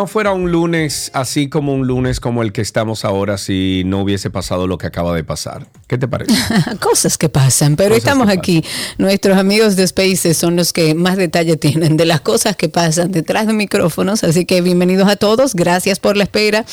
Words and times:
no 0.00 0.06
fuera 0.06 0.32
un 0.32 0.50
lunes 0.50 1.10
así 1.12 1.50
como 1.50 1.74
un 1.74 1.86
lunes 1.86 2.20
como 2.20 2.42
el 2.42 2.52
que 2.52 2.62
estamos 2.62 3.04
ahora 3.04 3.36
si 3.36 3.82
no 3.84 4.00
hubiese 4.00 4.30
pasado 4.30 4.66
lo 4.66 4.78
que 4.78 4.86
acaba 4.86 5.14
de 5.14 5.24
pasar. 5.24 5.66
¿Qué 5.88 5.98
te 5.98 6.08
parece? 6.08 6.32
Cosas 6.80 7.18
que 7.18 7.28
pasan, 7.28 7.76
pero 7.76 7.90
Cosas 7.90 7.98
estamos 7.98 8.30
aquí. 8.30 8.64
Nuestros 8.96 9.36
amigos 9.36 9.76
de 9.76 9.86
Spaces 9.86 10.38
son 10.38 10.56
los 10.56 10.72
que 10.72 10.94
más 10.94 11.18
detalle 11.18 11.58
tienen 11.58 11.98
de 11.98 12.06
las 12.06 12.22
cosas 12.22 12.56
que 12.56 12.70
pasan 12.70 13.12
detrás 13.12 13.46
de 13.46 13.52
micrófonos, 13.52 14.24
así 14.24 14.46
que 14.46 14.62
bienvenidos 14.62 15.06
a 15.06 15.16
todos. 15.16 15.54
Gracias 15.54 15.98
por 15.98 16.16
la 16.16 16.22
espera. 16.22 16.64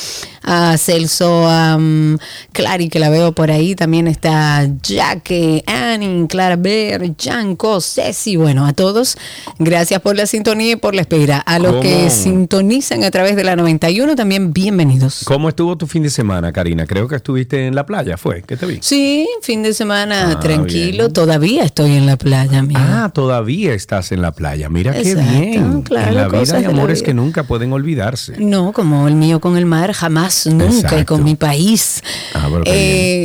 A 0.43 0.77
Celso, 0.77 1.49
a 1.49 1.75
um, 1.75 2.17
Clary, 2.53 2.87
que 2.87 2.99
la 2.99 3.09
veo 3.09 3.33
por 3.33 3.51
ahí. 3.51 3.75
También 3.75 4.07
está 4.07 4.65
Jaque, 4.87 5.65
Annie, 5.65 6.27
Clara 6.27 6.55
Ver, 6.55 7.13
Janko, 7.19 7.81
Ceci. 7.81 8.37
Bueno, 8.37 8.65
a 8.65 8.71
todos, 8.71 9.17
gracias 9.59 9.99
por 9.99 10.15
la 10.15 10.27
sintonía 10.27 10.71
y 10.71 10.75
por 10.77 10.95
la 10.95 11.01
espera. 11.01 11.39
A 11.39 11.59
los 11.59 11.71
¿Cómo? 11.71 11.81
que 11.81 12.09
sintonizan 12.09 13.03
a 13.03 13.11
través 13.17 13.35
de 13.35 13.43
la 13.43 13.55
91, 13.55 14.15
también 14.15 14.53
bienvenidos. 14.53 15.21
¿Cómo 15.25 15.49
estuvo 15.49 15.75
tu 15.75 15.87
fin 15.87 16.03
de 16.03 16.11
semana, 16.11 16.51
Karina? 16.53 16.85
Creo 16.85 17.07
que 17.07 17.15
estuviste 17.15 17.65
en 17.65 17.73
la 17.73 17.83
playa, 17.83 18.15
¿fue? 18.15 18.43
¿Qué 18.43 18.57
te 18.57 18.67
vi? 18.67 18.77
Sí, 18.81 19.27
fin 19.41 19.63
de 19.63 19.73
semana 19.73 20.33
Ah, 20.33 20.39
tranquilo. 20.39 21.05
bien. 21.05 21.13
Todavía 21.13 21.63
estoy 21.63 21.93
en 21.95 22.05
la 22.05 22.15
playa, 22.17 22.61
mira. 22.61 23.05
Ah, 23.05 23.09
todavía 23.09 23.73
estás 23.73 24.11
en 24.11 24.21
la 24.21 24.33
playa. 24.33 24.69
Mira 24.69 24.91
qué 24.91 24.99
Exacto, 24.99 25.31
bien. 25.31 25.81
claro, 25.81 26.09
en 26.09 26.15
la 26.15 26.27
vida 26.27 26.57
hay 26.57 26.65
amores 26.65 26.99
vida. 26.99 27.05
que 27.07 27.13
nunca 27.15 27.43
pueden 27.45 27.73
olvidarse. 27.73 28.33
No, 28.37 28.71
como 28.71 29.07
el 29.07 29.15
mío 29.15 29.39
con 29.39 29.57
el 29.57 29.65
mar, 29.65 29.93
jamás, 29.93 30.45
nunca, 30.45 30.65
y 30.65 30.77
Exacto. 30.81 31.15
con 31.15 31.23
mi 31.23 31.33
país. 31.35 32.03
Ah, 32.35 32.47
pero 32.51 32.63
qué 32.65 32.71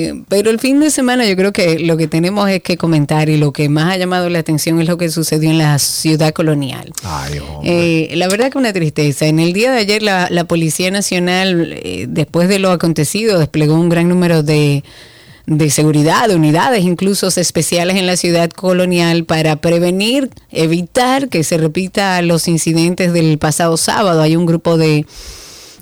Eh, 0.08 0.24
pero 0.30 0.48
el 0.50 0.58
fin 0.58 0.80
de 0.80 0.90
semana 0.90 1.26
yo 1.26 1.36
creo 1.36 1.52
que 1.52 1.78
lo 1.80 1.98
que 1.98 2.06
tenemos 2.08 2.48
es 2.48 2.62
que 2.62 2.78
comentar 2.78 3.28
y 3.28 3.36
lo 3.36 3.52
que 3.52 3.68
más 3.68 3.92
ha 3.92 3.98
llamado 3.98 4.30
la 4.30 4.38
atención 4.38 4.80
es 4.80 4.88
lo 4.88 4.96
que 4.96 5.10
sucedió 5.10 5.50
en 5.50 5.58
la 5.58 5.78
ciudad 5.78 6.32
colonial. 6.32 6.92
Ay. 7.04 7.40
Eh, 7.62 8.12
la 8.14 8.26
verdad 8.28 8.50
que 8.50 8.56
una 8.56 8.72
tristeza. 8.72 9.26
En 9.26 9.38
el 9.38 9.52
día 9.52 9.70
de 9.72 9.81
ayer 9.82 10.02
la, 10.02 10.44
Policía 10.44 10.90
Nacional, 10.90 11.72
eh, 11.72 12.06
después 12.08 12.48
de 12.48 12.58
lo 12.58 12.70
acontecido, 12.70 13.38
desplegó 13.38 13.74
un 13.74 13.88
gran 13.88 14.08
número 14.08 14.42
de, 14.42 14.82
de 15.46 15.70
seguridad, 15.70 16.28
de 16.28 16.36
unidades 16.36 16.84
incluso 16.84 17.28
especiales 17.28 17.96
en 17.96 18.06
la 18.06 18.16
ciudad 18.16 18.50
colonial 18.50 19.24
para 19.24 19.56
prevenir, 19.56 20.30
evitar 20.50 21.28
que 21.28 21.44
se 21.44 21.58
repita 21.58 22.22
los 22.22 22.48
incidentes 22.48 23.12
del 23.12 23.38
pasado 23.38 23.76
sábado. 23.76 24.22
Hay 24.22 24.36
un 24.36 24.46
grupo 24.46 24.76
de 24.76 25.06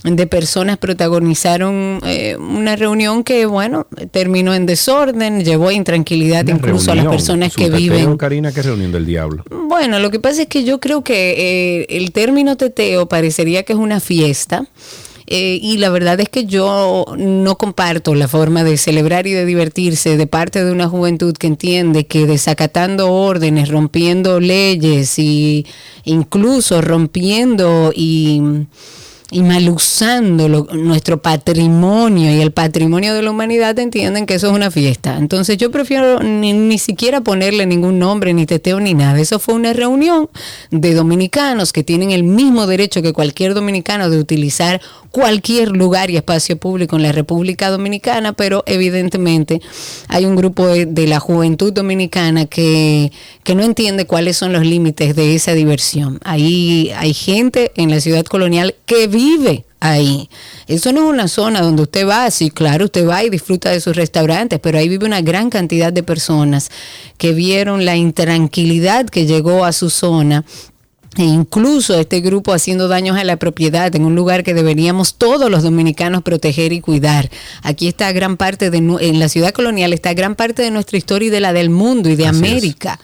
de 0.03 0.27
personas 0.27 0.79
protagonizaron 0.79 2.01
eh, 2.05 2.37
una 2.37 2.77
reunión 2.77 3.23
que, 3.23 3.45
bueno, 3.45 3.87
terminó 4.11 4.55
en 4.55 4.65
desorden, 4.65 5.45
llevó 5.45 5.71
intranquilidad 5.71 6.45
Una 6.45 6.57
incluso 6.57 6.93
a 6.93 6.95
las 6.95 7.07
personas 7.07 7.55
que 7.55 7.69
viven 7.71 8.17
Karina, 8.17 8.53
qué 8.53 8.63
reunión 8.63 8.93
del 8.93 9.05
diablo. 9.05 9.45
bueno, 9.51 9.99
lo 9.99 10.11
que 10.11 10.19
pasa 10.19 10.43
es 10.43 10.49
que 10.49 10.65
yo 10.65 10.81
creo 10.81 11.05
que 11.05 11.35
eh, 11.83 11.87
el 11.91 12.13
término 12.13 12.57
teteo 12.57 13.09
parecería 13.09 13.63
que 13.63 13.75
es 13.75 13.79
una 13.79 14.01
fiesta. 14.01 14.67
eh, 15.27 15.61
y 15.63 15.77
la 15.77 15.91
verdad 15.91 16.19
es 16.19 16.29
que 16.29 16.47
yo 16.47 17.05
no 17.17 17.57
comparto 17.57 18.15
la 18.15 18.27
forma 18.27 18.65
de 18.65 18.77
celebrar 18.79 19.27
y 19.27 19.33
de 19.33 19.45
divertirse 19.45 20.17
de 20.17 20.27
parte 20.27 20.65
de 20.65 20.73
una 20.73 20.89
juventud 20.89 21.37
que 21.37 21.47
entiende 21.47 22.07
que 22.07 22.27
desacatando 22.27 23.13
órdenes, 23.13 23.69
rompiendo 23.69 24.41
leyes 24.41 25.19
y 25.19 25.67
incluso 26.05 26.81
rompiendo 26.81 27.93
y, 27.95 28.43
y 29.31 29.43
mal 29.43 29.69
usando 29.69 30.49
nuestro 30.49 31.23
patrimonio 31.23 32.35
y 32.35 32.41
el 32.41 32.51
patrimonio 32.51 33.15
de 33.15 33.23
la 33.23 33.31
humanidad 33.31 33.79
entienden 33.79 34.27
que 34.27 34.35
eso 34.35 34.49
es 34.49 34.53
una 34.53 34.71
fiesta. 34.73 35.17
Entonces 35.17 35.57
yo 35.57 35.71
prefiero 35.71 36.21
ni, 36.21 36.53
ni 36.53 36.79
siquiera 36.79 37.21
ponerle 37.21 37.65
ningún 37.65 37.99
nombre, 38.01 38.35
ni 38.35 38.45
teteo, 38.45 38.81
ni 38.81 38.95
nada. 38.95 39.21
Eso 39.21 39.39
fue 39.39 39.55
una 39.55 39.73
reunión 39.73 40.29
de 40.71 40.95
dominicanos 40.95 41.73
que 41.73 41.85
tienen 41.85 42.11
el 42.11 42.25
mismo 42.25 42.67
derecho 42.67 43.03
que 43.03 43.13
cualquier 43.13 43.55
dominicano 43.55 44.11
de 44.11 44.19
utilizar 44.19 44.81
cualquier 45.13 45.71
lugar 45.71 46.11
y 46.11 46.17
espacio 46.17 46.57
público 46.57 46.97
en 46.97 47.03
la 47.03 47.13
República 47.13 47.69
Dominicana, 47.71 48.33
pero 48.33 48.63
evidentemente 48.67 49.61
hay 50.07 50.25
un 50.25 50.37
grupo 50.37 50.69
de, 50.69 50.87
de 50.87 51.07
la 51.09 51.19
juventud 51.19 51.73
dominicana 51.73 52.47
que, 52.47 53.11
que 53.43 53.55
no 53.57 53.65
entiende 53.65 54.07
cuáles 54.07 54.37
son 54.37 54.53
los 54.53 54.65
límites 54.65 55.17
de 55.17 55.35
esa 55.35 55.53
diversión. 55.55 56.21
Ahí 56.23 56.93
hay 56.97 57.13
gente 57.13 57.73
en 57.75 57.91
la 57.91 58.01
ciudad 58.01 58.25
colonial 58.25 58.77
que 58.87 59.09
vive 59.09 59.20
ahí. 59.81 60.29
Eso 60.67 60.93
no 60.93 61.05
es 61.05 61.09
una 61.09 61.29
zona 61.29 61.61
donde 61.61 61.83
usted 61.83 62.07
va, 62.07 62.31
sí, 62.31 62.51
claro, 62.51 62.85
usted 62.87 63.07
va 63.07 63.25
y 63.25 63.31
disfruta 63.31 63.71
de 63.71 63.81
sus 63.81 63.97
restaurantes, 63.97 64.61
pero 64.61 64.79
ahí 64.79 64.89
vive 64.89 65.07
una 65.07 65.23
gran 65.23 65.51
cantidad 65.51 65.93
de 65.93 66.03
personas 66.03 66.71
que 67.19 67.33
vieron 67.33 67.85
la 67.85 67.97
intranquilidad 67.97 69.07
que 69.07 69.27
llegó 69.27 69.65
a 69.65 69.73
su 69.73 69.91
zona 69.91 70.45
e 71.17 71.25
incluso 71.25 71.99
este 71.99 72.21
grupo 72.21 72.53
haciendo 72.53 72.87
daños 72.87 73.19
a 73.19 73.25
la 73.25 73.37
propiedad 73.37 73.95
en 73.97 74.05
un 74.05 74.15
lugar 74.15 74.45
que 74.45 74.55
deberíamos 74.55 75.15
todos 75.15 75.51
los 75.51 75.65
dominicanos 75.65 76.23
proteger 76.23 76.73
y 76.73 76.81
cuidar. 76.81 77.31
Aquí 77.63 77.89
está 77.89 78.13
gran 78.13 78.37
parte 78.37 78.71
de 78.71 78.79
en 78.79 79.19
la 79.19 79.29
ciudad 79.29 79.51
colonial 79.51 79.93
está 79.93 80.15
gran 80.15 80.37
parte 80.37 80.63
de 80.63 80.71
nuestra 80.71 80.99
historia 80.99 81.27
y 81.27 81.31
de 81.31 81.41
la 81.41 81.53
del 81.53 81.69
mundo 81.69 82.09
y 82.09 82.15
de 82.15 82.29
Así. 82.29 82.39
América. 82.39 83.01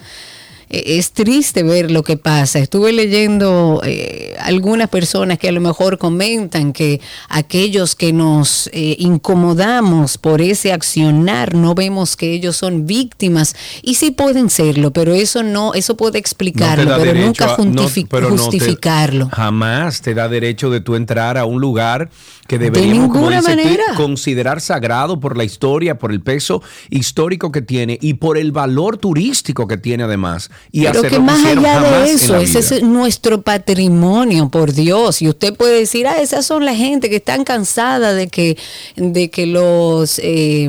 Es 0.69 1.13
triste 1.13 1.63
ver 1.63 1.93
lo 1.93 2.03
que 2.03 2.17
pasa. 2.17 2.59
Estuve 2.59 2.93
leyendo 2.93 3.81
eh, 3.85 4.35
algunas 4.41 4.89
personas 4.89 5.39
que 5.39 5.49
a 5.49 5.53
lo 5.53 5.61
mejor 5.61 5.97
comentan 5.97 6.73
que 6.73 7.01
aquellos 7.29 7.95
que 7.95 8.13
nos 8.13 8.69
eh, 8.73 8.97
incomodamos 8.99 10.19
por 10.19 10.43
ese 10.43 10.73
accionar 10.73 11.55
no 11.55 11.75
vemos 11.75 12.17
que 12.17 12.33
ellos 12.33 12.57
son 12.57 12.85
víctimas 12.87 13.55
y 13.83 13.95
sí 13.95 14.11
pueden 14.11 14.51
serlo, 14.51 14.93
pero 14.93 15.15
eso 15.15 15.43
no, 15.45 15.73
eso 15.75 15.97
puede 15.97 16.19
explicarlo, 16.19 16.97
pero 16.99 17.15
nunca 17.15 17.45
a- 17.45 17.49
no, 17.49 17.57
juntifi- 17.87 18.07
pero 18.11 18.31
no 18.31 18.37
te- 18.37 18.43
justificarlo. 18.43 19.29
jamás 19.33 20.01
te 20.01 20.15
da 20.15 20.29
derecho 20.29 20.71
de 20.71 20.81
tú 20.81 20.97
entrar 20.97 21.39
a 21.39 21.45
un 21.45 21.61
lugar 21.61 22.11
que 22.47 22.59
deberíamos, 22.59 23.09
ninguna 23.09 23.43
manera. 23.43 23.85
considerar 23.97 24.61
sagrado 24.61 25.19
por 25.21 25.37
la 25.37 25.45
historia, 25.45 25.99
por 25.99 26.13
el 26.13 26.21
peso 26.21 26.63
histórico 26.91 27.51
que 27.51 27.63
tiene 27.63 27.99
y 28.01 28.15
por 28.15 28.39
el 28.39 28.53
valor 28.53 28.99
turístico 28.99 29.67
que 29.67 29.77
tiene 29.77 30.05
además. 30.05 30.51
Y 30.73 30.85
Pero 30.85 31.03
que 31.03 31.19
más 31.19 31.45
allá 31.45 31.81
de 31.81 32.11
eso, 32.13 32.37
ese 32.37 32.59
es 32.59 32.83
nuestro 32.83 33.43
patrimonio, 33.43 34.49
por 34.49 34.73
Dios. 34.73 35.23
Y 35.23 35.29
usted 35.29 35.55
puede 35.55 35.81
decir, 35.81 36.07
ah, 36.07 36.21
esas 36.21 36.47
son 36.47 36.65
la 36.65 36.75
gente 36.75 37.11
que 37.11 37.17
están 37.17 37.45
cansada 37.45 38.15
de 38.15 38.29
que, 38.29 38.57
de 38.97 39.31
que 39.31 39.47
los, 39.47 40.21
eh, 40.23 40.69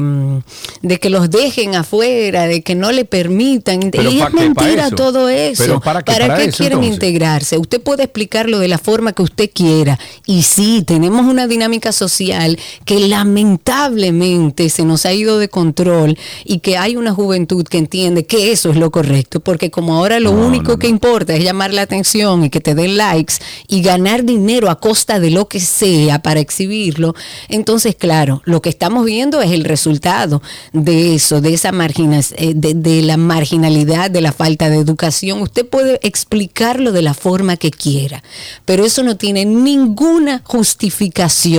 de 0.82 1.00
que 1.00 1.10
los 1.10 1.30
dejen 1.30 1.76
afuera, 1.76 2.48
de 2.48 2.62
que 2.62 2.76
no 2.76 2.92
le 2.92 3.06
permitan. 3.06 3.80
Pero 3.92 4.12
y 4.12 4.20
¿pa' 4.20 4.28
es 4.28 4.34
mentira 4.34 4.88
eso? 4.88 4.96
todo 4.96 5.30
eso. 5.30 5.64
¿Pero 5.64 5.80
para 5.80 6.02
qué? 6.02 6.12
¿Para 6.12 6.42
eso, 6.42 6.58
quieren 6.58 6.80
entonces? 6.80 6.96
integrarse? 6.96 7.58
Usted 7.58 7.82
puede 7.82 8.04
explicarlo 8.04 8.60
de 8.60 8.68
la 8.68 8.78
forma 8.78 9.14
que 9.14 9.22
usted 9.22 9.50
quiera. 9.54 10.00
Y 10.26 10.44
sí, 10.44 10.84
tenemos 10.86 11.26
una 11.26 11.48
dinámica 11.48 11.67
social 11.92 12.58
que 12.86 13.00
lamentablemente 13.08 14.70
se 14.70 14.84
nos 14.86 15.06
ha 15.06 15.14
ido 15.14 15.38
de 15.40 15.50
control 15.50 16.18
y 16.44 16.60
que 16.60 16.78
hay 16.78 16.96
una 16.96 17.14
juventud 17.14 17.66
que 17.66 17.78
entiende 17.78 18.26
que 18.26 18.52
eso 18.52 18.70
es 18.72 18.78
lo 18.78 18.92
correcto, 18.92 19.40
porque 19.40 19.70
como 19.70 19.96
ahora 19.96 20.20
lo 20.20 20.32
No, 20.32 20.48
único 20.48 20.72
no, 20.74 20.78
que 20.78 20.88
importa 20.88 21.34
es 21.36 21.44
llamar 21.44 21.74
la 21.74 21.82
atención 21.82 22.44
y 22.44 22.50
que 22.50 22.62
te 22.62 22.76
den 22.76 22.98
likes 22.98 23.36
y 23.68 23.82
ganar 23.82 24.24
dinero 24.24 24.70
a 24.70 24.80
costa 24.80 25.20
de 25.20 25.30
lo 25.32 25.48
que 25.48 25.60
sea 25.60 26.20
para 26.22 26.40
exhibirlo, 26.40 27.14
entonces 27.50 27.96
claro, 27.96 28.42
lo 28.46 28.62
que 28.62 28.70
estamos 28.70 29.06
viendo 29.06 29.42
es 29.42 29.52
el 29.52 29.64
resultado 29.64 30.42
de 30.74 31.16
eso, 31.16 31.42
de 31.42 31.54
esa 31.54 31.72
margina, 31.72 32.20
eh, 32.38 32.54
de, 32.56 32.74
de 32.74 33.02
la 33.02 33.18
marginalidad, 33.18 34.10
de 34.12 34.22
la 34.22 34.32
falta 34.32 34.70
de 34.70 34.78
educación. 34.78 35.42
Usted 35.42 35.66
puede 35.66 36.00
explicarlo 36.04 36.92
de 36.92 37.02
la 37.02 37.14
forma 37.14 37.58
que 37.58 37.72
quiera, 37.72 38.24
pero 38.66 38.86
eso 38.86 39.04
no 39.04 39.18
tiene 39.18 39.46
ninguna 39.46 40.42
justificación, 40.46 41.57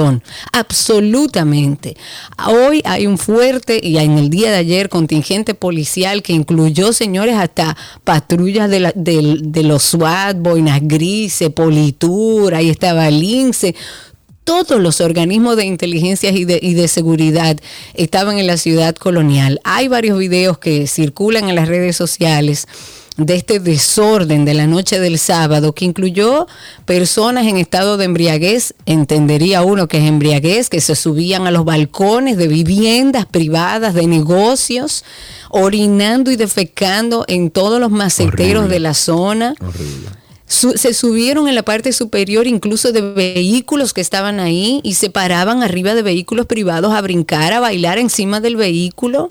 absolutamente. 0.53 1.97
Hoy 2.47 2.83
hay 2.85 3.06
un 3.06 3.19
fuerte 3.19 3.81
y 3.83 3.99
en 3.99 4.19
el 4.19 4.31
día 4.31 4.50
de 4.50 4.56
ayer 4.56 4.89
contingente 4.89 5.55
policial 5.55 6.23
que 6.23 6.33
incluyó, 6.33 6.93
señores, 6.93 7.37
hasta 7.37 7.77
patrullas 8.05 8.71
de, 8.71 9.62
los 9.62 9.83
SWAT, 9.83 10.37
boinas 10.39 10.81
grises, 10.83 11.50
Politur, 11.50 12.55
ahí 12.55 12.71
estaba 12.71 13.09
el 13.09 13.23
INSE. 13.23 13.75
Todos 14.45 14.81
los 14.81 15.00
organismos 15.03 15.56
de 15.56 15.67
inteligencia 15.67 16.31
y 16.31 16.45
de, 16.45 16.59
y 16.62 16.73
de 16.73 16.89
seguridad 16.89 17.59
estaban 17.95 18.39
en 18.39 18.47
la 18.47 18.56
ciudad 18.56 18.95
colonial. 18.95 19.61
Hay 19.62 19.89
varios 19.89 20.19
videos 20.19 20.59
que 20.59 20.87
circulan 20.87 21.50
en 21.50 21.55
las 21.55 21.69
redes 21.69 21.97
sociales 21.97 22.67
de 23.19 23.35
este 23.35 23.59
desorden 23.59 24.44
de 24.44 24.55
la 24.55 24.67
noche 24.69 25.00
del 25.00 25.19
sábado, 25.19 25.75
que 25.75 25.85
incluyó 25.85 26.47
personas 26.87 27.47
en 27.47 27.56
estado 27.56 27.97
de 27.97 28.05
embriaguez, 28.05 28.75
entendería 28.87 29.62
uno 29.62 29.88
que 29.88 29.99
es 29.99 30.05
embriaguez, 30.05 30.70
que 30.70 30.81
se 30.81 30.94
subían 30.94 31.47
a 31.47 31.50
los 31.50 31.65
balcones 31.65 32.37
de 32.37 32.47
viviendas 32.47 33.26
privadas, 33.26 33.94
de 33.94 34.06
negocios, 34.06 35.05
orinando 35.50 36.31
y 36.31 36.37
defecando 36.37 37.25
en 37.26 37.50
todos 37.50 37.81
los 37.81 37.91
maceteros 37.91 38.61
Horrible. 38.62 38.69
de 38.75 38.81
la 38.81 38.94
zona. 38.94 39.55
Horrible. 39.61 40.09
Su- 40.47 40.79
se 40.79 40.94
subieron 40.94 41.47
en 41.49 41.55
la 41.56 41.62
parte 41.64 41.93
superior 41.93 42.47
incluso 42.47 42.93
de 42.93 43.00
vehículos 43.03 43.93
que 43.93 44.00
estaban 44.00 44.38
ahí 44.41 44.81
y 44.85 44.94
se 44.94 45.11
paraban 45.11 45.62
arriba 45.62 45.94
de 45.94 46.03
vehículos 46.03 46.47
privados 46.47 46.94
a 46.94 47.00
brincar, 47.03 47.53
a 47.53 47.61
bailar 47.61 47.99
encima 47.99 48.41
del 48.41 48.56
vehículo. 48.56 49.31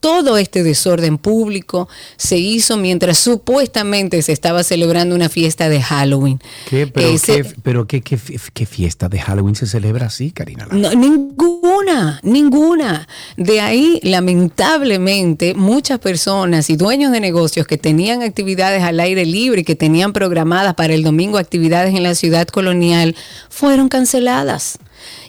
Todo 0.00 0.38
este 0.38 0.62
desorden 0.62 1.18
público 1.18 1.88
se 2.16 2.36
hizo 2.38 2.76
mientras 2.76 3.18
supuestamente 3.18 4.22
se 4.22 4.30
estaba 4.32 4.62
celebrando 4.62 5.14
una 5.16 5.28
fiesta 5.28 5.68
de 5.68 5.82
Halloween. 5.82 6.40
¿Qué? 6.70 6.86
Pero, 6.86 7.08
Ese- 7.08 7.42
qué, 7.42 7.54
pero 7.64 7.86
qué, 7.88 8.00
qué, 8.02 8.18
qué 8.54 8.64
fiesta 8.66 9.08
de 9.08 9.18
Halloween 9.18 9.56
se 9.56 9.66
celebra 9.66 10.06
así, 10.06 10.30
Karina? 10.30 10.68
no, 10.70 10.94
ninguna, 10.94 12.20
ninguna. 12.22 13.08
De 13.36 13.60
ahí, 13.60 13.98
lamentablemente, 14.04 15.54
muchas 15.54 15.98
personas 15.98 16.70
y 16.70 16.76
dueños 16.76 17.10
de 17.12 17.20
negocios 17.20 17.66
que 17.66 17.78
tenían 17.78 18.22
actividades 18.22 18.82
al 18.82 19.00
aire 19.00 19.24
libre 19.26 19.62
y 19.62 19.64
que 19.64 19.74
tenían 19.74 20.12
programadas 20.12 20.74
para 20.74 20.94
el 20.94 21.02
domingo 21.02 21.38
actividades 21.38 21.94
en 21.94 22.02
la 22.02 22.14
ciudad 22.14 22.46
colonial 22.48 23.16
fueron 23.48 23.88
canceladas. 23.88 24.78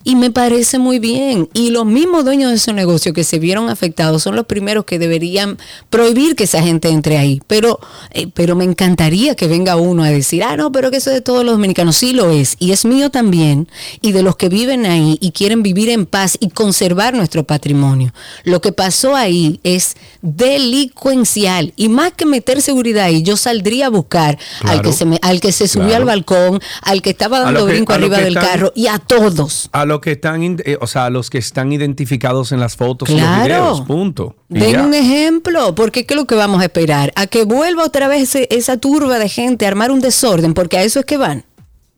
Y 0.04 0.16
me 0.16 0.32
parece 0.32 0.80
muy 0.80 1.00
bien. 1.00 1.50
Y 1.54 1.72
los 1.72 1.86
mismos 1.86 2.26
dueños 2.26 2.52
de 2.52 2.58
esos 2.58 2.74
negocios 2.74 3.14
que 3.14 3.24
se 3.24 3.40
vieron 3.40 3.70
afectados 3.70 4.24
son 4.24 4.36
los 4.36 4.46
primeros 4.46 4.86
que 4.86 5.00
deberían 5.00 5.58
prohibir 5.90 6.36
que 6.36 6.46
esa 6.46 6.62
gente 6.62 6.90
entre 6.90 7.18
ahí. 7.18 7.42
Pero, 7.48 7.80
eh, 8.12 8.28
pero 8.34 8.56
me 8.56 8.64
encantaría 8.64 9.36
que 9.36 9.48
venga 9.48 9.76
uno 9.76 10.04
a 10.04 10.10
decir, 10.10 10.44
ah, 10.44 10.56
no, 10.58 10.72
pero 10.72 10.92
que 10.92 10.98
eso 10.98 11.10
es 11.10 11.16
de 11.16 11.22
todos 11.22 11.44
los 11.44 11.56
dominicanos. 11.56 11.98
Sí 11.98 12.14
lo 12.14 12.30
es. 12.30 12.56
Y 12.60 12.72
es 12.72 12.86
mío 12.86 13.10
también. 13.10 13.68
Y 14.02 14.12
de 14.12 14.24
los 14.24 14.36
que 14.36 14.50
viven 14.50 14.86
ahí 14.86 15.18
y 15.22 15.32
quieren 15.32 15.64
vivir 15.64 15.90
en 15.90 16.06
paz 16.06 16.38
y 16.40 16.50
conservar 16.50 17.14
nuestro 17.14 17.44
patrimonio. 17.44 18.14
Lo 18.44 18.62
que 18.62 18.72
pasó 18.72 19.16
ahí 19.16 19.60
es 19.64 19.96
delincuencial. 20.22 21.74
Y 21.76 21.90
más 21.90 22.14
que 22.14 22.26
meter 22.26 22.62
seguridad 22.62 23.06
ahí, 23.06 23.24
yo 23.24 23.38
saldría 23.38 23.88
a 23.88 23.90
buscar 23.90 24.38
al 24.64 24.82
que 24.82 24.92
se, 24.94 25.06
me- 25.06 25.20
al 25.22 25.40
que 25.40 25.52
se 25.52 25.68
subió 25.68 25.88
Claro. 25.88 26.02
al 26.02 26.06
balcón, 26.06 26.60
al 26.82 27.02
que 27.02 27.12
estaba 27.12 27.40
dando 27.40 27.66
que- 27.66 27.74
brinco 27.74 27.94
arriba 27.94 28.18
del 28.18 28.36
están- 28.38 28.46
carro 28.50 28.72
y 28.76 28.88
a 28.88 29.00
todos. 29.00 29.70
A 29.72 29.86
los 29.86 30.00
que 30.02 30.12
están, 30.12 30.44
eh, 30.44 30.78
o 30.82 30.88
sea, 30.88 31.06
a 31.06 31.10
los 31.10 31.30
que 31.30 31.38
están 31.38 31.72
identificados 31.72 32.52
en 32.52 32.60
las 32.60 32.76
fotos 32.76 33.10
y 33.10 33.20
los 33.20 33.44
videos, 33.44 33.82
punto. 33.82 34.36
Y 34.50 34.60
Den 34.60 34.72
ya. 34.74 34.84
un 34.86 34.94
ejemplo, 34.94 35.76
porque 35.76 36.06
¿qué 36.06 36.14
es 36.14 36.20
lo 36.20 36.26
que 36.26 36.36
vamos 36.36 36.62
a 36.62 36.66
esperar? 36.66 37.12
A 37.16 37.28
que 37.28 37.44
vuelva 37.44 37.84
otra 37.84 38.08
vez 38.08 38.24
ese- 38.24 38.48
esa 38.52 38.78
turba 38.78 39.20
de 39.20 39.30
gente 39.30 39.66
a 39.66 39.70
armar 39.70 39.92
un 39.92 40.00
desorden, 40.02 40.54
porque 40.54 40.78
a 40.78 40.84
eso 40.84 41.00
es 41.00 41.06
que 41.06 41.18
van. 41.18 41.46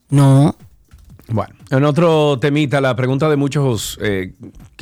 No. 0.10 0.56
Bueno, 1.28 1.54
en 1.70 1.86
otro 1.86 2.38
temita, 2.40 2.82
la 2.82 2.94
pregunta 2.96 3.30
de 3.30 3.38
muchos 3.38 3.98
eh, 4.02 4.34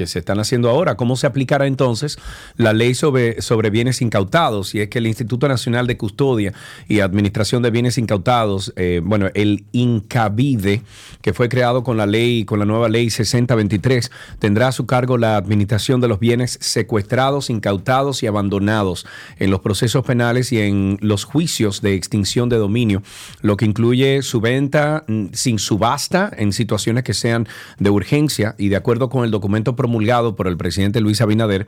se 0.07 0.19
están 0.19 0.39
haciendo 0.39 0.69
ahora, 0.69 0.95
¿cómo 0.95 1.15
se 1.15 1.27
aplicará 1.27 1.67
entonces 1.67 2.17
la 2.57 2.73
ley 2.73 2.93
sobre, 2.93 3.41
sobre 3.41 3.69
bienes 3.69 4.01
incautados? 4.01 4.75
Y 4.75 4.81
es 4.81 4.89
que 4.89 4.99
el 4.99 5.07
Instituto 5.07 5.47
Nacional 5.47 5.87
de 5.87 5.97
Custodia 5.97 6.53
y 6.87 6.99
Administración 6.99 7.63
de 7.63 7.71
Bienes 7.71 7.97
Incautados, 7.97 8.73
eh, 8.75 9.01
bueno, 9.03 9.29
el 9.33 9.65
INCABIDE, 9.71 10.81
que 11.21 11.33
fue 11.33 11.49
creado 11.49 11.83
con 11.83 11.97
la 11.97 12.05
ley, 12.05 12.45
con 12.45 12.59
la 12.59 12.65
nueva 12.65 12.89
ley 12.89 13.09
6023, 13.09 14.11
tendrá 14.39 14.69
a 14.69 14.71
su 14.71 14.85
cargo 14.85 15.17
la 15.17 15.37
administración 15.37 16.01
de 16.01 16.07
los 16.07 16.19
bienes 16.19 16.57
secuestrados, 16.61 17.49
incautados 17.49 18.23
y 18.23 18.27
abandonados 18.27 19.05
en 19.37 19.51
los 19.51 19.61
procesos 19.61 20.05
penales 20.05 20.51
y 20.51 20.59
en 20.59 20.97
los 21.01 21.23
juicios 21.23 21.81
de 21.81 21.93
extinción 21.93 22.49
de 22.49 22.57
dominio, 22.57 23.03
lo 23.41 23.57
que 23.57 23.65
incluye 23.65 24.21
su 24.21 24.41
venta 24.41 25.03
mm, 25.07 25.27
sin 25.33 25.59
subasta 25.59 26.31
en 26.35 26.53
situaciones 26.53 27.03
que 27.03 27.13
sean 27.13 27.47
de 27.79 27.89
urgencia 27.89 28.55
y 28.57 28.69
de 28.69 28.75
acuerdo 28.75 29.09
con 29.09 29.23
el 29.23 29.31
documento 29.31 29.75
promulgado 29.89 30.35
por 30.35 30.47
el 30.47 30.55
presidente 30.55 31.01
Luis 31.01 31.19
Abinader, 31.19 31.65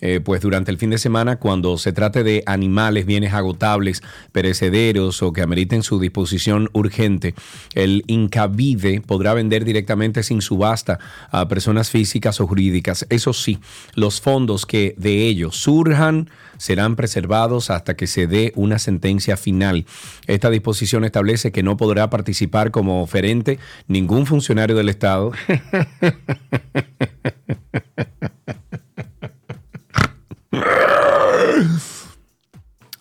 eh, 0.00 0.20
pues 0.22 0.40
durante 0.40 0.70
el 0.70 0.78
fin 0.78 0.90
de 0.90 0.98
semana, 0.98 1.36
cuando 1.36 1.78
se 1.78 1.92
trate 1.92 2.24
de 2.24 2.42
animales, 2.46 3.06
bienes 3.06 3.32
agotables, 3.32 4.02
perecederos 4.32 5.22
o 5.22 5.32
que 5.32 5.42
ameriten 5.42 5.82
su 5.82 6.00
disposición 6.00 6.68
urgente, 6.72 7.34
el 7.74 8.02
Incavide 8.06 9.00
podrá 9.00 9.34
vender 9.34 9.64
directamente 9.64 10.22
sin 10.22 10.42
subasta 10.42 10.98
a 11.30 11.48
personas 11.48 11.90
físicas 11.90 12.40
o 12.40 12.46
jurídicas. 12.46 13.06
Eso 13.08 13.32
sí, 13.32 13.58
los 13.94 14.20
fondos 14.20 14.66
que 14.66 14.94
de 14.98 15.26
ellos 15.26 15.56
surjan 15.56 16.28
serán 16.58 16.96
preservados 16.96 17.70
hasta 17.70 17.94
que 17.94 18.06
se 18.06 18.26
dé 18.26 18.52
una 18.56 18.78
sentencia 18.78 19.36
final. 19.36 19.86
Esta 20.26 20.50
disposición 20.50 21.04
establece 21.04 21.52
que 21.52 21.62
no 21.62 21.76
podrá 21.76 22.10
participar 22.10 22.70
como 22.70 23.02
oferente 23.02 23.58
ningún 23.86 24.26
funcionario 24.26 24.76
del 24.76 24.88
Estado. 24.88 25.32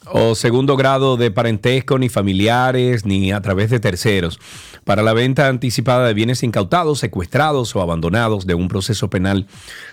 o 0.06 0.36
segundo 0.36 0.78
grado 0.78 1.18
de 1.18 1.32
parentesco, 1.32 1.98
ni 1.98 2.10
familiares, 2.10 3.06
ni 3.06 3.32
a 3.32 3.42
través 3.42 3.70
de 3.70 3.80
terceros, 3.80 4.40
para 4.84 5.02
la 5.02 5.14
venta 5.14 5.48
anticipada 5.48 6.06
de 6.06 6.14
bienes 6.14 6.44
incautados, 6.44 7.00
secuestrados 7.00 7.76
o 7.76 7.82
abandonados 7.82 8.46
de 8.46 8.54
un 8.54 8.68
proceso 8.68 9.10
penal. 9.10 9.48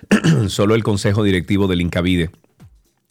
Solo 0.49 0.75
el 0.75 0.82
Consejo 0.82 1.23
Directivo 1.23 1.69
del 1.69 1.81
Incavide 1.81 2.31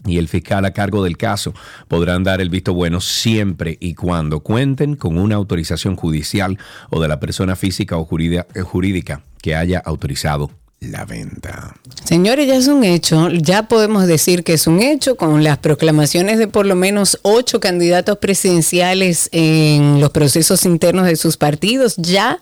y 0.05 0.17
el 0.17 0.27
fiscal 0.27 0.63
a 0.65 0.71
cargo 0.71 1.03
del 1.03 1.17
caso 1.17 1.53
podrán 1.87 2.23
dar 2.23 2.41
el 2.41 2.49
visto 2.49 2.73
bueno 2.73 3.01
siempre 3.01 3.77
y 3.81 3.95
cuando 3.95 4.41
cuenten 4.41 4.95
con 4.95 5.17
una 5.17 5.35
autorización 5.35 5.95
judicial 5.95 6.57
o 6.89 7.01
de 7.01 7.07
la 7.07 7.19
persona 7.19 7.55
física 7.55 7.97
o 7.97 8.05
jurídica, 8.05 9.23
que 9.41 9.55
haya 9.55 9.79
autorizado 9.79 10.51
la 10.79 11.05
venta. 11.05 11.75
Señores, 12.05 12.47
ya 12.47 12.55
es 12.55 12.67
un 12.67 12.83
hecho, 12.83 13.29
ya 13.29 13.67
podemos 13.67 14.07
decir 14.07 14.43
que 14.43 14.53
es 14.53 14.65
un 14.65 14.81
hecho 14.81 15.15
con 15.15 15.43
las 15.43 15.57
proclamaciones 15.57 16.37
de 16.39 16.47
por 16.47 16.65
lo 16.65 16.75
menos 16.75 17.19
ocho 17.21 17.59
candidatos 17.59 18.17
presidenciales 18.19 19.29
en 19.31 19.99
los 19.99 20.11
procesos 20.11 20.65
internos 20.65 21.05
de 21.05 21.17
sus 21.17 21.37
partidos. 21.37 21.95
Ya 21.97 22.39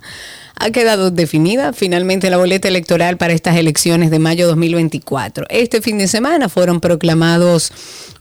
ha 0.59 0.71
quedado 0.71 1.11
definida 1.11 1.73
finalmente 1.73 2.29
la 2.29 2.37
boleta 2.37 2.67
electoral 2.67 3.17
para 3.17 3.33
estas 3.33 3.57
elecciones 3.57 4.11
de 4.11 4.19
mayo 4.19 4.47
2024. 4.47 5.45
Este 5.49 5.81
fin 5.81 5.97
de 5.97 6.07
semana 6.07 6.49
fueron 6.49 6.79
proclamados 6.79 7.71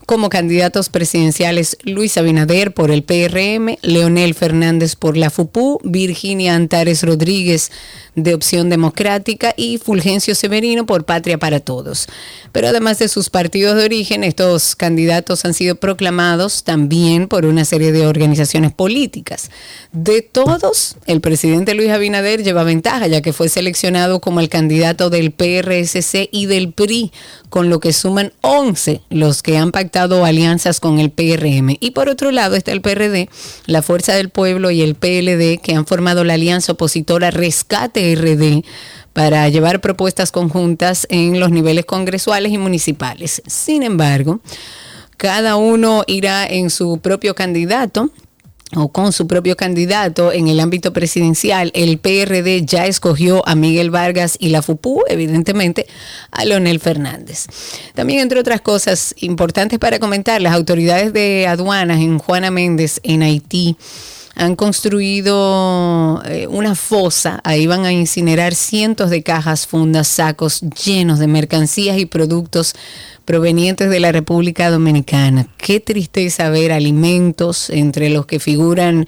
como 0.07 0.29
candidatos 0.29 0.87
presidenciales 0.87 1.77
Luis 1.83 2.17
Abinader 2.17 2.73
por 2.73 2.91
el 2.91 3.03
PRM, 3.03 3.77
Leonel 3.81 4.35
Fernández 4.35 4.95
por 4.95 5.17
la 5.17 5.29
FUPU, 5.29 5.81
Virginia 5.83 6.55
Antares 6.55 7.03
Rodríguez 7.03 7.71
de 8.15 8.33
Opción 8.33 8.69
Democrática 8.69 9.53
y 9.57 9.77
Fulgencio 9.77 10.33
Severino 10.33 10.85
por 10.85 11.03
Patria 11.03 11.37
para 11.37 11.59
Todos. 11.59 12.07
Pero 12.53 12.69
además 12.69 12.99
de 12.99 13.09
sus 13.09 13.29
partidos 13.29 13.75
de 13.75 13.83
origen, 13.83 14.23
estos 14.23 14.77
candidatos 14.77 15.43
han 15.43 15.53
sido 15.53 15.75
proclamados 15.75 16.63
también 16.63 17.27
por 17.27 17.45
una 17.45 17.65
serie 17.65 17.91
de 17.91 18.07
organizaciones 18.07 18.71
políticas. 18.71 19.51
De 19.91 20.21
todos, 20.21 20.95
el 21.05 21.19
presidente 21.19 21.75
Luis 21.75 21.89
Abinader 21.89 22.43
lleva 22.43 22.63
ventaja, 22.63 23.07
ya 23.07 23.21
que 23.21 23.33
fue 23.33 23.49
seleccionado 23.49 24.21
como 24.21 24.39
el 24.39 24.47
candidato 24.47 25.09
del 25.09 25.31
PRSC 25.31 26.29
y 26.31 26.45
del 26.45 26.71
PRI, 26.71 27.11
con 27.49 27.69
lo 27.69 27.81
que 27.81 27.91
suman 27.91 28.31
11 28.41 29.01
los 29.09 29.43
que 29.43 29.57
han 29.57 29.71
pactado 29.71 29.96
alianzas 29.97 30.79
con 30.79 30.99
el 30.99 31.11
PRM. 31.11 31.75
Y 31.79 31.91
por 31.91 32.09
otro 32.09 32.31
lado 32.31 32.55
está 32.55 32.71
el 32.71 32.81
PRD, 32.81 33.29
la 33.65 33.81
Fuerza 33.81 34.13
del 34.13 34.29
Pueblo 34.29 34.71
y 34.71 34.81
el 34.81 34.95
PLD, 34.95 35.59
que 35.61 35.73
han 35.75 35.85
formado 35.85 36.23
la 36.23 36.35
alianza 36.35 36.73
opositora 36.73 37.31
Rescate 37.31 38.15
RD 38.15 38.65
para 39.13 39.49
llevar 39.49 39.81
propuestas 39.81 40.31
conjuntas 40.31 41.07
en 41.09 41.39
los 41.39 41.49
niveles 41.49 41.85
congresuales 41.85 42.51
y 42.51 42.57
municipales. 42.57 43.41
Sin 43.47 43.81
embargo, 43.81 44.39
cada 45.17 45.55
uno 45.55 46.03
irá 46.05 46.45
en 46.45 46.69
su 46.69 46.99
propio 46.99 47.33
candidato 47.33 48.11
o 48.75 48.89
con 48.89 49.13
su 49.13 49.27
propio 49.27 49.55
candidato 49.55 50.31
en 50.31 50.47
el 50.47 50.59
ámbito 50.59 50.93
presidencial. 50.93 51.71
El 51.73 51.97
PRD 51.99 52.65
ya 52.65 52.85
escogió 52.85 53.47
a 53.47 53.55
Miguel 53.55 53.91
Vargas 53.91 54.37
y 54.39 54.49
la 54.49 54.61
FUPU, 54.61 55.03
evidentemente, 55.07 55.87
a 56.31 56.45
Leonel 56.45 56.79
Fernández. 56.79 57.47
También, 57.93 58.19
entre 58.19 58.39
otras 58.39 58.61
cosas 58.61 59.15
importantes 59.19 59.79
para 59.79 59.99
comentar, 59.99 60.41
las 60.41 60.53
autoridades 60.53 61.13
de 61.13 61.47
aduanas 61.47 61.99
en 61.99 62.17
Juana 62.17 62.51
Méndez, 62.51 62.99
en 63.03 63.23
Haití, 63.23 63.77
han 64.37 64.55
construido 64.55 66.21
eh, 66.25 66.47
una 66.47 66.75
fosa, 66.75 67.41
ahí 67.43 67.65
van 67.65 67.85
a 67.85 67.91
incinerar 67.91 68.53
cientos 68.53 69.09
de 69.09 69.23
cajas, 69.23 69.65
fundas, 69.65 70.07
sacos 70.07 70.61
llenos 70.61 71.17
de 71.17 71.27
mercancías 71.27 71.97
y 71.97 72.05
productos 72.05 72.75
provenientes 73.25 73.89
de 73.89 73.99
la 73.99 74.11
República 74.11 74.69
Dominicana. 74.69 75.47
Qué 75.57 75.79
tristeza 75.79 76.49
ver 76.49 76.71
alimentos 76.71 77.71
entre 77.71 78.09
los 78.09 78.27
que 78.27 78.39
figuran 78.39 79.07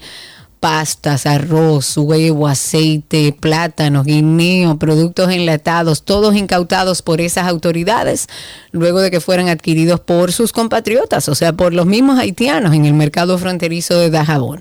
pastas, 0.60 1.24
arroz, 1.24 1.96
huevo, 1.96 2.46
aceite, 2.46 3.34
plátanos, 3.38 4.04
guineo, 4.04 4.78
productos 4.78 5.30
enlatados, 5.30 6.02
todos 6.04 6.36
incautados 6.36 7.00
por 7.00 7.22
esas 7.22 7.48
autoridades 7.48 8.28
luego 8.70 9.00
de 9.00 9.10
que 9.10 9.20
fueran 9.20 9.48
adquiridos 9.48 10.00
por 10.00 10.32
sus 10.32 10.52
compatriotas, 10.52 11.28
o 11.28 11.34
sea, 11.34 11.54
por 11.54 11.72
los 11.72 11.86
mismos 11.86 12.18
haitianos 12.18 12.74
en 12.74 12.84
el 12.84 12.94
mercado 12.94 13.38
fronterizo 13.38 13.98
de 13.98 14.10
Dajabón. 14.10 14.60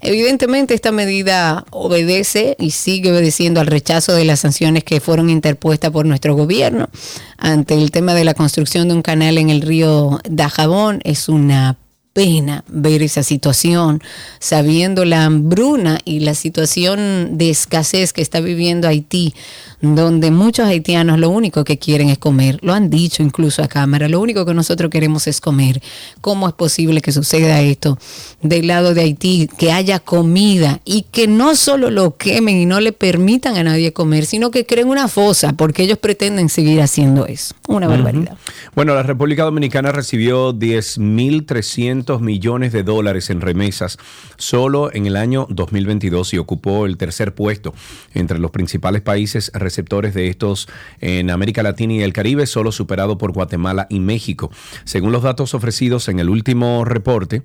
Evidentemente 0.00 0.74
esta 0.74 0.92
medida 0.92 1.64
obedece 1.70 2.56
y 2.58 2.70
sigue 2.72 3.10
obedeciendo 3.10 3.60
al 3.60 3.66
rechazo 3.66 4.12
de 4.12 4.24
las 4.24 4.40
sanciones 4.40 4.84
que 4.84 5.00
fueron 5.00 5.30
interpuestas 5.30 5.90
por 5.90 6.06
nuestro 6.06 6.34
gobierno 6.34 6.88
ante 7.36 7.74
el 7.74 7.90
tema 7.90 8.14
de 8.14 8.24
la 8.24 8.34
construcción 8.34 8.88
de 8.88 8.94
un 8.94 9.02
canal 9.02 9.38
en 9.38 9.50
el 9.50 9.62
río 9.62 10.20
Dajabón. 10.28 11.00
Es 11.04 11.28
una 11.28 11.78
pena 12.18 12.64
ver 12.66 13.04
esa 13.04 13.22
situación, 13.22 14.02
sabiendo 14.40 15.04
la 15.04 15.24
hambruna 15.24 16.00
y 16.04 16.18
la 16.18 16.34
situación 16.34 17.38
de 17.38 17.48
escasez 17.48 18.12
que 18.12 18.22
está 18.22 18.40
viviendo 18.40 18.88
Haití, 18.88 19.34
donde 19.80 20.30
muchos 20.30 20.66
haitianos 20.66 21.18
lo 21.18 21.30
único 21.30 21.64
que 21.64 21.78
quieren 21.78 22.08
es 22.08 22.18
comer, 22.18 22.58
lo 22.62 22.72
han 22.72 22.90
dicho 22.90 23.22
incluso 23.22 23.62
a 23.62 23.68
cámara, 23.68 24.08
lo 24.08 24.20
único 24.20 24.44
que 24.44 24.54
nosotros 24.54 24.90
queremos 24.90 25.26
es 25.26 25.40
comer. 25.40 25.80
¿Cómo 26.20 26.48
es 26.48 26.54
posible 26.54 27.00
que 27.00 27.12
suceda 27.12 27.60
esto 27.60 27.98
del 28.42 28.66
lado 28.66 28.94
de 28.94 29.02
Haití, 29.02 29.48
que 29.58 29.72
haya 29.72 30.00
comida 30.00 30.80
y 30.84 31.02
que 31.10 31.28
no 31.28 31.54
solo 31.54 31.90
lo 31.90 32.16
quemen 32.16 32.56
y 32.56 32.66
no 32.66 32.80
le 32.80 32.92
permitan 32.92 33.56
a 33.56 33.62
nadie 33.62 33.92
comer, 33.92 34.26
sino 34.26 34.50
que 34.50 34.66
creen 34.66 34.88
una 34.88 35.08
fosa, 35.08 35.52
porque 35.52 35.84
ellos 35.84 35.98
pretenden 35.98 36.48
seguir 36.48 36.80
haciendo 36.80 37.26
eso? 37.26 37.54
Una 37.68 37.86
barbaridad. 37.86 38.36
Bueno, 38.74 38.94
la 38.94 39.02
República 39.02 39.44
Dominicana 39.44 39.92
recibió 39.92 40.52
10.300 40.52 42.20
millones 42.20 42.72
de 42.72 42.82
dólares 42.82 43.30
en 43.30 43.40
remesas 43.40 43.98
solo 44.36 44.92
en 44.92 45.06
el 45.06 45.16
año 45.16 45.46
2022 45.50 46.34
y 46.34 46.38
ocupó 46.38 46.86
el 46.86 46.96
tercer 46.96 47.34
puesto 47.34 47.74
entre 48.14 48.38
los 48.38 48.50
principales 48.50 49.02
países 49.02 49.50
receptores 49.68 50.14
de 50.14 50.28
estos 50.28 50.66
en 51.00 51.30
América 51.30 51.62
Latina 51.62 51.92
y 51.92 52.02
el 52.02 52.14
Caribe, 52.14 52.46
solo 52.46 52.72
superado 52.72 53.18
por 53.18 53.32
Guatemala 53.32 53.86
y 53.90 54.00
México. 54.00 54.50
Según 54.84 55.12
los 55.12 55.22
datos 55.22 55.52
ofrecidos 55.54 56.08
en 56.08 56.18
el 56.20 56.30
último 56.30 56.84
reporte, 56.86 57.42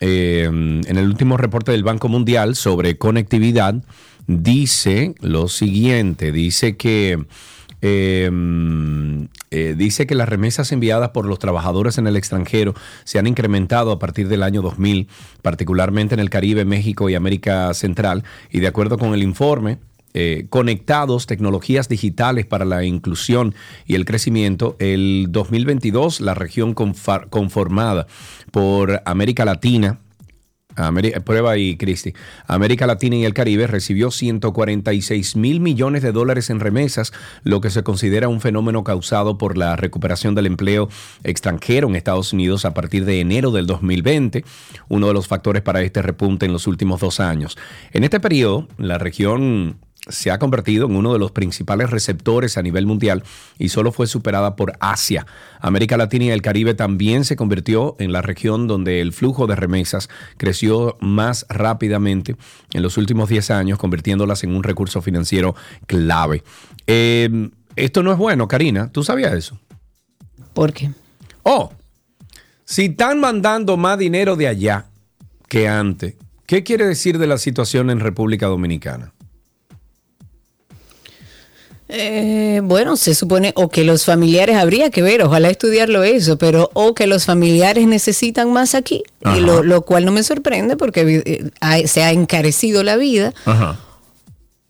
eh, 0.00 0.44
en 0.44 0.96
el 0.96 1.06
último 1.06 1.38
reporte 1.38 1.72
del 1.72 1.84
Banco 1.84 2.08
Mundial 2.08 2.54
sobre 2.54 2.98
conectividad, 2.98 3.74
dice 4.26 5.14
lo 5.20 5.48
siguiente, 5.48 6.32
dice 6.32 6.76
que 6.76 7.24
Em, 7.86 9.28
eh, 9.50 9.74
dice 9.76 10.06
que 10.06 10.14
las 10.14 10.26
remesas 10.26 10.72
enviadas 10.72 11.10
por 11.10 11.26
los 11.26 11.38
trabajadores 11.38 11.98
en 11.98 12.06
el 12.06 12.16
extranjero 12.16 12.72
se 13.04 13.18
han 13.18 13.26
incrementado 13.26 13.92
a 13.92 13.98
partir 13.98 14.28
del 14.28 14.42
año 14.42 14.62
2000, 14.62 15.06
particularmente 15.42 16.14
en 16.14 16.20
el 16.20 16.30
Caribe, 16.30 16.64
México 16.64 17.10
y 17.10 17.14
América 17.14 17.74
Central. 17.74 18.24
Y 18.50 18.60
de 18.60 18.68
acuerdo 18.68 18.96
con 18.96 19.12
el 19.12 19.22
informe, 19.22 19.76
eh, 20.14 20.46
conectados, 20.48 21.26
tecnologías 21.26 21.88
digitales 21.88 22.46
para 22.46 22.64
la 22.64 22.84
inclusión 22.84 23.54
y 23.84 23.96
el 23.96 24.04
crecimiento, 24.04 24.76
el 24.78 25.26
2022 25.30 26.20
la 26.20 26.34
región 26.34 26.74
conformada 26.74 28.06
por 28.52 29.02
América 29.04 29.44
Latina, 29.44 29.98
prueba 31.24 31.56
y 31.56 31.76
Cristi. 31.76 32.14
América 32.46 32.86
Latina 32.86 33.16
y 33.16 33.24
el 33.24 33.34
Caribe 33.34 33.66
recibió 33.66 34.10
146 34.10 35.36
mil 35.36 35.60
millones 35.60 36.02
de 36.02 36.12
dólares 36.12 36.50
en 36.50 36.60
remesas, 36.60 37.12
lo 37.42 37.60
que 37.60 37.70
se 37.70 37.82
considera 37.82 38.28
un 38.28 38.40
fenómeno 38.40 38.84
causado 38.84 39.38
por 39.38 39.56
la 39.56 39.76
recuperación 39.76 40.34
del 40.34 40.46
empleo 40.46 40.88
extranjero 41.22 41.88
en 41.88 41.96
Estados 41.96 42.32
Unidos 42.32 42.64
a 42.64 42.74
partir 42.74 43.04
de 43.04 43.20
enero 43.20 43.50
del 43.50 43.66
2020, 43.66 44.44
uno 44.88 45.08
de 45.08 45.14
los 45.14 45.28
factores 45.28 45.62
para 45.62 45.82
este 45.82 46.02
repunte 46.02 46.46
en 46.46 46.52
los 46.52 46.66
últimos 46.66 47.00
dos 47.00 47.20
años. 47.20 47.56
En 47.92 48.04
este 48.04 48.20
periodo, 48.20 48.68
la 48.78 48.98
región 48.98 49.78
se 50.08 50.30
ha 50.30 50.38
convertido 50.38 50.86
en 50.86 50.96
uno 50.96 51.12
de 51.12 51.18
los 51.18 51.32
principales 51.32 51.90
receptores 51.90 52.58
a 52.58 52.62
nivel 52.62 52.86
mundial 52.86 53.22
y 53.58 53.70
solo 53.70 53.90
fue 53.90 54.06
superada 54.06 54.54
por 54.56 54.74
Asia. 54.80 55.26
América 55.60 55.96
Latina 55.96 56.26
y 56.26 56.30
el 56.30 56.42
Caribe 56.42 56.74
también 56.74 57.24
se 57.24 57.36
convirtió 57.36 57.96
en 57.98 58.12
la 58.12 58.20
región 58.20 58.66
donde 58.66 59.00
el 59.00 59.12
flujo 59.12 59.46
de 59.46 59.56
remesas 59.56 60.10
creció 60.36 60.96
más 61.00 61.46
rápidamente 61.48 62.36
en 62.72 62.82
los 62.82 62.98
últimos 62.98 63.28
10 63.28 63.50
años, 63.50 63.78
convirtiéndolas 63.78 64.44
en 64.44 64.54
un 64.54 64.62
recurso 64.62 65.00
financiero 65.00 65.54
clave. 65.86 66.44
Eh, 66.86 67.50
esto 67.76 68.02
no 68.02 68.12
es 68.12 68.18
bueno, 68.18 68.46
Karina. 68.46 68.90
¿Tú 68.92 69.02
sabías 69.02 69.32
eso? 69.32 69.58
¿Por 70.52 70.72
qué? 70.72 70.90
Oh, 71.42 71.72
si 72.64 72.86
están 72.86 73.20
mandando 73.20 73.76
más 73.76 73.98
dinero 73.98 74.36
de 74.36 74.48
allá 74.48 74.86
que 75.48 75.68
antes, 75.68 76.14
¿qué 76.46 76.62
quiere 76.62 76.86
decir 76.86 77.18
de 77.18 77.26
la 77.26 77.38
situación 77.38 77.90
en 77.90 78.00
República 78.00 78.46
Dominicana? 78.46 79.12
Eh, 81.96 82.60
bueno, 82.64 82.96
se 82.96 83.14
supone 83.14 83.52
o 83.54 83.68
que 83.68 83.84
los 83.84 84.04
familiares 84.04 84.56
habría 84.56 84.90
que 84.90 85.00
ver, 85.00 85.22
ojalá 85.22 85.48
estudiarlo 85.48 86.02
eso, 86.02 86.36
pero 86.38 86.68
o 86.74 86.92
que 86.92 87.06
los 87.06 87.24
familiares 87.24 87.86
necesitan 87.86 88.52
más 88.52 88.74
aquí, 88.74 89.04
y 89.36 89.40
lo, 89.40 89.82
cual 89.82 90.04
no 90.04 90.10
me 90.10 90.24
sorprende 90.24 90.76
porque 90.76 91.22
eh, 91.24 91.86
se 91.86 92.02
ha 92.02 92.10
encarecido 92.10 92.82
la 92.82 92.96
vida. 92.96 93.32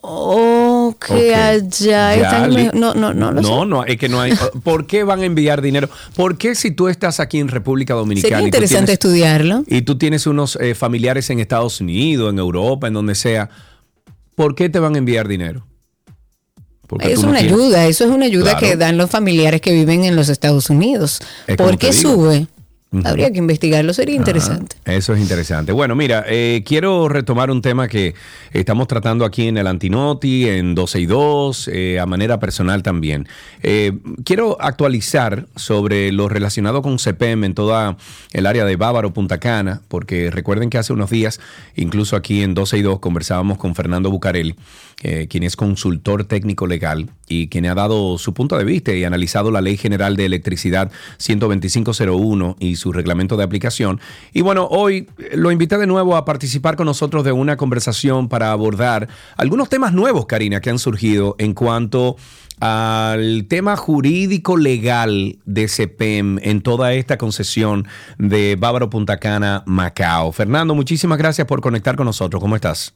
O 0.07 0.95
que 1.01 1.35
allá 1.35 2.15
están 2.15 2.51
no, 2.79 2.93
no, 2.93 3.15
no, 3.15 3.33
no, 3.33 3.65
no, 3.65 3.85
es 3.85 3.97
que 3.97 4.11
no 4.11 4.21
hay. 4.21 4.35
¿Por 4.63 4.87
qué 4.87 5.03
van 5.03 5.21
a 5.21 5.25
enviar 5.25 5.63
dinero? 5.63 5.89
¿Por 6.15 6.37
qué 6.37 6.55
si 6.55 6.73
tú 6.73 6.89
estás 6.89 7.21
aquí 7.21 7.41
en 7.41 7.49
República 7.49 7.95
Dominicana? 7.95 8.37
Sería 8.37 8.47
interesante 8.47 8.93
estudiarlo. 8.93 9.65
Y 9.67 9.81
tú 9.81 9.97
tienes 9.97 10.27
unos 10.27 10.57
eh, 10.61 10.75
familiares 10.75 11.31
en 11.31 11.41
Estados 11.41 11.81
Unidos, 11.81 12.31
en 12.35 12.39
Europa, 12.39 12.87
en 12.87 12.93
donde 12.93 13.15
sea. 13.15 13.49
¿Por 14.35 14.55
qué 14.55 14.69
te 14.69 14.79
van 14.79 14.95
a 14.95 14.99
enviar 14.99 15.27
dinero? 15.27 15.65
Es 17.01 17.19
una 17.21 17.39
ayuda, 17.39 17.87
eso 17.87 18.05
es 18.05 18.11
una 18.11 18.27
ayuda 18.27 18.57
que 18.57 18.77
dan 18.77 18.97
los 18.97 19.11
familiares 19.11 19.61
que 19.61 19.73
viven 19.73 20.05
en 20.05 20.17
los 20.17 20.29
Estados 20.29 20.71
Unidos. 20.71 21.21
¿Por 21.57 21.79
qué 21.79 21.93
sube? 21.93 22.47
Habría 23.03 23.33
que 23.33 23.39
investigarlo, 23.39 23.93
sería 23.93 24.15
interesante. 24.15 24.77
eso 24.85 25.15
es 25.15 25.21
interesante. 25.21 25.73
Bueno, 25.73 25.97
mira, 25.97 26.25
eh, 26.29 26.63
quiero 26.65 27.09
retomar 27.09 27.51
un 27.51 27.61
tema 27.61 27.89
que 27.89 28.15
estamos 28.53 28.87
tratando 28.87 29.25
aquí 29.25 29.49
en 29.49 29.57
el 29.57 29.67
Antinoti, 29.67 30.49
en 30.49 30.75
12 30.75 31.01
y 31.01 31.07
2, 31.07 31.71
eh, 31.73 31.99
a 31.99 32.07
manera 32.07 32.39
personal 32.39 32.83
también. 32.83 33.27
Eh, 33.63 33.99
quiero 34.25 34.61
actualizar 34.61 35.47
sobre 35.57 36.13
lo 36.13 36.29
relacionado 36.29 36.83
con 36.83 36.99
CPM 36.99 37.47
en 37.47 37.55
toda 37.55 37.97
el 38.33 38.47
área 38.47 38.65
de 38.65 38.77
Bávaro, 38.77 39.13
Punta 39.13 39.39
Cana, 39.39 39.83
porque 39.89 40.31
recuerden 40.31 40.71
que 40.71 40.79
hace 40.79 40.93
unos 40.93 41.11
días, 41.11 41.41
incluso 41.75 42.15
aquí 42.17 42.43
en 42.43 42.55
12 42.55 42.79
y 42.79 42.83
2, 42.83 43.01
conversábamos 43.01 43.59
con 43.59 43.75
Fernando 43.75 44.11
Bucarelli, 45.05 45.29
quien 45.29 45.43
es 45.43 45.57
consultor 45.57 46.25
técnico 46.25 46.67
legal 46.67 47.11
y 47.29 47.49
quien 47.49 47.67
ha 47.67 47.75
dado 47.75 48.19
su 48.19 48.35
punto 48.35 48.57
de 48.57 48.65
vista 48.65 48.93
y 48.93 49.05
analizado 49.05 49.51
la 49.51 49.61
Ley 49.61 49.77
General 49.77 50.17
de 50.17 50.27
Electricidad 50.27 50.91
12501 51.19 52.57
y 52.59 52.77
su 52.77 52.93
reglamento 52.93 53.37
de 53.37 53.45
aplicación. 53.45 54.01
Y 54.33 54.43
bueno, 54.43 54.67
hoy 54.71 55.09
lo 55.33 55.51
invité 55.51 55.79
de 55.79 55.87
nuevo 55.87 56.17
a 56.17 56.25
participar 56.25 56.77
con 56.77 56.87
nosotros 56.87 57.25
de 57.25 57.33
una 57.33 57.57
conversación 57.57 58.29
para 58.29 58.53
abordar 58.53 59.09
algunos 59.37 59.69
temas 59.69 59.93
nuevos, 59.93 60.27
Karina, 60.27 60.61
que 60.61 60.71
han 60.71 60.79
surgido 60.79 61.37
en 61.39 61.55
cuanto 61.55 62.17
al 62.61 63.47
tema 63.49 63.77
jurídico 63.77 64.57
legal 64.57 65.39
de 65.45 65.69
CEPEM 65.69 66.39
en 66.43 66.63
toda 66.63 66.93
esta 66.93 67.19
concesión 67.19 67.87
de 68.17 68.57
Bávaro 68.57 68.91
Punta 68.91 69.19
Cana, 69.19 69.65
Macao. 69.67 70.33
Fernando, 70.33 70.75
muchísimas 70.75 71.19
gracias 71.19 71.47
por 71.47 71.61
conectar 71.61 71.97
con 71.97 72.07
nosotros. 72.07 72.41
¿Cómo 72.41 72.55
estás? 72.55 72.95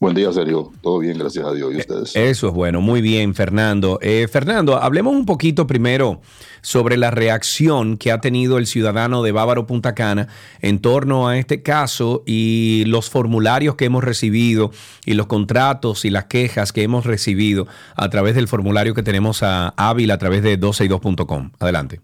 Buen 0.00 0.14
día, 0.14 0.32
Sergio. 0.32 0.72
Todo 0.80 1.00
bien, 1.00 1.18
gracias 1.18 1.44
a 1.44 1.52
Dios. 1.52 1.74
¿Y 1.74 1.76
ustedes? 1.76 2.16
Eso 2.16 2.48
es 2.48 2.54
bueno. 2.54 2.80
Muy 2.80 3.02
bien, 3.02 3.34
Fernando. 3.34 3.98
Eh, 4.00 4.28
Fernando, 4.32 4.78
hablemos 4.78 5.12
un 5.12 5.26
poquito 5.26 5.66
primero 5.66 6.22
sobre 6.62 6.96
la 6.96 7.10
reacción 7.10 7.98
que 7.98 8.10
ha 8.10 8.18
tenido 8.18 8.56
el 8.56 8.66
ciudadano 8.66 9.22
de 9.22 9.32
Bávaro 9.32 9.66
Punta 9.66 9.94
Cana 9.94 10.28
en 10.62 10.80
torno 10.80 11.28
a 11.28 11.36
este 11.36 11.62
caso 11.62 12.22
y 12.24 12.84
los 12.86 13.10
formularios 13.10 13.74
que 13.74 13.84
hemos 13.84 14.02
recibido 14.02 14.70
y 15.04 15.12
los 15.12 15.26
contratos 15.26 16.06
y 16.06 16.10
las 16.10 16.24
quejas 16.24 16.72
que 16.72 16.82
hemos 16.82 17.04
recibido 17.04 17.66
a 17.94 18.08
través 18.08 18.34
del 18.34 18.48
formulario 18.48 18.94
que 18.94 19.02
tenemos 19.02 19.42
a 19.42 19.74
Ávila 19.76 20.14
a 20.14 20.18
través 20.18 20.42
de 20.42 20.58
12y2.com. 20.58 21.50
Adelante. 21.58 22.00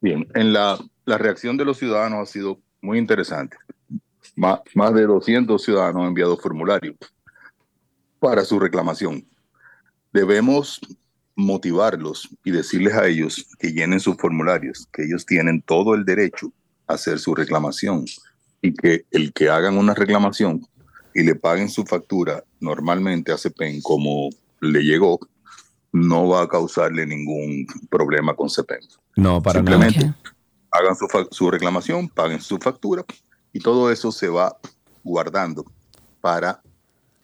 Bien, 0.00 0.26
en 0.34 0.52
la, 0.52 0.78
la 1.04 1.16
reacción 1.16 1.56
de 1.58 1.64
los 1.64 1.78
ciudadanos 1.78 2.28
ha 2.28 2.32
sido 2.32 2.58
muy 2.80 2.98
interesante 2.98 3.56
más, 4.36 4.94
de 4.94 5.06
200 5.06 5.62
ciudadanos 5.62 6.02
han 6.02 6.08
enviado 6.08 6.36
formularios 6.36 6.96
para 8.18 8.44
su 8.44 8.58
reclamación. 8.58 9.24
Debemos 10.12 10.80
motivarlos 11.36 12.28
y 12.44 12.50
decirles 12.50 12.94
a 12.94 13.06
ellos 13.06 13.46
que 13.58 13.72
llenen 13.72 14.00
sus 14.00 14.16
formularios, 14.16 14.88
que 14.92 15.04
ellos 15.04 15.26
tienen 15.26 15.62
todo 15.62 15.94
el 15.94 16.04
derecho 16.04 16.52
a 16.86 16.94
hacer 16.94 17.18
su 17.18 17.34
reclamación 17.34 18.04
y 18.62 18.72
que 18.74 19.04
el 19.10 19.32
que 19.32 19.48
hagan 19.48 19.76
una 19.76 19.94
reclamación 19.94 20.66
y 21.14 21.22
le 21.22 21.34
paguen 21.34 21.68
su 21.68 21.84
factura 21.84 22.44
normalmente 22.60 23.32
a 23.32 23.38
CEPEN 23.38 23.82
como 23.82 24.30
le 24.60 24.82
llegó, 24.82 25.18
no 25.92 26.28
va 26.28 26.42
a 26.42 26.48
causarle 26.48 27.06
ningún 27.06 27.66
problema 27.90 28.34
con 28.34 28.48
CEPEN. 28.48 28.80
No, 29.16 29.42
para 29.42 29.60
Simplemente 29.60 30.12
hagan 30.70 30.96
su, 30.96 31.06
su 31.30 31.50
reclamación, 31.50 32.08
paguen 32.08 32.40
su 32.40 32.58
factura 32.58 33.04
y 33.54 33.60
todo 33.60 33.90
eso 33.90 34.12
se 34.12 34.28
va 34.28 34.58
guardando 35.02 35.64
para 36.20 36.60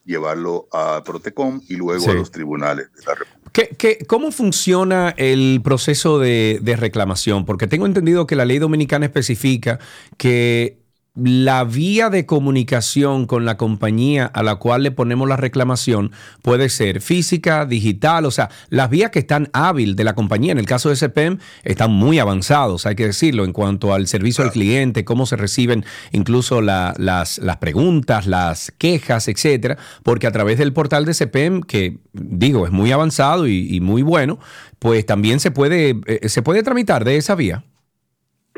llevarlo 0.07 0.67
a 0.73 1.03
Protecom 1.05 1.61
y 1.69 1.77
luego 1.77 2.01
Sí. 2.05 2.11
a 2.11 2.15
los 2.15 2.31
tribunales 2.31 2.91
de 2.95 3.03
la 3.05 3.15
República. 3.15 3.41
¿Qué- 3.53 3.69
qué- 3.77 4.07
cómo 4.07 4.31
funciona 4.33 5.13
el 5.17 5.61
proceso 5.63 6.19
de, 6.19 6.59
de 6.63 6.77
reclamación? 6.77 7.45
Porque 7.45 7.67
tengo 7.67 7.85
entendido 7.85 8.27
que 8.27 8.37
la 8.37 8.45
ley 8.45 8.59
dominicana 8.59 9.05
especifica 9.07 9.79
que 10.17 10.80
la 11.15 11.65
vía 11.65 12.09
de 12.09 12.25
comunicación 12.25 13.27
con 13.27 13.45
la 13.45 13.57
compañía 13.57 14.27
a 14.27 14.43
la 14.43 14.57
cual 14.57 14.85
le 14.85 14.91
ponemos 14.93 15.29
la 15.29 15.37
reclamación 15.37 16.13
puede 16.43 16.69
ser 16.69 17.01
física, 17.01 17.67
digital, 17.67 18.25
o 18.27 18.31
sea, 18.31 18.49
las 18.69 18.91
vías 18.91 19.11
que 19.11 19.19
están 19.19 19.49
hábil 19.53 19.97
de 19.97 20.05
la 20.05 20.15
compañía, 20.15 20.53
en 20.53 20.59
el 20.59 20.67
caso 20.67 20.89
de 20.89 20.97
SPEM, 20.97 21.39
están 21.65 21.91
muy 21.91 22.19
avanzados, 22.21 22.87
hay 22.87 22.95
que 22.95 23.07
decirlo, 23.07 23.45
en 23.45 23.53
cuanto 23.53 23.93
al 23.93 24.07
servicio 24.07 24.45
al 24.45 24.53
cliente, 24.53 25.05
cómo 25.05 25.27
se 25.27 25.37
reciben 25.37 25.85
incluso 26.13 26.61
la- 26.63 26.95
las, 26.97 27.39
las 27.39 27.57
preguntas, 27.57 28.27
las 28.27 28.73
quejas, 28.79 29.27
etcétera, 29.29 29.79
porque 30.05 30.27
a 30.29 30.33
través 30.33 30.59
del 30.59 30.73
portal 30.73 31.05
de 31.05 31.15
SPEM, 31.15 31.63
que 31.63 31.99
digo, 32.13 32.67
es 32.67 32.73
muy 32.73 32.93
avanzado 32.93 33.47
y, 33.49 33.67
y 33.75 33.81
muy 33.81 34.03
bueno, 34.03 34.39
pues 34.79 35.05
también 35.07 35.41
se 35.41 35.51
puede, 35.51 35.97
eh, 36.07 36.29
se 36.29 36.43
puede 36.43 36.63
tramitar 36.63 37.05
de 37.05 37.17
esa 37.17 37.35
vía. 37.35 37.65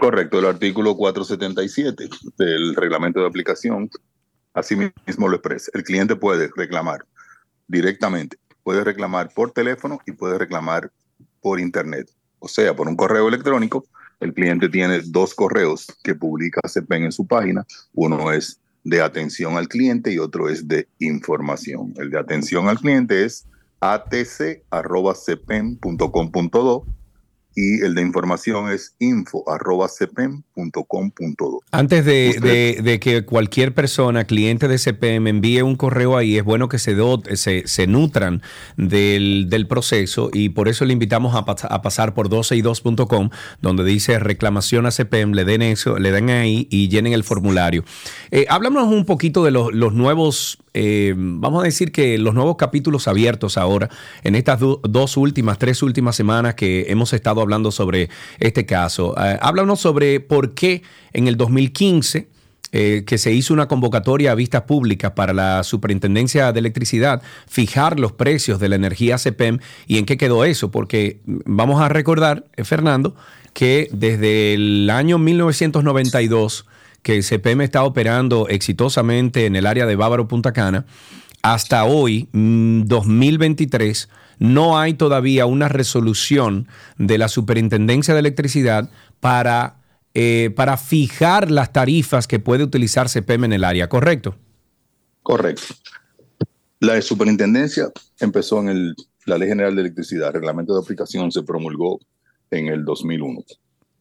Correcto, 0.03 0.41
el 0.41 0.47
artículo 0.47 0.97
477 0.97 2.09
del 2.37 2.75
reglamento 2.75 3.21
de 3.21 3.27
aplicación 3.29 3.89
así 4.53 4.75
mismo 5.07 5.29
lo 5.29 5.37
expresa. 5.37 5.71
El 5.75 5.85
cliente 5.85 6.17
puede 6.17 6.51
reclamar 6.57 7.07
directamente, 7.69 8.37
puede 8.65 8.83
reclamar 8.83 9.33
por 9.33 9.53
teléfono 9.53 10.01
y 10.05 10.11
puede 10.11 10.39
reclamar 10.39 10.91
por 11.41 11.61
internet. 11.61 12.11
O 12.41 12.49
sea, 12.49 12.75
por 12.75 12.89
un 12.89 12.97
correo 12.97 13.29
electrónico, 13.29 13.87
el 14.19 14.35
cliente 14.35 14.69
tiene 14.69 15.03
dos 15.05 15.37
correos 15.37 15.87
que 16.03 16.17
publica 16.17 16.61
CEPEN 16.69 17.05
en 17.05 17.13
su 17.13 17.25
página. 17.25 17.65
Uno 17.95 18.33
es 18.33 18.61
de 18.83 19.01
atención 19.01 19.57
al 19.57 19.69
cliente 19.69 20.13
y 20.13 20.19
otro 20.19 20.49
es 20.49 20.67
de 20.67 20.89
información. 20.99 21.95
El 21.97 22.11
de 22.11 22.19
atención 22.19 22.69
al 22.69 22.81
cliente 22.81 23.25
es 23.25 23.47
atc.cpen.com.do 23.79 24.63
y 27.55 27.81
el 27.83 27.95
de 27.95 28.03
información 28.03 28.71
es 28.71 28.95
info.cpem.com.do. 28.99 31.61
Antes 31.71 32.05
de, 32.05 32.39
de- 32.41 32.81
de 32.83 33.01
que 33.01 33.25
cualquier 33.25 33.75
persona, 33.75 34.25
cliente 34.25 34.69
de 34.69 34.79
CPM, 34.79 35.29
envíe 35.29 35.63
un 35.63 35.77
correo 35.77 36.17
ahí, 36.17 36.37
es 36.39 36.45
bueno 36.45 36.69
que 36.69 36.79
se, 36.79 36.95
dot- 36.97 37.35
se, 37.37 37.67
se 37.67 37.87
nutran 37.87 38.43
del, 38.77 39.47
del 39.49 39.67
proceso 39.67 40.31
y 40.33 40.51
por 40.51 40.69
eso 40.69 40.85
le 40.85 40.93
invitamos 40.93 41.35
a, 41.35 41.45
pas- 41.45 41.67
a 41.69 41.83
pasar 41.83 42.15
por 42.15 42.29
12y2.com, 42.29 43.31
donde 43.61 43.85
dice 43.85 44.19
reclamación 44.19 44.87
a 44.87 44.91
CPM, 44.91 45.35
le 45.35 45.45
den 45.45 45.63
eso, 45.63 45.99
le 45.99 46.11
den 46.13 46.31
ahí 46.31 46.67
y 46.71 46.89
llenen 46.89 47.13
el 47.13 47.25
formulario. 47.25 47.85
Eh, 48.31 48.47
háblanos 48.49 48.89
un 48.89 49.05
poquito 49.05 49.45
de 49.45 49.51
los, 49.51 49.73
los 49.75 49.93
nuevos, 49.93 50.59
eh, 50.75 51.15
vamos 51.17 51.63
a 51.63 51.65
decir 51.65 51.93
que 51.93 52.19
los 52.19 52.35
nuevos 52.35 52.57
capítulos 52.57 53.09
abiertos 53.09 53.59
ahora, 53.59 53.91
en 54.23 54.35
estas 54.35 54.61
do- 54.61 54.81
dos 54.83 55.17
últimas, 55.17 55.59
tres 55.59 55.83
últimas 55.83 56.17
semanas 56.17 56.55
que 56.55 56.87
hemos 56.89 57.13
estado 57.13 57.42
hablando 57.43 57.71
sobre 57.71 58.09
este 58.39 58.65
caso. 58.67 59.15
Eh, 59.19 59.39
háblanos 59.41 59.81
sobre 59.81 60.21
por 60.21 60.55
qué 60.55 60.83
en 61.13 61.29
el 61.29 61.37
2015 61.37 62.29
eh, 62.75 63.05
que 63.07 63.19
se 63.19 63.31
hizo 63.35 63.53
una 63.53 63.69
convocatoria 63.69 64.33
a 64.33 64.35
vistas 64.35 64.63
públicas 64.63 65.13
para 65.13 65.35
la 65.35 65.63
Superintendencia 65.63 66.53
de 66.53 66.59
Electricidad, 66.59 67.21
fijar 67.47 68.01
los 68.01 68.13
precios 68.13 68.61
de 68.61 68.71
la 68.71 68.77
energía 68.77 69.19
CPEM 69.19 69.59
y 69.87 69.99
en 69.99 70.07
qué 70.07 70.17
quedó 70.17 70.43
eso, 70.47 70.71
porque 70.71 71.21
mm, 71.27 71.41
vamos 71.45 71.83
a 71.83 71.91
recordar, 71.91 72.47
eh, 72.57 72.65
Fernando, 72.65 73.15
que 73.53 73.91
desde 73.93 74.55
el 74.55 74.89
año 74.89 75.19
1992 75.19 76.65
que 77.03 77.23
CPM 77.23 77.63
está 77.63 77.85
operando 77.85 78.49
exitosamente 78.49 79.45
en 79.45 79.55
el 79.55 79.67
área 79.67 79.85
de 79.85 79.95
Bávaro 79.95 80.27
Punta 80.27 80.55
Cana, 80.55 80.87
hasta 81.43 81.85
hoy, 81.85 82.31
mm, 82.33 82.85
2023, 82.85 84.09
no 84.43 84.77
hay 84.77 84.95
todavía 84.95 85.47
una 85.47 85.69
resolución 85.69 86.67
de 86.99 87.17
la 87.17 87.29
Superintendencia 87.29 88.13
de 88.13 88.19
Electricidad 88.19 88.91
para, 89.21 89.77
eh, 90.15 90.51
para 90.57 90.77
fijar 90.77 91.53
las 91.53 91.73
tarifas 91.73 92.27
que 92.27 92.41
puede 92.41 92.65
utilizar 92.65 93.09
CPM 93.09 93.45
en 93.45 93.53
el 93.53 93.63
área, 93.63 93.89
¿correcto? 93.89 94.35
Correcto. 95.23 95.63
La 96.81 97.01
superintendencia 97.01 97.93
empezó 98.19 98.59
en 98.63 98.71
el, 98.71 98.97
la 99.27 99.39
Ley 99.39 99.49
General 99.49 99.77
de 99.77 99.83
Electricidad, 99.83 100.29
el 100.29 100.35
reglamento 100.35 100.75
de 100.75 100.81
aplicación 100.81 101.31
se 101.31 101.45
promulgó 101.45 102.01
en 102.51 102.67
el 102.67 102.85
2001. 102.85 103.45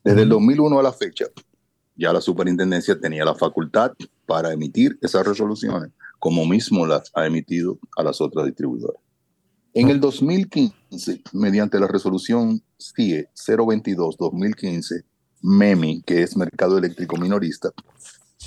Desde 0.03 0.23
el 0.23 0.29
2001 0.29 0.79
a 0.79 0.81
la 0.81 0.91
fecha, 0.91 1.25
ya 1.95 2.11
la 2.11 2.19
superintendencia 2.19 2.99
tenía 2.99 3.23
la 3.25 3.35
facultad 3.35 3.91
para 4.25 4.51
emitir 4.51 4.97
esas 5.03 5.23
resoluciones, 5.27 5.91
como 6.17 6.47
mismo 6.47 6.87
las 6.87 7.11
ha 7.13 7.27
emitido 7.27 7.77
a 7.95 8.01
las 8.01 8.19
otras 8.21 8.47
distribuidoras. 8.47 8.99
En 9.73 9.87
el 9.87 10.01
2015, 10.01 11.21
mediante 11.31 11.79
la 11.79 11.87
resolución 11.87 12.61
CIE 12.77 13.29
022-2015, 13.35 15.05
MEMI, 15.43 16.01
que 16.01 16.23
es 16.23 16.35
Mercado 16.35 16.77
Eléctrico 16.77 17.15
Minorista, 17.15 17.71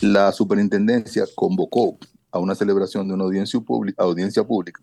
la 0.02 0.32
superintendencia 0.32 1.24
convocó 1.34 1.96
a 2.30 2.38
una 2.40 2.54
celebración 2.54 3.08
de 3.08 3.14
una 3.14 3.24
audiencia 3.24 3.58
pública, 3.58 4.02
audiencia 4.02 4.44
pública 4.44 4.82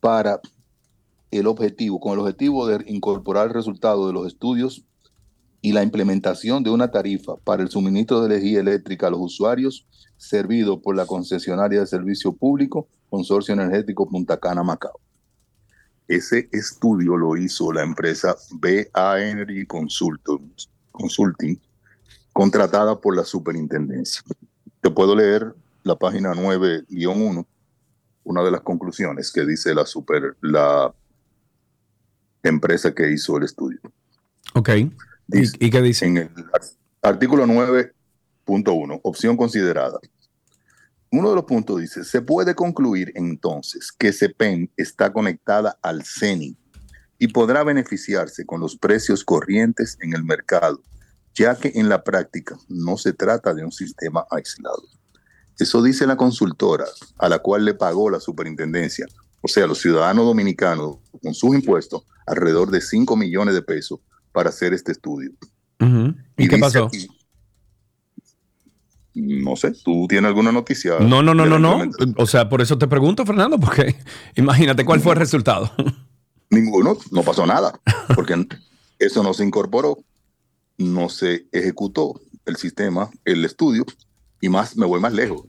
para 0.00 0.40
el 1.30 1.46
objetivo, 1.46 2.00
con 2.00 2.14
el 2.14 2.20
objetivo 2.20 2.66
de 2.66 2.82
incorporar 2.90 3.48
el 3.48 3.54
resultado 3.54 4.06
de 4.06 4.14
los 4.14 4.26
estudios 4.26 4.86
y 5.60 5.72
la 5.72 5.82
implementación 5.82 6.62
de 6.62 6.70
una 6.70 6.90
tarifa 6.90 7.36
para 7.44 7.62
el 7.62 7.68
suministro 7.68 8.22
de 8.22 8.34
energía 8.34 8.60
eléctrica 8.60 9.08
a 9.08 9.10
los 9.10 9.20
usuarios 9.20 9.86
servido 10.16 10.80
por 10.80 10.96
la 10.96 11.04
concesionaria 11.04 11.80
de 11.80 11.86
servicio 11.86 12.32
público 12.32 12.88
Consorcio 13.10 13.52
Energético 13.52 14.08
Punta 14.08 14.38
Cana 14.38 14.62
Macao. 14.62 15.03
Ese 16.06 16.48
estudio 16.52 17.16
lo 17.16 17.36
hizo 17.36 17.72
la 17.72 17.82
empresa 17.82 18.36
BA 18.50 19.20
Energy 19.22 19.66
Consulting, 19.66 21.60
contratada 22.32 23.00
por 23.00 23.16
la 23.16 23.24
superintendencia. 23.24 24.22
Te 24.80 24.90
puedo 24.90 25.16
leer 25.16 25.54
la 25.82 25.96
página 25.96 26.32
9-1, 26.34 27.46
una 28.24 28.42
de 28.42 28.50
las 28.50 28.60
conclusiones 28.60 29.32
que 29.32 29.46
dice 29.46 29.74
la, 29.74 29.86
super, 29.86 30.36
la 30.42 30.94
empresa 32.42 32.94
que 32.94 33.10
hizo 33.10 33.36
el 33.38 33.44
estudio. 33.44 33.80
Ok. 34.54 34.70
Dice- 35.26 35.56
¿Y, 35.58 35.66
y 35.66 35.70
qué 35.70 35.80
dice? 35.80 36.04
En 36.06 36.16
el 36.18 36.30
artículo 37.02 37.46
9.1, 37.46 39.00
opción 39.02 39.36
considerada. 39.38 39.98
Uno 41.16 41.30
de 41.30 41.36
los 41.36 41.44
puntos 41.44 41.80
dice, 41.80 42.02
se 42.02 42.22
puede 42.22 42.56
concluir 42.56 43.12
entonces 43.14 43.92
que 43.92 44.12
CEPEN 44.12 44.68
está 44.76 45.12
conectada 45.12 45.78
al 45.80 46.02
CENI 46.04 46.56
y 47.20 47.28
podrá 47.28 47.62
beneficiarse 47.62 48.44
con 48.44 48.58
los 48.60 48.76
precios 48.76 49.24
corrientes 49.24 49.96
en 50.00 50.12
el 50.12 50.24
mercado, 50.24 50.82
ya 51.32 51.54
que 51.54 51.70
en 51.76 51.88
la 51.88 52.02
práctica 52.02 52.56
no 52.68 52.96
se 52.96 53.12
trata 53.12 53.54
de 53.54 53.64
un 53.64 53.70
sistema 53.70 54.26
aislado. 54.28 54.82
Eso 55.56 55.84
dice 55.84 56.04
la 56.04 56.16
consultora 56.16 56.86
a 57.18 57.28
la 57.28 57.38
cual 57.38 57.64
le 57.64 57.74
pagó 57.74 58.10
la 58.10 58.18
superintendencia, 58.18 59.06
o 59.40 59.46
sea, 59.46 59.68
los 59.68 59.78
ciudadanos 59.78 60.26
dominicanos 60.26 60.96
con 61.22 61.32
sus 61.32 61.54
impuestos, 61.54 62.02
alrededor 62.26 62.72
de 62.72 62.80
5 62.80 63.16
millones 63.16 63.54
de 63.54 63.62
pesos 63.62 64.00
para 64.32 64.48
hacer 64.48 64.74
este 64.74 64.90
estudio. 64.90 65.30
Ujú. 65.78 66.12
¿Y, 66.36 66.48
qué 66.48 66.56
dice 66.56 66.58
pasó? 66.58 66.86
aquí- 66.86 67.06
no 69.14 69.54
sé, 69.56 69.72
¿tú 69.72 70.06
tienes 70.08 70.28
alguna 70.28 70.50
noticia? 70.50 70.98
No, 70.98 71.22
no, 71.22 71.34
no, 71.34 71.46
no, 71.46 71.58
no. 71.58 71.90
O 72.16 72.26
sea, 72.26 72.48
por 72.48 72.60
eso 72.60 72.76
te 72.78 72.88
pregunto, 72.88 73.24
Fernando, 73.24 73.58
porque 73.58 73.96
imagínate 74.36 74.84
cuál 74.84 75.00
fue 75.00 75.12
el 75.12 75.18
resultado. 75.18 75.70
Ninguno, 76.50 76.96
no 77.10 77.22
pasó 77.22 77.46
nada, 77.46 77.80
porque 78.14 78.46
eso 78.98 79.22
no 79.22 79.32
se 79.34 79.44
incorporó, 79.44 79.98
no 80.78 81.08
se 81.08 81.46
ejecutó 81.52 82.20
el 82.44 82.56
sistema, 82.56 83.10
el 83.24 83.44
estudio, 83.44 83.84
y 84.40 84.48
más, 84.48 84.76
me 84.76 84.86
voy 84.86 85.00
más 85.00 85.12
lejos. 85.12 85.44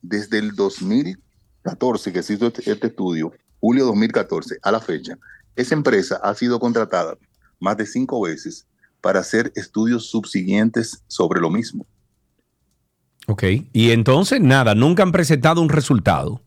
Desde 0.00 0.38
el 0.38 0.54
2014 0.56 2.12
que 2.12 2.22
se 2.22 2.34
hizo 2.34 2.48
este, 2.48 2.70
este 2.70 2.88
estudio, 2.88 3.32
julio 3.60 3.86
2014 3.86 4.58
a 4.62 4.72
la 4.72 4.80
fecha, 4.80 5.16
esa 5.54 5.74
empresa 5.74 6.20
ha 6.22 6.34
sido 6.34 6.58
contratada 6.58 7.16
más 7.60 7.76
de 7.76 7.86
cinco 7.86 8.20
veces 8.20 8.66
para 9.00 9.20
hacer 9.20 9.52
estudios 9.54 10.10
subsiguientes 10.10 11.02
sobre 11.06 11.40
lo 11.40 11.50
mismo. 11.50 11.86
Ok. 13.26 13.44
Y 13.72 13.90
entonces, 13.90 14.40
nada, 14.40 14.74
nunca 14.74 15.02
han 15.02 15.12
presentado 15.12 15.60
un 15.60 15.68
resultado. 15.68 16.40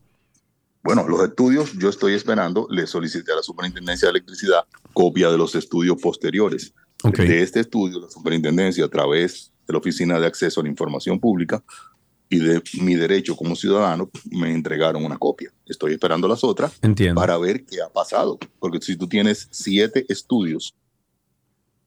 Bueno, 0.86 1.08
los 1.08 1.20
estudios, 1.20 1.72
yo 1.72 1.88
estoy 1.88 2.14
esperando, 2.14 2.68
le 2.70 2.86
solicité 2.86 3.32
a 3.32 3.36
la 3.36 3.42
Superintendencia 3.42 4.06
de 4.06 4.10
Electricidad 4.10 4.64
copia 4.92 5.30
de 5.30 5.36
los 5.36 5.54
estudios 5.56 6.00
posteriores. 6.00 6.72
De 7.02 7.42
este 7.42 7.60
estudio, 7.60 8.00
la 8.00 8.08
Superintendencia, 8.08 8.84
a 8.84 8.88
través 8.88 9.52
de 9.66 9.72
la 9.72 9.78
Oficina 9.78 10.18
de 10.18 10.26
Acceso 10.26 10.60
a 10.60 10.62
la 10.62 10.68
Información 10.68 11.18
Pública 11.18 11.62
y 12.28 12.38
de 12.38 12.62
mi 12.80 12.94
derecho 12.94 13.36
como 13.36 13.56
ciudadano, 13.56 14.10
me 14.30 14.52
entregaron 14.52 15.04
una 15.04 15.18
copia. 15.18 15.52
Estoy 15.66 15.92
esperando 15.92 16.28
las 16.28 16.44
otras 16.44 16.72
Entiendo. 16.82 17.20
para 17.20 17.36
ver 17.38 17.64
qué 17.64 17.82
ha 17.82 17.88
pasado. 17.88 18.38
Porque 18.58 18.78
si 18.80 18.96
tú 18.96 19.08
tienes 19.08 19.48
siete 19.50 20.06
estudios 20.08 20.74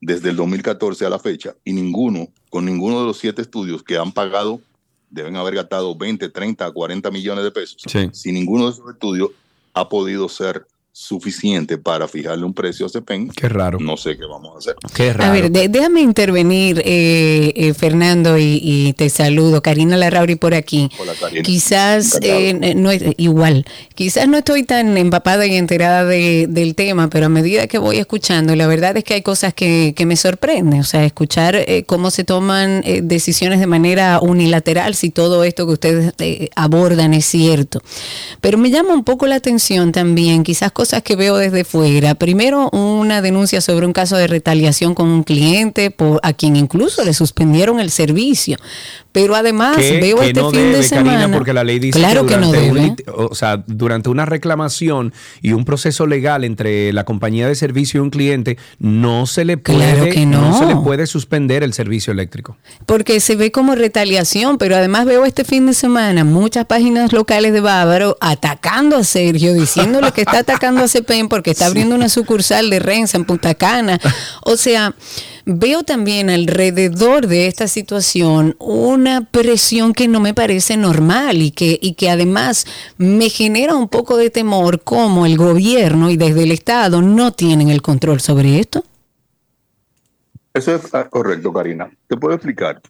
desde 0.01 0.29
el 0.29 0.35
2014 0.35 1.05
a 1.05 1.09
la 1.09 1.19
fecha 1.19 1.55
y 1.63 1.73
ninguno, 1.73 2.27
con 2.49 2.65
ninguno 2.65 2.99
de 2.99 3.07
los 3.07 3.17
siete 3.17 3.41
estudios 3.41 3.83
que 3.83 3.97
han 3.97 4.11
pagado 4.11 4.61
deben 5.09 5.35
haber 5.35 5.55
gastado 5.55 5.95
20, 5.95 6.29
30, 6.29 6.71
40 6.71 7.11
millones 7.11 7.43
de 7.43 7.51
pesos. 7.51 7.81
Sí. 7.85 8.09
Si 8.13 8.31
ninguno 8.31 8.65
de 8.65 8.71
esos 8.71 8.89
estudios 8.89 9.29
ha 9.73 9.89
podido 9.89 10.29
ser 10.29 10.65
suficiente 10.91 11.77
para 11.77 12.07
fijarle 12.07 12.43
un 12.45 12.53
precio 12.53 12.85
a 12.85 12.89
CEPEN, 12.89 13.29
Qué 13.29 13.47
raro. 13.47 13.79
no 13.79 13.95
sé 13.95 14.17
qué 14.17 14.25
vamos 14.25 14.53
a 14.55 14.57
hacer. 14.57 14.75
Qué 14.93 15.13
raro. 15.13 15.31
A 15.31 15.33
ver, 15.33 15.51
de- 15.51 15.69
déjame 15.69 16.01
intervenir, 16.01 16.81
eh, 16.83 17.53
eh, 17.55 17.73
Fernando, 17.73 18.37
y, 18.37 18.59
y 18.61 18.93
te 18.93 19.09
saludo. 19.09 19.61
Karina 19.61 19.95
Larrauri 19.95 20.35
por 20.35 20.53
aquí. 20.53 20.89
Hola, 20.99 21.13
Karina. 21.19 21.43
Quizás, 21.43 22.19
eh, 22.21 22.73
no, 22.75 22.91
es- 22.91 23.03
igual, 23.17 23.65
quizás 23.95 24.27
no 24.27 24.37
estoy 24.37 24.63
tan 24.63 24.97
empapada 24.97 25.45
y 25.47 25.55
enterada 25.55 26.03
de- 26.05 26.47
del 26.49 26.75
tema, 26.75 27.09
pero 27.09 27.27
a 27.27 27.29
medida 27.29 27.67
que 27.67 27.77
voy 27.77 27.97
escuchando, 27.97 28.55
la 28.55 28.67
verdad 28.67 28.97
es 28.97 29.03
que 29.03 29.13
hay 29.13 29.21
cosas 29.21 29.53
que, 29.53 29.93
que 29.95 30.05
me 30.05 30.17
sorprenden. 30.17 30.81
O 30.81 30.83
sea, 30.83 31.05
escuchar 31.05 31.55
eh, 31.55 31.83
cómo 31.85 32.11
se 32.11 32.23
toman 32.25 32.81
eh, 32.83 33.01
decisiones 33.03 33.59
de 33.59 33.67
manera 33.67 34.19
unilateral, 34.21 34.95
si 34.95 35.11
todo 35.11 35.43
esto 35.43 35.65
que 35.65 35.73
ustedes 35.73 36.13
eh, 36.19 36.49
abordan 36.55 37.13
es 37.13 37.25
cierto. 37.25 37.81
Pero 38.41 38.57
me 38.57 38.69
llama 38.69 38.93
un 38.93 39.03
poco 39.03 39.27
la 39.27 39.35
atención 39.35 39.91
también, 39.91 40.43
quizás 40.43 40.71
cosas 40.79 41.03
que 41.03 41.17
veo 41.17 41.35
desde 41.35 41.65
fuera. 41.65 42.15
Primero, 42.15 42.69
una 42.69 43.21
denuncia 43.21 43.59
sobre 43.59 43.85
un 43.85 43.91
caso 43.91 44.15
de 44.15 44.27
retaliación 44.27 44.95
con 44.95 45.09
un 45.09 45.23
cliente 45.23 45.91
por, 45.91 46.21
a 46.23 46.31
quien 46.31 46.55
incluso 46.55 47.03
le 47.03 47.13
suspendieron 47.13 47.81
el 47.81 47.91
servicio. 47.91 48.55
Pero 49.11 49.35
además 49.35 49.77
que, 49.77 49.99
veo 49.99 50.17
que 50.17 50.27
este 50.27 50.39
no 50.39 50.51
fin 50.51 50.59
debe, 50.59 50.77
de 50.77 50.83
semana. 50.83 51.19
Karina, 51.21 51.35
porque 51.37 51.51
la 51.51 51.63
ley 51.63 51.79
dice 51.79 51.97
claro 51.97 52.27
que 52.27 52.35
que 52.35 52.39
no 52.39 52.47
durante, 52.47 52.69
un 52.69 52.75
debe. 52.75 52.87
lit- 52.89 53.03
o 53.31 53.33
sea, 53.33 53.63
durante 53.65 54.09
una 54.09 54.25
reclamación 54.25 55.13
y 55.41 55.53
un 55.53 55.65
proceso 55.65 56.05
legal 56.05 56.43
entre 56.43 56.93
la 56.93 57.05
compañía 57.05 57.47
de 57.47 57.55
servicio 57.55 57.99
y 57.99 58.03
un 58.03 58.11
cliente, 58.11 58.57
no 58.77 59.25
se 59.25 59.45
le 59.45 59.57
puede, 59.57 59.77
Claro 59.79 60.05
que 60.11 60.25
no. 60.27 60.57
se 60.59 60.65
le 60.67 60.75
puede 60.75 61.07
suspender 61.07 61.63
el 61.63 61.73
servicio 61.73 62.13
eléctrico. 62.13 62.57
Porque 62.85 63.19
se 63.19 63.35
ve 63.35 63.51
como 63.51 63.73
retaliación, 63.73 64.57
pero 64.59 64.75
además 64.75 65.05
veo 65.05 65.25
este 65.25 65.43
fin 65.43 65.65
de 65.65 65.73
semana 65.73 66.23
muchas 66.23 66.65
páginas 66.65 67.11
locales 67.11 67.51
de 67.51 67.61
Bávaro 67.61 68.15
atacando 68.21 68.97
a 68.97 69.03
Sergio, 69.03 69.53
diciéndole 69.55 70.11
que 70.11 70.21
está 70.21 70.39
atacando 70.39 70.83
a 70.83 70.87
CPEN 70.87 71.29
porque 71.29 71.49
está 71.51 71.65
abriendo 71.67 71.95
una 71.95 72.09
sucursal 72.09 72.69
de 72.69 72.77
Renza 72.79 73.17
en 73.17 73.25
Punta 73.25 73.55
Cana. 73.55 73.99
O 74.43 74.55
sea, 74.55 74.93
veo 75.57 75.83
también 75.83 76.29
alrededor 76.29 77.25
de 77.25 77.47
esta 77.47 77.67
situación 77.67 78.55
una 78.59 79.25
presión 79.25 79.93
que 79.93 80.07
no 80.07 80.19
me 80.19 80.35
parece 80.35 80.77
normal 80.77 81.41
y 81.41 81.51
que, 81.51 81.79
y 81.81 81.95
que 81.95 82.11
además 82.11 82.65
me 82.97 83.29
genera 83.29 83.73
un 83.73 83.89
poco 83.89 84.17
de 84.17 84.29
temor 84.29 84.81
como 84.81 85.25
el 85.25 85.37
gobierno 85.37 86.11
y 86.11 86.17
desde 86.17 86.43
el 86.43 86.51
Estado 86.51 87.01
no 87.01 87.33
tienen 87.33 87.69
el 87.69 87.81
control 87.81 88.19
sobre 88.19 88.59
esto. 88.59 88.83
Eso 90.53 90.75
es 90.75 90.93
ah, 90.93 91.09
correcto, 91.09 91.51
Karina. 91.51 91.89
Te 92.07 92.15
puedo 92.15 92.35
explicar. 92.35 92.81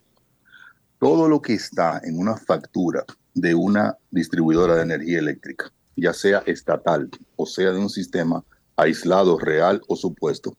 Todo 0.98 1.28
lo 1.28 1.40
que 1.40 1.54
está 1.54 2.00
en 2.04 2.18
una 2.18 2.36
factura 2.36 3.04
de 3.32 3.54
una 3.54 3.96
distribuidora 4.10 4.76
de 4.76 4.82
energía 4.82 5.18
eléctrica, 5.18 5.72
ya 5.96 6.12
sea 6.12 6.42
estatal 6.44 7.08
o 7.36 7.46
sea 7.46 7.70
de 7.70 7.78
un 7.78 7.88
sistema 7.88 8.44
aislado, 8.76 9.38
real 9.38 9.80
o 9.88 9.96
supuesto, 9.96 10.54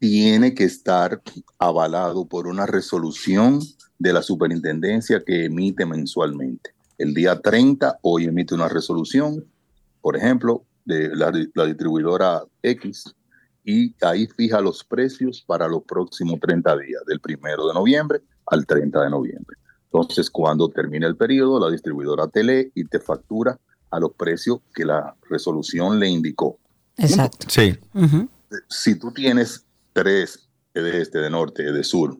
tiene 0.00 0.54
que 0.54 0.64
estar 0.64 1.22
avalado 1.58 2.24
por 2.24 2.46
una 2.46 2.66
resolución 2.66 3.60
de 3.98 4.12
la 4.14 4.22
superintendencia 4.22 5.22
que 5.24 5.44
emite 5.44 5.84
mensualmente. 5.84 6.70
El 6.96 7.12
día 7.14 7.38
30 7.38 7.98
hoy 8.02 8.24
emite 8.24 8.54
una 8.54 8.68
resolución, 8.68 9.44
por 10.00 10.16
ejemplo, 10.16 10.64
de 10.86 11.14
la, 11.14 11.30
la 11.54 11.66
distribuidora 11.66 12.42
X, 12.62 13.14
y 13.62 13.94
ahí 14.00 14.26
fija 14.26 14.62
los 14.62 14.82
precios 14.82 15.44
para 15.46 15.68
los 15.68 15.82
próximos 15.82 16.40
30 16.40 16.78
días, 16.78 17.02
del 17.06 17.20
primero 17.20 17.68
de 17.68 17.74
noviembre 17.74 18.22
al 18.46 18.66
30 18.66 19.02
de 19.02 19.10
noviembre. 19.10 19.56
Entonces, 19.92 20.30
cuando 20.30 20.70
termine 20.70 21.06
el 21.06 21.16
periodo, 21.16 21.60
la 21.60 21.70
distribuidora 21.70 22.26
te 22.26 22.42
lee 22.42 22.72
y 22.74 22.84
te 22.84 23.00
factura 23.00 23.58
a 23.90 24.00
los 24.00 24.12
precios 24.12 24.60
que 24.74 24.86
la 24.86 25.14
resolución 25.28 26.00
le 26.00 26.08
indicó. 26.08 26.58
Exacto. 26.96 27.46
Sí. 27.50 27.76
Si 28.68 28.94
tú 28.94 29.12
tienes 29.12 29.66
tres, 29.92 30.48
de 30.74 31.00
este, 31.00 31.18
de 31.18 31.30
norte, 31.30 31.72
de 31.72 31.84
sur, 31.84 32.18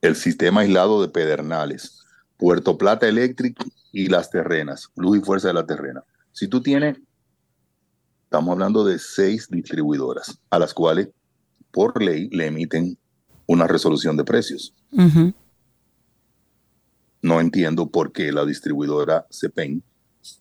el 0.00 0.16
sistema 0.16 0.62
aislado 0.62 1.00
de 1.00 1.08
Pedernales, 1.08 2.00
Puerto 2.36 2.76
Plata 2.76 3.08
Electric 3.08 3.56
y 3.92 4.08
las 4.08 4.30
terrenas, 4.30 4.90
luz 4.96 5.18
y 5.18 5.20
fuerza 5.20 5.48
de 5.48 5.54
la 5.54 5.66
terrena. 5.66 6.02
Si 6.32 6.48
tú 6.48 6.60
tienes, 6.60 6.98
estamos 8.24 8.52
hablando 8.52 8.84
de 8.84 8.98
seis 8.98 9.48
distribuidoras 9.48 10.40
a 10.50 10.58
las 10.58 10.74
cuales 10.74 11.10
por 11.70 12.02
ley 12.02 12.28
le 12.30 12.46
emiten 12.46 12.98
una 13.46 13.66
resolución 13.66 14.16
de 14.16 14.24
precios. 14.24 14.74
No 17.20 17.40
entiendo 17.40 17.88
por 17.88 18.12
qué 18.12 18.32
la 18.32 18.44
distribuidora 18.44 19.26
CEPEN 19.30 19.82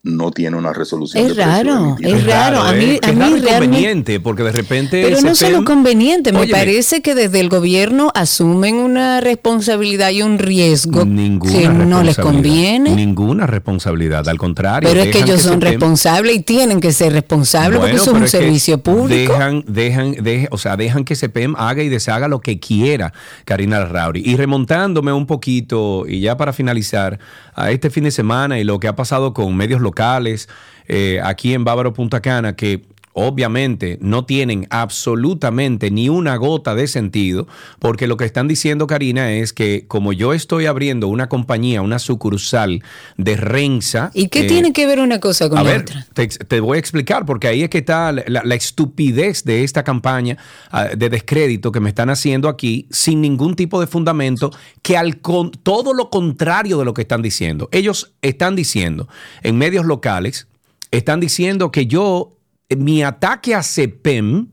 no 0.03 0.29
tiene 0.31 0.57
una 0.57 0.73
resolución 0.73 1.25
Es 1.25 1.35
de 1.35 1.43
raro, 1.43 1.95
es 1.99 2.25
raro. 2.25 2.61
A 2.61 2.71
mí- 2.73 2.85
¿eh? 2.85 2.99
a 3.03 3.11
mí 3.11 3.19
realmente- 3.39 3.51
conveniente, 3.59 4.19
porque 4.19 4.43
de 4.43 4.51
repente. 4.51 5.01
Pero 5.03 5.21
no 5.21 5.33
solo 5.35 5.63
conveniente, 5.65 6.31
me 6.31 6.39
Óyeme, 6.41 6.57
parece 6.57 7.01
que 7.01 7.15
desde 7.15 7.39
el 7.39 7.49
gobierno 7.49 8.11
asumen 8.13 8.75
una 8.75 9.21
responsabilidad 9.21 10.09
y 10.11 10.21
un 10.21 10.37
riesgo 10.39 11.01
que 11.03 11.67
no 11.69 12.03
les 12.03 12.17
conviene. 12.17 12.95
Ninguna 12.95 13.47
responsabilidad, 13.47 14.27
al 14.29 14.37
contrario. 14.37 14.87
Pero 14.89 15.01
es 15.01 15.07
que 15.07 15.13
dejan 15.19 15.29
ellos 15.29 15.41
son 15.41 15.61
responsables 15.61 16.35
y 16.35 16.39
tienen 16.41 16.79
que 16.79 16.91
ser 16.91 17.13
responsables 17.13 17.79
porque 17.79 17.95
eso 17.95 18.11
es 18.11 18.17
un 18.17 18.23
es 18.23 18.31
servicio 18.31 18.77
público. 18.83 19.33
Dejan, 19.33 19.63
dejan, 19.67 20.13
deje- 20.13 20.47
o 20.51 20.57
sea, 20.59 20.77
dejan 20.77 21.03
que 21.05 21.15
CPM 21.15 21.55
haga 21.57 21.81
y 21.83 21.89
deshaga 21.89 22.27
lo 22.27 22.39
que 22.39 22.59
quiera, 22.59 23.13
Karina 23.45 23.83
Rauri. 23.85 24.21
Y 24.25 24.35
remontándome 24.35 25.11
un 25.11 25.25
poquito, 25.25 26.05
y 26.07 26.19
ya 26.21 26.37
para 26.37 26.53
finalizar, 26.53 27.19
a 27.53 27.71
este 27.71 27.89
fin 27.89 28.05
de 28.05 28.11
semana 28.11 28.59
y 28.59 28.63
lo 28.63 28.79
que 28.79 28.87
ha 28.87 28.95
pasado 28.95 29.33
con 29.33 29.55
locales 29.79 30.49
eh, 30.87 31.21
aquí 31.23 31.53
en 31.53 31.63
Bávaro 31.63 31.93
Punta 31.93 32.21
Cana, 32.21 32.57
que 32.57 32.81
obviamente 33.13 33.97
no 34.01 34.25
tienen 34.25 34.67
absolutamente 34.69 35.91
ni 35.91 36.09
una 36.09 36.35
gota 36.35 36.75
de 36.75 36.87
sentido, 36.87 37.47
porque 37.79 38.07
lo 38.07 38.17
que 38.17 38.25
están 38.25 38.47
diciendo, 38.47 38.87
Karina, 38.87 39.31
es 39.31 39.53
que 39.53 39.85
como 39.87 40.13
yo 40.13 40.33
estoy 40.33 40.65
abriendo 40.65 41.07
una 41.07 41.29
compañía, 41.29 41.81
una 41.81 41.99
sucursal 41.99 42.83
de 43.17 43.37
Renza. 43.37 44.11
¿Y 44.13 44.27
qué 44.29 44.41
eh, 44.41 44.47
tiene 44.47 44.73
que 44.73 44.85
ver 44.85 44.99
una 44.99 45.19
cosa 45.19 45.49
con 45.49 45.57
a 45.57 45.63
la 45.63 45.71
ver, 45.71 45.81
otra? 45.81 46.07
te, 46.13 46.27
te 46.27 46.59
voy 46.59 46.77
a 46.77 46.79
explicar, 46.79 47.25
porque 47.25 47.47
ahí 47.47 47.63
es 47.63 47.69
que 47.69 47.79
está 47.79 48.11
la, 48.11 48.41
la 48.43 48.55
estupidez 48.55 49.43
de 49.43 49.63
esta 49.63 49.83
campaña 49.83 50.37
ah, 50.71 50.89
de 50.95 51.09
descrédito 51.09 51.71
que 51.71 51.79
me 51.79 51.89
están 51.89 52.09
haciendo 52.09 52.49
aquí 52.49 52.87
sin 52.89 53.21
ningún 53.21 53.55
tipo 53.55 53.79
de 53.79 53.87
fundamento, 53.87 54.51
que 54.81 54.97
al 54.97 55.19
con, 55.21 55.51
todo 55.51 55.93
lo 55.93 56.09
contrario 56.09 56.77
de 56.77 56.85
lo 56.85 56.93
que 56.93 57.01
están 57.01 57.21
diciendo. 57.21 57.69
Ellos 57.71 58.13
están 58.21 58.55
diciendo 58.55 59.07
en 59.43 59.57
medios 59.57 59.85
locales, 59.85 60.47
están 60.91 61.19
diciendo 61.19 61.71
que 61.71 61.85
yo, 61.85 62.37
mi 62.77 63.03
ataque 63.03 63.55
a 63.55 63.63
CEPEM 63.63 64.49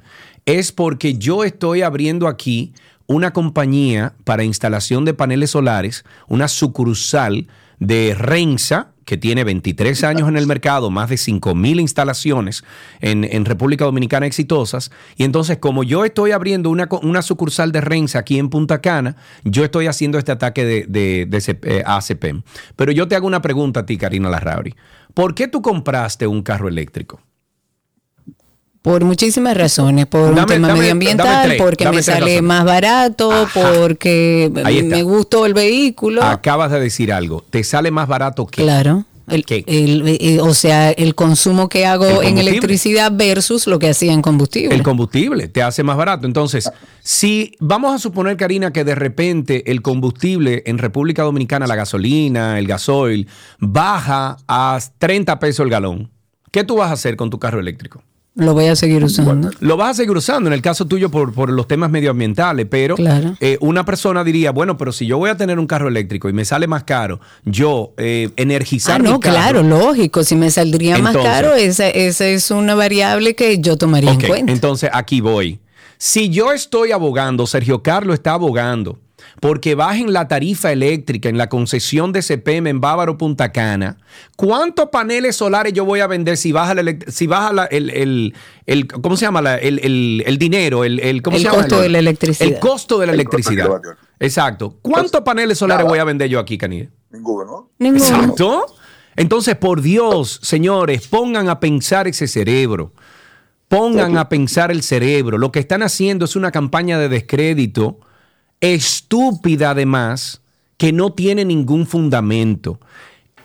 es 0.47 0.73
porque 0.73 1.19
yo 1.19 1.45
estoy 1.45 1.83
abriendo 1.83 2.27
aquí 2.27 2.73
una 3.07 3.33
compañía 3.33 4.15
para 4.25 4.45
instalación 4.45 5.05
de 5.05 5.15
paneles 5.15 5.51
solares, 5.51 6.05
una 6.29 6.49
sucursal 6.49 7.49
de 7.81 8.15
Renza, 8.15 8.93
que 9.05 9.17
tiene 9.17 9.43
23 9.45 10.05
años 10.05 10.29
en 10.29 10.37
el 10.37 10.47
mercado, 10.47 10.91
más 10.91 11.09
de 11.09 11.17
5 11.17 11.55
mil 11.55 11.81
instalaciones 11.81 12.63
en, 13.01 13.25
en 13.25 13.47
República 13.47 13.87
Dominicana 13.87 14.27
exitosas. 14.27 14.91
Y 15.17 15.25
entonces, 15.25 15.57
como 15.57 15.83
yo 15.83 16.05
estoy 16.05 16.33
abriendo 16.33 16.69
una, 16.69 16.89
una 17.03 17.23
sucursal 17.23 17.73
de 17.73 17.81
Renza 17.81 18.19
aquí 18.19 18.39
en 18.39 18.51
Punta 18.51 18.83
Cana, 18.83 19.17
yo 19.45 19.65
estoy 19.65 19.87
haciendo 19.87 20.19
este 20.19 20.33
ataque 20.33 20.67
de, 20.67 20.85
de, 20.87 21.25
de 21.27 21.59
eh, 21.63 21.83
a 21.87 22.01
CPEM. 22.01 22.43
Pero 22.77 22.93
yo 22.93 23.09
te 23.09 23.17
hago 23.17 23.27
una 23.27 23.41
pregunta 23.41 23.81
a 23.81 23.87
ti, 23.87 23.97
Karina 23.97 24.29
Larrauri. 24.29 24.75
¿Por 25.15 25.35
qué 25.35 25.49
tú 25.49 25.63
compraste 25.63 26.27
un 26.27 26.43
carro 26.43 26.69
eléctrico? 26.69 27.23
Por 28.88 29.05
muchísimas 29.05 29.57
razones, 29.57 30.07
por 30.07 30.31
un 30.33 30.46
tema 30.46 30.68
dame- 30.68 30.81
medioambiental, 30.81 31.27
dame 31.48 31.55
porque 31.59 31.88
me 31.90 32.03
sale 32.03 32.20
razones. 32.20 32.42
más 32.42 32.64
barato, 32.64 33.31
Ajá. 33.33 33.72
porque 33.79 34.51
me 34.85 35.03
gustó 35.03 35.44
el 35.46 35.55
vehículo. 35.55 36.22
Acabas 36.22 36.70
de 36.70 36.81
decir 36.81 37.12
algo. 37.12 37.44
¿Te 37.51 37.62
sale 37.64 37.90
más 37.90 38.09
barato 38.09 38.46
que? 38.46 38.62
Claro. 38.62 39.05
El, 39.31 39.44
el- 39.66 40.09
eh, 40.20 40.40
o 40.40 40.55
sea, 40.55 40.90
el 40.90 41.14
consumo 41.14 41.68
que 41.68 41.85
hago 41.85 42.22
en 42.22 42.38
electricidad 42.38 43.12
versus 43.14 43.66
lo 43.66 43.79
que 43.79 43.90
hacía 43.90 44.14
en 44.14 44.22
combustible. 44.22 44.74
El 44.74 44.83
combustible 44.83 45.48
te 45.48 45.62
hace 45.62 45.83
más 45.83 45.98
barato. 45.98 46.27
Entonces, 46.27 46.70
si 47.03 47.53
vamos 47.61 47.94
a 47.94 47.98
suponer, 47.98 48.38
Karina, 48.38 48.72
que 48.72 48.85
de 48.85 48.94
repente 48.94 49.70
el 49.70 49.83
combustible 49.83 50.62
en 50.64 50.79
República 50.79 51.24
Dominicana, 51.24 51.66
la 51.66 51.74
gasolina, 51.77 52.59
el 52.59 52.66
gasoil, 52.66 53.29
baja 53.59 54.38
a 54.48 54.79
30 54.96 55.38
pesos 55.38 55.62
el 55.64 55.70
galón, 55.70 56.11
¿qué 56.51 56.64
tú 56.64 56.77
vas 56.77 56.88
a 56.88 56.94
hacer 56.94 57.16
con 57.16 57.29
tu 57.29 57.38
carro 57.38 57.61
eléctrico? 57.61 58.03
Lo 58.38 58.55
voy 58.55 58.66
a 58.66 58.77
seguir 58.77 59.05
usando. 59.05 59.51
Lo 59.61 59.77
vas 59.77 59.90
a 59.90 59.94
seguir 59.94 60.16
usando 60.16 60.48
en 60.48 60.55
el 60.55 60.62
caso 60.62 60.87
tuyo 60.87 61.11
por, 61.11 61.33
por 61.35 61.51
los 61.51 61.68
temas 61.68 61.90
medioambientales, 61.90 62.66
pero 62.70 62.94
Claro. 62.94 63.37
eh, 63.40 63.59
una 63.61 63.85
persona 63.85 64.24
diría, 64.24 64.51
bueno, 64.53 64.77
pero 64.79 64.92
si 64.92 65.07
yo 65.07 65.18
voy 65.18 65.29
a 65.29 65.37
tener 65.37 65.59
un 65.59 65.66
carro 65.66 65.88
eléctrico 65.88 66.29
y 66.29 66.33
me 66.33 66.44
sale 66.44 66.66
más 66.66 66.85
caro, 66.85 67.20
yo 67.44 67.92
eh, 67.98 68.31
energizar 68.37 68.96
Ah, 68.96 68.98
mi 69.03 69.11
no, 69.11 69.20
carro- 69.20 69.35
claro, 69.35 69.62
lógico. 69.62 70.24
Si 70.24 70.37
me 70.37 70.51
saldría 70.51 70.98
más 70.98 71.16
caro, 71.16 71.55
esa, 71.55 71.88
esa 71.90 72.27
es 72.27 72.51
una 72.51 72.74
variable 72.74 73.35
que 73.35 73.59
yo 73.61 73.77
tomaría 73.77 74.12
en 74.12 74.20
cuenta. 74.20 74.53
Entonces, 74.53 74.88
aquí 74.92 75.20
voy. 75.20 75.59
Si 75.98 76.29
yo 76.31 76.53
estoy 76.53 76.92
abogando, 76.92 77.46
Sergio 77.46 77.83
Carlos 77.83 78.14
está 78.14 78.33
abogando 78.35 78.98
porque 79.41 79.75
bajen 79.75 80.12
la 80.12 80.29
tarifa 80.29 80.73
eléctrica 80.73 81.29
en 81.29 81.38
la 81.38 81.49
concesión 81.49 82.12
de 82.12 82.23
CPM 82.23 82.69
en 82.69 82.81
Bávaro 82.81 83.19
Punta 83.19 83.53
Cana, 83.53 83.99
¿cuántos 84.37 84.88
paneles 84.91 85.37
solares 85.37 85.73
yo 85.73 85.85
voy 85.85 86.01
a 86.01 86.07
vender 86.07 86.37
si 86.37 86.53
baja, 86.53 86.75
si 87.09 87.27
baja 87.27 87.67
el, 87.71 88.35
¿cómo 89.03 89.17
se 89.17 89.27
llama? 89.27 89.57
el, 89.57 90.37
dinero, 90.38 90.85
el, 90.85 91.23
costo 91.23 91.81
de 91.81 91.88
la 91.88 91.99
electricidad. 91.99 92.49
El 92.49 92.59
costo 92.59 92.99
de 92.99 93.07
la 93.07 93.12
electricidad. 93.12 93.69
Exacto. 94.21 94.77
¿Cuántos 94.83 95.21
paneles 95.23 95.59
solares 95.59 95.87
voy 95.87 95.99
a 95.99 96.05
vender 96.05 96.29
yo 96.29 96.41
aquí, 96.41 96.59
Canide? 96.59 96.91
Ninguno. 97.11 97.71
Ninguno. 97.79 98.05
Exacto. 98.05 98.67
Entonces, 99.17 99.57
por 99.57 99.83
Dios, 99.83 100.38
señores, 100.43 101.09
pongan 101.09 101.49
a 101.49 101.59
pensar 101.61 102.07
ese 102.07 102.29
cerebro. 102.29 102.93
Pongan 103.69 104.17
a 104.17 104.29
pensar 104.29 104.71
el 104.71 104.83
cerebro. 104.83 105.38
Lo 105.38 105.53
que 105.53 105.59
están 105.59 105.83
haciendo 105.83 106.25
es 106.25 106.37
una 106.37 106.51
campaña 106.51 106.99
de 106.99 107.09
descrédito 107.09 107.99
estúpida 108.61 109.71
además, 109.71 110.40
que 110.77 110.92
no 110.92 111.12
tiene 111.12 111.44
ningún 111.44 111.87
fundamento. 111.87 112.81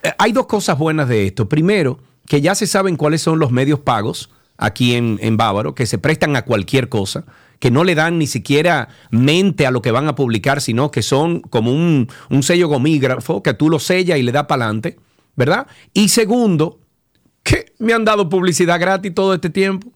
Eh, 0.02 0.12
hay 0.18 0.32
dos 0.32 0.46
cosas 0.46 0.78
buenas 0.78 1.08
de 1.08 1.26
esto. 1.26 1.48
Primero, 1.48 1.98
que 2.26 2.40
ya 2.40 2.54
se 2.54 2.66
saben 2.66 2.96
cuáles 2.96 3.22
son 3.22 3.38
los 3.38 3.50
medios 3.50 3.80
pagos 3.80 4.30
aquí 4.56 4.94
en, 4.94 5.18
en 5.20 5.36
Bávaro, 5.36 5.74
que 5.74 5.86
se 5.86 5.98
prestan 5.98 6.36
a 6.36 6.44
cualquier 6.44 6.88
cosa 6.88 7.24
que 7.60 7.70
no 7.70 7.84
le 7.84 7.94
dan 7.94 8.18
ni 8.18 8.26
siquiera 8.26 8.88
mente 9.10 9.66
a 9.66 9.70
lo 9.70 9.80
que 9.80 9.90
van 9.90 10.06
a 10.06 10.14
publicar, 10.14 10.60
sino 10.60 10.90
que 10.90 11.00
son 11.00 11.40
como 11.40 11.72
un, 11.72 12.08
un 12.28 12.42
sello 12.42 12.68
gomígrafo 12.68 13.42
que 13.42 13.54
tú 13.54 13.70
lo 13.70 13.78
sellas 13.78 14.18
y 14.18 14.22
le 14.22 14.32
das 14.32 14.44
para 14.44 14.66
adelante. 14.66 14.98
¿verdad? 15.36 15.66
Y 15.92 16.08
segundo, 16.08 16.80
que 17.42 17.72
me 17.78 17.92
han 17.92 18.04
dado 18.04 18.28
publicidad 18.28 18.80
gratis 18.80 19.14
todo 19.14 19.34
este 19.34 19.50
tiempo. 19.50 19.88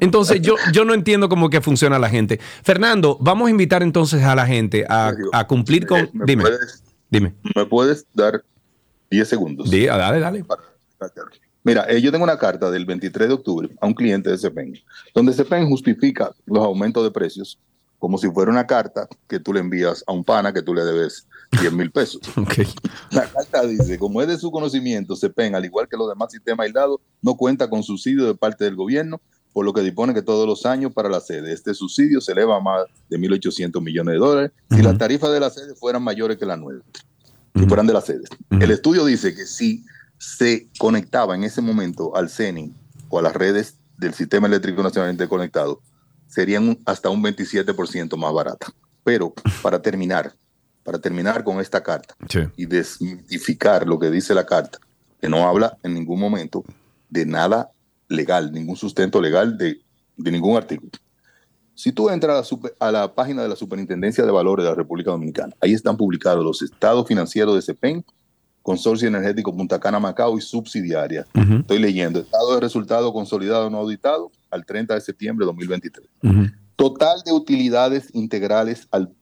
Entonces 0.00 0.40
yo, 0.40 0.56
yo 0.72 0.84
no 0.84 0.94
entiendo 0.94 1.28
cómo 1.28 1.50
que 1.50 1.60
funciona 1.60 1.98
la 1.98 2.08
gente. 2.08 2.40
Fernando, 2.62 3.16
vamos 3.20 3.48
a 3.48 3.50
invitar 3.50 3.82
entonces 3.82 4.22
a 4.24 4.34
la 4.34 4.46
gente 4.46 4.84
a, 4.88 5.14
cumplir 5.46 5.86
con... 5.86 6.10
dime, 6.12 6.44
dime. 7.10 7.34
¿Me 7.54 7.66
puedes 7.66 8.06
dar 8.12 8.44
10 9.10 9.28
segundos? 9.28 9.70
Sí, 9.70 9.86
dale, 9.86 10.20
dale. 10.20 10.44
Mira, 11.62 11.86
eh, 11.88 12.00
yo 12.00 12.12
tengo 12.12 12.24
una 12.24 12.38
carta 12.38 12.70
del 12.70 12.84
23 12.84 13.28
de 13.28 13.34
octubre 13.34 13.68
a 13.80 13.86
un 13.86 13.94
cliente 13.94 14.30
de 14.30 14.36
CEPEN, 14.36 14.74
donde 15.14 15.32
CEPEN 15.32 15.66
justifica 15.68 16.32
los 16.44 16.64
aumentos 16.64 17.02
de 17.02 17.10
precios 17.10 17.58
como 18.04 18.18
si 18.18 18.30
fuera 18.30 18.50
una 18.50 18.66
carta 18.66 19.08
que 19.26 19.40
tú 19.40 19.54
le 19.54 19.60
envías 19.60 20.04
a 20.06 20.12
un 20.12 20.22
pana 20.22 20.52
que 20.52 20.60
tú 20.60 20.74
le 20.74 20.84
debes 20.84 21.26
10 21.58 21.72
mil 21.72 21.90
pesos. 21.90 22.20
La 23.10 23.26
carta 23.26 23.62
dice, 23.66 23.98
como 23.98 24.20
es 24.20 24.28
de 24.28 24.36
su 24.36 24.50
conocimiento, 24.50 25.16
CEPEN, 25.16 25.54
al 25.54 25.64
igual 25.64 25.88
que 25.88 25.96
los 25.96 26.10
demás 26.10 26.30
sistemas 26.30 26.66
aislados, 26.66 27.00
no 27.22 27.34
cuenta 27.34 27.70
con 27.70 27.82
subsidio 27.82 28.26
de 28.26 28.34
parte 28.34 28.64
del 28.64 28.76
gobierno, 28.76 29.22
por 29.54 29.64
lo 29.64 29.72
que 29.72 29.82
dispone 29.82 30.12
que 30.12 30.20
todos 30.20 30.48
los 30.48 30.66
años 30.66 30.92
para 30.92 31.08
la 31.08 31.20
sede. 31.20 31.52
Este 31.52 31.74
subsidio 31.74 32.20
se 32.20 32.32
eleva 32.32 32.56
a 32.56 32.60
más 32.60 32.86
de 33.08 33.18
1.800 33.18 33.80
millones 33.80 34.14
de 34.14 34.18
dólares 34.18 34.50
si 34.68 34.82
las 34.82 34.98
tarifas 34.98 35.32
de 35.32 35.38
la 35.38 35.48
sede 35.48 35.76
fueran 35.76 36.02
mayores 36.02 36.36
que 36.36 36.44
las 36.44 36.58
nuevas, 36.58 36.82
si 37.54 37.64
fueran 37.64 37.86
de 37.86 37.92
la 37.92 38.00
sede. 38.00 38.24
El 38.50 38.72
estudio 38.72 39.04
dice 39.04 39.32
que 39.32 39.46
si 39.46 39.86
se 40.18 40.68
conectaba 40.76 41.36
en 41.36 41.44
ese 41.44 41.62
momento 41.62 42.16
al 42.16 42.30
CENI 42.30 42.74
o 43.08 43.20
a 43.20 43.22
las 43.22 43.32
redes 43.32 43.78
del 43.96 44.12
Sistema 44.12 44.48
Eléctrico 44.48 44.82
Nacional 44.82 45.12
Interconectado, 45.12 45.80
serían 46.26 46.76
hasta 46.84 47.08
un 47.08 47.22
27% 47.22 48.16
más 48.16 48.34
barata. 48.34 48.66
Pero 49.04 49.32
para 49.62 49.80
terminar, 49.80 50.34
para 50.82 50.98
terminar 50.98 51.44
con 51.44 51.60
esta 51.60 51.80
carta 51.80 52.16
y 52.56 52.66
desmitificar 52.66 53.86
lo 53.86 54.00
que 54.00 54.10
dice 54.10 54.34
la 54.34 54.46
carta, 54.46 54.80
que 55.20 55.28
no 55.28 55.46
habla 55.46 55.78
en 55.84 55.94
ningún 55.94 56.18
momento 56.18 56.64
de 57.08 57.24
nada 57.24 57.70
legal, 58.14 58.52
ningún 58.52 58.76
sustento 58.76 59.20
legal 59.20 59.58
de, 59.58 59.80
ningún 60.16 60.56
artículo. 60.56 60.90
Si 61.74 61.92
tú 61.92 62.08
entras 62.08 62.50
a 62.78 62.92
la, 62.92 63.14
página 63.14 63.42
de 63.42 63.48
la 63.48 63.56
Superintendencia 63.56 64.24
de 64.24 64.30
Valores 64.30 64.64
de 64.64 64.70
la 64.70 64.76
República 64.76 65.10
Dominicana, 65.10 65.54
ahí 65.60 65.72
están 65.72 65.96
publicados 65.96 66.44
los 66.44 66.62
estados 66.62 67.06
financieros 67.06 67.54
de 67.56 67.62
CEPEN, 67.62 68.04
Consorcio 68.62 69.08
Energético 69.08 69.54
Punta 69.54 69.78
Cana 69.78 70.00
Macao 70.00 70.38
y 70.38 70.40
subsidiaria. 70.40 71.26
Estoy 71.60 71.78
leyendo, 71.78 72.20
estado 72.20 72.54
de 72.54 72.60
resultado 72.60 73.12
consolidado 73.12 73.68
no 73.68 73.78
auditado, 73.78 74.30
al 74.50 74.64
30 74.64 74.94
de 74.94 75.00
septiembre 75.00 75.44
de 75.44 75.48
2023. 75.48 76.08
Total 76.76 77.20
de 77.26 77.32
utilidades 77.32 78.08
integrales 78.14 78.88
al, 78.90 79.12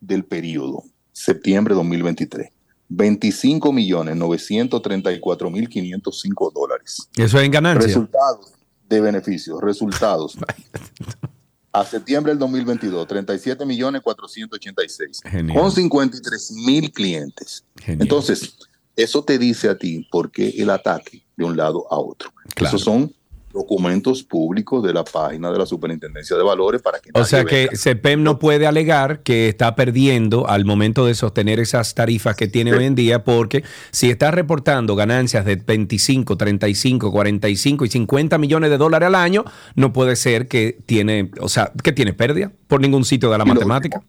del 0.00 0.24
periodo, 0.24 0.84
septiembre 1.12 1.74
de 1.74 1.78
2023. 1.78 2.53
25 2.96 3.72
millones 3.72 4.16
934 4.16 5.50
mil 5.50 5.68
505 5.68 6.52
dólares. 6.54 7.08
Eso 7.16 7.38
es 7.38 7.44
en 7.44 7.50
ganancia. 7.50 7.86
Resultados 7.86 8.52
de 8.88 9.00
beneficios, 9.00 9.60
resultados. 9.60 10.36
a 11.72 11.84
septiembre 11.84 12.30
del 12.30 12.38
2022, 12.38 13.06
37 13.08 13.66
millones 13.66 14.00
486 14.02 15.22
con 15.52 15.72
53 15.72 16.52
mil 16.64 16.92
clientes. 16.92 17.64
Entonces, 17.84 18.56
eso 18.94 19.24
te 19.24 19.38
dice 19.38 19.68
a 19.68 19.76
ti 19.76 20.06
por 20.10 20.30
qué 20.30 20.50
el 20.50 20.70
ataque 20.70 21.26
de 21.36 21.44
un 21.44 21.56
lado 21.56 21.92
a 21.92 21.98
otro. 21.98 22.32
Esos 22.56 22.82
son 22.82 23.12
documentos 23.54 24.24
públicos 24.24 24.82
de 24.82 24.92
la 24.92 25.04
página 25.04 25.50
de 25.52 25.58
la 25.58 25.64
Superintendencia 25.64 26.36
de 26.36 26.42
Valores 26.42 26.82
para 26.82 26.98
que... 26.98 27.10
O 27.14 27.24
sea 27.24 27.44
que 27.44 27.68
CEPEM 27.74 28.22
no 28.22 28.38
puede 28.40 28.66
alegar 28.66 29.22
que 29.22 29.48
está 29.48 29.76
perdiendo 29.76 30.48
al 30.48 30.64
momento 30.64 31.06
de 31.06 31.14
sostener 31.14 31.60
esas 31.60 31.94
tarifas 31.94 32.34
que 32.34 32.48
tiene 32.48 32.74
hoy 32.74 32.84
en 32.84 32.96
día 32.96 33.22
porque 33.22 33.62
si 33.92 34.10
está 34.10 34.32
reportando 34.32 34.96
ganancias 34.96 35.44
de 35.44 35.54
25, 35.54 36.36
35, 36.36 37.12
45 37.12 37.84
y 37.84 37.88
50 37.88 38.38
millones 38.38 38.70
de 38.70 38.76
dólares 38.76 39.06
al 39.06 39.14
año, 39.14 39.44
no 39.76 39.92
puede 39.92 40.16
ser 40.16 40.48
que 40.48 40.76
tiene, 40.84 41.30
o 41.40 41.48
sea, 41.48 41.72
que 41.82 41.92
tiene 41.92 42.12
pérdida 42.12 42.52
por 42.66 42.80
ningún 42.80 43.04
sitio 43.04 43.30
de 43.30 43.38
la 43.38 43.44
matemática. 43.44 44.02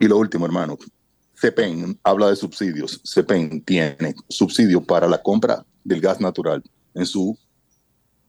y 0.00 0.08
lo 0.08 0.18
último, 0.18 0.44
hermano, 0.44 0.76
CEPEN 1.40 2.00
habla 2.02 2.30
de 2.30 2.36
subsidios. 2.36 3.00
CEPEN 3.04 3.62
tiene 3.62 4.16
subsidios 4.28 4.82
para 4.84 5.06
la 5.06 5.22
compra 5.22 5.64
del 5.84 6.00
gas 6.00 6.20
natural 6.20 6.64
en 6.94 7.06
su 7.06 7.38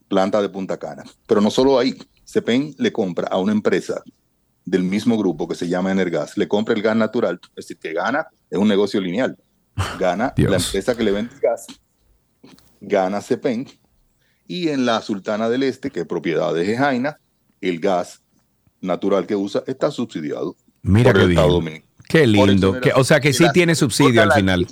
planta 0.08 0.42
de 0.42 0.48
Punta 0.48 0.78
Cana. 0.78 1.04
Pero 1.26 1.40
no 1.40 1.50
solo 1.50 1.78
ahí, 1.78 1.96
CEPEN 2.26 2.74
le 2.78 2.92
compra 2.92 3.28
a 3.28 3.38
una 3.38 3.52
empresa 3.52 4.02
del 4.64 4.82
mismo 4.82 5.16
grupo 5.16 5.48
que 5.48 5.54
se 5.54 5.68
llama 5.68 5.92
Energas, 5.92 6.36
le 6.36 6.48
compra 6.48 6.74
el 6.74 6.82
gas 6.82 6.96
natural, 6.96 7.40
es 7.50 7.66
decir, 7.66 7.78
que 7.78 7.92
gana, 7.92 8.26
es 8.50 8.58
un 8.58 8.68
negocio 8.68 9.00
lineal. 9.00 9.36
Gana 9.98 10.34
la 10.36 10.56
empresa 10.56 10.96
que 10.96 11.04
le 11.04 11.12
vende 11.12 11.32
el 11.34 11.40
gas, 11.40 11.66
gana 12.80 13.20
CEPEN, 13.22 13.66
y 14.46 14.68
en 14.68 14.84
la 14.84 15.00
Sultana 15.00 15.48
del 15.48 15.62
Este, 15.62 15.90
que 15.90 16.00
es 16.00 16.06
propiedad 16.06 16.52
de 16.52 16.66
Jejaina, 16.66 17.18
el 17.60 17.78
gas 17.80 18.22
natural 18.80 19.26
que 19.26 19.36
usa 19.36 19.62
está 19.66 19.90
subsidiado 19.90 20.56
Mira 20.82 21.12
por 21.12 21.20
el 21.22 21.30
Estado 21.30 21.52
Dominicano. 21.52 21.92
Qué 22.08 22.26
lindo. 22.26 22.80
o 22.94 23.04
sea 23.04 23.20
que 23.20 23.32
sí 23.32 23.44
tiene 23.52 23.74
subsidio 23.74 24.22
al 24.22 24.32
final 24.32 24.66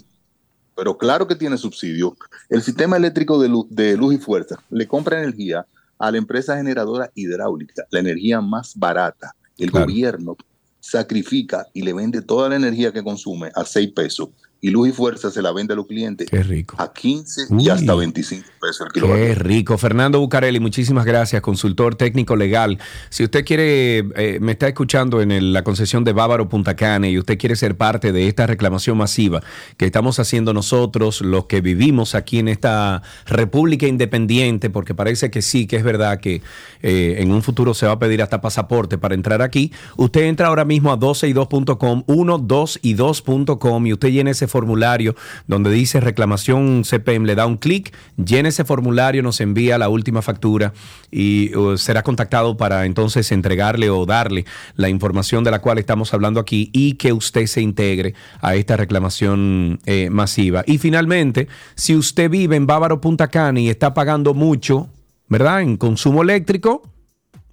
pero 0.76 0.96
claro 0.96 1.26
que 1.26 1.34
tiene 1.34 1.56
subsidio. 1.56 2.16
El 2.48 2.62
sistema 2.62 2.96
eléctrico 2.96 3.40
de 3.40 3.48
luz, 3.96 4.14
y 4.14 4.18
fuerza 4.18 4.62
le 4.70 4.86
compra 4.86 5.18
energía 5.18 5.66
a 5.98 6.10
la 6.10 6.18
empresa 6.18 6.56
generadora 6.56 7.10
hidráulica, 7.14 7.84
la 7.90 8.00
energía 8.00 8.40
más 8.40 8.74
barata. 8.76 9.34
El 9.56 9.70
gobierno 9.70 10.36
sacrifica 10.78 11.66
y 11.72 11.82
le 11.82 11.94
vende 11.94 12.20
toda 12.20 12.50
la 12.50 12.56
energía 12.56 12.92
que 12.92 13.02
consume 13.02 13.50
a 13.54 13.64
6 13.64 13.92
pesos 13.92 14.28
y 14.66 14.70
Luz 14.70 14.88
y 14.88 14.92
Fuerza 14.92 15.30
se 15.30 15.42
la 15.42 15.52
vende 15.52 15.74
a 15.74 15.76
los 15.76 15.86
clientes 15.86 16.28
Qué 16.28 16.42
rico. 16.42 16.74
a 16.80 16.92
15 16.92 17.42
y 17.56 17.68
hasta 17.68 17.94
25 17.94 18.48
pesos 18.60 18.86
el 18.88 18.92
kilovatio. 18.92 19.24
Qué 19.24 19.34
rico. 19.36 19.78
Fernando 19.78 20.18
Bucarelli, 20.18 20.58
muchísimas 20.58 21.04
gracias, 21.04 21.40
consultor 21.40 21.94
técnico 21.94 22.34
legal. 22.34 22.80
Si 23.08 23.22
usted 23.22 23.44
quiere, 23.44 23.98
eh, 24.16 24.38
me 24.40 24.50
está 24.52 24.66
escuchando 24.66 25.20
en 25.22 25.52
la 25.52 25.62
concesión 25.62 26.02
de 26.02 26.12
Bávaro 26.12 26.48
Punta 26.48 26.74
Cana 26.74 27.08
y 27.08 27.16
usted 27.16 27.38
quiere 27.38 27.54
ser 27.54 27.76
parte 27.76 28.10
de 28.10 28.26
esta 28.26 28.48
reclamación 28.48 28.98
masiva 28.98 29.40
que 29.76 29.84
estamos 29.86 30.18
haciendo 30.18 30.52
nosotros, 30.52 31.20
los 31.20 31.46
que 31.46 31.60
vivimos 31.60 32.16
aquí 32.16 32.40
en 32.40 32.48
esta 32.48 33.02
República 33.26 33.86
Independiente, 33.86 34.68
porque 34.68 34.96
parece 34.96 35.30
que 35.30 35.42
sí, 35.42 35.68
que 35.68 35.76
es 35.76 35.84
verdad 35.84 36.18
que 36.18 36.42
eh, 36.82 37.18
en 37.18 37.30
un 37.30 37.44
futuro 37.44 37.72
se 37.72 37.86
va 37.86 37.92
a 37.92 37.98
pedir 38.00 38.20
hasta 38.20 38.40
pasaporte 38.40 38.98
para 38.98 39.14
entrar 39.14 39.42
aquí, 39.42 39.70
usted 39.96 40.22
entra 40.22 40.48
ahora 40.48 40.64
mismo 40.64 40.90
a 40.90 40.98
12y2.com, 40.98 42.02
12y2.com 42.04 43.86
y 43.86 43.92
usted 43.92 44.08
llena 44.08 44.32
ese 44.32 44.48
formulario 44.56 45.14
donde 45.46 45.70
dice 45.70 46.00
reclamación 46.00 46.82
CPM, 46.82 47.26
le 47.26 47.34
da 47.34 47.44
un 47.44 47.58
clic, 47.58 47.94
llena 48.16 48.48
ese 48.48 48.64
formulario, 48.64 49.22
nos 49.22 49.42
envía 49.42 49.76
la 49.76 49.90
última 49.90 50.22
factura 50.22 50.72
y 51.10 51.54
uh, 51.54 51.76
será 51.76 52.02
contactado 52.02 52.56
para 52.56 52.86
entonces 52.86 53.30
entregarle 53.32 53.90
o 53.90 54.06
darle 54.06 54.46
la 54.76 54.88
información 54.88 55.44
de 55.44 55.50
la 55.50 55.58
cual 55.58 55.76
estamos 55.76 56.14
hablando 56.14 56.40
aquí 56.40 56.70
y 56.72 56.94
que 56.94 57.12
usted 57.12 57.44
se 57.46 57.60
integre 57.60 58.14
a 58.40 58.54
esta 58.54 58.78
reclamación 58.78 59.78
eh, 59.84 60.08
masiva. 60.08 60.64
Y 60.66 60.78
finalmente, 60.78 61.48
si 61.74 61.94
usted 61.94 62.30
vive 62.30 62.56
en 62.56 62.66
Bávaro 62.66 62.98
Punta 63.02 63.28
Cana 63.28 63.60
y 63.60 63.68
está 63.68 63.92
pagando 63.92 64.32
mucho, 64.32 64.88
¿verdad? 65.28 65.60
En 65.60 65.76
consumo 65.76 66.22
eléctrico, 66.22 66.82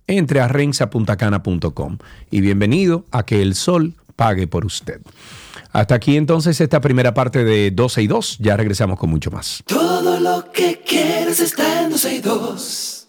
entre 0.08 0.40
a 0.40 0.48
rensapuntacana.com 0.48 1.98
y 2.32 2.40
bienvenido 2.40 3.06
a 3.12 3.26
que 3.26 3.42
el 3.42 3.56
sol 3.56 3.94
pague 4.16 4.48
por 4.48 4.66
usted. 4.66 5.02
Hasta 5.74 5.96
aquí 5.96 6.18
entonces 6.18 6.62
esta 6.62 6.80
primera 6.80 7.16
parte 7.16 7.44
de 7.44 7.72
12 7.72 8.04
y 8.04 8.08
2. 8.08 8.38
Ya 8.40 8.56
regresamos 8.56 9.00
con 9.00 9.10
mucho 9.10 9.32
más. 9.32 9.64
Todo 9.66 10.20
lo 10.20 10.52
que 10.52 10.80
quieres 10.86 11.40
está 11.40 11.82
en 11.82 11.90
12 11.90 12.16
y 12.16 12.20
2. 12.20 13.08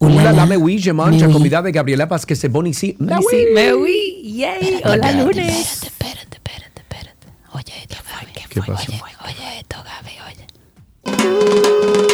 Hola, 0.00 0.32
dame 0.32 0.56
Ouija, 0.56 0.92
mancha, 0.92 1.28
comida 1.28 1.62
de 1.62 1.72
Gabriela 1.72 2.06
Paz, 2.06 2.26
que 2.26 2.36
se 2.36 2.48
boni 2.48 2.74
sí. 2.74 2.96
Sí, 2.98 3.46
me 3.52 3.74
oui, 3.74 4.34
yay, 4.36 4.80
hola 4.84 5.12
lunes. 5.12 5.82
Espérate, 5.84 6.36
espérate, 6.36 6.80
espérate, 6.80 6.80
espérate. 6.82 7.26
Oye 7.54 7.72
esto, 7.80 7.96
Gaby. 8.08 8.32
¿Qué 8.48 8.60
pasó? 8.60 8.92
Oye, 8.92 9.02
oye 9.24 9.58
esto, 9.58 9.76
Gaby, 9.82 10.12
oye. 10.28 12.07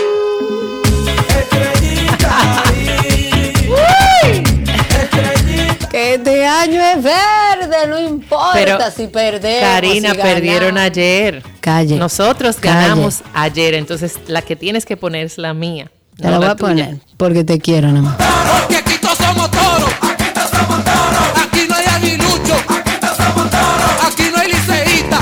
Este 5.95 6.47
año 6.47 6.81
es 6.83 7.03
verde, 7.03 7.87
no 7.89 7.99
importa 8.01 8.51
Pero, 8.55 8.79
si 8.97 9.07
perdemos. 9.07 9.61
Karina, 9.69 10.11
si 10.11 10.19
perdieron 10.19 10.79
ayer. 10.79 11.43
Calle. 11.61 11.97
Nosotros 11.97 12.57
Calle. 12.57 12.75
ganamos 12.75 13.23
ayer, 13.33 13.75
entonces 13.75 14.15
la 14.27 14.43
que 14.43 14.57
tienes 14.57 14.85
que 14.87 14.97
poner 14.97 15.27
es 15.27 15.39
la 15.39 15.55
mía. 15.55 15.91
Te 16.17 16.25
no 16.25 16.31
la 16.31 16.37
voy 16.39 16.47
la 16.47 16.53
a 16.53 16.57
tuya. 16.57 16.69
poner 16.69 16.97
porque 17.17 17.45
te 17.45 17.59
quiero 17.59 17.89
nomás. 17.93 18.17
Porque 18.17 18.77
aquí 18.77 18.95
todos 19.01 19.19
somos 19.19 19.51
toros. 19.51 19.91
Aquí 20.01 20.25
todos 20.35 20.51
somos 20.51 20.85
toros. 20.85 21.45
Aquí 21.47 21.67
no 21.69 21.75
hay 21.75 21.85
aguilucho. 21.87 22.55
Aquí 22.69 22.91
todos 23.01 23.17
somos 23.17 23.51
toros. 23.51 24.05
Aquí 24.07 24.23
no 24.33 24.39
hay 24.41 24.49
liceísta. 24.49 25.21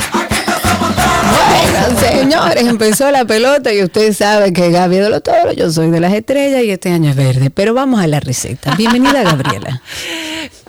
Bueno, 1.32 2.00
señores, 2.00 2.66
empezó 2.66 3.10
la 3.10 3.24
pelota 3.24 3.72
y 3.72 3.82
usted 3.82 4.12
sabe 4.14 4.52
que 4.52 4.70
Gaby 4.70 4.96
es 4.96 5.02
de 5.04 5.10
los 5.10 5.22
toros, 5.22 5.56
yo 5.56 5.70
soy 5.70 5.90
de 5.90 6.00
las 6.00 6.12
estrellas 6.12 6.62
y 6.62 6.70
este 6.70 6.90
año 6.92 7.10
es 7.10 7.16
verde. 7.16 7.50
Pero 7.50 7.74
vamos 7.74 8.00
a 8.02 8.06
la 8.06 8.20
receta. 8.20 8.74
Bienvenida, 8.76 9.22
Gabriela. 9.22 9.82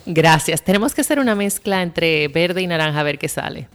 Gracias. 0.06 0.62
Tenemos 0.64 0.94
que 0.94 1.02
hacer 1.02 1.20
una 1.20 1.34
mezcla 1.36 1.82
entre 1.82 2.28
verde 2.28 2.62
y 2.62 2.68
naranja 2.68 3.00
a 3.00 3.04
ver 3.04 3.18
qué 3.20 3.30
sale. 3.30 3.68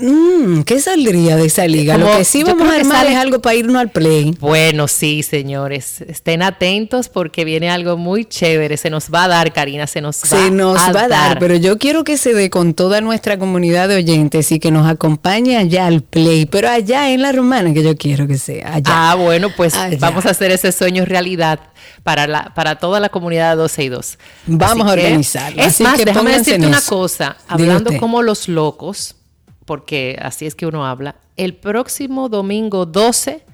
Mm, 0.00 0.62
¿Qué 0.62 0.80
saldría 0.80 1.36
de 1.36 1.46
esa 1.46 1.66
liga? 1.66 1.96
Lo 1.98 2.06
Como- 2.06 2.18
que 2.18 2.24
sí 2.24 2.42
vamos 2.42 2.68
a 2.70 2.76
armar 2.76 2.98
sale- 2.98 3.12
es 3.12 3.16
algo 3.18 3.40
para 3.40 3.54
irnos 3.54 3.76
al 3.76 3.90
play. 3.90 4.34
Bueno, 4.40 4.88
sí, 4.88 5.22
señores. 5.22 6.00
Estén 6.00 6.42
atentos 6.42 7.08
porque 7.08 7.44
viene 7.44 7.70
algo 7.70 7.96
muy 7.96 8.24
chévere. 8.24 8.76
Se 8.76 8.88
nos 8.90 9.10
va 9.12 9.24
a 9.24 9.28
dar, 9.28 9.52
Karina, 9.52 9.86
se 9.86 10.00
nos 10.00 10.22
va 10.22 10.26
Se 10.26 10.50
nos 10.50 10.78
va 10.78 11.02
a 11.02 11.08
dar, 11.08 11.38
pero 11.38 11.54
yo 11.56 11.78
quiero 11.78 12.02
que 12.02 12.16
se 12.16 12.32
dé 12.34 12.48
con 12.50 12.74
toda 12.74 13.00
nuestra 13.00 13.38
comunidad 13.38 13.88
de 13.88 13.96
oyentes 13.96 14.50
y 14.52 14.58
que 14.58 14.70
nos 14.70 14.88
acompañe 14.88 15.56
allá 15.58 15.86
al 15.86 16.02
play, 16.02 16.46
pero 16.46 16.70
allá 16.70 17.10
en 17.12 17.22
la 17.22 17.32
romana 17.32 17.72
que 17.74 17.82
yo 17.82 17.96
quiero 17.96 18.26
que 18.26 18.38
sea, 18.38 18.74
allá. 18.74 19.10
Ah, 19.10 19.14
bueno, 19.16 19.48
pues 19.56 19.74
Allá. 19.74 19.98
vamos 20.00 20.24
a 20.26 20.30
hacer 20.30 20.50
ese 20.50 20.72
sueño 20.72 21.04
realidad 21.04 21.60
para 22.02 22.26
la 22.26 22.52
para 22.54 22.76
toda 22.76 23.00
la 23.00 23.08
comunidad 23.10 23.50
de 23.50 23.56
12 23.56 23.84
y 23.84 23.88
2. 23.88 24.18
Vamos 24.46 24.86
Así 24.88 24.90
a 24.90 24.92
organizarlo, 25.04 25.62
Es 25.68 25.74
así 25.74 25.84
más, 25.84 25.98
que 25.98 26.04
déjame 26.04 26.36
decirte 26.36 26.66
una 26.66 26.80
cosa, 26.80 27.36
hablando 27.46 27.96
como 27.98 28.22
los 28.22 28.48
locos, 28.48 29.16
porque 29.64 30.18
así 30.20 30.46
es 30.46 30.54
que 30.54 30.66
uno 30.66 30.86
habla. 30.86 31.16
El 31.36 31.54
próximo 31.54 32.28
domingo 32.28 32.86
12 32.86 33.44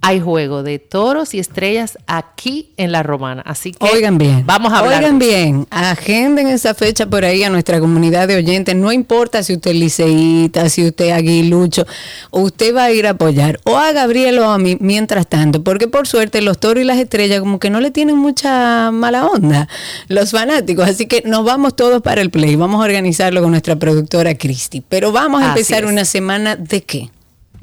hay 0.00 0.20
juego 0.20 0.62
de 0.62 0.78
toros 0.78 1.34
y 1.34 1.38
estrellas 1.38 1.98
aquí 2.06 2.70
en 2.76 2.92
la 2.92 3.02
Romana, 3.02 3.42
así 3.44 3.72
que 3.72 3.86
Oigan 3.86 4.18
bien. 4.18 4.44
Vamos 4.46 4.72
a 4.72 4.78
hablar. 4.78 4.98
Oigan 4.98 5.18
bien. 5.18 5.66
Agenden 5.70 6.46
esa 6.46 6.74
fecha 6.74 7.06
por 7.06 7.24
ahí 7.24 7.42
a 7.42 7.50
nuestra 7.50 7.80
comunidad 7.80 8.28
de 8.28 8.36
oyentes. 8.36 8.74
No 8.76 8.92
importa 8.92 9.42
si 9.42 9.54
usted 9.54 9.72
es 9.72 9.76
liceíta, 9.76 10.68
si 10.68 10.86
usted 10.86 11.06
es 11.06 11.12
aguilucho, 11.12 11.84
usted 12.30 12.74
va 12.74 12.84
a 12.84 12.92
ir 12.92 13.06
a 13.06 13.10
apoyar 13.10 13.60
o 13.64 13.76
a 13.76 13.92
Gabriel 13.92 14.38
o 14.38 14.50
a 14.50 14.58
mí 14.58 14.76
mientras 14.80 15.26
tanto. 15.26 15.62
Porque 15.64 15.88
por 15.88 16.06
suerte 16.06 16.42
los 16.42 16.58
toros 16.58 16.82
y 16.82 16.84
las 16.86 16.98
estrellas 16.98 17.40
como 17.40 17.58
que 17.58 17.70
no 17.70 17.80
le 17.80 17.90
tienen 17.90 18.16
mucha 18.16 18.90
mala 18.92 19.26
onda 19.26 19.68
los 20.08 20.30
fanáticos. 20.30 20.88
Así 20.88 21.06
que 21.06 21.22
nos 21.24 21.44
vamos 21.44 21.76
todos 21.76 22.02
para 22.02 22.20
el 22.20 22.30
play. 22.30 22.56
Vamos 22.56 22.80
a 22.80 22.84
organizarlo 22.84 23.42
con 23.42 23.50
nuestra 23.50 23.76
productora 23.76 24.36
Cristi. 24.36 24.82
Pero 24.88 25.12
vamos 25.12 25.42
a 25.42 25.52
Así 25.52 25.60
empezar 25.60 25.84
es. 25.84 25.90
una 25.90 26.04
semana 26.04 26.56
de 26.56 26.82
qué? 26.82 27.10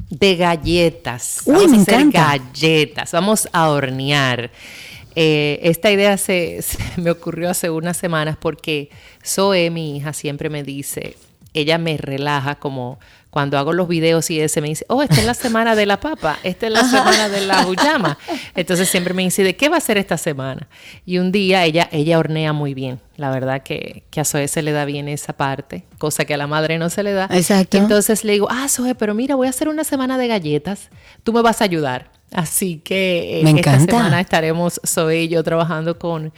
De 0.10 0.36
galletas. 0.36 1.42
Uy, 1.46 1.54
Vamos 1.56 1.72
me 1.72 1.78
a 1.78 1.82
hacer 1.82 1.94
encanta. 2.02 2.38
galletas, 2.38 3.12
vamos 3.12 3.50
a 3.52 3.70
hornear. 3.70 4.52
Eh, 5.16 5.60
esta 5.64 5.92
idea 5.92 6.18
se, 6.18 6.62
se 6.64 6.78
me 7.02 7.12
ocurrió 7.12 7.50
hace 7.50 7.70
unas 7.70 7.98
semanas 7.98 8.38
porque 8.40 8.90
Zoe, 9.26 9.70
mi 9.70 9.98
hija, 9.98 10.14
siempre 10.14 10.50
me 10.50 10.64
dice, 10.64 11.16
ella 11.54 11.78
me 11.78 11.98
relaja 11.98 12.56
como 12.56 13.00
cuando 13.36 13.58
hago 13.58 13.74
los 13.74 13.90
videos 13.90 14.32
y 14.32 14.40
ese 14.40 14.62
me 14.62 14.70
dice, 14.70 14.86
oh, 14.88 15.04
esta 15.04 15.16
es 15.16 15.26
la 15.26 15.34
semana 15.34 15.76
de 15.76 15.86
la 15.86 16.00
papa, 16.00 16.40
esta 16.44 16.68
es 16.68 16.72
la 16.72 16.86
semana 16.86 17.28
de 17.28 17.46
la 17.46 17.68
huyama. 17.68 18.18
Entonces 18.56 18.88
siempre 18.88 19.14
me 19.14 19.24
dice, 19.24 19.44
¿de 19.44 19.58
qué 19.58 19.68
va 19.68 19.76
a 19.76 19.82
ser 19.82 19.98
esta 19.98 20.16
semana? 20.16 20.70
Y 21.06 21.18
un 21.18 21.34
día 21.34 21.66
ella, 21.66 21.90
ella 21.92 22.18
hornea 22.18 22.54
muy 22.54 22.74
bien. 22.74 23.02
La 23.18 23.32
verdad 23.32 23.62
que, 23.62 24.04
que 24.10 24.22
a 24.22 24.24
Zoe 24.24 24.48
se 24.48 24.62
le 24.62 24.72
da 24.72 24.86
bien 24.86 25.10
esa 25.10 25.34
parte, 25.34 25.84
cosa 25.98 26.24
que 26.24 26.34
a 26.34 26.38
la 26.38 26.48
madre 26.48 26.78
no 26.78 26.90
se 26.90 27.04
le 27.04 27.12
da. 27.12 27.28
Exacto. 27.30 27.76
Entonces 27.76 28.24
le 28.24 28.32
digo, 28.32 28.48
ah, 28.50 28.70
Zoe, 28.70 28.96
pero 28.96 29.14
mira, 29.14 29.36
voy 29.36 29.48
a 29.48 29.50
hacer 29.50 29.68
una 29.68 29.84
semana 29.84 30.18
de 30.18 30.30
galletas. 30.30 30.90
Tú 31.26 31.34
me 31.34 31.42
vas 31.42 31.60
a 31.60 31.66
ayudar. 31.66 32.12
Así 32.32 32.78
que 32.78 33.42
eh, 33.42 33.44
Me 33.44 33.52
esta 33.52 33.78
semana 33.82 34.22
estaremos 34.22 34.80
Zoe 34.88 35.24
y 35.24 35.28
yo 35.28 35.44
trabajando 35.44 36.00
con, 36.00 36.32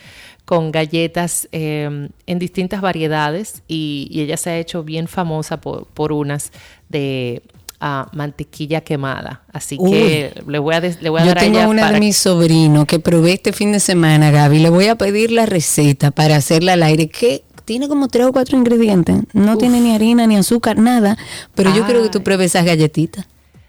con 0.48 0.72
galletas 0.72 1.50
eh, 1.52 2.08
en 2.26 2.40
distintas 2.40 2.80
variedades 2.80 3.64
y, 3.68 4.08
y 4.10 4.22
ella 4.22 4.38
se 4.38 4.52
ha 4.52 4.58
hecho 4.58 4.82
bien 4.82 5.10
famosa 5.10 5.60
por, 5.60 5.88
por 5.88 6.14
unas 6.14 6.54
de 6.88 7.42
ah, 7.82 8.10
mantequilla 8.14 8.80
quemada. 8.80 9.42
Así 9.52 9.78
que 9.78 10.32
le 10.48 10.60
voy 10.60 10.76
a, 10.76 10.80
le 10.80 11.10
voy 11.10 11.20
a 11.20 11.26
Yo 11.26 11.34
dar 11.34 11.40
a 11.40 11.46
ella 11.46 11.68
una 11.68 11.82
para 11.82 11.96
de 11.96 12.00
mis 12.00 12.16
sobrinos 12.16 12.86
que 12.86 12.98
probé 12.98 13.34
este 13.34 13.52
fin 13.52 13.74
de 13.74 13.82
semana, 13.82 14.32
Gaby. 14.32 14.60
Le 14.60 14.70
voy 14.70 14.88
a 14.88 14.96
pedir 14.96 15.32
la 15.32 15.46
receta 15.46 16.12
para 16.12 16.38
hacerla 16.38 16.74
al 16.74 16.84
aire. 16.84 17.10
Que 17.10 17.44
tiene 17.66 17.90
como 17.90 18.08
tres 18.08 18.28
o 18.28 18.32
cuatro 18.32 18.58
ingredientes. 18.58 19.24
No 19.34 19.58
tiene 19.58 19.82
ni 19.82 19.94
harina, 19.94 20.28
ni 20.28 20.38
azúcar, 20.38 20.78
nada. 20.78 21.18
Pero 21.56 21.76
yo 21.76 21.84
quiero 21.84 22.02
que 22.04 22.10
tú 22.10 22.24
pruebes 22.24 22.52
esas 22.56 22.64
galletitas. 22.64 23.28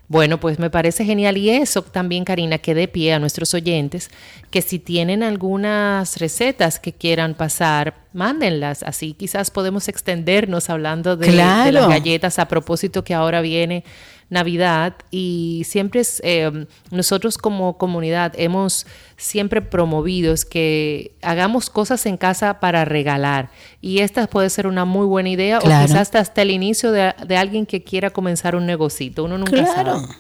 Bueno, 0.09 0.41
pues 0.41 0.59
me 0.59 0.71
parece 0.71 1.05
genial 1.05 1.37
y 1.37 1.51
eso 1.51 1.83
también, 1.83 2.25
Karina, 2.25 2.57
que 2.57 2.75
dé 2.75 2.89
pie 2.89 3.13
a 3.13 3.19
nuestros 3.19 3.53
oyentes 3.53 4.11
que 4.51 4.63
si 4.63 4.79
tienen 4.79 5.23
algunas 5.23 6.17
recetas 6.17 6.81
que 6.81 6.95
quieran 6.95 7.35
pasar, 7.35 7.95
mándenlas. 8.15 8.83
Así 8.83 9.13
quizás 9.13 9.51
podemos 9.51 9.87
extendernos 9.87 10.71
hablando 10.71 11.19
de, 11.19 11.27
de 11.31 11.73
las 11.73 11.89
galletas 11.89 12.39
a 12.39 12.49
propósito 12.49 13.05
que 13.05 13.13
ahora 13.13 13.43
viene 13.43 13.85
Navidad 14.31 14.95
y 15.11 15.63
siempre 15.67 16.01
es, 16.01 16.21
eh, 16.25 16.67
nosotros 16.91 17.39
como 17.39 17.79
comunidad 17.79 18.33
hemos 18.37 18.87
siempre 19.17 19.63
promovido 19.63 20.35
es 20.35 20.45
que 20.45 21.13
hagamos 21.23 21.71
cosas 21.71 22.05
en 22.07 22.17
casa 22.19 22.61
para 22.61 22.85
regalar 22.85 23.49
y 23.81 24.01
esta 24.01 24.27
puede 24.27 24.51
ser 24.51 24.67
una 24.67 24.85
muy 24.85 25.07
buena 25.07 25.31
idea 25.31 25.59
Claro. 25.61 25.85
o 25.85 25.87
quizás 25.87 26.15
hasta 26.15 26.43
el 26.43 26.51
inicio 26.51 26.93
de, 26.93 27.15
de 27.27 27.37
alguien 27.39 27.65
que 27.65 27.83
quiera 27.83 28.11
comenzar 28.11 28.55
un 28.55 28.67
negocito. 28.67 29.25
Uno 29.25 29.39
nunca 29.39 29.53
Claro. 29.65 30.01
sabe. 30.01 30.13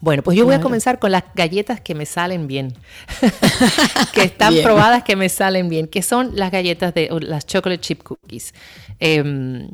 Bueno, 0.00 0.22
pues 0.22 0.38
yo 0.38 0.44
voy 0.44 0.54
a 0.54 0.60
comenzar 0.60 1.00
con 1.00 1.10
las 1.10 1.24
galletas 1.34 1.80
que 1.80 1.92
me 1.96 2.06
salen 2.06 2.46
bien, 2.46 2.72
que 4.12 4.22
están 4.22 4.52
Bien. 4.52 4.64
probadas 4.64 5.02
que 5.02 5.16
me 5.16 5.28
salen 5.28 5.68
bien, 5.68 5.88
que 5.88 6.02
son 6.02 6.36
las 6.36 6.52
galletas 6.52 6.94
de 6.94 7.08
o 7.10 7.18
las 7.18 7.44
chocolate 7.46 7.80
chip 7.80 8.04
cookies. 8.04 8.54
Em, 9.00 9.68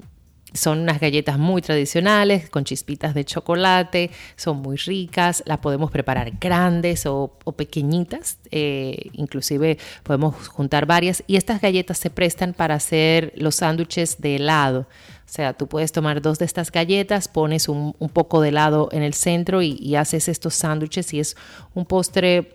son 0.54 0.80
unas 0.80 1.00
galletas 1.00 1.38
muy 1.38 1.60
tradicionales, 1.60 2.48
con 2.48 2.64
chispitas 2.64 3.12
de 3.12 3.24
chocolate, 3.24 4.10
son 4.36 4.58
muy 4.58 4.76
ricas, 4.76 5.42
las 5.46 5.58
podemos 5.58 5.90
preparar 5.90 6.32
grandes 6.40 7.06
o, 7.06 7.36
pequeñitas, 7.56 8.38
eh, 8.50 9.10
inclusive 9.12 9.78
podemos 10.04 10.48
juntar 10.48 10.86
varias 10.86 11.24
y 11.26 11.36
estas 11.36 11.60
galletas 11.60 11.98
se 11.98 12.08
prestan 12.10 12.54
para 12.54 12.76
hacer 12.76 13.32
los 13.36 13.56
sándwiches 13.56 14.20
de 14.20 14.36
helado. 14.36 14.86
O 15.26 15.32
sea, 15.34 15.54
tú 15.54 15.66
puedes 15.66 15.90
tomar 15.90 16.22
dos 16.22 16.38
de 16.38 16.44
estas 16.44 16.70
galletas, 16.70 17.26
pones 17.26 17.68
un, 17.68 17.94
poco 18.12 18.40
de 18.40 18.50
helado 18.50 18.88
en 18.92 19.02
el 19.02 19.14
centro 19.14 19.62
y, 19.62 19.96
haces 19.96 20.28
estos 20.28 20.54
sándwiches 20.54 21.12
y 21.14 21.20
es 21.20 21.36
un 21.74 21.86
postre 21.86 22.54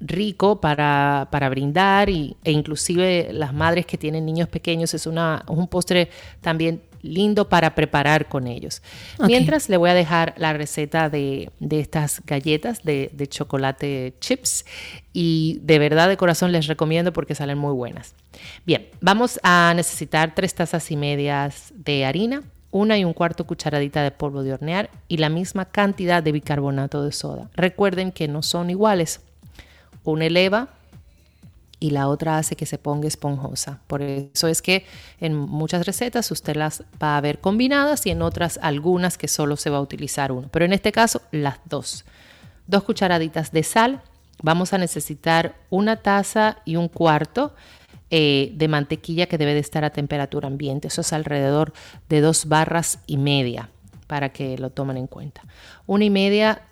rico 0.00 0.60
para, 0.60 1.28
para 1.30 1.48
brindar 1.50 2.08
e 2.08 2.34
inclusive 2.44 3.28
las 3.32 3.52
madres 3.52 3.84
que 3.84 3.98
tienen 3.98 4.24
niños 4.24 4.48
pequeños 4.48 4.94
es 4.94 5.06
una, 5.06 5.44
un 5.46 5.68
postre 5.68 6.08
también 6.40 6.80
lindo 7.02 7.48
para 7.48 7.74
preparar 7.74 8.28
con 8.28 8.46
ellos. 8.46 8.82
Mientras 9.26 9.68
le 9.68 9.76
voy 9.76 9.90
a 9.90 9.94
dejar 9.94 10.34
la 10.36 10.52
receta 10.52 11.08
de, 11.08 11.50
de 11.60 11.80
estas 11.80 12.22
galletas 12.24 12.82
de, 12.82 13.10
de 13.12 13.26
chocolate 13.26 14.14
chips 14.20 14.64
y 15.12 15.60
de 15.62 15.78
verdad 15.78 16.08
de 16.08 16.16
corazón 16.16 16.52
les 16.52 16.66
recomiendo 16.66 17.12
porque 17.12 17.34
salen 17.34 17.58
muy 17.58 17.72
buenas. 17.72 18.14
Bien, 18.66 18.86
vamos 19.00 19.40
a 19.42 19.72
necesitar 19.74 20.34
tres 20.34 20.54
tazas 20.54 20.90
y 20.90 20.96
medias 20.96 21.72
de 21.74 22.04
harina, 22.04 22.42
una 22.70 22.98
y 22.98 23.04
un 23.04 23.14
cuarto 23.14 23.46
cucharadita 23.46 24.02
de 24.02 24.10
polvo 24.10 24.42
de 24.42 24.52
hornear 24.52 24.90
y 25.08 25.16
la 25.16 25.28
misma 25.28 25.64
cantidad 25.66 26.22
de 26.22 26.32
bicarbonato 26.32 27.02
de 27.02 27.12
soda. 27.12 27.50
Recuerden 27.54 28.12
que 28.12 28.28
no 28.28 28.42
son 28.42 28.70
iguales. 28.70 29.20
Una 30.04 30.26
eleva 30.26 30.68
y 31.80 31.90
la 31.90 32.08
otra 32.08 32.38
hace 32.38 32.56
que 32.56 32.66
se 32.66 32.78
ponga 32.78 33.06
esponjosa. 33.06 33.80
Por 33.86 34.02
eso 34.02 34.48
es 34.48 34.62
que 34.62 34.84
en 35.20 35.34
muchas 35.34 35.86
recetas 35.86 36.30
usted 36.30 36.56
las 36.56 36.82
va 37.02 37.16
a 37.16 37.20
ver 37.20 37.40
combinadas 37.40 38.06
y 38.06 38.10
en 38.10 38.22
otras 38.22 38.58
algunas 38.62 39.18
que 39.18 39.28
solo 39.28 39.56
se 39.56 39.70
va 39.70 39.78
a 39.78 39.82
utilizar 39.82 40.32
uno. 40.32 40.48
Pero 40.50 40.64
en 40.64 40.72
este 40.72 40.92
caso 40.92 41.22
las 41.30 41.58
dos. 41.64 42.04
Dos 42.66 42.82
cucharaditas 42.84 43.52
de 43.52 43.62
sal. 43.62 44.02
Vamos 44.42 44.72
a 44.72 44.78
necesitar 44.78 45.56
una 45.70 45.96
taza 45.96 46.58
y 46.64 46.76
un 46.76 46.88
cuarto 46.88 47.54
eh, 48.10 48.52
de 48.54 48.68
mantequilla 48.68 49.26
que 49.26 49.38
debe 49.38 49.54
de 49.54 49.60
estar 49.60 49.84
a 49.84 49.90
temperatura 49.90 50.48
ambiente. 50.48 50.88
Eso 50.88 51.00
es 51.02 51.12
alrededor 51.12 51.72
de 52.08 52.20
dos 52.20 52.46
barras 52.46 53.00
y 53.06 53.18
media 53.18 53.68
para 54.06 54.30
que 54.30 54.58
lo 54.58 54.70
tomen 54.70 54.96
en 54.96 55.06
cuenta. 55.06 55.42
Una 55.86 56.04
y 56.04 56.10
media 56.10 56.62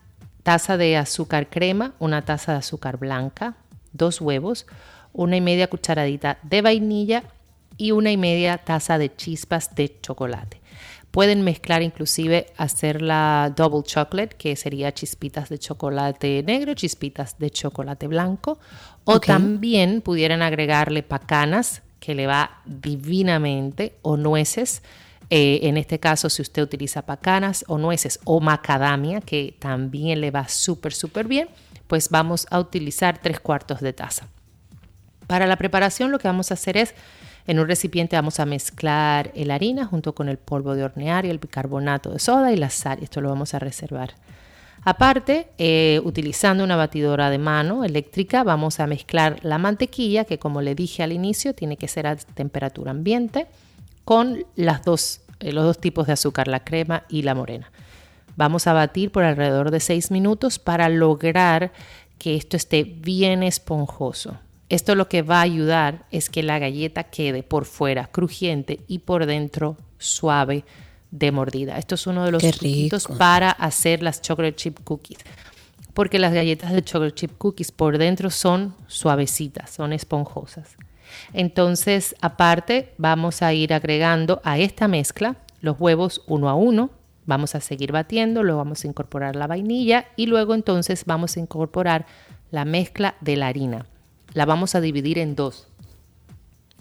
taza 0.43 0.77
de 0.77 0.97
azúcar 0.97 1.51
crema, 1.51 1.93
una 1.99 2.23
taza 2.23 2.53
de 2.53 2.59
azúcar 2.59 2.99
blanca, 2.99 3.57
dos 3.93 4.21
huevos, 4.21 4.67
una 5.17 5.37
y 5.37 5.41
media 5.41 5.69
cucharadita 5.69 6.39
de 6.43 6.63
vainilla 6.63 7.25
y 7.77 7.91
una 7.91 8.13
y 8.13 8.17
media 8.17 8.59
taza 8.59 8.99
de 8.99 9.15
chispas 9.15 9.75
de 9.75 9.99
chocolate. 10.01 10.61
Pueden 11.11 11.43
mezclar 11.43 11.83
inclusive 11.83 12.47
hacer 12.59 13.01
la 13.01 13.53
double 13.57 13.83
chocolate, 13.83 14.37
que 14.37 14.55
sería 14.55 14.93
chispitas 14.93 15.49
de 15.49 15.59
chocolate 15.59 16.43
negro, 16.43 16.75
chispitas 16.75 17.39
de 17.39 17.51
chocolate 17.51 18.07
blanco. 18.07 18.59
O 19.05 19.19
también 19.19 20.03
pudieran 20.03 20.43
agregarle 20.43 21.03
pacanas, 21.03 21.83
que 22.01 22.15
le 22.15 22.27
va 22.27 22.61
divinamente, 22.67 23.95
o 24.03 24.19
nueces. 24.19 24.83
Eh, 25.31 25.61
en 25.63 25.79
este 25.79 25.99
caso, 25.99 26.29
si 26.29 26.43
usted 26.43 26.63
utiliza 26.63 27.07
pacanas 27.07 27.65
o 27.67 27.79
nueces 27.79 28.21
o 28.25 28.41
macadamia, 28.41 29.23
que 29.23 29.57
también 29.59 30.21
le 30.21 30.31
va 30.31 30.49
súper, 30.49 30.93
súper 30.93 31.27
bien, 31.27 31.49
pues 31.87 32.11
vamos 32.11 32.47
a 32.51 32.61
utilizar 32.61 33.19
tres 33.23 33.41
cuartos 33.41 33.81
de 33.81 33.95
taza. 33.95 34.29
Para 35.27 35.47
la 35.47 35.57
preparación 35.57 36.11
lo 36.11 36.19
que 36.19 36.29
vamos 36.29 36.51
a 36.51 36.55
hacer 36.55 36.77
es 36.77 36.95
en 37.47 37.61
un 37.61 37.69
recipiente 37.69 38.17
vamos 38.17 38.41
a 38.41 38.47
mezclar 38.47 39.31
la 39.35 39.55
harina 39.55 39.85
junto 39.85 40.15
con 40.15 40.29
el 40.29 40.37
polvo 40.37 40.75
de 40.75 40.85
hornear 40.85 41.25
y 41.25 41.31
el 41.31 41.39
bicarbonato 41.39 42.11
de 42.11 42.19
soda 42.19 42.53
y 42.53 42.57
la 42.57 42.71
sal. 42.71 42.99
Esto 43.03 43.21
lo 43.21 43.29
vamos 43.29 43.55
a 43.55 43.59
reservar. 43.59 44.15
Aparte, 44.83 45.49
eh, 45.59 46.01
utilizando 46.05 46.63
una 46.63 46.77
batidora 46.77 47.29
de 47.29 47.39
mano 47.39 47.85
eléctrica, 47.85 48.45
vamos 48.45 48.79
a 48.79 48.87
mezclar 48.87 49.39
la 49.43 49.59
mantequilla, 49.59 50.25
que 50.25 50.39
como 50.39 50.63
le 50.63 50.77
dije 50.77 51.03
al 51.03 51.13
inicio, 51.13 51.55
tiene 51.55 51.77
que 51.77 51.89
ser 51.89 52.07
a 52.07 52.15
temperatura 52.15 52.93
ambiente, 52.93 53.47
con 54.05 54.45
las 54.55 54.85
dos, 54.85 55.23
eh, 55.41 55.51
los 55.51 55.65
dos 55.65 55.81
tipos 55.81 56.07
de 56.07 56.13
azúcar, 56.13 56.47
la 56.47 56.63
crema 56.63 57.03
y 57.09 57.23
la 57.23 57.35
morena. 57.35 57.73
Vamos 58.37 58.69
a 58.69 58.75
batir 58.75 59.11
por 59.11 59.25
alrededor 59.25 59.71
de 59.71 59.81
6 59.81 60.11
minutos 60.13 60.61
para 60.61 60.89
lograr 60.89 61.73
que 62.19 62.37
esto 62.37 62.57
esté 62.57 62.85
bien 62.85 63.43
esponjoso. 63.43 64.39
Esto 64.69 64.97
lo 64.97 65.09
que 65.09 65.23
va 65.23 65.39
a 65.39 65.43
ayudar 65.43 66.07
es 66.11 66.29
que 66.29 66.43
la 66.43 66.59
galleta 66.59 67.05
quede 67.05 67.45
por 67.45 67.67
fuera 67.67 68.09
crujiente 68.09 68.81
y 68.89 69.01
por 69.01 69.27
dentro 69.27 69.77
suave 69.99 70.65
de 71.13 71.31
mordida. 71.31 71.79
Esto 71.79 71.95
es 71.95 72.07
uno 72.09 72.25
de 72.25 72.33
los 72.33 72.43
truquitos 72.43 73.07
para 73.07 73.51
hacer 73.51 74.03
las 74.03 74.21
chocolate 74.23 74.57
chip 74.57 74.81
cookies. 74.83 75.19
Porque 75.95 76.19
las 76.19 76.35
galletas 76.35 76.73
de 76.73 76.83
chocolate 76.83 77.15
chip 77.15 77.39
cookies 77.39 77.71
por 77.71 77.97
dentro 77.97 78.29
son 78.31 78.75
suavecitas, 78.89 79.71
son 79.71 79.93
esponjosas. 79.93 80.77
Entonces, 81.33 82.17
aparte, 82.21 82.93
vamos 82.99 83.43
a 83.43 83.55
ir 83.55 83.73
agregando 83.73 84.41
a 84.43 84.59
esta 84.59 84.89
mezcla 84.89 85.37
los 85.61 85.81
huevos 85.81 86.23
uno 86.27 86.49
a 86.49 86.55
uno. 86.55 86.91
Vamos 87.25 87.55
a 87.55 87.61
seguir 87.61 87.93
batiendo, 87.93 88.43
luego 88.43 88.59
vamos 88.59 88.85
a 88.85 88.89
incorporar 88.89 89.37
la 89.37 89.47
vainilla 89.47 90.07
y 90.17 90.27
luego 90.27 90.55
entonces 90.55 91.05
vamos 91.07 91.37
a 91.37 91.41
incorporar 91.41 92.07
la 92.51 92.65
mezcla 92.65 93.15
de 93.21 93.37
la 93.37 93.47
harina 93.47 93.87
la 94.33 94.45
vamos 94.45 94.75
a 94.75 94.81
dividir 94.81 95.19
en 95.19 95.35
dos. 95.35 95.69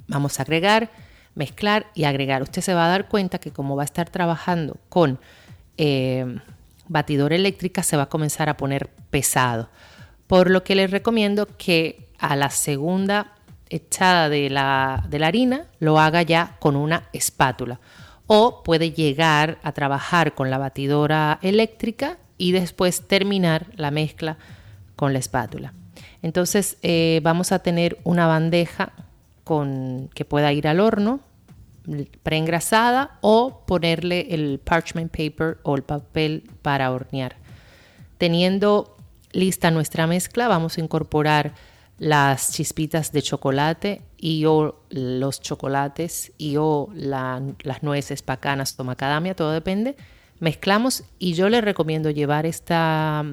Vamos 0.07 0.39
a 0.39 0.43
agregar, 0.43 0.91
mezclar 1.35 1.87
y 1.93 2.03
agregar. 2.03 2.41
Usted 2.41 2.61
se 2.61 2.73
va 2.73 2.85
a 2.85 2.89
dar 2.89 3.07
cuenta 3.07 3.39
que 3.39 3.51
como 3.51 3.75
va 3.75 3.83
a 3.83 3.85
estar 3.85 4.09
trabajando 4.09 4.77
con 4.89 5.19
eh, 5.77 6.39
batidora 6.87 7.35
eléctrica, 7.35 7.83
se 7.83 7.97
va 7.97 8.03
a 8.03 8.09
comenzar 8.09 8.49
a 8.49 8.57
poner 8.57 8.89
pesado. 9.09 9.69
Por 10.27 10.49
lo 10.49 10.63
que 10.63 10.75
les 10.75 10.91
recomiendo 10.91 11.47
que 11.57 12.09
a 12.19 12.35
la 12.35 12.49
segunda 12.49 13.33
echada 13.69 14.29
de 14.29 14.49
la, 14.49 15.05
de 15.09 15.19
la 15.19 15.27
harina 15.27 15.65
lo 15.79 15.99
haga 15.99 16.21
ya 16.21 16.57
con 16.59 16.75
una 16.75 17.09
espátula. 17.13 17.79
O 18.27 18.63
puede 18.63 18.91
llegar 18.91 19.59
a 19.61 19.71
trabajar 19.71 20.33
con 20.33 20.49
la 20.49 20.57
batidora 20.57 21.39
eléctrica 21.41 22.17
y 22.37 22.51
después 22.51 23.07
terminar 23.07 23.67
la 23.75 23.91
mezcla 23.91 24.37
con 24.95 25.13
la 25.13 25.19
espátula. 25.19 25.73
Entonces 26.21 26.77
eh, 26.81 27.19
vamos 27.23 27.51
a 27.51 27.59
tener 27.59 27.99
una 28.03 28.27
bandeja 28.27 28.93
con, 29.43 30.09
que 30.13 30.25
pueda 30.25 30.51
ir 30.53 30.67
al 30.67 30.79
horno 30.79 31.19
preengrasada 32.23 33.17
o 33.21 33.63
ponerle 33.65 34.33
el 34.33 34.59
parchment 34.59 35.11
paper 35.11 35.59
o 35.63 35.75
el 35.75 35.83
papel 35.83 36.49
para 36.61 36.91
hornear. 36.91 37.35
Teniendo 38.17 38.97
lista 39.31 39.71
nuestra 39.71 40.07
mezcla, 40.07 40.47
vamos 40.47 40.77
a 40.77 40.81
incorporar 40.81 41.53
las 41.97 42.51
chispitas 42.51 43.11
de 43.11 43.21
chocolate 43.21 44.01
y 44.17 44.45
o 44.45 44.81
los 44.89 45.39
chocolates 45.39 46.33
y 46.37 46.57
o 46.57 46.89
las 46.93 47.83
nueces, 47.83 48.21
pacanas 48.21 48.75
o 48.77 49.35
todo 49.35 49.51
depende. 49.51 49.95
Mezclamos 50.39 51.03
y 51.19 51.33
yo 51.33 51.47
les 51.47 51.63
recomiendo 51.63 52.09
llevar 52.09 52.45
esta, 52.45 53.23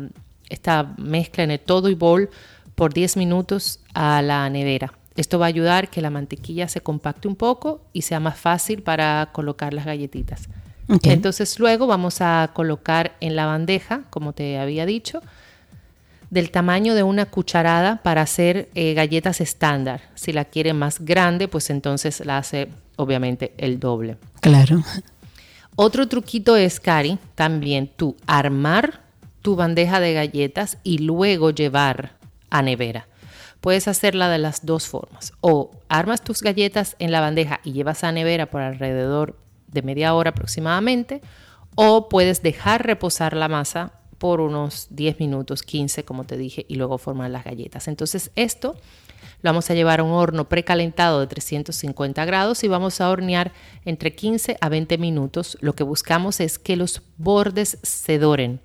esta 0.48 0.94
mezcla 0.98 1.42
en 1.42 1.50
el 1.52 1.60
todo 1.60 1.88
y 1.88 1.94
bowl 1.94 2.30
por 2.74 2.94
10 2.94 3.16
minutos 3.16 3.80
a 3.94 4.22
la 4.22 4.48
nevera. 4.50 4.92
Esto 5.16 5.38
va 5.38 5.46
a 5.46 5.48
ayudar 5.48 5.90
que 5.90 6.00
la 6.00 6.10
mantequilla 6.10 6.68
se 6.68 6.80
compacte 6.80 7.28
un 7.28 7.36
poco 7.36 7.82
y 7.92 8.02
sea 8.02 8.20
más 8.20 8.38
fácil 8.38 8.82
para 8.82 9.30
colocar 9.32 9.74
las 9.74 9.84
galletitas. 9.84 10.48
Entonces 11.02 11.58
luego 11.58 11.86
vamos 11.86 12.20
a 12.20 12.50
colocar 12.54 13.16
en 13.20 13.36
la 13.36 13.46
bandeja, 13.46 14.02
como 14.10 14.32
te 14.32 14.58
había 14.58 14.84
dicho, 14.84 15.22
del 16.30 16.50
tamaño 16.50 16.94
de 16.94 17.02
una 17.02 17.26
cucharada 17.26 18.02
para 18.02 18.22
hacer 18.22 18.70
eh, 18.74 18.94
galletas 18.94 19.40
estándar. 19.40 20.00
Si 20.14 20.32
la 20.32 20.46
quiere 20.46 20.72
más 20.72 21.00
grande, 21.00 21.46
pues 21.46 21.70
entonces 21.70 22.24
la 22.24 22.38
hace 22.38 22.68
obviamente 22.96 23.52
el 23.58 23.78
doble. 23.78 24.16
Claro. 24.40 24.82
Otro 25.76 26.08
truquito 26.08 26.56
es, 26.56 26.80
Cari, 26.80 27.18
también 27.34 27.90
tú 27.96 28.16
armar 28.26 29.02
tu 29.40 29.56
bandeja 29.56 30.00
de 30.00 30.14
galletas 30.14 30.78
y 30.82 30.98
luego 30.98 31.50
llevar 31.50 32.16
a 32.52 32.62
nevera. 32.62 33.08
Puedes 33.60 33.88
hacerla 33.88 34.28
de 34.28 34.38
las 34.38 34.66
dos 34.66 34.86
formas. 34.86 35.32
O 35.40 35.70
armas 35.88 36.22
tus 36.22 36.42
galletas 36.42 36.96
en 36.98 37.10
la 37.10 37.20
bandeja 37.20 37.60
y 37.64 37.72
llevas 37.72 38.04
a 38.04 38.12
nevera 38.12 38.46
por 38.46 38.60
alrededor 38.60 39.38
de 39.68 39.82
media 39.82 40.14
hora 40.14 40.30
aproximadamente. 40.30 41.22
O 41.74 42.08
puedes 42.08 42.42
dejar 42.42 42.86
reposar 42.86 43.34
la 43.34 43.48
masa 43.48 43.92
por 44.18 44.40
unos 44.40 44.88
10 44.90 45.18
minutos, 45.18 45.62
15 45.62 46.04
como 46.04 46.24
te 46.24 46.36
dije, 46.36 46.66
y 46.68 46.76
luego 46.76 46.98
formar 46.98 47.30
las 47.30 47.44
galletas. 47.44 47.88
Entonces 47.88 48.30
esto 48.36 48.76
lo 49.40 49.48
vamos 49.48 49.70
a 49.70 49.74
llevar 49.74 50.00
a 50.00 50.04
un 50.04 50.12
horno 50.12 50.48
precalentado 50.48 51.20
de 51.20 51.26
350 51.26 52.24
grados 52.24 52.62
y 52.62 52.68
vamos 52.68 53.00
a 53.00 53.10
hornear 53.10 53.52
entre 53.84 54.14
15 54.14 54.58
a 54.60 54.68
20 54.68 54.98
minutos. 54.98 55.56
Lo 55.60 55.74
que 55.74 55.82
buscamos 55.82 56.40
es 56.40 56.58
que 56.58 56.76
los 56.76 57.02
bordes 57.16 57.78
se 57.82 58.18
doren 58.18 58.60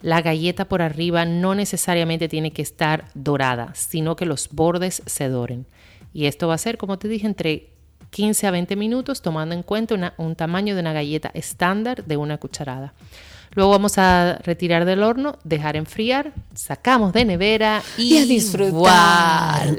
la 0.00 0.22
galleta 0.22 0.66
por 0.66 0.82
arriba 0.82 1.24
no 1.24 1.54
necesariamente 1.54 2.28
tiene 2.28 2.52
que 2.52 2.62
estar 2.62 3.06
dorada, 3.14 3.72
sino 3.74 4.16
que 4.16 4.26
los 4.26 4.48
bordes 4.50 5.02
se 5.06 5.28
doren. 5.28 5.66
Y 6.12 6.26
esto 6.26 6.48
va 6.48 6.54
a 6.54 6.58
ser, 6.58 6.78
como 6.78 6.98
te 6.98 7.08
dije, 7.08 7.26
entre 7.26 7.70
15 8.10 8.46
a 8.46 8.50
20 8.50 8.76
minutos, 8.76 9.22
tomando 9.22 9.54
en 9.54 9.62
cuenta 9.62 10.14
un 10.16 10.34
tamaño 10.34 10.74
de 10.74 10.80
una 10.80 10.92
galleta 10.92 11.30
estándar 11.34 12.04
de 12.04 12.16
una 12.16 12.38
cucharada. 12.38 12.92
Luego 13.54 13.72
vamos 13.72 13.98
a 13.98 14.38
retirar 14.44 14.84
del 14.84 15.02
horno, 15.02 15.36
dejar 15.42 15.74
enfriar, 15.74 16.32
sacamos 16.54 17.12
de 17.12 17.24
nevera 17.24 17.82
y, 17.98 18.18
a 18.18 18.24
disfrutar. 18.24 19.76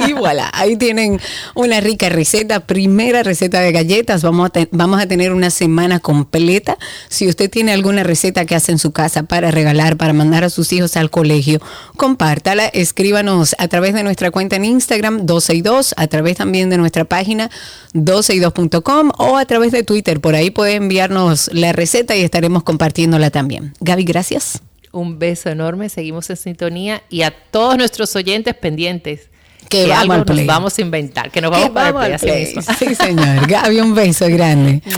y 0.06 0.12
voilà, 0.12 0.50
ahí 0.52 0.76
tienen 0.76 1.18
una 1.54 1.80
rica 1.80 2.10
receta, 2.10 2.60
primera 2.60 3.22
receta 3.22 3.60
de 3.60 3.72
galletas. 3.72 4.22
Vamos 4.22 4.50
a, 4.54 4.66
vamos 4.72 5.00
a 5.00 5.06
tener 5.06 5.32
una 5.32 5.48
semana 5.48 6.00
completa. 6.00 6.76
Si 7.08 7.28
usted 7.28 7.48
tiene 7.48 7.72
alguna 7.72 8.02
receta 8.02 8.44
que 8.44 8.54
hace 8.54 8.72
en 8.72 8.78
su 8.78 8.92
casa 8.92 9.22
para 9.22 9.50
regalar, 9.50 9.96
para 9.96 10.12
mandar 10.12 10.44
a 10.44 10.50
sus 10.50 10.70
hijos 10.74 10.98
al 10.98 11.08
colegio, 11.08 11.60
compártala, 11.96 12.66
escríbanos 12.66 13.56
a 13.58 13.68
través 13.68 13.94
de 13.94 14.02
nuestra 14.02 14.30
cuenta 14.30 14.56
en 14.56 14.66
Instagram 14.66 15.24
12 15.24 15.54
y 15.54 15.62
2, 15.62 15.94
a 15.96 16.06
través 16.08 16.36
también 16.36 16.68
de 16.68 16.76
nuestra 16.76 17.06
página 17.06 17.50
12 17.94 18.34
y 18.34 18.40
2.com 18.40 19.12
o 19.16 19.38
a 19.38 19.46
través 19.46 19.72
de 19.72 19.82
Twitter. 19.82 20.20
Por 20.20 20.34
ahí 20.34 20.50
puede 20.50 20.74
enviarnos 20.74 21.48
la 21.54 21.72
receta 21.72 22.14
y 22.16 22.20
estaremos 22.20 22.49
compartiéndola 22.62 23.30
también. 23.30 23.72
Gaby, 23.80 24.04
gracias. 24.04 24.62
Un 24.92 25.18
beso 25.18 25.48
enorme, 25.50 25.88
seguimos 25.88 26.28
en 26.30 26.36
sintonía 26.36 27.02
y 27.08 27.22
a 27.22 27.30
todos 27.30 27.76
nuestros 27.76 28.14
oyentes 28.16 28.54
pendientes. 28.54 29.30
Que, 29.68 29.86
vamos 29.86 30.10
algo 30.10 30.34
nos 30.34 30.46
vamos 30.46 30.78
a 30.78 30.80
inventar, 30.80 31.30
que 31.30 31.40
nos 31.40 31.52
vamos, 31.52 31.70
para 31.70 32.06
el 32.06 32.18
play, 32.18 32.46
Sí, 32.78 32.94
señor. 32.94 33.46
Gaby, 33.46 33.80
un 33.80 33.94
beso 33.94 34.26
grande. 34.28 34.82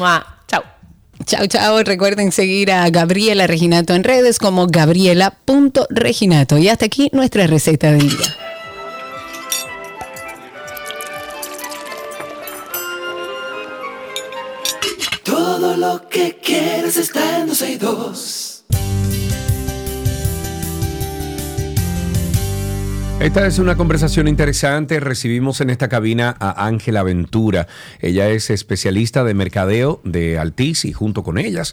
Chao. 0.48 0.64
Chao, 1.26 1.46
chao. 1.46 1.82
Recuerden 1.82 2.32
seguir 2.32 2.72
a 2.72 2.88
Gabriela 2.88 3.46
Reginato 3.46 3.94
en 3.94 4.03
redes 4.03 4.38
como 4.38 4.66
gabriela.reginato. 4.66 6.59
Y 6.59 6.68
hasta 6.68 6.86
aquí 6.86 7.11
nuestra 7.12 7.46
receta 7.46 7.92
del 7.92 8.09
día. 8.09 8.36
Todo 15.63 15.77
lo 15.77 16.09
que 16.09 16.41
quieres 16.43 16.97
está 16.97 17.39
en 17.39 17.47
12 17.47 17.71
y 17.71 17.77
2. 17.77 18.65
Esta 23.23 23.47
es 23.47 23.61
una 23.61 23.77
conversación 23.77 24.27
interesante. 24.27 24.99
Recibimos 24.99 25.61
en 25.61 25.70
esta 25.70 25.89
cabina 25.89 26.35
a 26.41 26.66
Ángela 26.66 27.05
Ventura. 27.05 27.68
Ella 28.01 28.29
es 28.29 28.51
especialista 28.51 29.23
de 29.23 29.33
mercadeo 29.33 30.01
de 30.03 30.41
Altis 30.41 30.85
y 30.85 30.93
junto 30.93 31.23
con 31.23 31.39
ellas, 31.39 31.73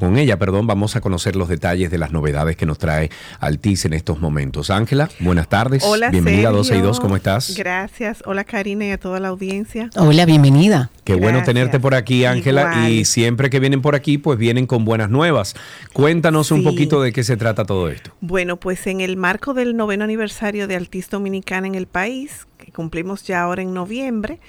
con 0.00 0.18
ella, 0.18 0.40
perdón, 0.40 0.66
vamos 0.66 0.96
a 0.96 1.00
conocer 1.00 1.36
los 1.36 1.48
detalles 1.48 1.92
de 1.92 1.98
las 1.98 2.10
novedades 2.10 2.56
que 2.56 2.66
nos 2.66 2.78
trae 2.78 3.10
Altis 3.38 3.84
en 3.84 3.92
estos 3.92 4.18
momentos. 4.18 4.70
Ángela, 4.70 5.08
buenas 5.20 5.48
tardes. 5.48 5.84
Hola, 5.84 6.10
bienvenida 6.10 6.48
Sergio. 6.48 6.56
a 6.56 6.58
12 6.58 6.76
y 6.78 6.80
2, 6.80 6.98
¿cómo 6.98 7.14
estás? 7.14 7.54
Gracias. 7.56 8.24
Hola 8.26 8.42
Karina 8.42 8.86
y 8.86 8.90
a 8.90 8.98
toda 8.98 9.20
la 9.20 9.28
audiencia. 9.28 9.88
Hola, 9.94 10.26
bienvenida. 10.26 10.90
Qué 11.04 11.14
bueno 11.14 11.44
tenerte 11.44 11.78
por 11.78 11.94
aquí, 11.94 12.24
Ángela. 12.24 12.88
Y 12.88 13.04
siempre 13.04 13.50
que 13.50 13.60
vienen 13.60 13.82
por 13.82 13.94
aquí, 13.94 14.18
pues 14.18 14.36
vienen 14.36 14.66
con 14.66 14.84
buenas 14.84 15.10
nuevas. 15.10 15.54
Cuéntanos 15.92 16.50
un 16.50 16.64
poquito 16.64 17.00
de 17.00 17.12
qué 17.12 17.22
se 17.22 17.36
trata 17.36 17.64
todo 17.64 17.88
esto. 17.88 18.10
Bueno, 18.20 18.56
pues 18.56 18.88
en 18.88 19.00
el 19.00 19.16
marco 19.16 19.54
del 19.54 19.76
noveno 19.76 20.02
aniversario 20.02 20.55
de 20.66 20.76
Altis 20.76 21.10
Dominicana 21.10 21.66
en 21.66 21.74
el 21.74 21.86
país, 21.86 22.46
que 22.56 22.72
cumplimos 22.72 23.22
ya 23.24 23.42
ahora 23.42 23.60
en 23.62 23.74
noviembre, 23.74 24.40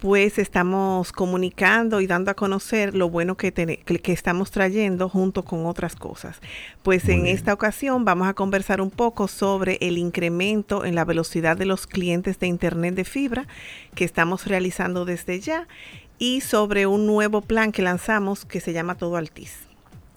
pues 0.00 0.38
estamos 0.40 1.12
comunicando 1.12 2.00
y 2.00 2.08
dando 2.08 2.32
a 2.32 2.34
conocer 2.34 2.92
lo 2.96 3.08
bueno 3.08 3.36
que, 3.36 3.52
tene- 3.52 3.78
que, 3.84 4.12
estamos 4.12 4.50
trayendo 4.50 5.08
junto 5.08 5.44
con 5.44 5.64
otras 5.64 5.94
cosas. 5.94 6.40
Pues 6.82 7.04
Muy 7.04 7.14
en 7.14 7.22
bien. 7.22 7.36
esta 7.36 7.52
ocasión 7.54 8.04
vamos 8.04 8.26
a 8.26 8.34
conversar 8.34 8.80
un 8.80 8.90
poco 8.90 9.28
sobre 9.28 9.78
el 9.80 9.98
incremento 9.98 10.84
en 10.84 10.96
la 10.96 11.04
velocidad 11.04 11.56
de 11.56 11.66
los 11.66 11.86
clientes 11.86 12.40
de 12.40 12.48
Internet 12.48 12.96
de 12.96 13.04
fibra 13.04 13.46
que 13.94 14.04
estamos 14.04 14.46
realizando 14.48 15.04
desde 15.04 15.38
ya 15.38 15.68
y 16.18 16.40
sobre 16.40 16.86
un 16.88 17.06
nuevo 17.06 17.40
plan 17.40 17.70
que 17.70 17.82
lanzamos 17.82 18.44
que 18.44 18.58
se 18.58 18.72
llama 18.72 18.96
Todo 18.96 19.16
Altis. 19.16 19.68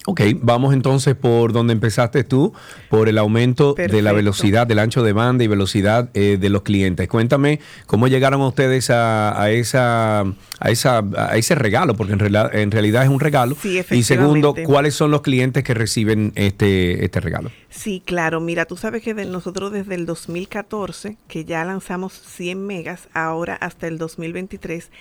Ok, 0.08 0.22
vamos 0.42 0.74
entonces 0.76 1.16
por 1.16 1.52
donde 1.52 1.74
empezaste 1.74 2.24
tú, 2.24 2.54
por 2.90 3.10
el 3.10 3.18
aumento 3.18 3.74
de 3.74 4.02
la 4.04 4.12
velocidad, 4.14 4.68
del 4.68 4.78
ancho 4.80 5.02
de 5.02 5.14
banda 5.14 5.44
y 5.44 5.48
velocidad 5.48 6.10
eh, 6.14 6.38
de 6.40 6.50
los 6.50 6.62
clientes. 6.62 7.08
Cuéntame 7.08 7.60
cómo 7.88 8.08
llegaron 8.08 8.40
ustedes 8.42 8.92
a, 8.92 9.42
a 9.42 9.50
esa, 9.50 10.20
a, 10.22 10.70
esa, 10.70 11.04
a 11.18 11.38
ese 11.38 11.56
regalo, 11.56 11.96
porque 11.96 12.14
en, 12.14 12.20
reala- 12.20 12.52
en 12.54 12.70
realidad 12.70 13.02
es 13.04 13.10
un 13.10 13.20
regalo. 13.20 13.56
Sí, 13.60 13.82
y 13.92 14.04
segundo. 14.04 14.56
¿cuáles 14.66 14.94
son 14.94 15.10
los 15.10 15.22
clientes 15.22 15.64
que 15.64 15.74
reciben 15.74 16.34
este, 16.36 17.04
este 17.04 17.20
regalo? 17.20 17.50
Sí, 17.72 18.02
claro. 18.06 18.40
Mira, 18.40 18.66
tú 18.66 18.78
sabes 18.78 19.02
que 19.02 19.14
de 19.16 19.26
nosotros 19.26 19.72
desde 19.72 19.96
el 19.96 20.06
2014, 20.06 21.18
que 21.28 21.46
ya 21.46 21.66
lanzamos 21.66 22.14
100 22.14 22.66
megas, 22.66 23.08
ahora 23.14 23.56
hasta 23.56 23.88
el 23.88 23.98
2023 23.98 24.92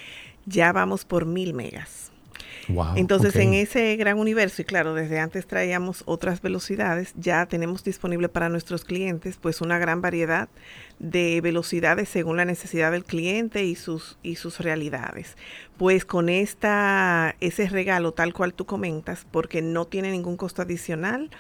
ya 0.47 0.73
vamos 0.73 1.05
por 1.05 1.27
1000 1.27 1.53
megas. 1.55 2.04
Wow. 2.69 2.97
Entonces, 2.97 3.37
en 3.37 3.55
ese 3.55 3.97
gran 3.97 4.19
universo, 4.19 4.63
y 4.63 4.65
claro, 4.65 4.95
desde 4.95 5.19
antes 5.19 5.47
traíamos 5.47 6.03
otras 6.07 6.41
velocidades, 6.43 7.13
ya 7.17 7.47
tenemos 7.47 7.85
disponible 7.85 8.29
para 8.29 8.49
nuestros 8.49 8.85
clientes 8.85 9.37
pues 9.41 9.61
una 9.61 9.79
gran 9.79 10.01
variedad 10.01 10.49
de 10.99 11.41
velocidades 11.41 12.09
según 12.09 12.37
la 12.37 12.45
necesidad 12.45 12.93
del 12.93 13.05
cliente 13.05 13.65
y 13.65 13.75
sus 13.75 14.19
y 14.23 14.37
sus 14.37 14.61
realidades. 14.61 15.37
Pues 15.77 16.05
con 16.05 16.29
esta 16.29 17.37
ese 17.41 17.69
regalo 17.69 18.13
tal 18.13 18.33
cual 18.33 18.55
tú 18.55 18.65
comentas, 18.67 19.27
porque 19.31 19.63
no 19.63 19.87
tiene 19.87 20.11
ningún 20.11 20.37
costo 20.37 20.63
adicional, 20.63 21.31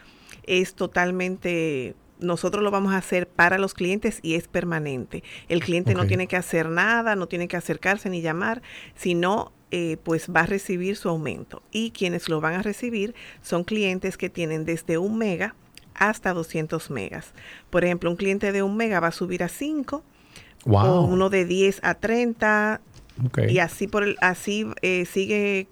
es 0.47 0.75
totalmente 0.75 1.95
nosotros 2.20 2.62
lo 2.62 2.70
vamos 2.70 2.93
a 2.93 2.99
hacer 2.99 3.29
para 3.29 3.59
los 3.59 3.75
clientes 3.75 4.20
y 4.22 4.35
es 4.35 4.49
permanente. 4.49 5.22
El 5.49 5.62
cliente 5.62 5.95
no 5.95 6.07
tiene 6.07 6.27
que 6.27 6.37
hacer 6.37 6.68
nada, 6.68 7.16
no 7.16 7.27
tiene 7.27 7.49
que 7.49 7.57
acercarse 7.57 8.09
ni 8.09 8.22
llamar, 8.22 8.62
sino 8.95 9.53
eh, 9.71 9.97
pues 10.03 10.29
va 10.35 10.41
a 10.41 10.47
recibir 10.47 10.97
su 10.97 11.09
aumento. 11.09 11.62
Y 11.71 11.91
quienes 11.91 12.29
lo 12.29 12.41
van 12.41 12.55
a 12.55 12.62
recibir 12.62 13.15
son 13.43 13.65
clientes 13.65 14.17
que 14.17 14.31
tienen 14.31 14.65
desde 14.65 14.99
un 14.99 15.19
mega 15.19 15.55
hasta 15.95 16.33
200 16.33 16.91
megas. 16.91 17.33
Por 17.71 17.85
ejemplo, 17.85 18.11
un 18.11 18.17
cliente 18.17 18.51
de 18.53 18.62
un 18.62 18.77
mega 18.77 19.01
va 19.01 19.09
a 19.09 19.12
subir 19.12 19.43
a 19.43 19.49
5, 19.49 20.03
Wow. 20.67 20.87
o 20.87 21.01
uno 21.03 21.29
de 21.29 21.45
10 21.45 21.81
a 21.83 21.95
30, 21.95 22.81
Ok. 23.27 23.39
y 23.51 23.59
así 23.59 23.87
por 23.87 24.03
el, 24.03 24.17
así 24.23 24.67
eh, 24.83 25.05
sigue 25.05 25.69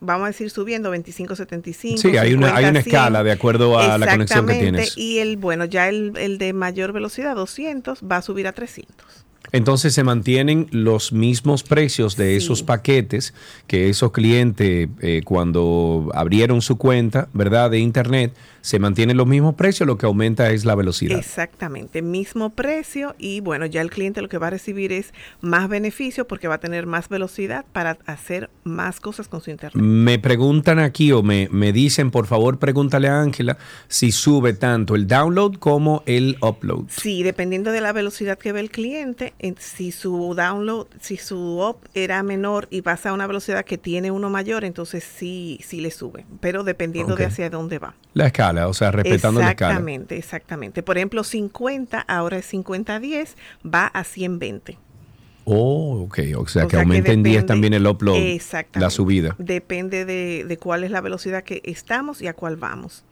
vamos 0.00 0.24
a 0.24 0.26
decir 0.28 0.50
subiendo 0.50 0.90
25 0.90 1.34
75 1.34 1.96
Sí, 1.98 2.18
hay 2.18 2.34
una, 2.34 2.48
hay 2.54 2.64
50, 2.66 2.68
una 2.70 2.82
100. 2.82 2.94
escala 2.94 3.24
de 3.24 3.32
acuerdo 3.32 3.78
a 3.78 3.96
la 3.96 4.06
conexión 4.06 4.44
que 4.46 4.52
Exactamente, 4.52 4.60
tienes. 4.60 4.98
y 4.98 5.18
el 5.20 5.38
bueno 5.38 5.64
ya 5.64 5.88
el, 5.88 6.12
el 6.18 6.36
de 6.36 6.52
mayor 6.52 6.92
velocidad 6.92 7.34
200 7.36 8.02
va 8.02 8.18
a 8.18 8.22
subir 8.22 8.46
a 8.46 8.52
300 8.52 9.23
Entonces 9.54 9.94
se 9.94 10.02
mantienen 10.02 10.66
los 10.72 11.12
mismos 11.12 11.62
precios 11.62 12.16
de 12.16 12.30
Sí. 12.32 12.44
esos 12.44 12.64
paquetes 12.64 13.34
que 13.68 13.88
esos 13.88 14.10
clientes 14.10 14.88
eh, 15.00 15.20
cuando 15.24 16.10
abrieron 16.12 16.60
su 16.60 16.76
cuenta, 16.76 17.28
¿verdad? 17.32 17.70
De 17.70 17.78
internet, 17.78 18.34
se 18.64 18.78
mantienen 18.78 19.18
los 19.18 19.26
mismos 19.26 19.56
precios, 19.56 19.86
lo 19.86 19.98
que 19.98 20.06
aumenta 20.06 20.50
es 20.50 20.64
la 20.64 20.74
velocidad. 20.74 21.18
Exactamente, 21.18 22.00
mismo 22.00 22.48
precio 22.48 23.14
y 23.18 23.40
bueno, 23.40 23.66
ya 23.66 23.82
el 23.82 23.90
cliente 23.90 24.22
lo 24.22 24.30
que 24.30 24.38
va 24.38 24.46
a 24.46 24.50
recibir 24.50 24.90
es 24.90 25.12
más 25.42 25.68
beneficio 25.68 26.26
porque 26.26 26.48
va 26.48 26.54
a 26.54 26.60
tener 26.60 26.86
más 26.86 27.10
velocidad 27.10 27.66
para 27.74 27.98
hacer 28.06 28.48
más 28.64 29.00
cosas 29.00 29.28
con 29.28 29.42
su 29.42 29.50
internet. 29.50 29.74
Me 29.84 30.18
preguntan 30.18 30.78
aquí 30.78 31.12
o 31.12 31.22
me, 31.22 31.46
me 31.52 31.74
dicen, 31.74 32.10
por 32.10 32.26
favor, 32.26 32.58
pregúntale 32.58 33.06
a 33.08 33.20
Ángela 33.20 33.58
si 33.88 34.12
sube 34.12 34.54
tanto 34.54 34.94
el 34.94 35.06
download 35.06 35.56
como 35.56 36.02
el 36.06 36.38
upload. 36.40 36.86
Sí, 36.88 37.22
dependiendo 37.22 37.70
de 37.70 37.82
la 37.82 37.92
velocidad 37.92 38.38
que 38.38 38.52
ve 38.52 38.60
el 38.60 38.70
cliente, 38.70 39.34
en- 39.40 39.56
si 39.58 39.92
su 39.92 40.34
download, 40.34 40.86
si 41.02 41.18
su 41.18 41.60
up 41.60 41.76
era 41.92 42.22
menor 42.22 42.66
y 42.70 42.80
pasa 42.80 43.10
a 43.10 43.12
una 43.12 43.26
velocidad 43.26 43.66
que 43.66 43.76
tiene 43.76 44.10
uno 44.10 44.30
mayor, 44.30 44.64
entonces 44.64 45.04
sí, 45.04 45.60
sí 45.62 45.82
le 45.82 45.90
sube, 45.90 46.24
pero 46.40 46.64
dependiendo 46.64 47.14
de 47.14 47.26
hacia 47.26 47.50
dónde 47.50 47.78
va. 47.78 47.94
La 48.14 48.28
escala, 48.28 48.53
o 48.68 48.74
sea, 48.74 48.90
respetando 48.90 49.40
la 49.40 49.50
escala. 49.50 49.72
Exactamente, 49.72 50.16
exactamente. 50.16 50.82
Por 50.82 50.96
ejemplo, 50.98 51.24
50, 51.24 52.00
ahora 52.00 52.38
es 52.38 52.52
50-10, 52.52 53.34
va 53.64 53.86
a 53.86 54.04
120. 54.04 54.78
Oh, 55.46 56.04
ok. 56.04 56.18
O 56.38 56.46
sea, 56.46 56.64
O 56.64 56.68
que 56.68 56.76
aumenta 56.78 57.12
en 57.12 57.22
10 57.22 57.42
depende- 57.42 57.46
también 57.46 57.74
el 57.74 57.86
upload, 57.86 58.16
Exactamente. 58.16 58.80
la 58.80 58.90
subida. 58.90 59.34
Depende 59.38 60.04
de, 60.06 60.44
de 60.48 60.56
cuál 60.56 60.84
es 60.84 60.90
la 60.90 61.00
velocidad 61.02 61.44
que 61.44 61.60
estamos 61.64 62.22
y 62.22 62.26
a 62.28 62.32
cuál 62.34 62.56
vamos. 62.56 63.04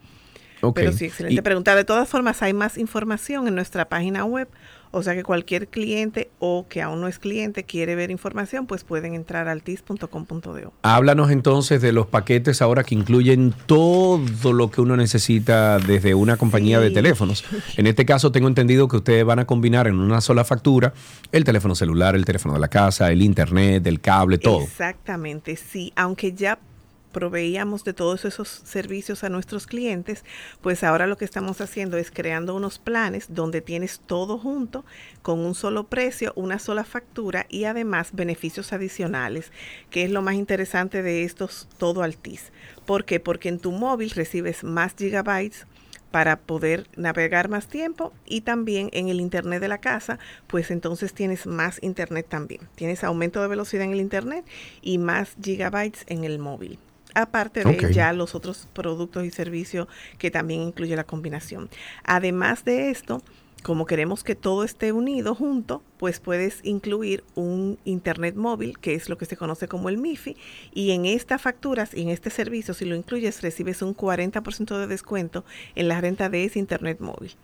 Ok. 0.62 0.76
Pero 0.76 0.92
sí, 0.92 1.06
excelente 1.06 1.34
Y- 1.40 1.42
pregunta. 1.42 1.74
De 1.74 1.84
todas 1.84 2.08
formas, 2.08 2.40
hay 2.42 2.54
más 2.54 2.78
información 2.78 3.48
en 3.48 3.54
nuestra 3.54 3.88
página 3.88 4.24
web. 4.24 4.48
O 4.92 5.02
sea 5.02 5.14
que 5.14 5.22
cualquier 5.24 5.68
cliente 5.68 6.30
o 6.38 6.66
que 6.68 6.82
aún 6.82 7.00
no 7.00 7.08
es 7.08 7.18
cliente 7.18 7.64
quiere 7.64 7.94
ver 7.94 8.10
información, 8.10 8.66
pues 8.66 8.84
pueden 8.84 9.14
entrar 9.14 9.48
al 9.48 9.62
tis.com.do. 9.62 10.72
Háblanos 10.82 11.30
entonces 11.30 11.80
de 11.80 11.92
los 11.92 12.06
paquetes 12.06 12.60
ahora 12.60 12.84
que 12.84 12.94
incluyen 12.94 13.54
todo 13.66 14.52
lo 14.52 14.70
que 14.70 14.82
uno 14.82 14.96
necesita 14.96 15.78
desde 15.78 16.14
una 16.14 16.36
compañía 16.36 16.78
de 16.78 16.90
teléfonos. 16.90 17.42
En 17.78 17.86
este 17.86 18.04
caso 18.04 18.32
tengo 18.32 18.48
entendido 18.48 18.86
que 18.86 18.96
ustedes 18.96 19.24
van 19.24 19.38
a 19.38 19.46
combinar 19.46 19.86
en 19.86 19.98
una 19.98 20.20
sola 20.20 20.44
factura 20.44 20.92
el 21.32 21.44
teléfono 21.44 21.74
celular, 21.74 22.14
el 22.14 22.26
teléfono 22.26 22.52
de 22.54 22.60
la 22.60 22.68
casa, 22.68 23.10
el 23.10 23.22
internet, 23.22 23.86
el 23.86 24.00
cable, 24.00 24.36
todo. 24.36 24.62
Exactamente, 24.62 25.56
sí. 25.56 25.92
Aunque 25.96 26.32
ya 26.32 26.58
proveíamos 27.12 27.84
de 27.84 27.92
todos 27.92 28.24
esos 28.24 28.48
servicios 28.48 29.22
a 29.22 29.28
nuestros 29.28 29.66
clientes, 29.66 30.24
pues 30.60 30.82
ahora 30.82 31.06
lo 31.06 31.16
que 31.16 31.24
estamos 31.24 31.60
haciendo 31.60 31.96
es 31.96 32.10
creando 32.10 32.54
unos 32.54 32.78
planes 32.78 33.26
donde 33.28 33.60
tienes 33.60 34.00
todo 34.00 34.38
junto 34.38 34.84
con 35.22 35.38
un 35.38 35.54
solo 35.54 35.84
precio, 35.84 36.32
una 36.34 36.58
sola 36.58 36.84
factura 36.84 37.46
y 37.48 37.64
además 37.64 38.10
beneficios 38.12 38.72
adicionales, 38.72 39.52
que 39.90 40.04
es 40.04 40.10
lo 40.10 40.22
más 40.22 40.34
interesante 40.34 41.02
de 41.02 41.24
estos 41.24 41.68
todo 41.78 42.02
Altis. 42.02 42.52
¿Por 42.86 43.04
qué? 43.04 43.20
Porque 43.20 43.48
en 43.48 43.58
tu 43.58 43.72
móvil 43.72 44.10
recibes 44.10 44.64
más 44.64 44.94
gigabytes 44.96 45.66
para 46.12 46.36
poder 46.36 46.86
navegar 46.94 47.48
más 47.48 47.66
tiempo 47.66 48.12
y 48.26 48.42
también 48.42 48.90
en 48.92 49.08
el 49.08 49.20
internet 49.20 49.60
de 49.60 49.68
la 49.68 49.78
casa, 49.78 50.20
pues 50.46 50.70
entonces 50.70 51.14
tienes 51.14 51.46
más 51.46 51.82
internet 51.82 52.26
también. 52.28 52.68
Tienes 52.76 53.02
aumento 53.02 53.40
de 53.40 53.48
velocidad 53.48 53.84
en 53.84 53.92
el 53.92 54.00
internet 54.00 54.44
y 54.82 54.98
más 54.98 55.36
gigabytes 55.42 56.04
en 56.06 56.22
el 56.22 56.38
móvil. 56.38 56.78
Aparte 57.14 57.64
de 57.64 57.92
ya 57.92 58.12
los 58.12 58.34
otros 58.34 58.68
productos 58.72 59.24
y 59.24 59.30
servicios 59.30 59.88
que 60.18 60.30
también 60.30 60.62
incluye 60.62 60.96
la 60.96 61.04
combinación. 61.04 61.68
Además 62.04 62.64
de 62.64 62.90
esto, 62.90 63.22
como 63.62 63.86
queremos 63.86 64.24
que 64.24 64.34
todo 64.34 64.64
esté 64.64 64.92
unido 64.92 65.34
junto, 65.34 65.82
pues 65.98 66.18
puedes 66.18 66.60
incluir 66.64 67.22
un 67.34 67.78
internet 67.84 68.34
móvil, 68.34 68.78
que 68.78 68.94
es 68.94 69.08
lo 69.08 69.16
que 69.16 69.24
se 69.24 69.36
conoce 69.36 69.68
como 69.68 69.88
el 69.88 69.98
MIFI, 69.98 70.36
y 70.74 70.90
en 70.90 71.06
estas 71.06 71.40
facturas 71.40 71.94
y 71.94 72.02
en 72.02 72.08
este 72.08 72.30
servicio, 72.30 72.74
si 72.74 72.84
lo 72.84 72.96
incluyes, 72.96 73.40
recibes 73.40 73.82
un 73.82 73.96
40% 73.96 74.78
de 74.78 74.86
descuento 74.86 75.44
en 75.76 75.88
la 75.88 76.00
renta 76.00 76.28
de 76.28 76.44
ese 76.44 76.58
internet 76.58 76.98
móvil. 77.00 77.36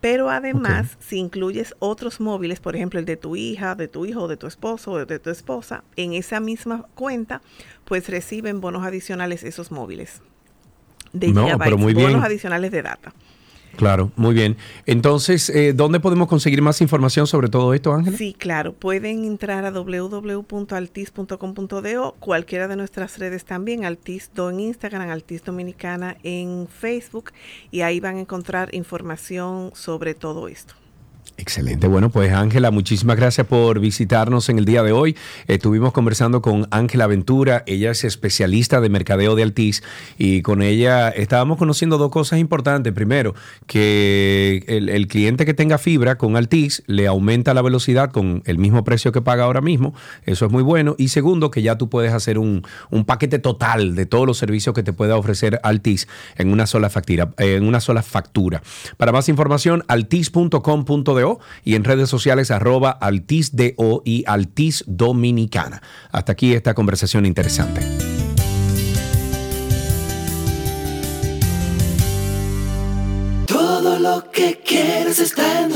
Pero 0.00 0.30
además, 0.30 0.96
si 1.00 1.16
incluyes 1.16 1.74
otros 1.80 2.20
móviles, 2.20 2.60
por 2.60 2.76
ejemplo 2.76 3.00
el 3.00 3.04
de 3.04 3.16
tu 3.16 3.34
hija, 3.34 3.74
de 3.74 3.88
tu 3.88 4.06
hijo, 4.06 4.28
de 4.28 4.36
tu 4.36 4.46
esposo 4.46 4.92
o 4.92 5.04
de 5.04 5.18
tu 5.18 5.30
esposa, 5.30 5.82
en 5.96 6.12
esa 6.12 6.38
misma 6.38 6.86
cuenta, 6.94 7.42
pues 7.84 8.08
reciben 8.08 8.60
bonos 8.60 8.84
adicionales 8.84 9.42
esos 9.42 9.72
móviles. 9.72 10.22
De 11.12 11.28
No, 11.28 11.44
gigabytes, 11.44 11.64
pero 11.64 11.78
muy 11.78 11.94
bonos 11.94 12.10
bien. 12.12 12.22
adicionales 12.24 12.70
de 12.70 12.82
data. 12.82 13.12
Claro, 13.78 14.12
muy 14.16 14.34
bien. 14.34 14.56
Entonces, 14.86 15.48
eh, 15.50 15.72
¿dónde 15.72 16.00
podemos 16.00 16.26
conseguir 16.26 16.60
más 16.62 16.80
información 16.80 17.28
sobre 17.28 17.48
todo 17.48 17.74
esto, 17.74 17.94
Ángela? 17.94 18.18
Sí, 18.18 18.34
claro. 18.36 18.72
Pueden 18.72 19.24
entrar 19.24 19.64
a 19.64 19.70
www.altis.com.do, 19.70 22.16
cualquiera 22.18 22.66
de 22.66 22.74
nuestras 22.74 23.20
redes 23.20 23.44
también, 23.44 23.84
Altisdo 23.84 24.50
en 24.50 24.58
Instagram, 24.58 25.10
Altis 25.10 25.44
Dominicana 25.44 26.16
en 26.24 26.66
Facebook, 26.66 27.30
y 27.70 27.82
ahí 27.82 28.00
van 28.00 28.16
a 28.16 28.20
encontrar 28.22 28.74
información 28.74 29.70
sobre 29.74 30.14
todo 30.14 30.48
esto. 30.48 30.74
Excelente. 31.40 31.86
Bueno, 31.86 32.10
pues 32.10 32.32
Ángela, 32.32 32.72
muchísimas 32.72 33.16
gracias 33.16 33.46
por 33.46 33.78
visitarnos 33.78 34.48
en 34.48 34.58
el 34.58 34.64
día 34.64 34.82
de 34.82 34.90
hoy. 34.90 35.16
Estuvimos 35.46 35.92
conversando 35.92 36.42
con 36.42 36.66
Ángela 36.72 37.06
Ventura. 37.06 37.62
Ella 37.66 37.92
es 37.92 38.02
especialista 38.02 38.80
de 38.80 38.88
mercadeo 38.88 39.36
de 39.36 39.44
Altiz 39.44 39.84
y 40.18 40.42
con 40.42 40.62
ella 40.62 41.10
estábamos 41.10 41.56
conociendo 41.56 41.96
dos 41.96 42.10
cosas 42.10 42.40
importantes. 42.40 42.92
Primero, 42.92 43.36
que 43.68 44.64
el, 44.66 45.06
cliente 45.06 45.46
que 45.46 45.54
tenga 45.54 45.78
fibra 45.78 46.18
con 46.18 46.36
Altiz 46.36 46.82
le 46.88 47.06
aumenta 47.06 47.54
la 47.54 47.62
velocidad 47.62 48.10
con 48.10 48.42
el 48.44 48.58
mismo 48.58 48.82
precio 48.82 49.12
que 49.12 49.22
paga 49.22 49.44
ahora 49.44 49.60
mismo. 49.60 49.94
Eso 50.26 50.44
es 50.44 50.50
muy 50.50 50.64
bueno. 50.64 50.96
Y 50.98 51.08
segundo, 51.08 51.52
que 51.52 51.62
ya 51.62 51.78
tú 51.78 51.88
puedes 51.88 52.12
hacer 52.12 52.38
un, 52.38 52.66
un 52.90 53.04
paquete 53.04 53.38
total 53.38 53.94
de 53.94 54.06
todos 54.06 54.26
los 54.26 54.38
servicios 54.38 54.74
que 54.74 54.82
te 54.82 54.92
pueda 54.92 55.16
ofrecer 55.16 55.60
Altiz 55.62 56.08
en 56.36 56.50
una 56.50 56.66
sola 56.66 56.90
factura. 56.90 57.30
En 57.38 57.64
una 57.64 57.78
sola 57.78 58.02
factura. 58.02 58.60
Para 58.96 59.12
más 59.12 59.28
información, 59.28 59.84
y 61.64 61.74
en 61.74 61.84
redes 61.84 62.08
sociales 62.08 62.50
arroba 62.50 62.90
altisdo 62.90 64.02
y 64.04 64.24
altis 64.26 64.84
dominicana. 64.86 65.82
Hasta 66.10 66.32
aquí 66.32 66.54
esta 66.54 66.74
conversación 66.74 67.26
interesante. 67.26 67.80
Todo 73.46 73.98
lo 73.98 74.30
que 74.30 74.60
quieres 74.64 75.18
está 75.18 75.62
en 75.62 75.70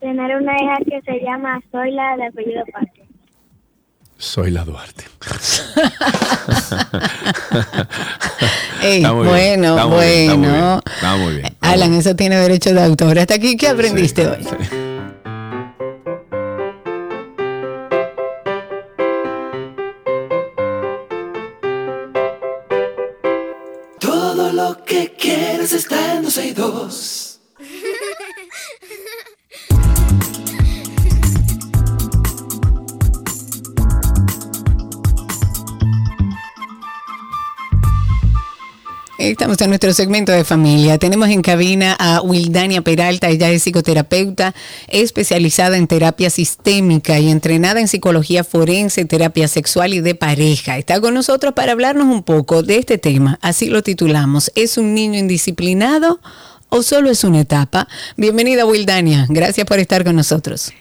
Tener 0.00 0.36
una 0.36 0.54
hija 0.54 0.78
que 0.86 1.02
se 1.02 1.20
llama 1.22 1.60
Zoila 1.70 2.16
de 2.16 2.26
apellido 2.26 2.62
Parque. 2.72 2.99
Soy 4.20 4.50
la 4.50 4.64
Duarte. 4.66 5.04
bueno, 8.82 9.88
bueno. 9.88 10.82
Está 10.84 11.16
muy 11.16 11.36
bien. 11.36 11.56
Alan, 11.62 11.94
eso 11.94 12.14
tiene 12.14 12.36
derecho 12.36 12.74
de 12.74 12.82
autor. 12.82 13.18
Hasta 13.18 13.36
aquí, 13.36 13.56
¿qué 13.56 13.68
aprendiste 13.68 14.28
hoy? 14.28 14.46
Todo 24.00 24.52
lo 24.52 24.84
que 24.84 25.14
quieres 25.18 25.72
está 25.72 26.16
en 26.16 26.24
dos. 26.54 27.19
Estamos 39.30 39.60
en 39.60 39.68
nuestro 39.68 39.92
segmento 39.92 40.32
de 40.32 40.42
familia. 40.42 40.98
Tenemos 40.98 41.28
en 41.28 41.40
cabina 41.40 41.96
a 42.00 42.20
Wildania 42.20 42.82
Peralta. 42.82 43.28
Ella 43.28 43.48
es 43.50 43.62
psicoterapeuta 43.62 44.54
especializada 44.88 45.76
en 45.76 45.86
terapia 45.86 46.30
sistémica 46.30 47.16
y 47.20 47.30
entrenada 47.30 47.78
en 47.80 47.86
psicología 47.86 48.42
forense, 48.42 49.04
terapia 49.04 49.46
sexual 49.46 49.94
y 49.94 50.00
de 50.00 50.16
pareja. 50.16 50.78
Está 50.78 51.00
con 51.00 51.14
nosotros 51.14 51.54
para 51.54 51.70
hablarnos 51.72 52.06
un 52.06 52.24
poco 52.24 52.64
de 52.64 52.78
este 52.78 52.98
tema. 52.98 53.38
Así 53.40 53.70
lo 53.70 53.84
titulamos. 53.84 54.50
¿Es 54.56 54.76
un 54.76 54.94
niño 54.94 55.20
indisciplinado 55.20 56.18
o 56.68 56.82
solo 56.82 57.08
es 57.08 57.22
una 57.22 57.42
etapa? 57.42 57.86
Bienvenida 58.16 58.66
Wildania. 58.66 59.26
Gracias 59.28 59.64
por 59.64 59.78
estar 59.78 60.02
con 60.02 60.16
nosotros. 60.16 60.72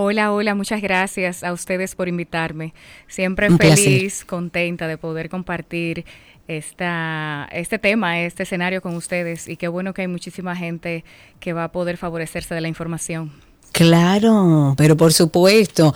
Hola, 0.00 0.32
hola, 0.32 0.54
muchas 0.54 0.80
gracias 0.80 1.42
a 1.42 1.52
ustedes 1.52 1.94
por 1.96 2.06
invitarme. 2.06 2.72
Siempre 3.08 3.50
feliz, 3.50 4.24
contenta 4.24 4.86
de 4.86 4.98
poder 4.98 5.28
compartir 5.28 6.04
esta, 6.48 7.48
este 7.52 7.78
tema, 7.78 8.20
este 8.20 8.42
escenario 8.42 8.82
con 8.82 8.96
ustedes 8.96 9.46
y 9.46 9.56
qué 9.56 9.68
bueno 9.68 9.94
que 9.94 10.02
hay 10.02 10.08
muchísima 10.08 10.56
gente 10.56 11.04
que 11.38 11.52
va 11.52 11.64
a 11.64 11.72
poder 11.72 11.98
favorecerse 11.98 12.54
de 12.54 12.62
la 12.62 12.68
información. 12.68 13.30
Claro, 13.72 14.74
pero 14.76 14.96
por 14.96 15.12
supuesto. 15.12 15.94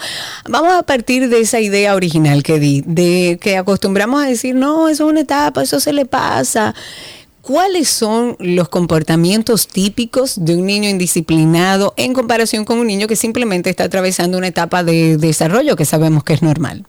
Vamos 0.49 0.75
a 0.75 0.83
partir 0.83 1.29
de 1.29 1.41
esa 1.41 1.59
idea 1.59 1.95
original 1.95 2.43
que 2.43 2.61
di, 2.61 2.83
de 2.87 3.39
que 3.41 3.57
acostumbramos 3.57 4.23
a 4.23 4.27
decir, 4.27 4.55
no, 4.55 4.89
eso 4.89 5.07
es 5.07 5.11
una 5.11 5.21
etapa, 5.21 5.63
eso 5.63 5.81
se 5.81 5.93
le 5.93 6.05
pasa. 6.05 6.75
¿Cuáles 7.41 7.89
son 7.89 8.37
los 8.39 8.69
comportamientos 8.69 9.67
típicos 9.67 10.45
de 10.45 10.55
un 10.55 10.67
niño 10.67 10.89
indisciplinado 10.89 11.93
en 11.97 12.13
comparación 12.13 12.65
con 12.65 12.79
un 12.79 12.87
niño 12.87 13.09
que 13.09 13.17
simplemente 13.17 13.69
está 13.69 13.85
atravesando 13.85 14.39
una 14.39 14.47
etapa 14.47 14.85
de 14.85 15.17
desarrollo 15.17 15.75
que 15.75 15.85
sabemos 15.85 16.23
que 16.23 16.35
es 16.35 16.43
normal? 16.43 16.87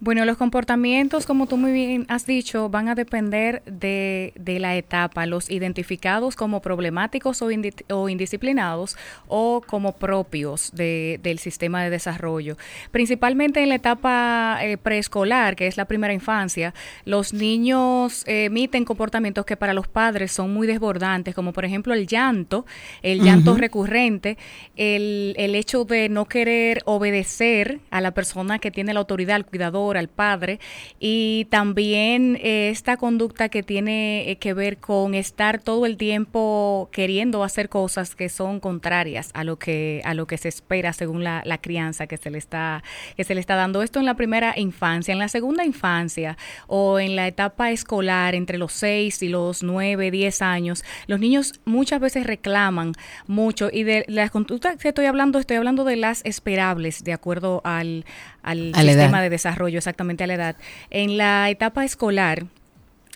Bueno, 0.00 0.24
los 0.24 0.36
comportamientos, 0.36 1.26
como 1.26 1.46
tú 1.46 1.56
muy 1.56 1.72
bien 1.72 2.06
has 2.08 2.24
dicho, 2.24 2.68
van 2.68 2.88
a 2.88 2.94
depender 2.94 3.64
de, 3.64 4.32
de 4.36 4.60
la 4.60 4.76
etapa, 4.76 5.26
los 5.26 5.50
identificados 5.50 6.36
como 6.36 6.62
problemáticos 6.62 7.42
o, 7.42 7.48
o 7.88 8.08
indisciplinados 8.08 8.96
o 9.26 9.60
como 9.66 9.96
propios 9.96 10.70
de, 10.72 11.18
del 11.24 11.40
sistema 11.40 11.82
de 11.82 11.90
desarrollo. 11.90 12.56
Principalmente 12.92 13.60
en 13.60 13.70
la 13.70 13.74
etapa 13.74 14.58
eh, 14.62 14.76
preescolar, 14.76 15.56
que 15.56 15.66
es 15.66 15.76
la 15.76 15.86
primera 15.86 16.14
infancia, 16.14 16.74
los 17.04 17.32
niños 17.32 18.22
emiten 18.28 18.84
comportamientos 18.84 19.44
que 19.46 19.56
para 19.56 19.74
los 19.74 19.88
padres 19.88 20.30
son 20.30 20.54
muy 20.54 20.68
desbordantes, 20.68 21.34
como 21.34 21.52
por 21.52 21.64
ejemplo 21.64 21.92
el 21.92 22.06
llanto, 22.06 22.66
el 23.02 23.20
llanto 23.20 23.56
recurrente, 23.56 24.38
el, 24.76 25.34
el 25.36 25.56
hecho 25.56 25.84
de 25.84 26.08
no 26.08 26.26
querer 26.26 26.82
obedecer 26.84 27.80
a 27.90 28.00
la 28.00 28.12
persona 28.12 28.60
que 28.60 28.70
tiene 28.70 28.94
la 28.94 29.00
autoridad, 29.00 29.34
al 29.34 29.44
cuidador, 29.44 29.87
al 29.96 30.08
padre, 30.08 30.60
y 30.98 31.46
también 31.50 32.38
eh, 32.42 32.70
esta 32.70 32.96
conducta 32.96 33.48
que 33.48 33.62
tiene 33.62 34.30
eh, 34.30 34.36
que 34.36 34.54
ver 34.54 34.78
con 34.78 35.14
estar 35.14 35.60
todo 35.60 35.86
el 35.86 35.96
tiempo 35.96 36.88
queriendo 36.92 37.44
hacer 37.44 37.68
cosas 37.68 38.14
que 38.14 38.28
son 38.28 38.60
contrarias 38.60 39.30
a 39.34 39.44
lo 39.44 39.58
que, 39.58 40.02
a 40.04 40.14
lo 40.14 40.26
que 40.26 40.38
se 40.38 40.48
espera 40.48 40.92
según 40.92 41.24
la, 41.24 41.42
la 41.44 41.58
crianza 41.58 42.06
que 42.06 42.16
se 42.16 42.30
le 42.30 42.38
está, 42.38 42.82
que 43.16 43.24
se 43.24 43.34
le 43.34 43.40
está 43.40 43.56
dando. 43.56 43.82
Esto 43.82 43.98
en 44.00 44.06
la 44.06 44.14
primera 44.14 44.54
infancia. 44.56 45.12
En 45.12 45.18
la 45.18 45.28
segunda 45.28 45.64
infancia 45.64 46.36
o 46.66 46.98
en 46.98 47.16
la 47.16 47.26
etapa 47.26 47.70
escolar, 47.70 48.34
entre 48.34 48.58
los 48.58 48.72
6 48.72 49.22
y 49.22 49.28
los 49.28 49.62
9, 49.62 50.10
10 50.10 50.42
años, 50.42 50.84
los 51.06 51.20
niños 51.20 51.60
muchas 51.64 52.00
veces 52.00 52.26
reclaman 52.26 52.92
mucho 53.26 53.68
y 53.72 53.84
de 53.84 54.04
las 54.08 54.30
conductas 54.30 54.76
que 54.76 54.88
estoy 54.88 55.06
hablando, 55.06 55.38
estoy 55.38 55.56
hablando 55.56 55.84
de 55.84 55.96
las 55.96 56.24
esperables 56.24 57.04
de 57.04 57.12
acuerdo 57.12 57.60
al, 57.64 58.04
al 58.50 58.72
sistema 58.74 59.22
de 59.22 59.30
desarrollo, 59.30 59.78
exactamente 59.78 60.24
a 60.24 60.26
la 60.26 60.34
edad. 60.34 60.56
En 60.90 61.16
la 61.16 61.50
etapa 61.50 61.84
escolar, 61.84 62.46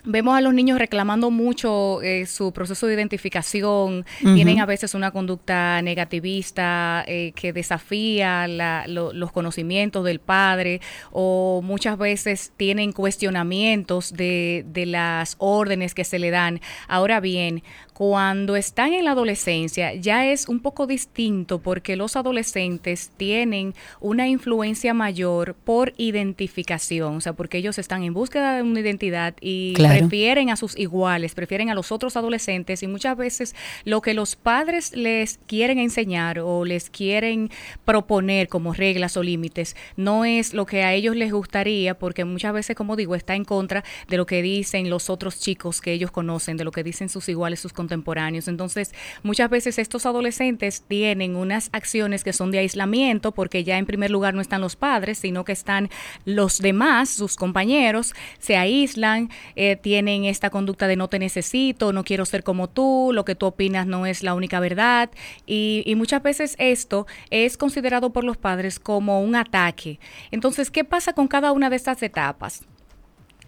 Vemos 0.05 0.35
a 0.35 0.41
los 0.41 0.53
niños 0.53 0.79
reclamando 0.79 1.31
mucho 1.31 2.01
eh, 2.01 2.25
su 2.25 2.51
proceso 2.51 2.87
de 2.87 2.93
identificación, 2.93 4.05
tienen 4.19 4.59
a 4.59 4.65
veces 4.65 4.95
una 4.95 5.11
conducta 5.11 5.81
negativista 5.81 7.05
eh, 7.07 7.31
que 7.35 7.53
desafía 7.53 8.49
los 8.49 9.31
conocimientos 9.31 10.03
del 10.03 10.19
padre 10.19 10.81
o 11.11 11.61
muchas 11.63 11.97
veces 11.97 12.51
tienen 12.57 12.91
cuestionamientos 12.91 14.11
de, 14.11 14.65
de 14.67 14.87
las 14.87 15.37
órdenes 15.37 15.93
que 15.93 16.03
se 16.03 16.19
le 16.19 16.31
dan. 16.31 16.59
Ahora 16.89 17.21
bien, 17.21 17.63
cuando 17.93 18.55
están 18.55 18.93
en 18.93 19.05
la 19.05 19.11
adolescencia 19.11 19.93
ya 19.93 20.25
es 20.25 20.47
un 20.47 20.59
poco 20.59 20.87
distinto 20.87 21.59
porque 21.59 21.95
los 21.95 22.15
adolescentes 22.15 23.11
tienen 23.17 23.73
una 23.99 24.27
influencia 24.27 24.93
mayor 24.93 25.55
por 25.55 25.93
identificación, 25.97 27.17
o 27.17 27.21
sea, 27.21 27.33
porque 27.33 27.59
ellos 27.59 27.77
están 27.77 28.03
en 28.03 28.13
búsqueda 28.13 28.55
de 28.55 28.63
una 28.63 28.79
identidad 28.79 29.35
y 29.41 29.73
prefieren 29.75 30.49
a 30.49 30.55
sus 30.55 30.77
iguales, 30.77 31.35
prefieren 31.35 31.69
a 31.69 31.75
los 31.75 31.91
otros 31.91 32.17
adolescentes 32.17 32.83
y 32.83 32.87
muchas 32.87 33.15
veces 33.17 33.55
lo 33.85 34.01
que 34.01 34.13
los 34.13 34.35
padres 34.35 34.95
les 34.95 35.39
quieren 35.47 35.79
enseñar 35.79 36.39
o 36.39 36.65
les 36.65 36.89
quieren 36.89 37.49
proponer 37.85 38.47
como 38.47 38.73
reglas 38.73 39.17
o 39.17 39.23
límites 39.23 39.75
no 39.95 40.25
es 40.25 40.53
lo 40.53 40.65
que 40.65 40.83
a 40.83 40.93
ellos 40.93 41.15
les 41.15 41.31
gustaría 41.31 41.97
porque 41.97 42.25
muchas 42.25 42.53
veces, 42.53 42.75
como 42.75 42.95
digo, 42.95 43.15
está 43.15 43.35
en 43.35 43.45
contra 43.45 43.83
de 44.07 44.17
lo 44.17 44.25
que 44.25 44.41
dicen 44.41 44.89
los 44.89 45.09
otros 45.09 45.39
chicos 45.39 45.81
que 45.81 45.93
ellos 45.93 46.11
conocen, 46.11 46.57
de 46.57 46.63
lo 46.63 46.71
que 46.71 46.83
dicen 46.83 47.09
sus 47.09 47.29
iguales, 47.29 47.59
sus 47.59 47.73
contemporáneos. 47.83 48.47
Entonces, 48.47 48.93
muchas 49.23 49.49
veces 49.49 49.77
estos 49.77 50.05
adolescentes 50.05 50.83
tienen 50.87 51.35
unas 51.35 51.69
acciones 51.73 52.23
que 52.23 52.31
son 52.31 52.49
de 52.49 52.59
aislamiento 52.59 53.33
porque 53.33 53.65
ya 53.65 53.77
en 53.77 53.85
primer 53.85 54.09
lugar 54.09 54.33
no 54.33 54.41
están 54.41 54.61
los 54.61 54.77
padres, 54.77 55.17
sino 55.17 55.43
que 55.43 55.51
están 55.51 55.89
los 56.23 56.59
demás, 56.59 57.09
sus 57.09 57.35
compañeros, 57.35 58.13
se 58.39 58.55
aíslan, 58.55 59.29
eh, 59.55 59.75
tienen 59.75 60.23
esta 60.23 60.49
conducta 60.49 60.87
de 60.87 60.95
no 60.95 61.09
te 61.09 61.19
necesito, 61.19 61.91
no 61.91 62.05
quiero 62.05 62.25
ser 62.25 62.43
como 62.43 62.69
tú, 62.69 63.11
lo 63.13 63.25
que 63.25 63.35
tú 63.35 63.47
opinas 63.47 63.85
no 63.85 64.05
es 64.05 64.23
la 64.23 64.33
única 64.33 64.61
verdad. 64.61 65.09
Y, 65.45 65.83
y 65.85 65.95
muchas 65.95 66.23
veces 66.23 66.55
esto 66.59 67.05
es 67.31 67.57
considerado 67.57 68.13
por 68.13 68.23
los 68.23 68.37
padres 68.37 68.79
como 68.79 69.21
un 69.21 69.35
ataque. 69.35 69.99
Entonces, 70.31 70.71
¿qué 70.71 70.85
pasa 70.85 71.11
con 71.11 71.27
cada 71.27 71.51
una 71.51 71.69
de 71.69 71.75
estas 71.75 72.01
etapas? 72.01 72.65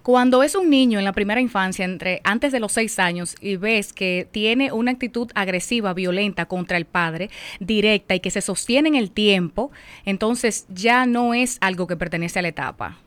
Cuando 0.05 0.43
es 0.43 0.53
un 0.53 0.69
niño 0.69 0.99
en 0.99 1.05
la 1.05 1.13
primera 1.13 1.41
infancia, 1.41 1.83
entre 1.83 2.21
antes 2.23 2.51
de 2.51 2.59
los 2.59 2.73
seis 2.73 2.99
años, 2.99 3.35
y 3.41 3.55
ves 3.55 3.91
que 3.91 4.27
tiene 4.29 4.71
una 4.71 4.91
actitud 4.91 5.31
agresiva, 5.33 5.95
violenta 5.95 6.45
contra 6.45 6.77
el 6.77 6.85
padre, 6.85 7.31
directa 7.59 8.13
y 8.13 8.19
que 8.19 8.29
se 8.29 8.41
sostiene 8.41 8.89
en 8.89 8.93
el 8.93 9.09
tiempo, 9.09 9.71
entonces 10.05 10.67
ya 10.69 11.07
no 11.07 11.33
es 11.33 11.57
algo 11.59 11.87
que 11.87 11.97
pertenece 11.97 12.37
a 12.37 12.43
la 12.43 12.49
etapa. 12.49 12.99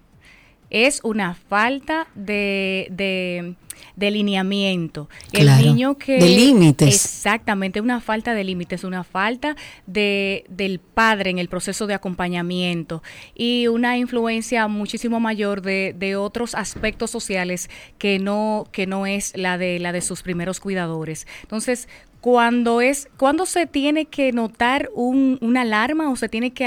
Es 0.70 1.00
una 1.02 1.34
falta 1.34 2.06
de, 2.14 2.88
de 2.90 3.54
de 3.98 4.10
lineamiento. 4.12 5.08
el 5.32 5.46
niño 5.58 5.98
que... 5.98 6.18
De 6.18 6.28
límites. 6.28 6.94
Exactamente, 6.94 7.80
una 7.80 8.00
falta 8.00 8.32
de 8.32 8.44
límites, 8.44 8.84
una 8.84 9.02
falta 9.02 9.56
de, 9.86 10.44
del 10.48 10.78
padre 10.78 11.30
en 11.30 11.38
el 11.38 11.48
proceso 11.48 11.86
de 11.86 11.94
acompañamiento 11.94 13.02
y 13.34 13.66
una 13.66 13.98
influencia 13.98 14.68
muchísimo 14.68 15.18
mayor 15.18 15.62
de, 15.62 15.94
de 15.98 16.14
otros 16.14 16.54
aspectos 16.54 17.10
sociales 17.10 17.68
que 17.98 18.20
no, 18.20 18.68
que 18.70 18.86
no 18.86 19.06
es 19.06 19.36
la 19.36 19.58
de, 19.58 19.80
la 19.80 19.90
de 19.92 20.00
sus 20.00 20.22
primeros 20.22 20.60
cuidadores. 20.60 21.26
Entonces, 21.42 21.88
cuando 22.20 22.80
es, 22.80 23.08
cuando 23.16 23.46
se 23.46 23.66
tiene 23.66 24.06
que 24.06 24.32
notar 24.32 24.90
un, 24.94 25.38
una 25.40 25.62
alarma 25.62 26.10
o 26.10 26.16
se 26.16 26.28
tiene 26.28 26.52
que 26.52 26.66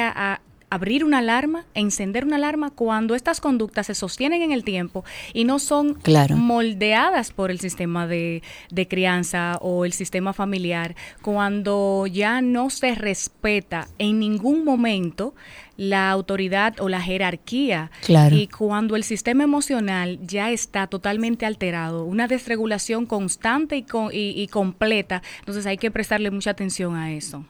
abrir 0.72 1.03
una 1.03 1.19
alarma, 1.19 1.65
encender 1.74 2.26
una 2.26 2.38
alarma 2.38 2.72
cuando 2.72 3.13
estas 3.13 3.41
conductas 3.41 3.88
se 3.88 3.93
sostienen 3.93 4.41
en 4.41 4.53
el 4.53 4.63
tiempo 4.63 5.03
y 5.34 5.43
no 5.43 5.59
son 5.59 5.99
moldeadas 6.36 7.32
por 7.32 7.51
el 7.51 7.59
sistema 7.59 8.07
de, 8.07 8.41
crianza 8.89 9.57
o 9.61 9.84
el 9.86 9.91
sistema 9.91 10.34
familiar, 10.34 10.95
cuando 11.22 12.07
ya 12.07 12.41
no 12.41 12.69
se 12.69 12.95
respeta 12.95 13.89
en 13.99 14.19
ningún 14.19 14.63
momento 14.63 15.36
la 15.76 16.09
autoridad 16.09 16.80
o 16.80 16.88
la 16.88 17.01
jerarquía 17.01 17.91
y 18.32 18.47
cuando 18.47 18.95
el 18.95 19.03
sistema 19.03 19.43
emocional 19.43 20.19
ya 20.26 20.51
está 20.51 20.88
totalmente 20.88 21.45
alterado, 21.45 22.05
una 22.05 22.28
desregulación 22.28 23.05
constante 23.05 23.76
y, 23.78 23.86
y 24.13 24.47
completa, 24.47 25.22
entonces 25.39 25.65
hay 25.65 25.78
que 25.78 25.91
prestarle 25.91 26.32
mucha 26.32 26.51
atención 26.51 26.95
a 26.95 27.11
eso. 27.11 27.45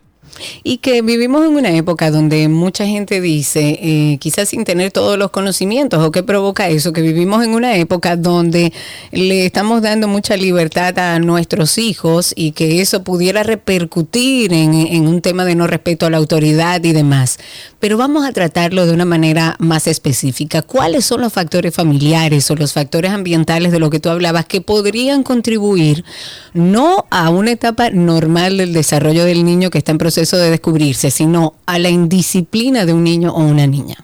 Y 0.63 0.77
que 0.77 1.01
vivimos 1.01 1.45
en 1.45 1.55
una 1.55 1.71
época 1.71 2.11
donde 2.11 2.47
mucha 2.47 2.85
gente 2.85 3.21
dice, 3.21 3.79
eh, 3.81 4.17
quizás 4.19 4.49
sin 4.49 4.63
tener 4.63 4.91
todos 4.91 5.17
los 5.17 5.31
conocimientos, 5.31 6.03
o 6.03 6.11
qué 6.11 6.23
provoca 6.23 6.69
eso, 6.69 6.93
que 6.93 7.01
vivimos 7.01 7.43
en 7.43 7.53
una 7.53 7.75
época 7.75 8.15
donde 8.15 8.71
le 9.11 9.45
estamos 9.45 9.81
dando 9.81 10.07
mucha 10.07 10.37
libertad 10.37 10.97
a 10.99 11.19
nuestros 11.19 11.77
hijos 11.77 12.33
y 12.35 12.51
que 12.51 12.81
eso 12.81 13.03
pudiera 13.03 13.43
repercutir 13.43 14.53
en, 14.53 14.73
en 14.73 15.07
un 15.07 15.21
tema 15.21 15.45
de 15.45 15.55
no 15.55 15.67
respeto 15.67 16.05
a 16.05 16.09
la 16.09 16.17
autoridad 16.17 16.83
y 16.83 16.93
demás. 16.93 17.37
Pero 17.79 17.97
vamos 17.97 18.25
a 18.25 18.31
tratarlo 18.31 18.85
de 18.85 18.93
una 18.93 19.05
manera 19.05 19.55
más 19.59 19.87
específica. 19.87 20.61
¿Cuáles 20.61 21.03
son 21.05 21.21
los 21.21 21.33
factores 21.33 21.73
familiares 21.73 22.49
o 22.51 22.55
los 22.55 22.73
factores 22.73 23.11
ambientales 23.11 23.71
de 23.71 23.79
lo 23.79 23.89
que 23.89 23.99
tú 23.99 24.09
hablabas 24.09 24.45
que 24.45 24.61
podrían 24.61 25.23
contribuir 25.23 26.05
no 26.53 27.05
a 27.09 27.29
una 27.29 27.51
etapa 27.51 27.89
normal 27.89 28.57
del 28.57 28.73
desarrollo 28.73 29.25
del 29.25 29.43
niño 29.43 29.71
que 29.71 29.79
está 29.79 29.91
en 29.91 29.97
proceso 29.97 30.10
de 30.15 30.49
descubrirse, 30.49 31.11
sino 31.11 31.55
a 31.65 31.79
la 31.79 31.89
indisciplina 31.89 32.85
de 32.85 32.93
un 32.93 33.03
niño 33.03 33.31
o 33.31 33.43
una 33.43 33.67
niña? 33.67 33.95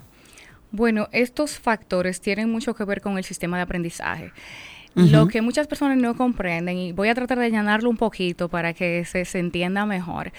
Bueno, 0.72 1.08
estos 1.12 1.60
factores 1.60 2.22
tienen 2.22 2.52
mucho 2.52 2.76
que 2.76 2.84
ver 2.84 3.02
con 3.02 3.18
el 3.18 3.24
sistema 3.24 3.58
de 3.58 3.64
aprendizaje. 3.64 4.32
Lo 4.96 5.28
que 5.28 5.44
muchas 5.44 5.68
personas 5.68 5.98
no 5.98 6.18
comprenden, 6.18 6.78
y 6.78 6.92
voy 6.92 7.10
a 7.10 7.14
tratar 7.14 7.38
de 7.38 7.46
allanarlo 7.46 7.88
un 7.88 7.98
poquito 7.98 8.50
para 8.50 8.74
que 8.74 9.06
se, 9.06 9.26
se 9.26 9.38
entienda 9.38 9.86
mejor, 9.86 10.32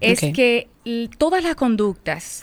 es 0.00 0.20
que 0.20 0.68
todas 1.18 1.44
las 1.44 1.54
conductas 1.54 2.42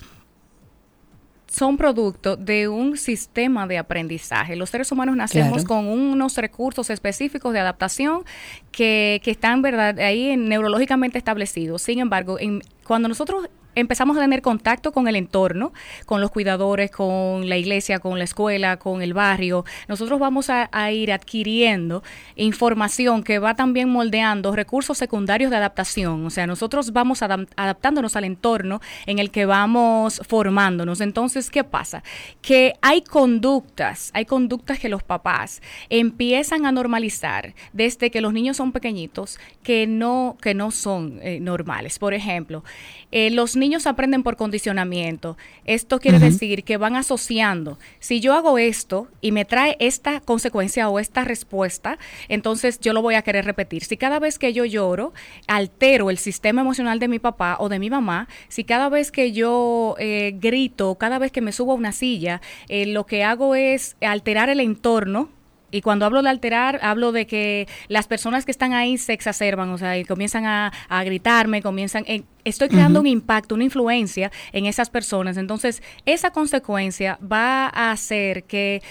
son 1.50 1.78
producto 1.78 2.36
de 2.36 2.68
un 2.68 2.97
sistema 2.97 3.68
de 3.68 3.78
aprendizaje. 3.78 4.56
Los 4.56 4.70
seres 4.70 4.91
humanos 4.91 5.16
nacemos 5.16 5.64
con 5.64 5.88
unos 5.88 6.38
recursos 6.38 6.89
específicos 6.89 7.54
de 7.54 7.60
adaptación 7.60 8.24
que, 8.72 9.20
que 9.24 9.32
están 9.32 9.62
verdad 9.62 9.97
ahí 10.00 10.38
neurológicamente 10.38 11.18
establecidos. 11.18 11.82
Sin 11.82 12.00
embargo, 12.00 12.39
en, 12.39 12.62
cuando 12.86 13.08
nosotros 13.08 13.50
empezamos 13.80 14.18
a 14.18 14.22
tener 14.22 14.42
contacto 14.42 14.92
con 14.92 15.08
el 15.08 15.16
entorno, 15.16 15.74
con 16.06 16.22
los 16.22 16.32
cuidadores, 16.32 16.92
con 16.92 17.48
la 17.48 17.58
iglesia, 17.58 18.00
con 18.00 18.18
la 18.18 18.24
escuela, 18.24 18.78
con 18.78 19.02
el 19.02 19.14
barrio, 19.14 19.66
nosotros 19.88 20.20
vamos 20.20 20.50
a, 20.50 20.70
ir 20.92 21.12
adquiriendo 21.12 22.04
información 22.36 23.24
que 23.24 23.38
va 23.38 23.56
también 23.56 23.90
moldeando 23.90 24.56
recursos 24.56 24.98
secundarios 24.98 25.52
de 25.52 25.58
adaptación. 25.58 26.26
O 26.26 26.30
sea, 26.30 26.48
nosotros 26.48 26.94
vamos 26.94 27.22
adaptándonos 27.22 28.16
al 28.16 28.24
entorno 28.24 28.82
en 29.06 29.20
el 29.20 29.30
que 29.30 29.46
vamos 29.46 30.22
formándonos. 30.28 31.02
Entonces, 31.02 31.50
¿qué 31.50 31.64
pasa? 31.64 32.04
Que 32.42 32.74
hay 32.82 33.02
conductas, 33.02 34.10
hay 34.14 34.26
conductas 34.26 34.80
que 34.80 34.90
los 34.90 35.04
papás 35.04 35.62
empiezan 35.90 36.66
a 36.66 36.72
normalizar 36.72 37.54
desde 37.74 38.10
que 38.10 38.22
los 38.22 38.34
niños 38.34 38.58
son 38.58 38.72
pequeñitos 38.72 39.40
que 39.64 39.86
no, 39.86 40.38
que 40.42 40.54
no 40.54 40.72
son 40.72 41.20
eh, 41.22 41.40
normales. 41.40 42.00
Por 42.00 42.14
ejemplo, 42.14 42.64
eh, 43.12 43.30
los 43.30 43.56
niños 43.56 43.69
aprenden 43.86 44.24
por 44.24 44.36
condicionamiento. 44.36 45.38
Esto 45.66 46.00
quiere 46.00 46.20
decir 46.20 46.64
que 46.64 46.78
van 46.78 46.96
asociando. 46.96 47.78
Si 48.00 48.20
yo 48.20 48.34
hago 48.34 48.58
esto 48.58 49.08
y 49.22 49.32
me 49.32 49.46
trae 49.46 49.78
esta 49.80 50.20
consecuencia 50.22 50.90
o 50.90 51.00
esta 51.00 51.24
respuesta, 51.24 51.98
entonces 52.28 52.80
yo 52.80 52.94
lo 52.94 53.02
voy 53.02 53.16
a 53.16 53.22
querer 53.22 53.46
repetir. 53.46 53.84
Si 53.84 53.98
cada 53.98 54.20
vez 54.20 54.40
que 54.40 54.54
yo 54.54 54.66
lloro, 54.66 55.14
altero 55.48 56.10
el 56.10 56.18
sistema 56.18 56.62
emocional 56.62 57.00
de 57.00 57.08
mi 57.08 57.20
papá 57.20 57.58
o 57.60 57.70
de 57.70 57.80
mi 57.80 57.90
mamá, 57.90 58.28
si 58.48 58.64
cada 58.64 58.90
vez 58.90 59.12
que 59.12 59.32
yo 59.32 59.96
eh, 60.00 60.36
grito, 60.40 60.96
cada 60.96 61.20
vez 61.20 61.32
que 61.32 61.42
me 61.42 61.52
subo 61.52 61.74
a 61.74 61.76
una 61.76 61.92
silla, 61.92 62.42
eh, 62.68 62.86
lo 62.86 63.06
que 63.06 63.24
hago 63.24 63.56
es 63.56 63.96
alterar 64.02 64.50
el 64.50 64.60
entorno 64.60 65.30
Y 65.72 65.82
cuando 65.82 66.06
hablo 66.06 66.22
de 66.22 66.30
alterar, 66.30 66.80
hablo 66.82 67.12
de 67.12 67.28
que 67.28 67.68
las 67.88 68.08
personas 68.08 68.46
que 68.46 68.52
están 68.52 68.74
ahí 68.74 68.98
se 68.98 69.14
exacerban, 69.14 69.70
o 69.70 69.78
sea, 69.78 69.98
y 69.98 70.06
comienzan 70.06 70.46
a, 70.46 70.72
a 70.88 71.04
gritarme, 71.04 71.62
comienzan... 71.62 72.04
eh, 72.08 72.24
estoy 72.44 72.70
creando 72.70 73.00
un 73.00 73.08
impacto, 73.08 73.56
una 73.56 73.64
influencia 73.64 74.32
en 74.52 74.66
esas 74.66 74.90
personas. 74.90 75.38
Entonces, 75.38 75.84
esa 76.06 76.32
consecuencia 76.32 77.20
va 77.22 77.68
a 77.68 77.92
hacer 77.92 78.44
que 78.44 78.82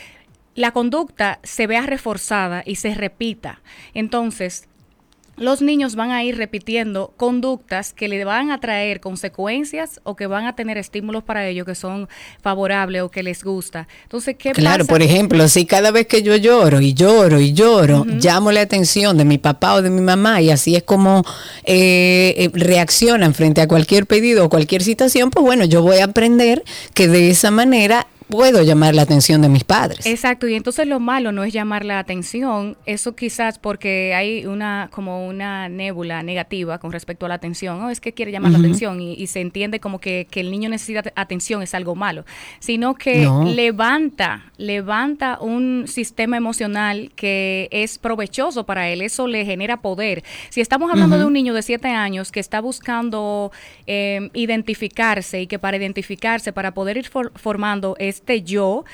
la 0.54 0.72
conducta 0.72 1.38
se 1.42 1.66
vea 1.66 1.82
reforzada 1.82 2.62
y 2.66 2.76
se 2.76 2.94
repita. 2.94 3.62
Entonces, 3.94 4.67
los 5.40 5.62
niños 5.62 5.94
van 5.94 6.10
a 6.10 6.22
ir 6.24 6.36
repitiendo 6.36 7.12
conductas 7.16 7.92
que 7.92 8.08
le 8.08 8.24
van 8.24 8.50
a 8.50 8.60
traer 8.60 9.00
consecuencias 9.00 10.00
o 10.04 10.16
que 10.16 10.26
van 10.26 10.46
a 10.46 10.54
tener 10.54 10.78
estímulos 10.78 11.22
para 11.22 11.46
ellos 11.46 11.66
que 11.66 11.74
son 11.74 12.08
favorables 12.42 13.02
o 13.02 13.10
que 13.10 13.22
les 13.22 13.44
gusta. 13.44 13.88
Entonces, 14.04 14.36
¿qué 14.38 14.52
Claro, 14.52 14.84
pasa? 14.84 14.88
por 14.92 15.02
ejemplo, 15.02 15.48
si 15.48 15.66
cada 15.66 15.90
vez 15.90 16.06
que 16.06 16.22
yo 16.22 16.36
lloro 16.36 16.80
y 16.80 16.94
lloro 16.94 17.40
y 17.40 17.52
lloro, 17.52 18.04
llamo 18.04 18.52
la 18.52 18.60
atención 18.62 19.16
de 19.16 19.24
mi 19.24 19.38
papá 19.38 19.74
o 19.74 19.82
de 19.82 19.90
mi 19.90 20.00
mamá 20.00 20.40
y 20.40 20.50
así 20.50 20.76
es 20.76 20.82
como 20.82 21.24
eh, 21.64 22.34
eh, 22.36 22.50
reaccionan 22.52 23.34
frente 23.34 23.60
a 23.60 23.68
cualquier 23.68 24.06
pedido 24.06 24.44
o 24.44 24.48
cualquier 24.48 24.82
situación, 24.82 25.30
pues 25.30 25.44
bueno, 25.44 25.64
yo 25.64 25.82
voy 25.82 25.98
a 25.98 26.04
aprender 26.04 26.64
que 26.94 27.08
de 27.08 27.30
esa 27.30 27.50
manera 27.50 28.06
puedo 28.28 28.62
llamar 28.62 28.94
la 28.94 29.02
atención 29.02 29.40
de 29.42 29.48
mis 29.48 29.64
padres. 29.64 30.06
Exacto, 30.06 30.46
y 30.48 30.54
entonces 30.54 30.86
lo 30.86 31.00
malo 31.00 31.32
no 31.32 31.44
es 31.44 31.52
llamar 31.52 31.84
la 31.84 31.98
atención, 31.98 32.76
eso 32.86 33.16
quizás 33.16 33.58
porque 33.58 34.14
hay 34.14 34.46
una 34.46 34.88
como 34.92 35.26
una 35.26 35.68
nébula 35.68 36.22
negativa 36.22 36.78
con 36.78 36.92
respecto 36.92 37.26
a 37.26 37.28
la 37.30 37.34
atención, 37.36 37.80
oh, 37.82 37.90
es 37.90 38.00
que 38.00 38.12
quiere 38.12 38.30
llamar 38.32 38.52
la 38.52 38.58
atención 38.58 39.00
y, 39.00 39.14
y 39.14 39.26
se 39.28 39.40
entiende 39.40 39.80
como 39.80 39.98
que, 39.98 40.26
que 40.30 40.40
el 40.40 40.50
niño 40.50 40.68
necesita 40.68 41.02
te- 41.02 41.12
atención 41.16 41.62
es 41.62 41.74
algo 41.74 41.94
malo, 41.94 42.24
sino 42.60 42.94
que 42.94 43.22
No. 43.24 43.44
levanta, 43.44 44.44
levanta 44.58 45.38
un 45.40 45.84
sistema 45.86 46.36
emocional 46.36 47.10
que 47.16 47.68
es 47.70 47.98
provechoso 47.98 48.64
para 48.66 48.88
él, 48.90 49.02
eso 49.02 49.26
le 49.26 49.44
genera 49.44 49.80
poder. 49.80 50.22
Si 50.50 50.60
estamos 50.60 50.90
hablando 50.90 51.18
de 51.18 51.24
un 51.24 51.32
niño 51.32 51.54
de 51.54 51.62
7 51.62 51.88
años 51.88 52.30
que 52.32 52.40
está 52.40 52.60
buscando 52.60 53.52
eh, 53.86 54.30
identificarse 54.34 55.40
y 55.42 55.46
que 55.46 55.58
para 55.58 55.76
identificarse, 55.76 56.52
para 56.52 56.72
poder 56.74 56.96
ir 56.98 57.08
for- 57.08 57.32
formando 57.36 57.96
este 58.18 58.42
yo, 58.42 58.84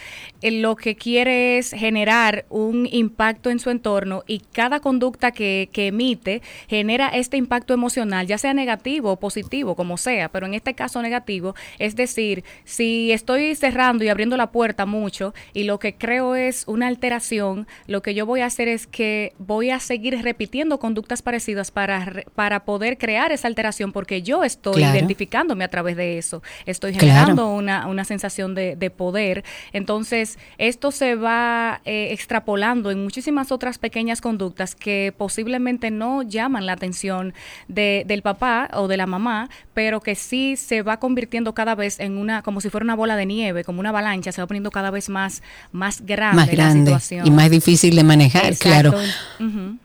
lo 0.51 0.77
que 0.77 0.95
quiere 0.97 1.59
es 1.59 1.71
generar 1.73 2.45
un 2.51 2.87
impacto 2.91 3.51
en 3.51 3.59
su 3.59 3.71
entorno 3.71 4.23
y 4.27 4.41
cada 4.53 4.81
conducta 4.81 5.31
que, 5.33 5.69
que 5.73 5.89
emite 5.89 6.43
genera 6.69 7.09
este 7.09 7.37
impacto 7.37 7.73
emocional, 7.75 8.27
ya 8.27 8.39
sea 8.39 8.55
negativo 8.55 9.13
o 9.13 9.17
positivo, 9.21 9.75
como 9.75 9.97
sea, 9.97 10.29
pero 10.29 10.47
en 10.47 10.55
este 10.55 10.75
caso 10.75 11.01
negativo, 11.03 11.55
es 11.79 11.97
decir, 11.97 12.45
si 12.65 13.13
estoy 13.13 13.55
cerrando 13.55 14.05
y 14.05 14.09
abriendo 14.09 14.37
la 14.37 14.51
puerta 14.51 14.87
mucho 14.87 15.35
y 15.53 15.65
lo 15.65 15.79
que 15.79 15.95
creo 15.95 16.35
es 16.35 16.65
una 16.67 16.89
alteración, 16.89 17.67
lo 17.87 18.03
que 18.03 18.15
yo 18.15 18.27
voy 18.27 18.41
a 18.41 18.47
hacer 18.47 18.69
es 18.69 18.87
que 18.87 19.33
voy 19.39 19.71
a 19.71 19.81
seguir 19.81 20.21
repitiendo 20.23 20.79
conductas 20.79 21.23
parecidas 21.23 21.71
para, 21.71 22.25
para 22.35 22.65
poder 22.65 22.99
crear 22.99 23.33
esa 23.33 23.49
alteración 23.49 23.93
porque 23.93 24.23
yo 24.23 24.45
estoy 24.45 24.75
Claro. 24.75 24.97
identificándome 24.99 25.65
a 25.65 25.69
través 25.69 25.97
de 25.97 26.19
eso, 26.19 26.43
estoy 26.67 26.93
Claro. 26.93 27.07
generando 27.15 27.49
una, 27.55 27.87
una 27.87 28.05
sensación 28.05 28.55
de, 28.55 28.77
de 28.77 28.91
poder. 28.91 29.45
Entonces, 29.73 30.34
esto 30.59 30.91
se 30.91 31.15
va 31.15 31.81
eh, 31.85 32.09
extrapolando 32.13 32.91
en 32.91 33.03
muchísimas 33.03 33.53
otras 33.53 33.79
pequeñas 33.79 34.21
conductas 34.21 34.75
que 34.75 35.13
posiblemente 35.17 35.91
no 35.91 36.23
llaman 36.23 36.67
la 36.67 36.73
atención 36.73 37.35
de- 37.69 38.05
del 38.07 38.23
papá 38.23 38.69
o 38.75 38.89
de 38.89 38.97
la 38.97 39.07
mamá, 39.07 39.49
pero 39.75 40.01
que 40.01 40.15
sí 40.15 40.57
se 40.57 40.83
va 40.83 40.99
convirtiendo 40.99 41.55
cada 41.55 41.75
vez 41.75 42.01
en 42.01 42.17
una, 42.17 42.43
como 42.43 42.61
si 42.61 42.71
fuera 42.71 42.85
una 42.85 42.95
bola 42.97 43.17
de 43.17 43.27
nieve, 43.27 43.65
como 43.65 43.81
una 43.81 43.91
avalancha, 43.91 44.33
se 44.33 44.41
va 44.41 44.47
poniendo 44.47 44.71
cada 44.71 44.91
vez 44.91 45.09
más, 45.09 45.43
más 45.73 46.01
grande, 46.05 46.37
más 46.37 46.47
la 46.49 46.53
grande 46.53 46.91
situación. 46.91 47.27
y 47.27 47.31
más 47.31 47.51
difícil 47.51 47.97
de 47.97 48.05
manejar, 48.05 48.47
Exacto. 48.47 48.93
claro. 49.39 49.79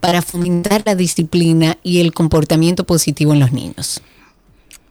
para 0.00 0.20
fomentar 0.20 0.82
la 0.84 0.96
disciplina 0.96 1.78
y 1.82 2.02
el 2.02 2.12
comportamiento 2.12 2.84
positivo 2.84 3.32
en 3.32 3.40
los 3.40 3.52
niños? 3.52 4.02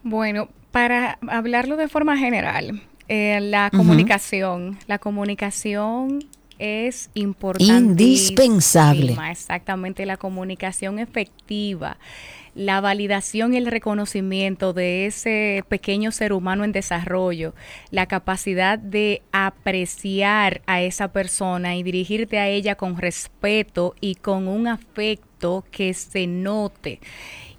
Bueno, 0.01 0.49
para 0.71 1.19
hablarlo 1.27 1.77
de 1.77 1.87
forma 1.87 2.17
general, 2.17 2.81
eh, 3.07 3.37
la 3.41 3.69
comunicación, 3.69 4.79
la 4.87 4.97
comunicación 4.97 6.25
es 6.59 7.09
importante. 7.13 8.03
Indispensable. 8.03 9.17
Exactamente, 9.29 10.05
la 10.05 10.17
comunicación 10.17 10.99
efectiva, 10.99 11.97
la 12.55 12.81
validación 12.81 13.53
y 13.53 13.57
el 13.57 13.65
reconocimiento 13.65 14.73
de 14.73 15.05
ese 15.05 15.63
pequeño 15.67 16.11
ser 16.11 16.33
humano 16.33 16.63
en 16.63 16.71
desarrollo, 16.71 17.53
la 17.91 18.05
capacidad 18.05 18.79
de 18.79 19.21
apreciar 19.31 20.61
a 20.65 20.81
esa 20.81 21.11
persona 21.11 21.75
y 21.75 21.83
dirigirte 21.83 22.39
a 22.39 22.47
ella 22.47 22.75
con 22.75 22.97
respeto 22.97 23.95
y 23.99 24.15
con 24.15 24.47
un 24.47 24.67
afecto 24.67 25.65
que 25.71 25.93
se 25.93 26.27
note 26.27 26.99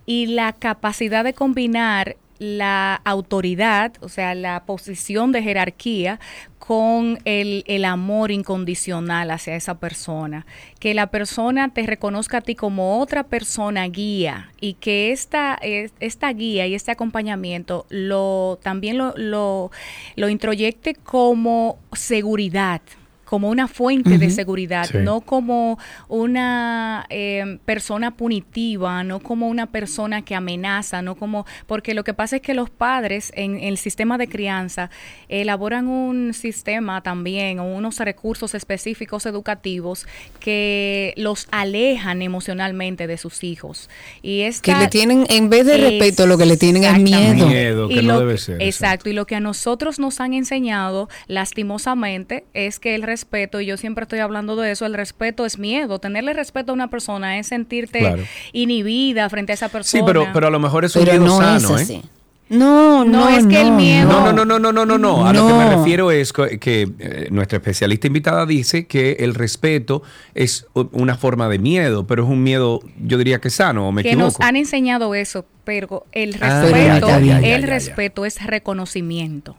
y 0.07 0.27
la 0.27 0.53
capacidad 0.53 1.25
de 1.25 1.35
combinar 1.35 2.17
la 2.39 3.01
autoridad, 3.05 3.93
o 4.01 4.09
sea, 4.09 4.35
la 4.35 4.65
posición 4.65 5.33
de 5.33 5.43
jerarquía 5.43 6.21
con 6.59 7.19
el, 7.25 7.63
el 7.67 7.85
amor 7.85 8.31
incondicional 8.31 9.31
hacia 9.31 9.55
esa 9.55 9.79
persona. 9.79 10.47
Que 10.81 10.95
la 10.95 11.09
persona 11.09 11.73
te 11.73 11.87
reconozca 11.87 12.39
a 12.39 12.41
ti 12.41 12.55
como 12.55 12.99
otra 12.99 13.23
persona 13.23 13.87
guía 13.87 14.51
y 14.61 14.75
que 14.75 15.13
esta, 15.13 15.59
esta 15.63 16.33
guía 16.33 16.67
y 16.67 16.75
este 16.75 16.91
acompañamiento 16.91 17.87
lo, 17.89 18.59
también 18.63 18.99
lo, 18.99 19.15
lo, 19.17 19.71
lo 20.17 20.29
introyecte 20.29 20.95
como 20.95 21.79
seguridad 21.93 22.81
como 23.27 23.51
una 23.51 23.69
fuente 23.69 24.17
de 24.17 24.31
seguridad, 24.31 24.87
Sí. 24.91 24.99
no 25.03 25.21
como 25.21 25.79
una 26.09 27.05
eh, 27.11 27.59
persona 27.67 28.13
punitiva, 28.17 29.05
no 29.05 29.21
como 29.21 29.49
una 29.49 29.67
persona 29.67 30.23
que 30.23 30.35
amenaza, 30.35 31.03
no 31.03 31.15
como 31.17 31.45
porque 31.67 31.93
lo 31.93 32.05
que 32.05 32.15
pasa 32.15 32.37
es 32.37 32.43
que 32.43 32.55
los 32.55 32.71
padres 32.71 33.33
en, 33.37 33.59
el 33.61 33.77
sistema 33.77 34.17
de 34.17 34.29
crianza 34.29 34.89
elaboran 35.29 35.89
un 35.89 36.33
sistema 36.33 37.03
también 37.03 37.59
o 37.59 37.65
unos 37.67 37.99
recursos 37.99 38.55
específicos 38.55 39.27
educativos 39.27 40.07
que 40.41 41.13
los 41.17 41.49
alejan 41.51 42.23
emocionalmente 42.23 43.07
de 43.07 43.19
sus 43.19 43.43
hijos 43.45 43.91
y 44.23 44.39
Que 44.39 44.47
esta- 44.47 44.81
le 44.81 44.89
tienen, 44.89 45.27
en 45.29 45.51
vez 45.51 45.67
de 45.67 45.77
respeto, 45.77 46.27
lo 46.27 46.39
que 46.39 46.47
le 46.47 46.57
tienen 46.57 46.85
es 46.85 46.99
miedo. 47.01 47.49
Que 47.89 47.95
Y 47.97 48.03
no 48.07 48.15
lo 48.15 48.21
debe 48.21 48.39
ser, 48.39 48.63
Exacto, 48.63 49.11
y 49.11 49.13
lo 49.13 49.27
que 49.27 49.35
a 49.35 49.41
nosotros 49.41 49.99
nos 49.99 50.21
han 50.21 50.33
enseñado, 50.33 51.09
lastimosamente, 51.27 52.45
es 52.55 52.79
que 52.79 52.95
el 52.95 53.03
respeto, 53.03 53.16
y 53.61 53.67
yo 53.67 53.77
siempre 53.77 54.03
estoy 54.03 54.19
hablando 54.21 54.57
de 54.57 54.71
eso, 54.73 54.87
el 54.87 54.95
respeto 54.95 55.47
es 55.47 55.59
miedo. 55.59 55.99
Tenerle 55.99 56.33
respeto 56.35 56.73
a 56.73 56.75
una 56.75 56.89
persona 56.89 57.39
es 57.39 57.47
sentirte 57.49 57.99
Claro. 58.01 58.23
inhibida 58.53 59.29
frente 59.31 59.53
a 59.53 59.55
esa 59.55 59.69
persona. 59.69 60.01
Sí, 60.01 60.05
pero, 60.07 60.27
pero 60.33 60.47
a 60.49 60.51
lo 60.51 60.59
mejor 60.61 60.85
es 60.85 60.95
un 60.97 61.05
Pero 61.05 61.21
miedo 61.21 61.27
no 61.41 61.57
es 61.57 61.63
sano, 61.63 61.79
¿eh? 61.79 62.03
No, 62.49 63.05
no, 63.05 63.25
No, 63.25 63.29
es 63.29 63.45
que 63.47 63.61
el 63.61 63.73
miedo- 63.73 64.09
No, 64.09 64.33
no, 64.33 64.45
no, 64.45 64.59
no, 64.61 64.73
no, 64.73 64.87
no, 64.87 64.99
no. 64.99 65.27
A 65.27 65.33
lo 65.33 65.49
que 65.49 65.53
me 65.55 65.69
refiero 65.77 66.13
es 66.13 66.33
que 66.33 66.89
eh, 67.01 67.27
nuestra 67.33 67.57
especialista 67.59 68.07
invitada 68.07 68.47
dice 68.47 68.87
que 68.87 69.17
el 69.19 69.35
respeto 69.35 70.05
es 70.33 70.65
una 70.93 71.17
forma 71.17 71.49
de 71.49 71.59
miedo, 71.59 72.07
pero 72.07 72.23
es 72.23 72.29
un 72.31 72.45
miedo, 72.45 72.81
yo 73.05 73.19
diría 73.19 73.41
que 73.41 73.51
sano, 73.51 73.89
o 73.89 73.93
me 73.93 74.05
que 74.05 74.11
equivoco. 74.11 74.27
nos 74.39 74.41
han 74.41 74.55
enseñado 74.55 75.17
eso, 75.17 75.45
pero 75.65 76.07
el 76.13 76.37
Ah, 76.41 76.61
respeto, 76.63 77.09
ya, 77.09 77.19
ya, 77.19 77.41
ya, 77.41 77.57
el 77.57 77.65
respeto 77.65 78.25
es 78.25 78.41
reconocimiento. 78.47 79.57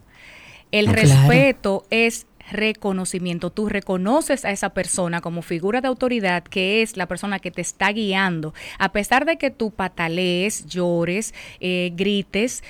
El 0.71 0.85
claro. 0.85 1.01
respeto 1.01 1.85
es 1.89 2.26
reconocimiento. 2.51 3.49
Tú 3.49 3.69
reconoces 3.69 4.45
a 4.45 4.51
esa 4.51 4.69
persona 4.69 5.21
como 5.21 5.41
figura 5.41 5.81
de 5.81 5.87
autoridad 5.87 6.43
que 6.43 6.81
es 6.81 6.97
la 6.97 7.07
persona 7.07 7.39
que 7.39 7.51
te 7.51 7.61
está 7.61 7.91
guiando. 7.91 8.53
A 8.79 8.91
pesar 8.91 9.25
de 9.25 9.37
que 9.37 9.51
tú 9.51 9.71
patalees, 9.71 10.65
llores, 10.65 11.33
eh, 11.59 11.91
grites, 11.95 12.63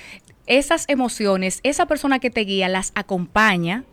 esas 0.46 0.86
emociones, 0.88 1.60
esa 1.62 1.86
persona 1.86 2.18
que 2.18 2.30
te 2.30 2.40
guía 2.40 2.68
las 2.68 2.92
acompaña 2.94 3.84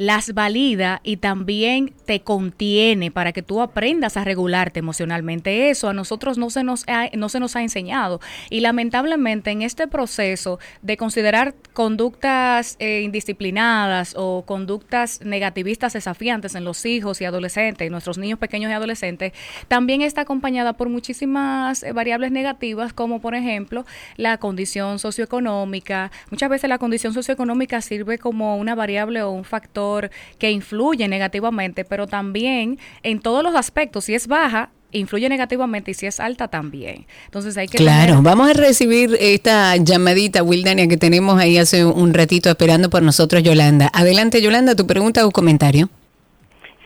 las 0.00 0.32
valida 0.32 1.02
y 1.04 1.18
también 1.18 1.92
te 2.06 2.22
contiene 2.22 3.10
para 3.10 3.32
que 3.32 3.42
tú 3.42 3.60
aprendas 3.60 4.16
a 4.16 4.24
regularte 4.24 4.78
emocionalmente. 4.78 5.68
Eso 5.68 5.90
a 5.90 5.92
nosotros 5.92 6.38
no 6.38 6.48
se 6.48 6.64
nos 6.64 6.84
ha, 6.88 7.10
no 7.18 7.28
se 7.28 7.38
nos 7.38 7.54
ha 7.54 7.60
enseñado. 7.60 8.18
Y 8.48 8.60
lamentablemente 8.60 9.50
en 9.50 9.60
este 9.60 9.88
proceso 9.88 10.58
de 10.80 10.96
considerar 10.96 11.54
conductas 11.74 12.76
eh, 12.78 13.02
indisciplinadas 13.02 14.14
o 14.16 14.44
conductas 14.46 15.20
negativistas 15.22 15.92
desafiantes 15.92 16.54
en 16.54 16.64
los 16.64 16.86
hijos 16.86 17.20
y 17.20 17.26
adolescentes, 17.26 17.90
nuestros 17.90 18.16
niños 18.16 18.38
pequeños 18.38 18.70
y 18.70 18.74
adolescentes, 18.74 19.34
también 19.68 20.00
está 20.00 20.22
acompañada 20.22 20.72
por 20.72 20.88
muchísimas 20.88 21.82
eh, 21.82 21.92
variables 21.92 22.32
negativas, 22.32 22.94
como 22.94 23.20
por 23.20 23.34
ejemplo 23.34 23.84
la 24.16 24.38
condición 24.38 24.98
socioeconómica. 24.98 26.10
Muchas 26.30 26.48
veces 26.48 26.70
la 26.70 26.78
condición 26.78 27.12
socioeconómica 27.12 27.82
sirve 27.82 28.16
como 28.16 28.56
una 28.56 28.74
variable 28.74 29.20
o 29.20 29.30
un 29.30 29.44
factor 29.44 29.89
que 30.38 30.50
influye 30.50 31.06
negativamente, 31.08 31.84
pero 31.84 32.06
también 32.06 32.78
en 33.02 33.20
todos 33.20 33.42
los 33.42 33.54
aspectos, 33.54 34.04
si 34.04 34.14
es 34.14 34.26
baja, 34.26 34.70
influye 34.92 35.28
negativamente 35.28 35.92
y 35.92 35.94
si 35.94 36.06
es 36.06 36.18
alta 36.18 36.48
también. 36.48 37.06
Entonces 37.26 37.56
hay 37.56 37.68
que 37.68 37.78
Claro, 37.78 38.14
tener- 38.16 38.24
vamos 38.24 38.50
a 38.50 38.54
recibir 38.54 39.16
esta 39.20 39.76
llamadita, 39.76 40.42
Wildania, 40.42 40.88
que 40.88 40.96
tenemos 40.96 41.38
ahí 41.40 41.58
hace 41.58 41.84
un 41.84 42.12
ratito 42.12 42.48
esperando 42.50 42.90
por 42.90 43.02
nosotros, 43.02 43.42
Yolanda. 43.42 43.88
Adelante, 43.92 44.42
Yolanda, 44.42 44.74
tu 44.74 44.86
pregunta 44.86 45.24
o 45.26 45.30
comentario. 45.30 45.88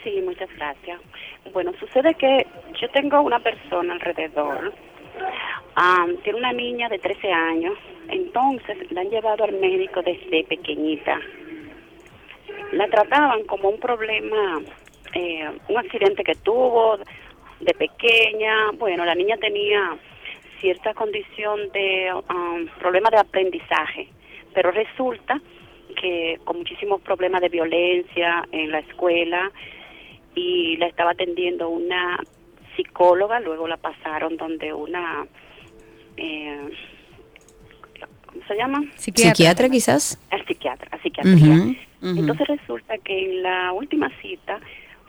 Sí, 0.02 0.20
muchas 0.24 0.50
gracias. 0.56 1.00
Bueno, 1.54 1.72
sucede 1.80 2.14
que 2.14 2.46
yo 2.80 2.88
tengo 2.90 3.20
una 3.22 3.38
persona 3.40 3.94
alrededor, 3.94 4.74
am, 5.76 6.16
tiene 6.24 6.38
una 6.40 6.52
niña 6.52 6.88
de 6.90 6.98
13 6.98 7.32
años, 7.32 7.72
entonces 8.08 8.76
la 8.90 9.00
han 9.00 9.08
llevado 9.08 9.44
al 9.44 9.52
médico 9.60 10.02
desde 10.02 10.44
pequeñita. 10.44 11.18
La 12.74 12.88
trataban 12.88 13.44
como 13.44 13.68
un 13.68 13.78
problema, 13.78 14.60
eh, 15.14 15.48
un 15.68 15.78
accidente 15.78 16.24
que 16.24 16.34
tuvo 16.34 16.98
de 17.60 17.74
pequeña. 17.74 18.72
Bueno, 18.72 19.04
la 19.04 19.14
niña 19.14 19.36
tenía 19.36 19.96
cierta 20.60 20.92
condición 20.94 21.70
de 21.72 22.08
am, 22.28 22.68
problema 22.78 23.10
de 23.10 23.18
aprendizaje, 23.18 24.08
pero 24.54 24.70
resulta 24.70 25.40
que 26.00 26.40
con 26.44 26.58
muchísimos 26.58 27.00
problemas 27.02 27.40
de 27.42 27.48
violencia 27.48 28.44
en 28.50 28.72
la 28.72 28.80
escuela 28.80 29.52
y 30.34 30.76
la 30.78 30.86
estaba 30.86 31.12
atendiendo 31.12 31.68
una 31.68 32.18
psicóloga, 32.76 33.38
luego 33.40 33.68
la 33.68 33.76
pasaron 33.76 34.36
donde 34.36 34.72
una, 34.72 35.26
eh, 36.16 36.70
¿cómo 38.26 38.46
se 38.48 38.56
llama? 38.56 38.82
Psiquiatra, 38.96 39.68
quizás. 39.68 40.20
Al 40.30 40.44
psiquiatra, 40.44 40.88
a 40.90 40.98
psiquiatría. 41.00 41.76
Entonces 42.04 42.46
resulta 42.46 42.98
que 42.98 43.18
en 43.18 43.42
la 43.42 43.72
última 43.72 44.10
cita 44.20 44.60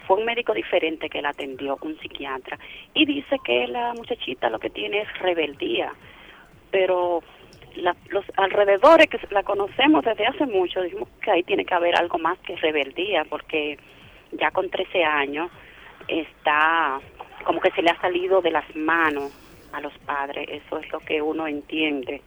fue 0.07 0.17
un 0.17 0.25
médico 0.25 0.53
diferente 0.53 1.09
que 1.09 1.21
la 1.21 1.29
atendió, 1.29 1.77
un 1.81 1.97
psiquiatra, 1.99 2.57
y 2.93 3.05
dice 3.05 3.37
que 3.43 3.67
la 3.67 3.93
muchachita 3.93 4.49
lo 4.49 4.59
que 4.59 4.69
tiene 4.69 5.01
es 5.01 5.19
rebeldía, 5.19 5.91
pero 6.71 7.21
la- 7.75 7.95
los 8.09 8.23
alrededores 8.37 9.07
que 9.07 9.19
la 9.31 9.43
conocemos 9.43 10.05
desde 10.05 10.25
hace 10.27 10.45
mucho, 10.45 10.81
dijimos 10.81 11.09
que 11.21 11.31
ahí 11.31 11.43
tiene 11.43 11.65
que 11.65 11.73
haber 11.73 11.95
algo 11.97 12.17
más 12.19 12.37
que 12.39 12.55
rebeldía, 12.55 13.25
porque 13.25 13.77
ya 14.31 14.51
con 14.51 14.69
13 14.69 15.03
años 15.03 15.49
está 16.07 16.99
como 17.43 17.59
que 17.59 17.71
se 17.71 17.81
le 17.81 17.89
ha 17.89 17.99
salido 18.01 18.41
de 18.41 18.51
las 18.51 18.75
manos 18.75 19.31
a 19.73 19.81
los 19.81 19.93
padres, 19.99 20.47
eso 20.49 20.77
es 20.79 20.89
lo 20.91 20.99
que 20.99 21.21
uno 21.21 21.47
entiende. 21.47 22.21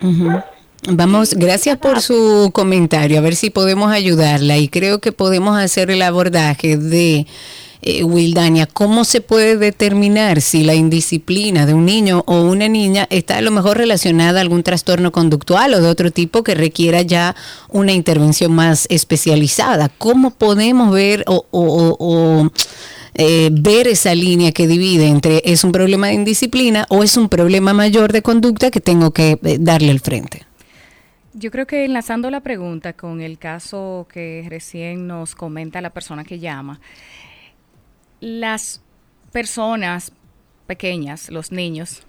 Ujú. 0.00 0.40
Vamos, 0.88 1.34
gracias 1.34 1.78
por 1.78 2.00
su 2.00 2.50
comentario, 2.52 3.18
a 3.18 3.20
ver 3.20 3.34
si 3.34 3.50
podemos 3.50 3.90
ayudarla 3.90 4.56
y 4.56 4.68
creo 4.68 5.00
que 5.00 5.10
podemos 5.10 5.58
hacer 5.58 5.90
el 5.90 6.00
abordaje 6.00 6.76
de 6.76 7.26
eh, 7.82 8.04
Wildania, 8.04 8.66
cómo 8.66 9.04
se 9.04 9.20
puede 9.20 9.56
determinar 9.56 10.40
si 10.40 10.62
la 10.62 10.74
indisciplina 10.74 11.66
de 11.66 11.74
un 11.74 11.86
niño 11.86 12.22
o 12.28 12.42
una 12.42 12.68
niña 12.68 13.08
está 13.10 13.38
a 13.38 13.40
lo 13.40 13.50
mejor 13.50 13.78
relacionada 13.78 14.38
a 14.38 14.42
algún 14.42 14.62
trastorno 14.62 15.10
conductual 15.10 15.74
o 15.74 15.80
de 15.80 15.88
otro 15.88 16.12
tipo 16.12 16.44
que 16.44 16.54
requiera 16.54 17.02
ya 17.02 17.34
una 17.68 17.92
intervención 17.92 18.52
más 18.52 18.86
especializada. 18.88 19.88
¿Cómo 19.88 20.30
podemos 20.30 20.92
ver 20.92 21.24
o, 21.26 21.46
o- 21.50 22.48
eh, 23.18 23.48
ver 23.50 23.88
esa 23.88 24.14
línea 24.14 24.52
que 24.52 24.68
divide 24.68 25.06
entre 25.08 25.42
es 25.44 25.64
un 25.64 25.72
problema 25.72 26.08
de 26.08 26.14
indisciplina 26.14 26.86
o 26.90 27.02
es 27.02 27.16
un 27.16 27.28
problema 27.28 27.72
mayor 27.72 28.12
de 28.12 28.22
conducta 28.22 28.70
que 28.70 28.80
tengo 28.80 29.10
que 29.10 29.38
eh, 29.42 29.56
darle 29.58 29.90
al 29.90 30.00
frente? 30.00 30.42
Yo 31.38 31.50
creo 31.50 31.66
que 31.66 31.84
enlazando 31.84 32.30
la 32.30 32.40
pregunta 32.40 32.94
con 32.94 33.20
el 33.20 33.36
caso 33.36 34.06
que 34.10 34.46
recién 34.48 35.06
nos 35.06 35.34
comenta 35.34 35.82
la 35.82 35.90
persona 35.90 36.24
que 36.24 36.38
llama, 36.38 36.80
las 38.20 38.80
personas 39.32 40.12
pequeñas, 40.66 41.30
los 41.30 41.52
niños 41.52 42.06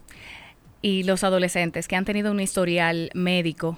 y 0.82 1.04
los 1.04 1.26
adolescentes 1.26 1.90
que 1.90 1.98
han 1.98 2.06
tenido 2.06 2.32
un 2.32 2.40
historial 2.40 3.10
médico, 3.16 3.78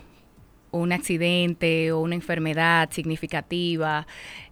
un 0.72 0.92
accidente 0.92 1.92
o 1.92 2.00
una 2.02 2.16
enfermedad 2.16 2.90
significativa, 2.92 4.06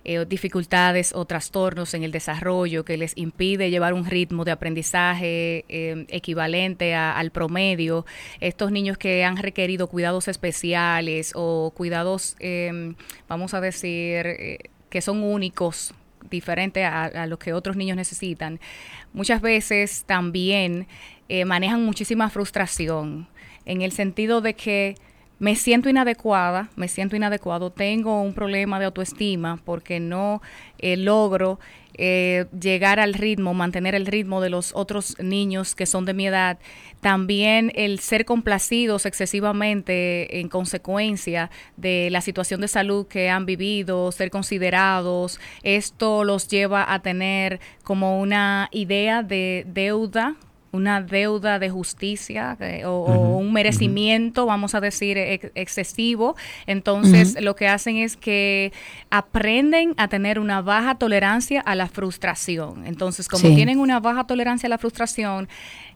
eh, 0.04 0.26
dificultades 0.28 1.14
o 1.14 1.26
trastornos 1.26 1.94
en 1.94 2.04
el 2.04 2.12
desarrollo 2.12 2.86
que 2.86 2.98
les 2.98 3.14
impide 3.18 3.70
llevar 3.70 3.94
un 3.94 4.06
ritmo 4.06 4.46
de 4.46 4.52
aprendizaje 4.52 5.66
eh, 5.70 6.06
equivalente 6.10 6.96
a- 6.96 7.18
al 7.18 7.32
promedio, 7.32 8.06
estos 8.40 8.72
niños 8.72 8.98
que 8.98 9.24
han 9.24 9.38
requerido 9.38 9.88
cuidados 9.88 10.28
especiales 10.28 11.34
o 11.36 11.72
cuidados, 11.76 12.36
eh, 12.40 12.94
vamos 13.28 13.54
a 13.54 13.62
decir, 13.62 14.26
eh, 14.26 14.58
que 14.90 15.02
son 15.02 15.22
únicos 15.24 15.94
diferente 16.30 16.84
a, 16.84 17.04
a 17.06 17.28
lo 17.28 17.38
que 17.40 17.54
otros 17.54 17.76
niños 17.78 17.96
necesitan, 17.98 18.60
muchas 19.14 19.42
veces 19.42 20.04
también 20.06 20.88
manejan 21.46 21.84
muchísima 21.84 22.30
frustración 22.30 23.28
en 23.66 23.82
el 23.82 23.92
sentido 23.92 24.40
de 24.42 24.54
que 24.54 24.96
me 25.40 25.56
siento 25.56 25.90
inadecuada, 25.90 26.70
me 26.76 26.88
siento 26.88 27.16
inadecuado, 27.16 27.72
tengo 27.72 28.22
un 28.22 28.34
problema 28.34 28.80
de 28.80 28.86
autoestima 28.86 29.60
porque 29.64 30.00
no 30.00 30.42
eh, 30.80 30.98
logro 30.98 31.60
eh, 32.00 32.46
llegar 32.60 33.00
al 33.00 33.14
ritmo, 33.14 33.54
mantener 33.54 33.96
el 33.96 34.06
ritmo 34.06 34.40
de 34.40 34.50
los 34.50 34.72
otros 34.76 35.16
niños 35.20 35.74
que 35.74 35.86
son 35.86 36.06
de 36.06 36.14
mi 36.14 36.28
edad. 36.28 36.60
También 37.02 37.72
el 37.76 38.00
ser 38.00 38.26
complacidos 38.26 39.06
excesivamente 39.06 40.40
en 40.40 40.48
consecuencia 40.48 41.50
de 41.76 42.10
la 42.12 42.22
situación 42.22 42.62
de 42.62 42.68
salud 42.68 43.08
que 43.08 43.30
han 43.30 43.46
vivido, 43.46 44.12
ser 44.12 44.30
considerados, 44.30 45.40
esto 45.64 46.24
los 46.24 46.48
lleva 46.48 46.94
a 46.94 47.02
tener 47.02 47.60
como 47.84 48.20
una 48.20 48.70
idea 48.72 49.24
de 49.24 49.66
deuda 49.68 50.36
una 50.72 51.02
deuda 51.02 51.60
de 51.60 51.70
justicia 51.70 52.58
eh, 52.60 52.84
o, 52.86 53.38
un 53.38 53.54
merecimiento, 53.54 54.46
vamos 54.46 54.76
a 54.76 54.82
decir, 54.82 55.18
ex- 55.18 55.52
excesivo. 55.56 56.36
Entonces, 56.66 57.40
lo 57.42 57.56
que 57.56 57.68
hacen 57.68 57.98
es 57.98 58.18
que 58.18 58.72
aprenden 59.10 59.94
a 59.98 60.08
tener 60.08 60.40
una 60.40 60.62
baja 60.62 60.96
tolerancia 60.96 61.62
a 61.62 61.76
la 61.76 61.88
frustración. 61.88 62.86
Entonces, 62.86 63.28
como 63.28 63.42
Sí. 63.48 63.56
tienen 63.56 63.80
una 63.80 64.00
baja 64.00 64.26
tolerancia 64.26 64.68
a 64.68 64.70
la 64.70 64.78
frustración, 64.78 65.48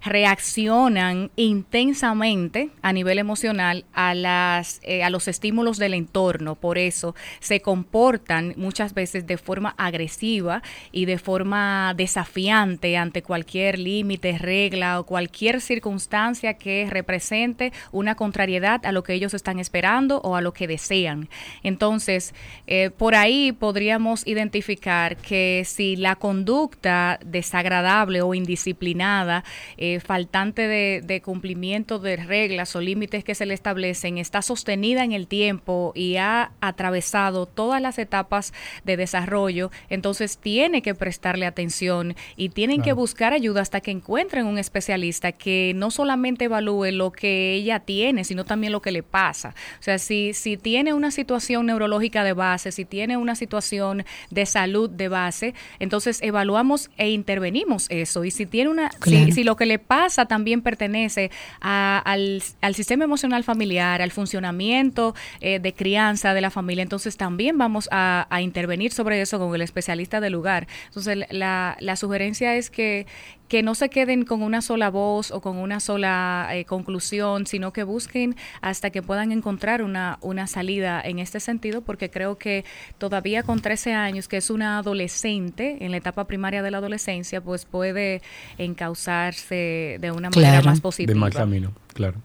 reaccionan 0.04 1.32
intensamente 1.36 2.70
a 2.82 2.94
nivel 2.94 3.20
emocional 3.20 3.86
a 3.94 4.14
las 4.16 4.80
eh, 4.84 5.04
a 5.04 5.10
los 5.10 5.28
estímulos 5.28 5.78
del 5.78 5.94
entorno 5.94 6.56
por 6.56 6.78
eso 6.78 7.16
se 7.40 7.62
comportan 7.62 8.54
muchas 8.58 8.94
veces 8.94 9.28
de 9.28 9.38
forma 9.38 9.76
agresiva 9.78 10.64
y 10.92 11.06
de 11.06 11.18
forma 11.18 11.94
desafiante 11.96 12.98
ante 12.98 13.22
cualquier 13.22 13.78
límite 13.78 14.38
regla 14.38 15.00
o 15.00 15.06
cualquier 15.06 15.62
circunstancia 15.62 16.56
que 16.56 16.88
represente 16.90 17.72
una 17.92 18.16
contrariedad 18.16 18.86
a 18.86 18.92
lo 18.92 19.04
que 19.04 19.14
ellos 19.14 19.34
están 19.34 19.60
esperando 19.60 20.20
o 20.22 20.36
a 20.36 20.42
lo 20.42 20.54
que 20.54 20.68
desean. 20.68 21.30
Entonces, 21.64 22.34
eh, 22.68 22.90
por 22.90 23.16
ahí 23.16 23.52
podríamos 23.52 24.26
identificar 24.28 25.18
que 25.18 25.64
si 25.66 25.96
la 25.96 26.16
conducta 26.16 27.20
desagradable 27.26 28.22
o 28.22 28.34
indisciplinada, 28.34 29.44
eh, 29.78 29.91
faltante 30.00 30.68
de, 30.68 31.02
de 31.04 31.22
cumplimiento 31.22 32.00
de 32.00 32.16
reglas 32.18 32.76
o 32.76 32.82
límites 32.82 33.24
que 33.24 33.36
se 33.36 33.46
le 33.46 33.54
establecen, 33.54 34.18
está 34.18 34.42
sostenida 34.42 35.04
en 35.04 35.12
el 35.12 35.28
tiempo 35.28 35.92
y 35.96 36.18
ha 36.18 36.52
atravesado 36.62 37.46
todas 37.46 37.82
las 37.82 38.00
etapas 38.00 38.54
de 38.84 38.98
desarrollo, 38.98 39.72
entonces 39.90 40.38
tiene 40.38 40.82
que 40.82 40.96
prestarle 40.96 41.46
atención 41.46 42.16
y 42.36 42.50
tienen 42.50 42.82
que 42.82 42.94
buscar 42.94 43.34
ayuda 43.34 43.62
hasta 43.62 43.82
que 43.82 43.92
encuentren 43.92 44.46
un 44.46 44.58
especialista 44.58 45.32
que 45.32 45.74
no 45.76 45.92
solamente 45.92 46.46
evalúe 46.46 46.92
lo 46.92 47.12
que 47.12 47.54
ella 47.54 47.80
tiene, 47.80 48.24
sino 48.24 48.46
también 48.46 48.72
lo 48.72 48.82
que 48.82 48.92
le 48.92 49.04
pasa. 49.04 49.56
O 49.80 49.84
sea, 49.84 49.98
si, 49.98 50.34
si 50.34 50.58
tiene 50.58 50.94
una 50.94 51.12
situación 51.12 51.66
neurológica 51.66 52.24
de 52.24 52.34
base, 52.34 52.72
si 52.72 52.86
tiene 52.86 53.18
una 53.18 53.36
situación 53.36 54.06
de 54.30 54.46
salud 54.46 54.90
de 54.90 55.08
base, 55.08 55.54
entonces 55.80 56.22
evaluamos 56.22 56.90
e 56.98 57.10
intervenimos 57.10 57.88
eso. 57.90 58.24
Y 58.24 58.32
si 58.32 58.46
tiene 58.46 58.70
una, 58.70 58.92
si, 59.04 59.32
si 59.32 59.44
lo 59.44 59.56
que 59.56 59.66
le 59.66 59.80
pasa 59.82 60.26
también 60.26 60.62
pertenece 60.62 61.32
al, 61.60 62.42
al 62.62 62.76
sistema 62.76 63.04
emocional 63.04 63.44
familiar, 63.44 64.02
al 64.02 64.12
funcionamiento 64.12 65.16
eh, 65.40 65.60
de 65.60 65.74
crianza 65.74 66.34
de 66.34 66.42
la 66.42 66.50
familia, 66.50 66.84
entonces 66.84 67.18
también 67.18 67.58
vamos 67.58 67.90
a, 67.92 68.28
a 68.30 68.42
intervenir 68.42 68.92
sobre 68.92 69.22
eso 69.22 69.40
con 69.40 69.54
el 69.56 69.62
especialista 69.62 70.20
del 70.20 70.34
lugar. 70.34 70.68
Entonces 70.88 71.26
la, 71.30 71.78
la 71.80 71.96
sugerencia 71.96 72.56
es 72.56 72.70
que, 72.70 73.06
que 73.52 73.64
no 73.64 73.76
se 73.76 73.90
queden 73.90 74.24
con 74.24 74.44
una 74.44 74.62
sola 74.62 74.90
voz 74.90 75.30
o 75.30 75.42
con 75.42 75.58
una 75.58 75.82
sola 75.82 76.48
eh, 76.54 76.64
conclusión, 76.64 77.46
sino 77.46 77.74
que 77.74 77.84
busquen 77.84 78.38
hasta 78.62 78.92
que 78.92 79.02
puedan 79.02 79.34
encontrar 79.34 79.84
una, 79.84 80.20
una 80.22 80.48
salida 80.48 81.02
en 81.04 81.20
este 81.20 81.42
sentido, 81.42 81.82
porque 81.82 82.10
creo 82.10 82.38
que 82.38 82.64
todavía 82.98 83.44
con 83.44 83.60
13 83.60 83.92
años, 83.92 84.30
que 84.30 84.38
es 84.38 84.50
una 84.52 84.78
adolescente 84.78 85.84
en 85.84 85.92
la 85.92 85.98
etapa 85.98 86.28
primaria 86.28 86.64
de 86.64 86.72
la 86.72 86.78
adolescencia, 86.78 87.42
pues 87.42 87.66
puede 87.66 88.22
encauzarse 88.58 89.98
de 90.00 90.12
una 90.12 90.30
manera 90.30 90.52
Claro. 90.52 90.66
más 90.68 90.78
De 90.78 90.82
positiva. 90.82 91.20
mal 91.20 91.34
camino, 91.34 91.74
claro. 91.94 92.20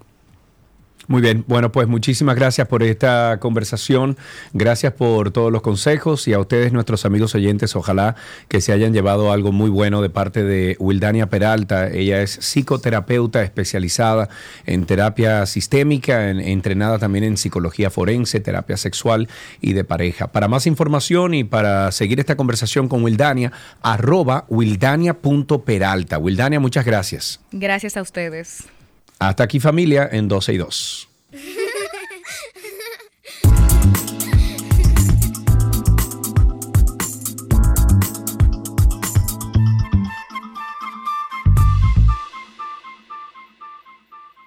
Muy 1.08 1.22
bien, 1.22 1.44
bueno, 1.46 1.70
pues 1.70 1.86
muchísimas 1.86 2.34
gracias 2.34 2.66
por 2.66 2.82
esta 2.82 3.38
conversación, 3.38 4.16
gracias 4.52 4.92
por 4.92 5.30
todos 5.30 5.52
los 5.52 5.62
consejos 5.62 6.26
y 6.26 6.32
a 6.32 6.40
ustedes, 6.40 6.72
nuestros 6.72 7.04
amigos 7.04 7.34
oyentes, 7.36 7.76
ojalá 7.76 8.16
que 8.48 8.60
se 8.60 8.72
hayan 8.72 8.92
llevado 8.92 9.30
algo 9.30 9.52
muy 9.52 9.70
bueno 9.70 10.02
de 10.02 10.10
parte 10.10 10.42
de 10.42 10.76
Wildania 10.80 11.28
Peralta. 11.28 11.88
Ella 11.88 12.22
es 12.22 12.32
psicoterapeuta 12.40 13.42
especializada 13.42 14.28
en 14.66 14.84
terapia 14.84 15.46
sistémica, 15.46 16.28
en- 16.30 16.40
entrenada 16.40 16.98
también 16.98 17.24
en 17.24 17.36
psicología 17.36 17.90
forense, 17.90 18.40
terapia 18.40 18.76
sexual 18.76 19.28
y 19.60 19.74
de 19.74 19.84
pareja. 19.84 20.26
Para 20.32 20.48
más 20.48 20.66
información 20.66 21.34
y 21.34 21.44
para 21.44 21.92
seguir 21.92 22.18
esta 22.18 22.36
conversación 22.36 22.88
con 22.88 23.04
Wildania, 23.04 23.52
arroba 23.80 24.44
wildania.peralta. 24.48 26.18
Wildania, 26.18 26.60
muchas 26.60 26.84
gracias. 26.84 27.40
Gracias 27.52 27.96
a 27.96 28.02
ustedes. 28.02 28.64
Hasta 29.18 29.44
aquí 29.44 29.60
familia 29.60 30.08
en 30.12 30.28
12 30.28 30.52
y 30.52 30.56
2. 30.58 31.08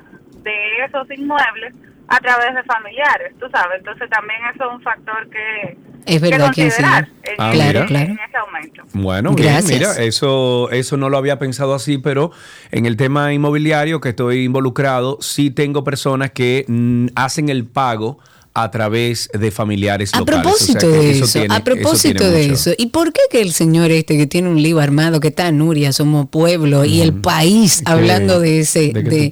de 0.43 0.85
esos 0.85 1.11
inmuebles 1.11 1.75
a 2.11 2.19
través 2.19 2.55
de 2.55 2.63
familiares, 2.65 3.33
tú 3.39 3.47
sabes. 3.53 3.79
Entonces 3.79 4.11
también 4.11 4.41
eso 4.55 4.65
es 4.69 4.77
un 4.77 4.83
factor 4.83 5.29
que, 5.31 5.79
Es 6.07 6.21
verdad 6.21 6.51
que 6.53 6.71
sí. 6.71 6.83
considerar 6.83 7.09
en, 7.23 7.35
Ah. 7.39 7.51
Claro, 7.53 7.81
en 7.89 7.97
ese 8.19 8.37
aumento. 8.37 8.83
Bueno, 8.95 9.33
bien, 9.35 9.53
Gracias. 9.53 9.73
mira, 9.73 9.93
eso, 10.05 10.69
eso 10.73 10.97
no 10.97 11.09
lo 11.09 11.17
había 11.19 11.39
pensado 11.39 11.73
así, 11.75 11.99
pero 11.99 12.33
en 12.73 12.87
el 12.87 12.97
tema 12.97 13.33
inmobiliario 13.33 14.01
que 14.01 14.09
estoy 14.11 14.45
involucrado, 14.45 15.19
sí 15.21 15.51
tengo 15.51 15.85
personas 15.85 16.33
que 16.33 16.65
mm, 16.67 17.07
hacen 17.15 17.49
el 17.49 17.65
pago 17.65 18.19
a 18.53 18.69
través 18.73 19.29
de 19.33 19.53
familiares 19.53 20.11
A 20.13 20.19
locales. 20.19 20.41
O 20.41 20.43
sea, 20.43 20.75
propósito 20.75 20.81
que 20.91 20.99
de 20.99 21.11
eso, 21.13 21.39
tiene- 21.39 21.55
a 21.55 21.61
propósito 21.63 22.25
de 22.29 22.43
mucho. 22.49 22.55
eso, 22.55 22.71
¿y 22.77 22.87
por 22.89 23.13
qué 23.13 23.21
que 23.31 23.41
el 23.41 23.53
señor 23.53 23.93
este 23.93 24.17
que 24.19 24.27
tiene 24.27 24.49
un 24.49 24.61
lío 24.61 24.81
armado, 24.81 25.21
que 25.21 25.29
está 25.29 25.47
en 25.47 25.59
Nuria, 25.59 25.93
somos 25.93 26.27
pueblo, 26.29 26.85
y 26.85 27.01
el 27.03 27.15
país, 27.15 27.83
¿Qué- 27.87 27.93
hablando 27.93 28.41
de 28.41 28.59
ese, 28.59 28.91
de? 28.93 29.31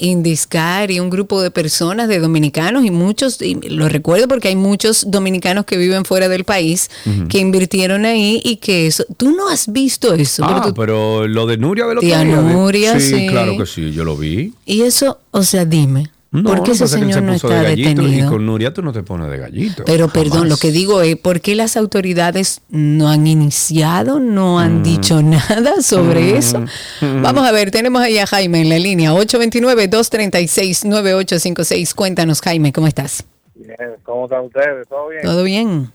Indiscar 0.00 0.90
y 0.90 0.98
un 0.98 1.10
grupo 1.10 1.40
de 1.42 1.50
personas, 1.50 2.08
de 2.08 2.18
dominicanos, 2.18 2.84
y 2.84 2.90
muchos, 2.90 3.40
y 3.42 3.54
lo 3.68 3.88
recuerdo 3.88 4.26
porque 4.28 4.48
hay 4.48 4.56
muchos 4.56 5.10
dominicanos 5.10 5.64
que 5.66 5.76
viven 5.76 6.04
fuera 6.04 6.28
del 6.28 6.44
país, 6.44 6.90
que 7.28 7.38
invirtieron 7.38 8.04
ahí 8.06 8.40
y 8.44 8.56
que 8.56 8.86
eso, 8.86 9.04
tú 9.16 9.30
no 9.30 9.48
has 9.48 9.70
visto 9.72 10.14
eso, 10.14 10.42
pero 10.46 10.58
Ah, 10.58 10.62
tú- 10.66 10.74
pero 10.74 11.28
lo 11.28 11.46
de 11.46 11.56
Nuria 11.58 11.86
de 11.86 11.94
lo 11.94 12.00
que 12.00 12.24
Nuria, 12.24 12.98
sí. 12.98 13.26
claro 13.28 13.56
que 13.56 13.66
sí, 13.66 13.92
yo 13.92 14.04
lo 14.04 14.16
vi. 14.16 14.52
y 14.66 14.82
eso, 14.82 15.18
o 15.30 15.42
sea, 15.42 15.64
dime, 15.64 16.10
No, 16.32 16.44
¿Por 16.44 16.52
qué 16.54 16.58
lo 16.58 16.64
que 16.64 16.70
ese 16.72 16.86
señor 16.86 17.22
no 17.24 17.32
se 17.32 17.38
está 17.48 17.62
de 17.62 17.70
detenido? 17.74 18.26
Y 18.26 18.28
con 18.28 18.46
Nuria 18.46 18.72
tú 18.72 18.82
no 18.82 18.92
te 18.92 19.02
pones 19.02 19.28
de 19.30 19.38
gallito. 19.38 19.82
Pero 19.84 20.06
perdón, 20.08 20.48
lo 20.48 20.56
que 20.58 20.70
digo 20.70 21.02
es, 21.02 21.16
¿por 21.16 21.40
qué 21.40 21.56
las 21.56 21.76
autoridades 21.76 22.62
no 22.68 23.08
han 23.08 23.26
iniciado, 23.26 24.20
no 24.20 24.54
Mm. 24.54 24.58
han 24.58 24.82
dicho 24.84 25.20
nada 25.68 25.82
sobre 25.82 26.36
eso? 26.36 26.64
Vamos 27.00 27.44
a 27.44 27.50
ver, 27.50 27.72
tenemos 27.72 28.00
ahí 28.00 28.18
a 28.18 28.28
Jaime 28.28 28.60
en 28.60 28.68
la 28.68 28.78
línea, 28.78 29.12
829-236-9856. 29.12 31.94
Cuéntanos, 31.94 32.40
Jaime, 32.40 32.72
¿cómo 32.72 32.86
estás? 32.86 33.24
Bien, 33.54 33.76
¿cómo 34.04 34.24
están 34.26 34.44
ustedes? 34.44 34.86
¿Todo 34.88 35.08
bien? 35.08 35.22
¿Todo 35.24 35.42
bien? 35.42 35.92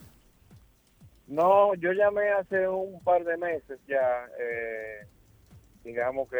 No, 1.27 1.73
yo 1.75 1.91
llamé 1.93 2.29
hace 2.39 2.67
un 2.67 2.99
par 3.03 3.23
de 3.23 3.37
meses 3.37 3.79
ya, 3.87 4.25
eh, 4.39 5.05
digamos 5.83 6.27
que 6.29 6.37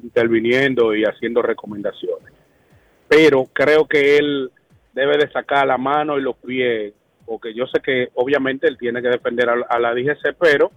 interviniendo 0.04 0.96
y 0.96 1.04
haciendo 1.04 1.42
recomendaciones. 1.42 2.32
Pero 3.08 3.46
creo 3.54 3.88
que 3.88 4.18
él 4.18 4.52
debe 4.94 5.18
de 5.18 5.30
sacar 5.32 5.68
la 5.68 5.78
mano 5.78 6.18
y 6.18 6.22
los 6.22 6.36
pies, 6.38 6.94
porque 7.26 7.54
yo 7.54 7.66
sé 7.68 7.80
que 7.82 8.10
obviamente 8.16 8.68
él 8.68 8.78
tiene 8.78 9.02
que 9.02 9.10
defender 9.10 9.50
a, 9.50 9.80
la 9.80 9.94
DGC, 9.94 10.36
pero 10.40 10.72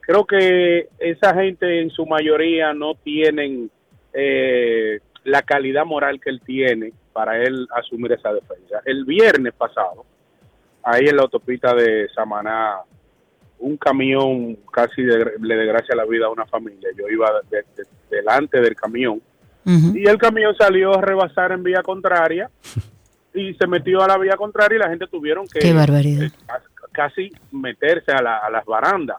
creo 0.00 0.24
que 0.24 0.88
esa 0.98 1.34
gente 1.34 1.80
en 1.80 1.90
su 1.90 2.06
mayoría 2.06 2.72
no 2.72 2.94
tienen 2.94 3.70
eh, 4.12 5.00
la 5.24 5.42
calidad 5.42 5.84
moral 5.84 6.20
que 6.20 6.30
él 6.30 6.40
tiene 6.44 6.92
para 7.12 7.42
él 7.42 7.66
asumir 7.72 8.12
esa 8.12 8.32
defensa. 8.32 8.80
El 8.84 9.04
viernes 9.04 9.52
pasado, 9.54 10.04
ahí 10.82 11.06
en 11.06 11.16
la 11.16 11.22
autopista 11.22 11.74
de 11.74 12.08
Samaná, 12.14 12.78
un 13.60 13.76
camión 13.76 14.56
casi 14.72 15.02
le 15.02 15.56
desgracia 15.56 15.94
la 15.96 16.04
vida 16.06 16.26
a 16.26 16.30
una 16.30 16.46
familia. 16.46 16.88
Yo 16.96 17.08
iba 17.08 17.28
de- 17.50 17.64
de- 17.76 17.88
delante 18.08 18.60
del 18.60 18.74
camión 18.76 19.20
Y 19.94 20.08
el 20.08 20.16
camión 20.18 20.54
salió 20.56 20.96
a 20.96 21.00
rebasar 21.02 21.52
en 21.52 21.62
vía 21.62 21.82
contraria 21.82 22.50
y 23.34 23.52
se 23.54 23.66
metió 23.66 24.02
a 24.02 24.08
la 24.08 24.16
vía 24.18 24.36
contraria 24.36 24.76
y 24.76 24.80
la 24.80 24.88
gente 24.88 25.06
tuvieron 25.06 25.46
que 25.46 25.58
Qué 25.60 25.72
barbaridad. 25.72 26.24
eh, 26.24 26.30
casi 26.92 27.30
meterse 27.52 28.10
a, 28.12 28.22
la- 28.22 28.38
a 28.38 28.50
las 28.50 28.64
barandas. 28.64 29.18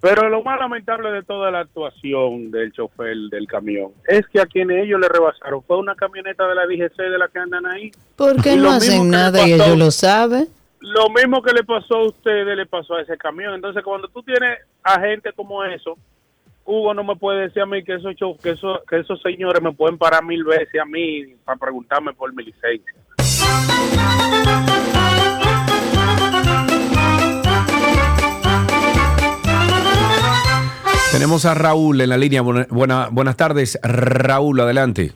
Pero 0.00 0.28
lo 0.28 0.42
más 0.42 0.58
lamentable 0.58 1.12
de 1.12 1.22
toda 1.22 1.50
la 1.52 1.60
actuación 1.60 2.50
del 2.50 2.72
chofer 2.72 3.16
del 3.30 3.46
camión 3.46 3.92
es 4.08 4.26
que 4.26 4.40
a 4.40 4.46
quienes 4.46 4.84
ellos 4.84 5.00
le 5.00 5.08
rebasaron 5.08 5.62
fue 5.62 5.78
una 5.78 5.94
camioneta 5.94 6.46
de 6.48 6.54
la 6.56 6.66
DGC 6.66 6.96
de 7.08 7.18
la 7.18 7.28
que 7.28 7.38
andan 7.38 7.64
ahí. 7.66 7.92
¿Por 8.16 8.42
qué 8.42 8.54
Y 8.54 8.56
no 8.56 8.72
hacen 8.72 9.08
nada 9.10 9.46
y 9.46 9.52
ellos 9.52 9.78
lo 9.78 9.90
saben? 9.92 10.48
Lo 10.80 11.08
mismo 11.10 11.40
que 11.40 11.52
le 11.52 11.62
pasó 11.62 11.94
a 11.98 12.06
ustedes 12.08 12.56
le 12.56 12.66
pasó 12.66 12.96
a 12.96 13.02
ese 13.02 13.16
camión. 13.16 13.54
Entonces, 13.54 13.84
cuando 13.84 14.08
tú 14.08 14.22
tienes 14.24 14.58
a 14.82 15.00
gente 15.00 15.32
como 15.32 15.62
eso, 15.64 15.96
Hugo 16.64 16.94
no 16.94 17.02
me 17.04 17.16
puede 17.16 17.42
decir 17.42 17.62
a 17.62 17.66
mí 17.66 17.82
que 17.82 17.94
esos, 17.94 18.14
que 18.40 18.50
esos, 18.50 18.78
que 18.88 18.98
esos 19.00 19.20
señores 19.22 19.60
me 19.62 19.72
pueden 19.72 19.98
parar 19.98 20.24
mil 20.24 20.44
veces 20.44 20.80
a 20.80 20.84
mí 20.84 21.24
para 21.44 21.58
preguntarme 21.58 22.12
por 22.12 22.32
mi 22.34 22.44
licencia. 22.44 22.92
Tenemos 31.10 31.44
a 31.44 31.54
Raúl 31.54 32.00
en 32.00 32.08
la 32.08 32.16
línea. 32.16 32.40
Buena- 32.42 33.08
buenas 33.10 33.36
tardes, 33.36 33.78
Raúl, 33.82 34.60
adelante. 34.60 35.12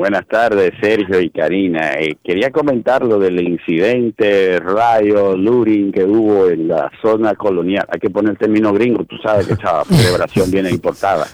Buenas 0.00 0.26
tardes, 0.28 0.72
Sergio 0.80 1.20
y 1.20 1.28
Karina. 1.28 1.92
Eh, 1.98 2.16
quería 2.24 2.50
comentar 2.50 3.04
lo 3.04 3.18
del 3.18 3.38
incidente 3.46 4.58
rayo 4.58 5.36
Luring 5.36 5.92
que 5.92 6.04
hubo 6.04 6.48
en 6.48 6.68
la 6.68 6.90
zona 7.02 7.34
colonial. 7.34 7.84
Hay 7.92 8.00
que 8.00 8.08
poner 8.08 8.30
el 8.30 8.38
término 8.38 8.72
gringo, 8.72 9.04
tú 9.04 9.16
sabes 9.22 9.46
que 9.46 9.52
esa 9.52 9.84
celebración 9.84 10.50
viene 10.50 10.70
importada. 10.70 11.26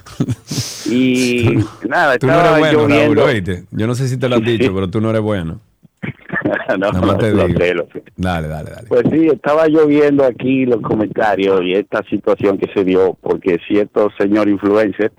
Y 0.90 1.58
nada, 1.88 2.18
Tú 2.18 2.26
no 2.26 2.32
estaba 2.32 2.58
eres 2.58 2.58
bueno, 2.58 2.78
Raúl, 2.80 2.90
lloviendo. 2.90 3.24
oíste. 3.24 3.64
Yo 3.70 3.86
no 3.86 3.94
sé 3.94 4.08
si 4.08 4.18
te 4.18 4.28
lo 4.28 4.34
han 4.34 4.42
dicho, 4.44 4.74
pero 4.74 4.90
tú 4.90 5.00
no 5.00 5.10
eres 5.10 5.22
bueno. 5.22 5.60
no, 6.70 6.76
Nada 6.76 7.00
más 7.02 7.18
te 7.18 7.30
lo 7.32 7.46
digo. 7.46 7.60
sé, 7.60 7.72
lo 7.72 7.86
sé. 7.92 8.02
Dale, 8.16 8.48
dale, 8.48 8.70
dale. 8.70 8.88
Pues 8.88 9.04
sí, 9.12 9.28
estaba 9.28 9.68
lloviendo 9.68 10.24
aquí 10.24 10.66
los 10.66 10.80
comentarios 10.80 11.62
y 11.62 11.74
esta 11.74 12.02
situación 12.10 12.58
que 12.58 12.68
se 12.74 12.82
dio 12.82 13.16
porque 13.20 13.58
cierto 13.68 14.10
señor 14.18 14.48
influencer 14.48 15.12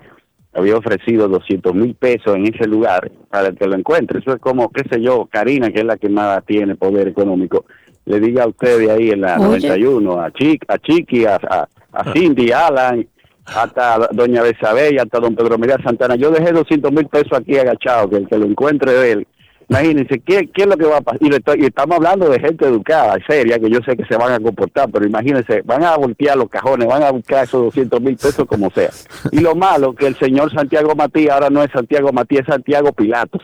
había 0.58 0.76
ofrecido 0.76 1.28
200 1.28 1.74
mil 1.74 1.94
pesos 1.94 2.34
en 2.36 2.46
ese 2.52 2.66
lugar 2.66 3.10
para 3.30 3.52
que 3.52 3.66
lo 3.66 3.76
encuentre. 3.76 4.18
Eso 4.18 4.34
es 4.34 4.40
como, 4.40 4.70
qué 4.70 4.82
sé 4.90 5.00
yo, 5.00 5.28
Karina, 5.30 5.70
que 5.70 5.80
es 5.80 5.84
la 5.84 5.96
que 5.96 6.08
más 6.08 6.44
tiene 6.44 6.74
poder 6.76 7.08
económico, 7.08 7.64
le 8.04 8.20
diga 8.20 8.44
a 8.44 8.48
ustedes 8.48 8.88
ahí 8.90 9.10
en 9.10 9.20
la 9.20 9.36
Oye. 9.36 9.68
91, 9.68 10.20
a, 10.20 10.30
Chic, 10.32 10.64
a 10.68 10.78
Chiqui, 10.78 11.26
a, 11.26 11.36
a, 11.36 11.68
a 11.92 12.12
Cindy, 12.12 12.50
a 12.52 12.66
Alan, 12.68 13.06
hasta 13.44 14.08
doña 14.12 14.42
Besabel, 14.42 14.98
hasta 14.98 15.20
don 15.20 15.34
Pedro 15.34 15.58
María 15.58 15.78
Santana. 15.82 16.16
Yo 16.16 16.30
dejé 16.30 16.52
200 16.52 16.92
mil 16.92 17.06
pesos 17.06 17.32
aquí 17.32 17.56
agachado, 17.56 18.10
que 18.10 18.16
el 18.16 18.28
que 18.28 18.38
lo 18.38 18.46
encuentre 18.46 18.92
de 18.92 19.12
él. 19.12 19.26
Imagínense, 19.68 20.20
¿qué, 20.20 20.48
¿qué 20.52 20.62
es 20.62 20.66
lo 20.66 20.78
que 20.78 20.86
va 20.86 20.96
a 20.96 21.00
pasar? 21.02 21.20
Y, 21.22 21.64
estamos 21.66 21.96
hablando 21.96 22.30
de 22.30 22.40
gente 22.40 22.64
educada, 22.64 23.18
seria, 23.26 23.58
que 23.58 23.68
yo 23.68 23.80
sé 23.84 23.96
que 23.98 24.06
se 24.06 24.16
van 24.16 24.32
a 24.32 24.40
comportar, 24.40 24.88
pero 24.90 25.04
imagínense, 25.06 25.60
van 25.62 25.84
a 25.84 25.94
voltear 25.96 26.38
los 26.38 26.48
cajones, 26.48 26.88
van 26.88 27.02
a 27.02 27.10
buscar 27.10 27.44
esos 27.44 27.64
200 27.64 28.00
mil 28.00 28.16
pesos 28.16 28.46
como 28.46 28.70
sea. 28.70 28.90
Y 29.30 29.40
lo 29.40 29.54
malo, 29.54 29.94
que 29.94 30.06
el 30.06 30.16
señor 30.16 30.50
Santiago 30.54 30.94
Matías 30.94 31.34
ahora 31.34 31.50
no 31.50 31.62
es 31.62 31.70
Santiago 31.70 32.12
Matías, 32.12 32.42
es 32.42 32.54
Santiago 32.54 32.92
Pilatos. 32.92 33.42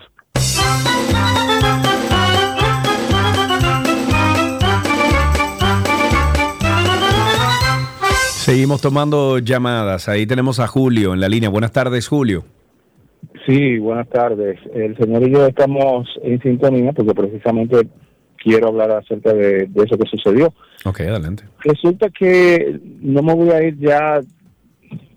Seguimos 8.44 8.80
tomando 8.82 9.38
llamadas. 9.38 10.08
Ahí 10.08 10.26
tenemos 10.26 10.60
a 10.60 10.66
Julio 10.66 11.14
en 11.14 11.20
la 11.20 11.28
línea. 11.30 11.48
Buenas 11.48 11.72
tardes, 11.72 12.08
Julio. 12.08 12.44
Sí, 13.46 13.78
buenas 13.78 14.08
tardes. 14.08 14.58
El 14.72 14.96
señor 14.96 15.22
y 15.22 15.32
yo 15.32 15.46
estamos 15.46 16.08
en 16.22 16.40
sintonía 16.40 16.92
porque 16.92 17.14
precisamente 17.14 17.88
quiero 18.36 18.68
hablar 18.68 18.90
acerca 18.90 19.32
de, 19.32 19.66
de 19.66 19.84
eso 19.84 19.98
que 19.98 20.08
sucedió. 20.08 20.52
Ok, 20.84 21.00
adelante. 21.00 21.44
Resulta 21.60 22.08
que 22.10 22.78
no 23.00 23.22
me 23.22 23.34
voy 23.34 23.50
a 23.50 23.62
ir 23.62 23.78
ya 23.78 24.20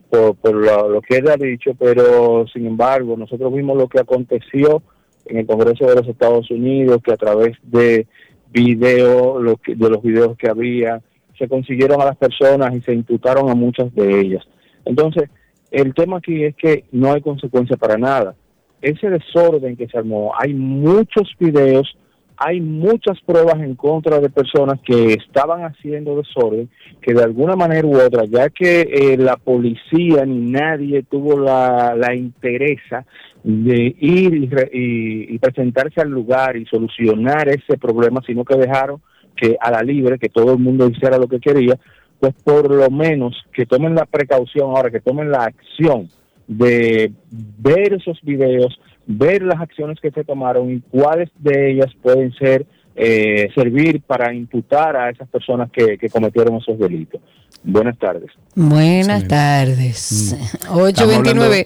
por, 0.09 0.35
por 0.35 0.55
lo, 0.55 0.89
lo 0.89 1.01
que 1.01 1.17
él 1.17 1.29
ha 1.29 1.37
dicho, 1.37 1.71
pero 1.77 2.45
sin 2.53 2.65
embargo 2.65 3.15
nosotros 3.17 3.53
vimos 3.53 3.77
lo 3.77 3.87
que 3.87 3.99
aconteció 3.99 4.81
en 5.25 5.37
el 5.37 5.45
Congreso 5.45 5.85
de 5.85 5.95
los 5.95 6.07
Estados 6.07 6.49
Unidos, 6.51 7.01
que 7.03 7.13
a 7.13 7.17
través 7.17 7.57
de 7.63 8.07
video, 8.51 9.41
lo 9.41 9.57
que, 9.57 9.75
de 9.75 9.89
los 9.89 10.01
videos 10.01 10.37
que 10.37 10.49
había, 10.49 11.01
se 11.37 11.47
consiguieron 11.47 12.01
a 12.01 12.05
las 12.05 12.17
personas 12.17 12.73
y 12.73 12.81
se 12.81 12.93
imputaron 12.93 13.49
a 13.49 13.55
muchas 13.55 13.93
de 13.93 14.19
ellas. 14.19 14.43
Entonces, 14.85 15.29
el 15.71 15.93
tema 15.93 16.17
aquí 16.17 16.43
es 16.43 16.55
que 16.55 16.85
no 16.91 17.11
hay 17.13 17.21
consecuencia 17.21 17.77
para 17.77 17.97
nada. 17.97 18.35
Ese 18.81 19.09
desorden 19.09 19.75
que 19.75 19.87
se 19.87 19.97
armó, 19.97 20.31
hay 20.37 20.53
muchos 20.53 21.33
videos 21.39 21.95
hay 22.39 22.61
muchas 22.61 23.19
pruebas 23.21 23.55
en 23.63 23.73
contra 23.73 24.19
de 24.19 24.29
personas 24.29 24.79
que 24.85 25.13
estaban 25.13 25.63
haciendo 25.63 26.15
desorden, 26.17 26.69
que 27.01 27.15
de 27.15 27.23
alguna 27.23 27.55
manera 27.55 27.87
u 27.87 27.97
otra, 27.99 28.25
ya 28.25 28.49
que 28.51 28.81
eh, 28.81 29.17
la 29.17 29.37
policía 29.37 30.23
ni 30.23 30.51
nadie 30.51 31.01
tuvo 31.01 31.39
la, 31.39 31.95
la 31.95 32.13
interesa 32.13 33.07
de 33.43 33.95
ir 33.99 34.35
y, 34.35 34.45
re- 34.49 34.69
y- 34.71 35.33
y 35.33 35.39
presentarse 35.39 35.99
al 35.99 36.09
lugar 36.11 36.57
y 36.57 36.65
solucionar 36.67 37.49
ese 37.49 37.75
problema, 37.79 38.21
sino 38.23 38.45
que 38.45 38.55
dejaron 38.55 39.01
que 39.35 39.57
a 39.59 39.71
la 39.71 39.81
libre, 39.81 40.19
que 40.19 40.29
todo 40.29 40.53
el 40.53 40.59
mundo 40.59 40.87
hiciera 40.87 41.17
lo 41.17 41.27
que 41.27 41.39
quería, 41.39 41.79
pues 42.19 42.33
por 42.43 42.71
lo 42.71 42.89
menos 42.89 43.35
que 43.53 43.65
tomen 43.65 43.95
la 43.95 44.05
precaución 44.05 44.69
ahora, 44.69 44.89
que 44.89 44.99
tomen 44.99 45.31
la 45.31 45.43
acción 45.43 46.09
de 46.47 47.11
ver 47.29 47.93
esos 47.93 48.19
videos, 48.21 48.79
ver 49.05 49.43
las 49.43 49.59
acciones 49.59 49.99
que 50.01 50.11
se 50.11 50.23
tomaron 50.23 50.71
y 50.71 50.81
cuáles 50.81 51.29
de 51.39 51.71
ellas 51.71 51.93
pueden 52.01 52.33
ser 52.33 52.65
eh, 52.95 53.49
servir 53.53 54.01
para 54.01 54.33
imputar 54.33 54.95
a 54.95 55.09
esas 55.09 55.27
personas 55.29 55.69
que, 55.71 55.97
que 55.97 56.09
cometieron 56.09 56.55
esos 56.55 56.79
delitos. 56.79 57.21
Buenas 57.63 57.97
tardes. 57.97 58.31
Buenas 58.55 59.27
tardes. 59.27 60.31
Estamos 60.31 60.81
829. 60.81 61.65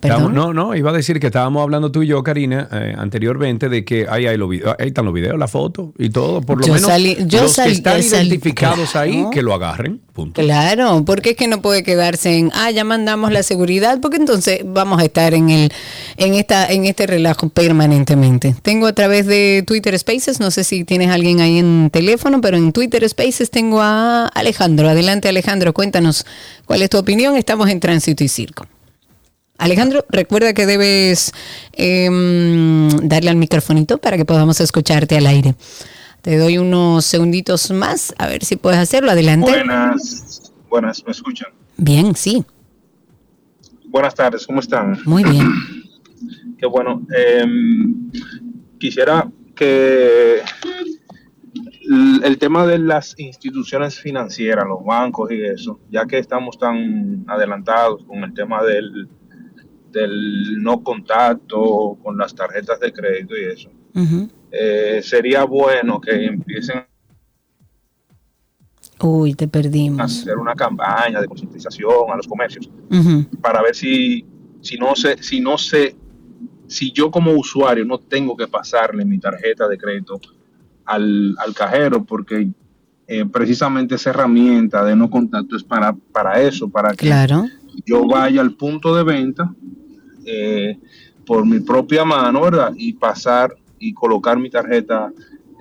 Perdón. 0.00 0.34
no, 0.34 0.52
no, 0.54 0.74
iba 0.76 0.90
a 0.90 0.92
decir 0.92 1.18
que 1.18 1.26
estábamos 1.26 1.62
hablando 1.62 1.90
tú 1.90 2.02
y 2.02 2.06
yo, 2.06 2.22
Karina, 2.22 2.68
eh, 2.70 2.94
anteriormente 2.96 3.68
de 3.68 3.84
que 3.84 4.06
ahí, 4.08 4.26
hay 4.26 4.36
los 4.36 4.48
videos, 4.48 4.76
ahí 4.78 4.88
están 4.88 5.04
los 5.04 5.12
videos, 5.14 5.36
la 5.38 5.48
foto 5.48 5.92
y 5.98 6.10
todo. 6.10 6.40
Por 6.42 6.60
lo 6.60 6.66
Yo 6.66 6.74
menos 6.74 6.88
salí- 6.88 7.16
yo 7.26 7.42
los 7.42 7.52
salí- 7.58 7.70
que 7.70 7.72
están 7.78 8.02
salí- 8.02 8.08
identificados 8.28 8.94
ahí, 8.94 9.24
que 9.32 9.42
lo 9.42 9.52
agarren. 9.52 10.00
Punto. 10.12 10.42
Claro, 10.42 11.02
porque 11.06 11.30
es 11.30 11.36
que 11.36 11.48
no 11.48 11.62
puede 11.62 11.82
quedarse 11.82 12.36
en, 12.36 12.50
ah, 12.54 12.70
ya 12.70 12.84
mandamos 12.84 13.32
la 13.32 13.42
seguridad, 13.42 14.00
porque 14.00 14.16
entonces 14.18 14.60
vamos 14.64 15.00
a 15.00 15.04
estar 15.04 15.34
en 15.34 15.50
el, 15.50 15.72
en 16.18 16.34
esta, 16.34 16.66
en 16.68 16.84
este 16.84 17.06
relajo 17.06 17.48
permanentemente. 17.48 18.54
Tengo 18.62 18.86
a 18.86 18.92
través 18.92 19.26
de 19.26 19.64
Twitter 19.66 19.98
Spaces, 19.98 20.38
no 20.40 20.50
sé 20.50 20.64
si 20.64 20.84
tienes 20.84 21.10
alguien 21.10 21.40
ahí 21.40 21.58
en 21.58 21.90
teléfono, 21.92 22.40
pero 22.40 22.56
en 22.56 22.72
Twitter 22.72 23.08
Spaces 23.08 23.50
tengo 23.50 23.80
a 23.80 24.26
Alejandro. 24.28 24.88
Adelante, 24.88 25.28
Alejandro, 25.28 25.72
cuéntanos 25.72 26.26
cuál 26.66 26.82
es 26.82 26.90
tu 26.90 26.98
opinión. 26.98 27.36
Estamos 27.36 27.68
en 27.70 27.80
tránsito 27.80 28.22
y 28.22 28.28
circo. 28.28 28.66
Alejandro, 29.60 30.06
recuerda 30.08 30.54
que 30.54 30.64
debes 30.64 31.32
em, 31.72 32.88
darle 33.02 33.28
al 33.30 33.36
microfonito 33.36 33.98
para 33.98 34.16
que 34.16 34.24
podamos 34.24 34.58
escucharte 34.60 35.16
al 35.18 35.26
aire. 35.26 35.54
Te 36.22 36.38
doy 36.38 36.56
unos 36.58 37.04
segunditos 37.04 37.70
más, 37.70 38.14
a 38.18 38.26
ver 38.26 38.42
si 38.44 38.56
puedes 38.56 38.78
hacerlo. 38.78 39.10
Adelante. 39.10 39.50
Buenas, 39.50 40.52
buenas, 40.68 41.04
¿me 41.04 41.12
escuchan? 41.12 41.50
Bien, 41.76 42.14
sí, 42.16 42.44
Buenas 43.84 44.14
tardes, 44.14 44.46
¿cómo 44.46 44.60
están? 44.60 44.96
muy 45.04 45.24
bien. 45.24 45.48
Qué 46.58 46.66
bueno. 46.66 47.02
em, 47.14 48.10
quisiera 48.78 49.28
que 49.54 50.36
el, 51.90 52.22
el 52.24 52.38
tema 52.38 52.66
de 52.66 52.78
las 52.78 53.18
instituciones 53.18 53.98
financieras, 53.98 54.64
los 54.66 54.84
bancos 54.84 55.30
y 55.32 55.42
eso, 55.42 55.80
ya 55.90 56.06
que 56.06 56.18
estamos 56.18 56.56
tan 56.58 57.24
adelantados 57.26 58.04
con 58.04 58.22
el 58.22 58.32
tema 58.32 58.62
del, 58.62 59.08
del 59.92 60.62
no 60.62 60.82
contacto 60.82 61.98
con 62.02 62.16
las 62.18 62.34
tarjetas 62.34 62.78
de 62.80 62.92
crédito 62.92 63.34
y 63.36 63.44
eso, 63.44 63.70
eh, 64.50 65.00
sería 65.02 65.44
bueno 65.44 66.00
que 66.00 66.26
empiecen 66.26 66.84
Uy, 69.02 69.34
te 69.34 69.46
a 69.46 69.48
perdimos. 69.48 70.00
hacer 70.00 70.36
una 70.36 70.54
campaña 70.54 71.20
de 71.20 71.26
concientización 71.26 72.10
a 72.12 72.16
los 72.16 72.26
comercios 72.28 72.70
para 73.40 73.62
ver 73.62 73.74
si, 73.74 74.26
si 74.60 74.76
no 74.76 74.94
sé, 74.94 75.22
si 75.22 75.40
no 75.40 75.56
sé, 75.56 75.96
si 76.66 76.92
yo 76.92 77.10
como 77.10 77.32
usuario 77.32 77.84
no 77.86 77.98
tengo 77.98 78.36
que 78.36 78.46
pasarle 78.46 79.04
mi 79.06 79.18
tarjeta 79.18 79.66
de 79.68 79.78
crédito 79.78 80.20
al, 80.84 81.34
al 81.38 81.54
cajero, 81.54 82.04
porque 82.04 82.48
eh, 83.06 83.24
precisamente 83.24 83.94
esa 83.94 84.10
herramienta 84.10 84.84
de 84.84 84.94
no 84.94 85.08
contacto 85.08 85.56
es 85.56 85.64
para, 85.64 85.94
para 85.94 86.40
eso, 86.42 86.68
para 86.68 86.90
que 86.90 87.06
Claro. 87.06 87.46
Yo 87.86 88.06
vaya 88.06 88.40
al 88.40 88.52
punto 88.54 88.94
de 88.94 89.02
venta 89.04 89.52
eh, 90.24 90.78
por 91.26 91.46
mi 91.46 91.60
propia 91.60 92.04
mano, 92.04 92.40
¿verdad? 92.42 92.72
Y 92.76 92.92
pasar 92.94 93.54
y 93.78 93.92
colocar 93.94 94.38
mi 94.38 94.50
tarjeta 94.50 95.12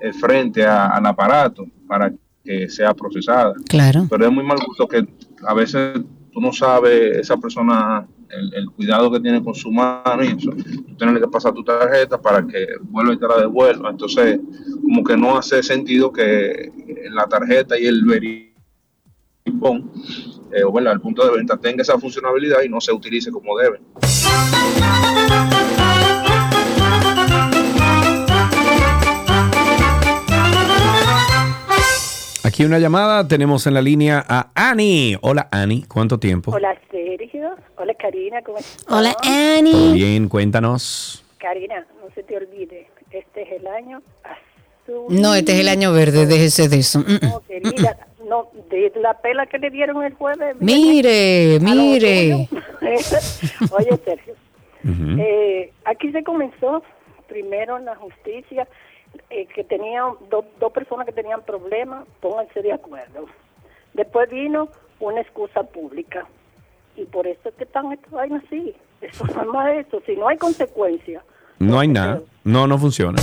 eh, 0.01 0.13
frente 0.13 0.65
a- 0.65 0.87
al 0.87 1.05
aparato 1.05 1.65
para 1.87 2.11
que 2.43 2.69
sea 2.69 2.93
procesada. 2.93 3.53
Claro. 3.67 4.07
Pero 4.09 4.25
es 4.25 4.31
muy 4.31 4.43
mal 4.43 4.57
gusto 4.65 4.87
que 4.87 5.07
a 5.45 5.53
veces 5.53 5.99
tú 6.31 6.41
no 6.41 6.51
sabes 6.53 7.17
esa 7.17 7.37
persona 7.37 8.07
el, 8.29 8.53
el 8.53 8.69
cuidado 8.71 9.11
que 9.11 9.19
tiene 9.19 9.43
con 9.43 9.55
su 9.55 9.71
mano 9.71 10.23
y 10.23 10.27
eso. 10.27 10.51
Tú 10.51 10.95
tienes 10.97 11.19
que 11.19 11.27
pasar 11.27 11.53
tu 11.53 11.63
tarjeta 11.63 12.21
para 12.21 12.45
que 12.45 12.65
vuelva 12.83 13.13
y 13.13 13.17
te 13.17 13.27
la 13.27 13.37
devuelva. 13.39 13.89
Entonces, 13.89 14.39
como 14.81 15.03
que 15.03 15.17
no 15.17 15.37
hace 15.37 15.63
sentido 15.63 16.11
que 16.11 16.71
la 17.11 17.25
tarjeta 17.25 17.77
y 17.79 17.85
el 17.87 18.03
verifón, 19.49 19.91
eh, 20.53 20.63
o 20.63 20.71
bueno, 20.71 20.91
el 20.91 20.99
punto 21.01 21.25
de 21.25 21.37
venta 21.37 21.57
tenga 21.57 21.81
esa 21.81 21.97
funcionalidad 21.99 22.61
y 22.63 22.69
no 22.69 22.79
se 22.81 22.91
utilice 22.91 23.31
como 23.31 23.57
debe. 23.57 23.79
Aquí 32.43 32.63
una 32.63 32.79
llamada, 32.79 33.27
tenemos 33.27 33.67
en 33.67 33.73
la 33.75 33.81
línea 33.81 34.25
a 34.27 34.49
Ani. 34.55 35.15
Hola 35.21 35.47
Ani, 35.51 35.83
¿cuánto 35.83 36.19
tiempo? 36.19 36.51
Hola 36.51 36.75
Sergio, 36.89 37.55
hola 37.77 37.93
Karina, 37.95 38.41
¿cómo 38.43 38.57
estás? 38.57 38.85
Hola 38.89 39.13
¿Todo 39.21 39.31
Annie. 39.31 39.93
bien? 39.93 40.29
Cuéntanos. 40.29 41.23
Karina, 41.37 41.85
no 42.01 42.13
se 42.15 42.23
te 42.23 42.37
olvide, 42.37 42.87
este 43.11 43.41
es 43.43 43.61
el 43.61 43.67
año 43.67 44.01
azul. 44.23 45.05
No, 45.09 45.35
este 45.35 45.51
es 45.53 45.59
el 45.59 45.67
año 45.67 45.93
verde, 45.93 46.25
déjese 46.25 46.69
de 46.69 46.79
eso. 46.79 47.03
No, 47.21 47.41
querida, 47.47 48.07
no, 48.29 48.49
de 48.69 48.91
la 48.95 49.15
pela 49.15 49.45
que 49.47 49.57
le 49.57 49.69
dieron 49.69 50.03
el 50.03 50.13
jueves. 50.13 50.55
Mire, 50.59 51.59
mire. 51.59 52.47
Oye 53.71 53.97
Sergio, 54.05 54.35
eh, 55.19 55.71
aquí 55.85 56.11
se 56.11 56.23
comenzó 56.23 56.83
primero 57.27 57.77
en 57.77 57.85
la 57.85 57.95
justicia 57.95 58.67
eh, 59.29 59.45
que 59.53 59.63
tenían 59.63 60.13
do- 60.29 60.45
dos 60.59 60.71
personas 60.71 61.05
que 61.05 61.11
tenían 61.11 61.41
problemas, 61.41 62.05
pónganse 62.21 62.61
de 62.61 62.71
acuerdo. 62.73 63.25
Después 63.93 64.29
vino 64.29 64.69
una 64.99 65.21
excusa 65.21 65.63
pública 65.63 66.25
y 66.95 67.05
por 67.05 67.27
eso 67.27 67.49
es 67.49 67.55
que 67.55 67.63
están 67.65 67.91
estas 67.91 68.11
vainas 68.11 68.43
así. 68.45 68.73
Eso 69.01 69.25
no 69.25 69.41
es 69.41 69.47
más 69.47 69.71
eso, 69.85 70.01
si 70.05 70.15
no 70.15 70.27
hay 70.27 70.37
consecuencias. 70.37 71.23
No 71.59 71.79
hay 71.79 71.87
nada. 71.87 72.21
No, 72.43 72.67
no 72.67 72.77
funciona. 72.77 73.17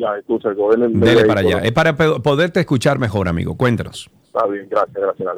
Ya, 0.02 0.18
escucha, 0.18 0.48
el 0.48 1.00
Dele 1.00 1.24
para 1.26 1.40
allá. 1.40 1.58
Es 1.58 1.70
para 1.70 1.94
poderte 1.94 2.58
escuchar 2.58 2.98
mejor, 2.98 3.28
amigo. 3.28 3.56
Cuéntanos. 3.56 4.10
Está 4.24 4.46
bien, 4.46 4.66
gracias, 4.68 4.96
gracias. 4.96 5.28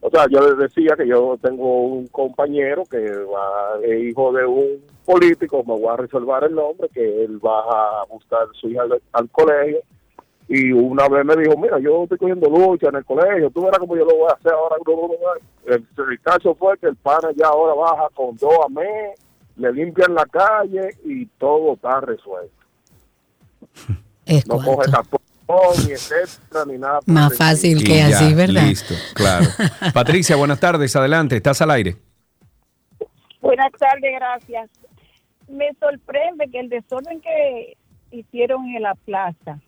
O 0.00 0.08
sea, 0.08 0.26
yo 0.30 0.40
les 0.40 0.56
decía 0.56 0.96
que 0.96 1.06
yo 1.06 1.36
tengo 1.42 1.82
un 1.82 2.06
compañero 2.06 2.84
que 2.90 2.98
va, 2.98 3.78
es 3.82 4.02
hijo 4.04 4.32
de 4.32 4.46
un 4.46 4.82
político, 5.04 5.62
me 5.64 5.74
voy 5.74 5.88
a 5.88 5.96
reservar 5.98 6.44
el 6.44 6.54
nombre, 6.54 6.88
que 6.88 7.24
él 7.24 7.38
va 7.44 7.60
a 7.60 8.06
buscar 8.06 8.46
su 8.54 8.70
hija 8.70 8.82
al, 8.84 9.02
al 9.12 9.28
colegio. 9.28 9.80
Y 10.48 10.72
una 10.72 11.06
vez 11.06 11.22
me 11.26 11.36
dijo, 11.36 11.58
mira, 11.58 11.78
yo 11.78 12.04
estoy 12.04 12.16
cogiendo 12.16 12.48
lucha 12.48 12.88
en 12.88 12.96
el 12.96 13.04
colegio, 13.04 13.50
tú 13.50 13.64
verás 13.64 13.80
cómo 13.80 13.94
yo 13.94 14.06
lo 14.06 14.16
voy 14.16 14.30
a 14.30 14.34
hacer 14.34 14.52
ahora. 14.52 14.76
El, 15.66 15.86
el 16.10 16.20
caso 16.22 16.54
fue 16.54 16.78
que 16.78 16.86
el 16.86 16.96
pana 16.96 17.28
ya 17.36 17.48
ahora 17.48 17.74
baja 17.74 18.08
con 18.14 18.34
dos 18.38 18.56
a 18.64 18.68
mes, 18.70 19.20
le 19.56 19.70
limpian 19.74 20.14
la 20.14 20.24
calle 20.24 20.96
y 21.04 21.26
todo 21.26 21.74
está 21.74 22.00
resuelto. 22.00 22.59
Es 24.26 24.46
No 24.46 24.56
coge 24.56 24.90
tapón, 24.90 25.20
ni 25.86 25.92
etcétera, 25.92 26.64
ni 26.66 26.78
nada. 26.78 27.00
Más 27.06 27.36
fácil 27.36 27.80
Y 27.80 27.84
que 27.84 27.96
ya, 27.96 28.06
así, 28.08 28.34
¿verdad? 28.34 28.62
Listo, 28.62 28.94
claro. 29.14 29.46
Patricia, 29.94 30.36
buenas 30.36 30.60
tardes. 30.60 30.94
Adelante, 30.94 31.36
estás 31.36 31.60
al 31.62 31.70
aire. 31.70 31.96
Buenas 33.40 33.72
tardes, 33.72 34.12
gracias. 34.14 34.70
Me 35.48 35.70
sorprende 35.80 36.48
que 36.50 36.60
el 36.60 36.68
desorden 36.68 37.20
que 37.20 37.76
hicieron 38.12 38.66
en 38.68 38.82
la 38.82 38.94
plaza 38.94 39.58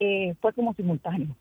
eh, 0.00 0.34
fue 0.40 0.52
como 0.52 0.74
simultáneo. 0.74 1.36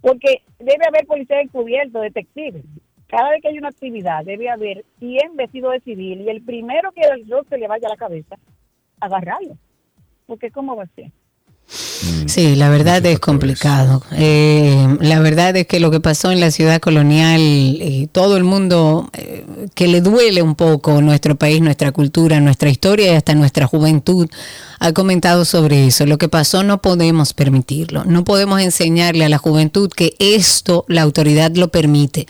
Porque 0.00 0.42
debe 0.58 0.86
haber 0.86 1.06
policía 1.06 1.40
encubierto, 1.40 2.00
detectives. 2.00 2.64
Cada 3.08 3.30
vez 3.30 3.42
que 3.42 3.48
hay 3.48 3.58
una 3.58 3.68
actividad 3.68 4.24
debe 4.24 4.50
haber 4.50 4.84
100 4.98 5.36
vestidos 5.36 5.72
de 5.72 5.80
civil 5.80 6.22
y 6.22 6.28
el 6.28 6.42
primero 6.42 6.92
que 6.92 7.02
el 7.02 7.28
rostro 7.28 7.50
se 7.50 7.58
le 7.58 7.68
vaya 7.68 7.86
a 7.86 7.90
la 7.90 7.96
cabeza, 7.96 8.36
agarrarlo. 9.00 9.56
Porque 10.26 10.50
¿cómo 10.50 10.76
va 10.76 10.84
a 10.84 10.88
ser? 10.94 11.10
Sí, 12.26 12.54
la 12.54 12.68
verdad 12.68 13.04
es 13.06 13.18
complicado. 13.18 14.02
Eh, 14.12 14.96
la 15.00 15.18
verdad 15.20 15.56
es 15.56 15.66
que 15.66 15.80
lo 15.80 15.90
que 15.90 16.00
pasó 16.00 16.30
en 16.30 16.38
la 16.38 16.50
ciudad 16.50 16.80
colonial, 16.80 17.40
eh, 17.40 18.08
todo 18.12 18.36
el 18.36 18.44
mundo 18.44 19.10
eh, 19.14 19.44
que 19.74 19.88
le 19.88 20.00
duele 20.00 20.42
un 20.42 20.54
poco 20.54 21.00
nuestro 21.02 21.34
país, 21.34 21.60
nuestra 21.60 21.90
cultura, 21.90 22.40
nuestra 22.40 22.68
historia 22.68 23.12
y 23.12 23.16
hasta 23.16 23.34
nuestra 23.34 23.66
juventud, 23.66 24.28
ha 24.78 24.92
comentado 24.92 25.44
sobre 25.44 25.86
eso. 25.86 26.06
Lo 26.06 26.18
que 26.18 26.28
pasó 26.28 26.62
no 26.62 26.80
podemos 26.80 27.32
permitirlo. 27.32 28.04
No 28.04 28.22
podemos 28.22 28.60
enseñarle 28.60 29.24
a 29.24 29.28
la 29.28 29.38
juventud 29.38 29.90
que 29.90 30.14
esto 30.20 30.84
la 30.88 31.02
autoridad 31.02 31.52
lo 31.56 31.68
permite. 31.68 32.26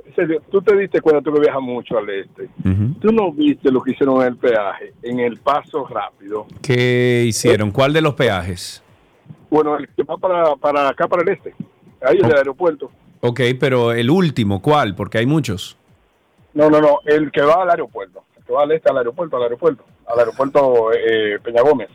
tú 0.52 0.62
te 0.62 0.78
diste 0.78 1.02
cuenta, 1.02 1.24
tú 1.24 1.34
que 1.34 1.40
viajas 1.40 1.62
mucho 1.62 1.98
al 1.98 2.08
este. 2.08 2.50
Tú 3.02 3.12
no 3.12 3.32
viste 3.32 3.72
lo 3.72 3.82
que 3.82 3.94
hicieron 3.94 4.22
en 4.22 4.28
el 4.28 4.38
peaje, 4.38 4.94
en 5.02 5.20
el 5.20 5.40
paso 5.40 5.88
rápido. 5.88 6.46
¿Qué 6.62 7.26
hicieron? 7.28 7.72
¿Cuál 7.72 7.94
de 7.94 8.02
los 8.02 8.14
peajes? 8.14 8.84
Bueno, 9.50 9.76
el 9.76 9.90
que 9.90 10.04
va 10.04 10.18
para, 10.18 10.56
para 10.56 10.88
acá, 10.88 11.08
para 11.08 11.24
el 11.24 11.30
este. 11.30 11.56
Ahí 12.00 12.18
el 12.18 12.28
del 12.28 12.38
aeropuerto. 12.38 12.92
Ok, 13.22 13.42
pero 13.60 13.92
el 13.92 14.12
último, 14.12 14.62
¿cuál? 14.62 14.94
Porque 14.94 15.18
hay 15.18 15.26
muchos. 15.26 15.76
No, 16.54 16.70
no, 16.70 16.80
no, 16.80 17.00
el 17.06 17.32
que 17.32 17.42
va 17.42 17.64
al 17.64 17.72
aeropuerto. 17.72 18.22
El 18.38 18.44
que 18.44 18.54
va 18.54 18.64
al 18.64 18.72
este, 18.72 18.92
al 18.92 19.00
aeropuerto, 19.00 19.36
al 19.38 19.44
aeropuerto. 19.44 19.84
Al 20.06 20.20
aeropuerto 20.20 20.92
eh, 20.94 21.40
Peña 21.44 21.64
Gómez. 21.64 21.90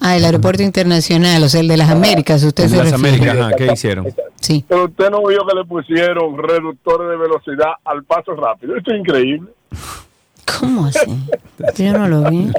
Ah, 0.00 0.16
el 0.16 0.24
aeropuerto 0.24 0.62
internacional, 0.62 1.42
o 1.42 1.48
sea, 1.48 1.60
el 1.60 1.68
de 1.68 1.76
las 1.76 1.90
Américas, 1.90 2.42
usted 2.42 2.64
El 2.64 2.70
se 2.70 2.76
de 2.76 2.82
las 2.84 2.92
refiere. 2.92 3.16
Américas, 3.16 3.38
ajá, 3.46 3.56
¿qué 3.56 3.72
hicieron? 3.72 4.06
Sí. 4.40 4.64
Pero 4.68 4.84
usted 4.84 5.10
no 5.10 5.26
vio 5.26 5.44
que 5.46 5.56
le 5.56 5.64
pusieron 5.64 6.36
reductores 6.38 7.08
de 7.08 7.16
velocidad 7.16 7.72
al 7.84 8.04
paso 8.04 8.34
rápido. 8.34 8.76
Esto 8.76 8.92
es 8.92 9.00
increíble. 9.00 9.50
¿Cómo 10.60 10.86
así? 10.86 11.18
Yo 11.76 11.92
no 11.92 12.08
lo 12.08 12.30
vi. 12.30 12.50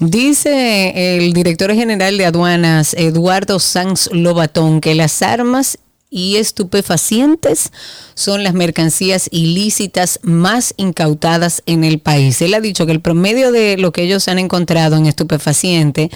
Dice 0.00 1.16
el 1.16 1.32
director 1.32 1.74
general 1.74 2.18
de 2.18 2.26
aduanas, 2.26 2.94
Eduardo 2.94 3.58
Sanz 3.58 4.08
Lobatón, 4.12 4.80
que 4.80 4.94
las 4.94 5.22
armas 5.22 5.78
y 6.10 6.36
estupefacientes 6.36 7.70
son 8.14 8.42
las 8.42 8.54
mercancías 8.54 9.28
ilícitas 9.30 10.20
más 10.22 10.74
incautadas 10.76 11.62
en 11.66 11.84
el 11.84 11.98
país. 11.98 12.40
Él 12.40 12.54
ha 12.54 12.60
dicho 12.60 12.86
que 12.86 12.92
el 12.92 13.00
promedio 13.00 13.52
de 13.52 13.76
lo 13.76 13.92
que 13.92 14.02
ellos 14.02 14.28
han 14.28 14.38
encontrado 14.38 14.96
en 14.96 15.06
estupefaciente 15.06 16.10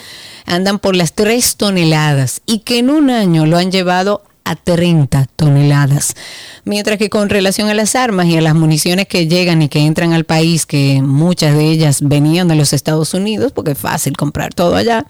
andan 0.47 0.79
por 0.79 0.97
las 0.97 1.13
3 1.13 1.57
toneladas 1.57 2.43
y 2.47 2.61
que 2.61 2.79
en 2.79 2.91
un 2.91 3.11
año 3.11 3.47
lo 3.47 3.59
han 3.59 3.71
llevado 3.71 4.23
a 4.45 4.57
30 4.57 5.27
toneladas. 5.37 6.15
Mientras 6.65 6.99
que 6.99 7.11
con 7.11 7.29
relación 7.29 7.69
a 7.69 7.75
las 7.75 7.97
armas 7.97 8.27
y 8.27 8.37
a 8.37 8.41
las 8.41 8.55
municiones 8.55 9.07
que 9.07 9.27
llegan 9.27 9.63
y 9.63 9.69
que 9.69 9.81
entran 9.81 10.13
al 10.13 10.25
país, 10.25 10.67
que 10.67 11.01
muchas 11.03 11.57
de 11.57 11.71
ellas 11.71 12.01
venían 12.03 12.49
de 12.49 12.55
los 12.55 12.73
Estados 12.73 13.15
Unidos, 13.15 13.53
porque 13.53 13.73
es 13.73 13.79
fácil 13.79 14.17
comprar 14.17 14.55
todo 14.55 14.77
allá, 14.77 15.05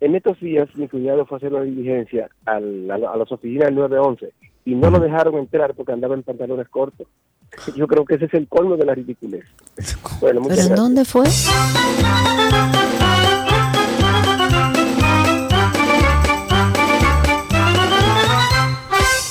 En 0.05 0.15
estos 0.15 0.39
días 0.39 0.69
mi 0.77 0.87
cuñado 0.87 1.25
fue 1.25 1.37
a 1.37 1.39
hacer 1.39 1.55
una 1.55 1.63
diligencia 1.65 2.29
al- 2.45 2.91
a, 2.91 2.99
la- 2.99 3.11
a 3.13 3.17
las 3.17 3.33
oficinas 3.33 3.67
del 3.69 3.77
911 3.77 4.33
y 4.67 4.75
no 4.75 4.91
lo 4.91 4.99
dejaron 5.01 5.37
entrar 5.39 5.73
porque 5.75 5.93
andaba 5.93 6.15
en 6.15 6.23
pantalones 6.23 6.69
cortos. 6.69 7.07
Yo 7.75 7.87
creo 7.87 8.05
que 8.05 8.17
ese 8.17 8.27
es 8.27 8.35
el 8.35 8.47
colmo 8.47 8.77
de 8.77 8.85
la 8.85 8.95
ridiculez. 8.95 9.45
Bueno, 10.21 10.43
muchas 10.43 10.59
¿Pero 10.59 10.69
en 10.71 10.77
dónde 10.77 11.05
fue? 11.07 11.25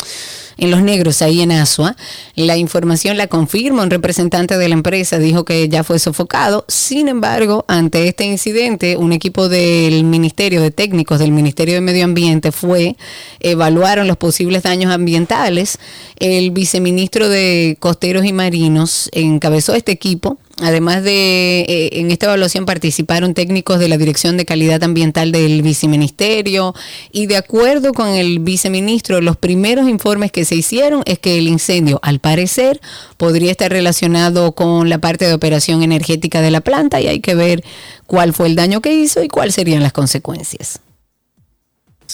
en 0.58 0.70
Los 0.70 0.84
Negros, 0.84 1.24
ahí 1.24 1.42
en 1.42 1.52
Asua. 1.52 1.96
La 2.36 2.56
información 2.56 3.18
la 3.18 3.26
confirma 3.26 3.82
un 3.82 3.90
representante 3.90 4.60
de 4.60 4.70
la 4.70 4.76
empresa, 4.76 5.18
dijo 5.18 5.44
que 5.44 5.68
ya 5.70 5.84
fue 5.84 5.98
sofocado. 5.98 6.66
Sin 6.68 7.08
embargo, 7.08 7.66
ante 7.68 8.08
este 8.08 8.26
incidente, 8.26 8.96
un 8.96 9.12
equipo 9.12 9.50
del 9.50 10.04
Ministerio 10.04 10.62
de 10.62 10.70
Técnicos 10.70 11.18
del 11.18 11.32
Ministerio 11.32 11.74
de 11.76 11.82
Medio 11.82 12.04
Ambiente 12.06 12.52
fue, 12.52 12.96
evaluaron 13.42 14.08
los 14.08 14.18
posibles 14.18 14.64
daños 14.64 14.92
ambientales. 14.92 15.78
El 16.18 16.52
viceministro 16.52 17.30
de 17.30 17.78
Costeros 17.80 18.26
y 18.26 18.34
Marinos 18.34 19.10
encabezó 19.14 19.74
este 19.74 19.92
equipo. 19.92 20.38
Además 20.62 21.04
de, 21.04 21.62
eh, 21.62 21.90
en 21.94 22.12
esta 22.12 22.28
evaluación 22.28 22.66
participaron 22.66 23.34
técnicos 23.34 23.80
de 23.80 23.88
la 23.88 23.98
Dirección 23.98 24.38
de 24.38 24.46
Calidad 24.46 24.84
Ambiental 24.84 25.32
del 25.32 25.64
Viceministerio 25.64 26.76
y 27.12 27.26
de 27.26 27.38
acuerdo 27.38 27.94
con 27.94 28.10
el 28.10 28.40
viceministro, 28.40 29.22
los 29.22 29.38
primeros 29.38 29.90
informes 29.90 30.32
que 30.32 30.46
se 30.46 30.56
hicieron 30.56 31.02
es 31.06 31.18
que 31.18 31.40
el 31.40 31.48
incendio, 31.48 32.00
al 32.04 32.20
parecer, 32.20 32.80
podría 33.18 33.50
estar 33.50 33.72
relacionado 33.72 34.52
con 34.52 34.90
la 34.90 35.00
parte 35.00 35.26
de 35.26 35.34
operación 35.34 35.82
energética 35.82 36.42
de 36.42 36.52
la 36.52 36.62
planta 36.62 37.02
y 37.02 37.08
hay 37.08 37.22
que 37.22 37.34
ver 37.34 37.64
cuál 38.06 38.34
fue 38.34 38.48
el 38.48 38.56
daño 38.56 38.82
que 38.82 38.94
hizo 38.94 39.24
y 39.24 39.30
cuáles 39.30 39.56
serían 39.56 39.82
las 39.82 39.94
consecuencias. 39.94 40.80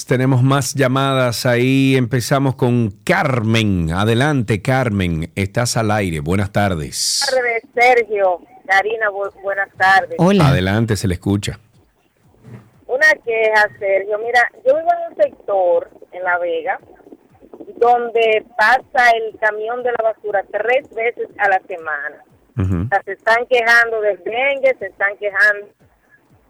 Tenemos 0.07 0.41
más 0.41 0.73
llamadas 0.73 1.45
ahí. 1.45 1.95
Empezamos 1.97 2.55
con 2.55 2.91
Carmen. 3.03 3.91
Adelante, 3.91 4.61
Carmen. 4.61 5.29
Estás 5.35 5.75
al 5.77 5.91
aire. 5.91 6.21
Buenas 6.21 6.51
tardes. 6.51 7.25
tardes, 7.29 7.63
Sergio. 7.73 8.39
Karina, 8.65 9.09
bu- 9.09 9.33
buenas 9.41 9.69
tardes. 9.77 10.17
Adelante, 10.41 10.95
se 10.95 11.07
le 11.07 11.15
escucha. 11.15 11.59
Una 12.85 13.07
queja, 13.25 13.67
Sergio. 13.79 14.17
Mira, 14.19 14.49
yo 14.65 14.75
vivo 14.77 14.87
en 14.91 15.11
un 15.11 15.17
sector 15.21 15.89
en 16.13 16.23
La 16.23 16.37
Vega 16.37 16.79
donde 17.77 18.45
pasa 18.57 19.09
el 19.11 19.37
camión 19.39 19.83
de 19.83 19.91
la 19.91 20.11
basura 20.13 20.43
tres 20.51 20.89
veces 20.95 21.27
a 21.37 21.49
la 21.49 21.61
semana. 21.67 22.23
O 22.59 22.87
sea, 22.89 23.01
se 23.05 23.11
están 23.11 23.45
quejando 23.47 24.01
del 24.01 24.17
dengue, 24.23 24.75
se 24.79 24.87
están 24.87 25.15
quejando 25.19 25.67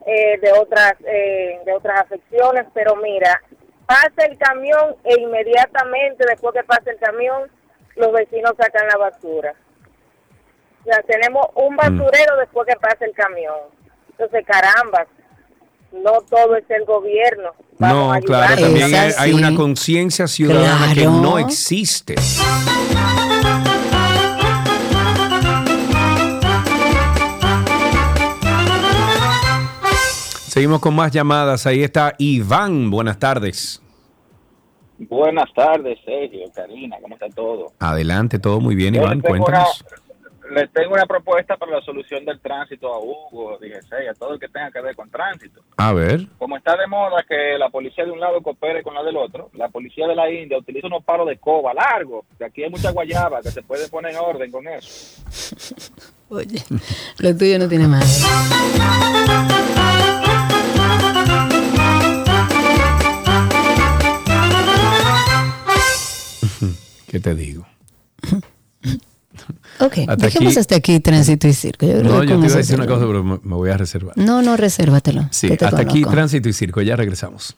eh, 0.05 0.39
de 0.41 0.51
otras 0.53 0.93
eh, 1.05 1.59
de 1.65 1.73
otras 1.73 1.99
afecciones, 2.01 2.65
pero 2.73 2.95
mira, 2.95 3.41
pasa 3.87 4.25
el 4.29 4.37
camión 4.37 4.95
e 5.03 5.19
inmediatamente 5.19 6.25
después 6.27 6.53
que 6.53 6.63
pasa 6.63 6.91
el 6.91 6.99
camión, 6.99 7.49
los 7.95 8.11
vecinos 8.11 8.53
sacan 8.59 8.87
la 8.87 8.97
basura. 8.97 9.55
O 10.81 10.83
sea, 10.83 11.01
tenemos 11.03 11.47
un 11.55 11.75
basurero 11.75 12.37
después 12.39 12.67
que 12.67 12.75
pasa 12.75 13.05
el 13.05 13.13
camión. 13.13 13.55
Entonces, 14.11 14.45
caramba, 14.45 15.07
no 15.91 16.21
todo 16.29 16.55
es 16.55 16.69
el 16.69 16.85
gobierno. 16.85 17.51
Vamos 17.79 18.07
No, 18.07 18.13
a 18.13 18.19
claro, 18.19 18.61
también 18.61 18.93
hay, 19.17 19.33
una 19.33 19.55
conciencia 19.55 20.27
ciudadana 20.27 20.93
que 20.93 21.05
no 21.05 21.39
existe. 21.39 22.15
Seguimos 30.57 30.81
con 30.81 30.95
más 30.95 31.11
llamadas. 31.11 31.67
Ahí 31.67 31.83
está 31.83 32.15
Iván. 32.17 32.89
Buenas 32.89 33.19
tardes. 33.19 33.79
Buenas 34.97 35.53
tardes, 35.53 35.99
Sergio, 36.03 36.51
Karina, 36.51 36.97
¿cómo 36.99 37.13
está 37.13 37.29
todo? 37.29 37.73
Adelante, 37.77 38.39
todo 38.39 38.59
muy 38.59 38.73
bien, 38.73 38.95
Yo 38.95 39.03
Iván. 39.03 39.17
le 39.17 39.21
tengo 39.21 39.45
Cuéntanos. 39.45 39.85
Una, 40.49 40.59
le 40.59 40.67
tengo 40.69 40.95
una 40.95 41.05
propuesta 41.05 41.57
para 41.57 41.73
la 41.73 41.81
solución 41.81 42.25
del 42.25 42.39
tránsito 42.39 42.91
a 42.91 42.97
Hugo, 42.97 43.59
dije, 43.61 43.75
a 44.09 44.13
todo 44.15 44.33
el 44.33 44.39
que 44.39 44.47
tenga 44.47 44.71
que 44.71 44.81
ver 44.81 44.95
con 44.95 45.11
tránsito. 45.11 45.61
A 45.77 45.93
ver. 45.93 46.25
Como 46.39 46.57
está 46.57 46.75
de 46.75 46.87
moda 46.87 47.23
que 47.29 47.55
la 47.59 47.69
policía 47.69 48.05
de 48.05 48.11
un 48.11 48.19
lado 48.19 48.41
coopere 48.41 48.81
con 48.81 48.95
la 48.95 49.03
del 49.03 49.17
otro, 49.17 49.51
la 49.53 49.69
policía 49.69 50.07
de 50.07 50.15
la 50.15 50.27
India 50.31 50.57
utiliza 50.57 50.87
unos 50.87 51.03
palos 51.03 51.27
de 51.27 51.37
coba 51.37 51.71
largos, 51.75 52.25
que 52.35 52.45
aquí 52.45 52.63
hay 52.63 52.71
mucha 52.71 52.89
guayaba, 52.89 53.43
que 53.43 53.51
se 53.51 53.61
puede 53.61 53.87
poner 53.89 54.13
en 54.13 54.17
orden 54.17 54.51
con 54.51 54.67
eso. 54.67 55.21
Oye, 56.29 56.63
lo 57.19 57.37
tuyo 57.37 57.59
no 57.59 57.69
tiene 57.69 57.87
madre. 57.87 58.07
¿Qué 67.07 67.19
te 67.19 67.35
digo? 67.35 67.65
Ok, 69.79 69.99
Hasta 69.99 70.15
dejemos 70.15 70.53
aquí- 70.53 70.59
hasta 70.59 70.75
aquí 70.75 70.99
tránsito 70.99 71.47
y 71.47 71.53
circo. 71.53 71.85
Yo 71.85 72.01
No, 72.01 72.23
yo 72.23 72.39
te 72.39 72.45
iba 72.47 72.55
a 72.55 72.57
decir 72.57 72.75
una 72.75 72.87
cosa, 72.87 73.05
pero 73.05 73.23
me, 73.23 73.39
me 73.43 73.53
voy 73.53 73.69
a 73.69 73.77
reservar. 73.77 74.17
No, 74.17 74.41
no, 74.41 74.57
resérvatelo. 74.57 75.27
Sí, 75.31 75.51
hasta 75.51 75.79
aquí 75.79 76.03
tránsito 76.03 76.49
y 76.49 76.53
circo. 76.53 76.81
Ya 76.81 76.95
regresamos. 76.95 77.55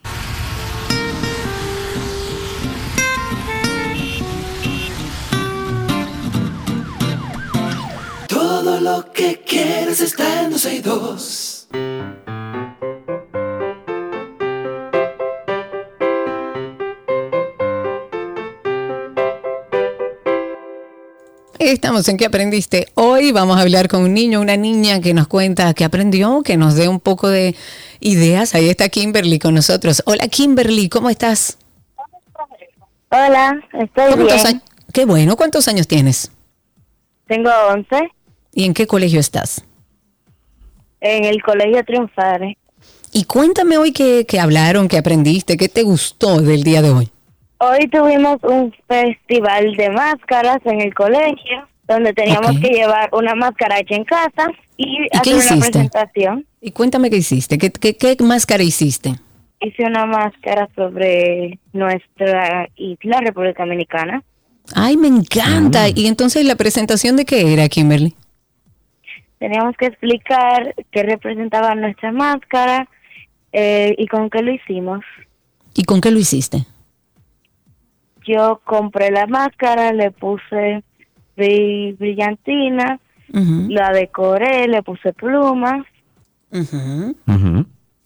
Todo 8.28 8.80
lo 8.80 9.12
que 9.12 9.42
quieres 9.46 10.02
está 10.02 10.44
en 10.44 10.52
12 10.52 10.76
y 10.76 10.80
2. 10.82 11.68
Estamos 21.60 22.08
en 22.08 22.16
¿Qué 22.18 22.26
aprendiste? 22.26 22.88
Hoy 22.96 23.32
vamos 23.34 23.58
a 23.58 23.62
hablar 23.62 23.90
con 23.90 24.02
un 24.04 24.14
niño, 24.14 24.40
una 24.40 24.56
niña 24.56 25.02
que 25.02 25.14
nos 25.14 25.28
cuenta 25.28 25.74
qué 25.74 25.84
aprendió, 25.84 26.42
que 26.42 26.56
nos 26.56 26.76
dé 26.76 26.88
un 26.88 27.02
poco 27.02 27.28
de 27.28 27.54
ideas. 28.00 28.56
Ahí 28.56 28.70
está 28.70 28.88
Kimberly 28.88 29.40
con 29.40 29.56
nosotros. 29.56 30.02
Hola 30.06 30.28
Kimberly, 30.30 30.88
¿cómo 30.88 31.10
estás? 31.10 31.58
Hola, 33.12 33.60
estoy 33.74 33.88
¿Cuántos 34.14 34.18
bien. 34.36 34.48
años- 34.48 34.64
Qué 34.94 35.06
bueno, 35.06 35.36
¿cuántos 35.36 35.68
años 35.68 35.88
tienes? 35.88 36.32
Tengo 37.28 37.50
11 37.72 38.10
¿Y 38.54 38.64
en 38.66 38.74
qué 38.74 38.88
colegio 38.88 39.20
estás? 39.20 39.64
en 41.02 41.24
el 41.24 41.42
Colegio 41.42 41.82
Triunfare. 41.86 42.58
Y 43.14 43.24
cuéntame 43.24 43.78
hoy 43.78 43.94
qué, 43.94 44.26
qué 44.28 44.38
hablaron, 44.40 44.88
qué 44.90 44.98
aprendiste, 44.98 45.56
qué 45.56 45.70
te 45.70 45.84
gustó 45.84 46.42
del 46.42 46.64
día 46.64 46.82
de 46.82 46.90
hoy. 46.92 47.10
Hoy 47.62 47.90
tuvimos 47.90 48.38
un 48.44 48.74
festival 48.88 49.76
de 49.76 49.90
máscaras 49.90 50.60
en 50.64 50.80
el 50.80 50.94
colegio, 50.94 51.68
donde 51.90 52.14
teníamos 52.14 52.58
que 52.62 52.70
llevar 52.70 53.10
una 53.12 53.36
máscara 53.36 53.80
hecha 53.80 53.96
en 53.96 54.06
casa 54.06 54.50
y, 54.78 55.10
qué 55.10 55.18
hacer 55.18 55.34
una 55.34 55.44
hiciste? 55.44 55.72
presentación. 55.72 56.46
Y 56.62 56.72
cuéntame 56.72 57.10
qué 57.10 57.18
hiciste, 57.18 57.58
qué, 57.58 57.70
qué, 57.70 57.98
qué 57.98 58.16
máscara 58.24 58.64
hiciste. 58.64 59.16
Hice 59.60 59.84
una 59.84 60.06
máscara 60.06 60.70
sobre 60.74 61.60
nuestra 61.74 62.70
isla, 62.78 63.20
República 63.20 63.64
Dominicana. 63.64 64.24
Ay, 64.74 64.96
me 64.96 65.10
encanta. 65.10 65.90
Mm. 65.90 65.94
Y 65.96 66.08
entonces 66.08 66.46
la 66.46 66.56
presentación 66.56 67.18
de 67.18 67.26
qué 67.26 67.52
era, 67.52 67.68
Kimberly? 67.68 68.16
Teníamos 69.38 69.76
que 69.76 69.88
explicar 69.88 70.76
qué 70.92 71.04
representaba 71.04 71.76
nuestra 71.76 72.14
máscara 72.14 72.88
eh, 73.52 73.96
y 73.98 74.08
con 74.08 74.30
qué 74.30 74.44
lo 74.44 74.54
hicimos. 74.54 75.02
¿Y 75.76 75.84
con 75.84 76.00
qué 76.00 76.12
lo 76.12 76.20
hiciste? 76.20 76.66
Yo 78.32 78.62
compré 78.64 79.10
la 79.12 79.26
máscara, 79.26 79.92
le 79.92 80.12
puse 80.12 80.84
bri- 81.36 81.98
brillantina, 81.98 83.00
la 83.32 83.90
decoré, 83.92 84.68
le 84.68 84.84
puse 84.84 85.14
plumas. 85.14 85.84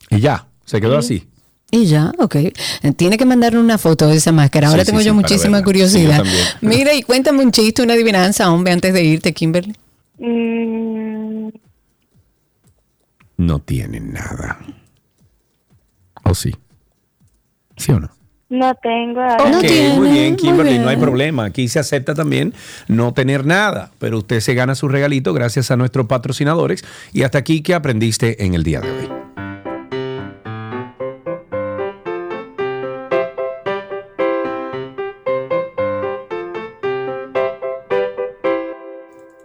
Y 0.09 0.19
ya, 0.19 0.47
se 0.65 0.79
quedó 0.79 0.97
así. 0.97 1.27
Y 1.71 1.85
ya, 1.87 2.11
ok. 2.19 2.35
Eh, 2.35 2.53
Tiene 2.95 3.17
que 3.17 3.25
mandarle 3.25 3.59
una 3.59 3.77
foto 3.77 4.07
de 4.07 4.15
esa 4.17 4.31
máscara. 4.31 4.67
Ahora 4.69 4.81
Sí, 4.85 4.91
tengo 4.91 4.99
sí, 5.01 5.07
yo 5.07 5.13
muchísima 5.15 5.57
verla. 5.57 5.65
curiosidad. 5.65 6.23
Sí, 6.23 6.29
yo 6.31 6.45
también. 6.61 6.77
Mira, 6.79 6.93
y 6.93 7.01
cuéntame 7.03 7.43
un 7.43 7.51
chiste, 7.51 7.81
una 7.81 7.93
adivinanza, 7.93 8.51
hombre, 8.51 8.73
antes 8.73 8.93
de 8.93 9.03
irte, 9.03 9.33
Kimberly. 9.33 9.73
Mm, 10.19 11.49
No 13.37 13.59
tiene 13.59 13.99
nada. 13.99 14.59
¿O 16.23 16.33
sí? 16.35 16.53
¿Sí 17.75 17.91
o 17.91 17.99
no? 17.99 18.09
No 18.53 18.75
tengo. 18.75 19.25
Ok, 19.25 19.97
muy 19.97 20.09
bien, 20.11 20.35
Kimberly, 20.35 20.77
no 20.77 20.87
hay 20.87 20.97
problema. 20.97 21.45
Aquí 21.45 21.67
se 21.67 21.79
acepta 21.79 22.13
también 22.13 22.53
no 22.87 23.11
tener 23.11 23.47
nada, 23.47 23.89
pero 23.97 24.19
usted 24.19 24.41
se 24.41 24.53
gana 24.53 24.75
su 24.75 24.87
regalito 24.87 25.33
gracias 25.33 25.71
a 25.71 25.75
nuestros 25.75 26.05
patrocinadores. 26.05 26.85
Y 27.13 27.23
hasta 27.23 27.39
aquí, 27.39 27.63
¿qué 27.63 27.73
aprendiste 27.73 28.45
en 28.45 28.53
el 28.53 28.61
día 28.61 28.81
de 28.81 28.91
hoy? 28.91 29.09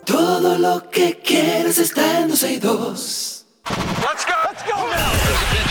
Todo 0.05 0.59
lo 0.59 0.91
que 0.91 1.19
quieres 1.25 1.79
está 1.79 2.21
en 2.21 2.29
12 2.29 2.53
y 2.53 2.59
2. 2.59 3.47
Let's 3.71 4.27
go. 4.27 4.33
Let's 4.45 4.65
go 4.71 4.87
now. 4.87 5.68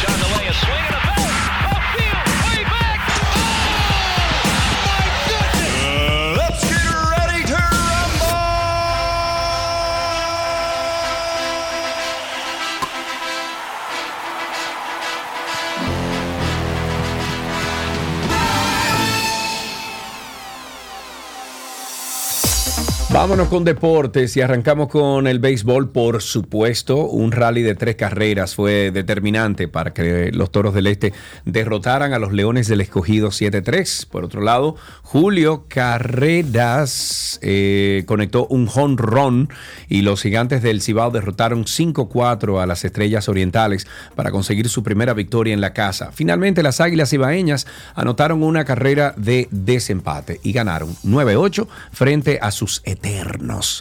Vámonos 23.17 23.47
con 23.47 23.63
deportes 23.63 24.37
y 24.37 24.41
arrancamos 24.41 24.89
con 24.89 25.25
el 25.25 25.39
béisbol, 25.39 25.89
por 25.89 26.21
supuesto. 26.21 27.07
Un 27.07 27.31
rally 27.31 27.63
de 27.63 27.73
tres 27.73 27.95
carreras 27.95 28.53
fue 28.53 28.91
determinante 28.91 29.67
para 29.67 29.91
que 29.91 30.29
los 30.31 30.51
Toros 30.51 30.75
del 30.75 30.85
Este 30.85 31.13
derrotaran 31.43 32.13
a 32.13 32.19
los 32.19 32.31
Leones 32.31 32.67
del 32.67 32.79
Escogido 32.79 33.29
7-3. 33.29 34.05
Por 34.07 34.23
otro 34.23 34.41
lado, 34.41 34.75
Julio 35.01 35.65
Carreras 35.67 37.39
eh, 37.41 38.03
conectó 38.05 38.45
un 38.51 38.69
home 38.71 38.97
run 38.99 39.49
y 39.89 40.03
los 40.03 40.21
Gigantes 40.21 40.61
del 40.61 40.83
Cibao 40.83 41.09
derrotaron 41.09 41.65
5-4 41.65 42.61
a 42.61 42.67
las 42.67 42.85
Estrellas 42.85 43.27
Orientales 43.29 43.87
para 44.15 44.29
conseguir 44.29 44.69
su 44.69 44.83
primera 44.83 45.15
victoria 45.15 45.55
en 45.55 45.61
la 45.61 45.73
casa. 45.73 46.11
Finalmente, 46.13 46.61
las 46.61 46.81
Águilas 46.81 47.11
Ibaeñas 47.13 47.65
anotaron 47.95 48.43
una 48.43 48.63
carrera 48.63 49.15
de 49.17 49.47
desempate 49.49 50.39
y 50.43 50.51
ganaron 50.51 50.95
9-8 51.03 51.67
frente 51.91 52.37
a 52.39 52.51
sus 52.51 52.83
eternos, 52.85 53.06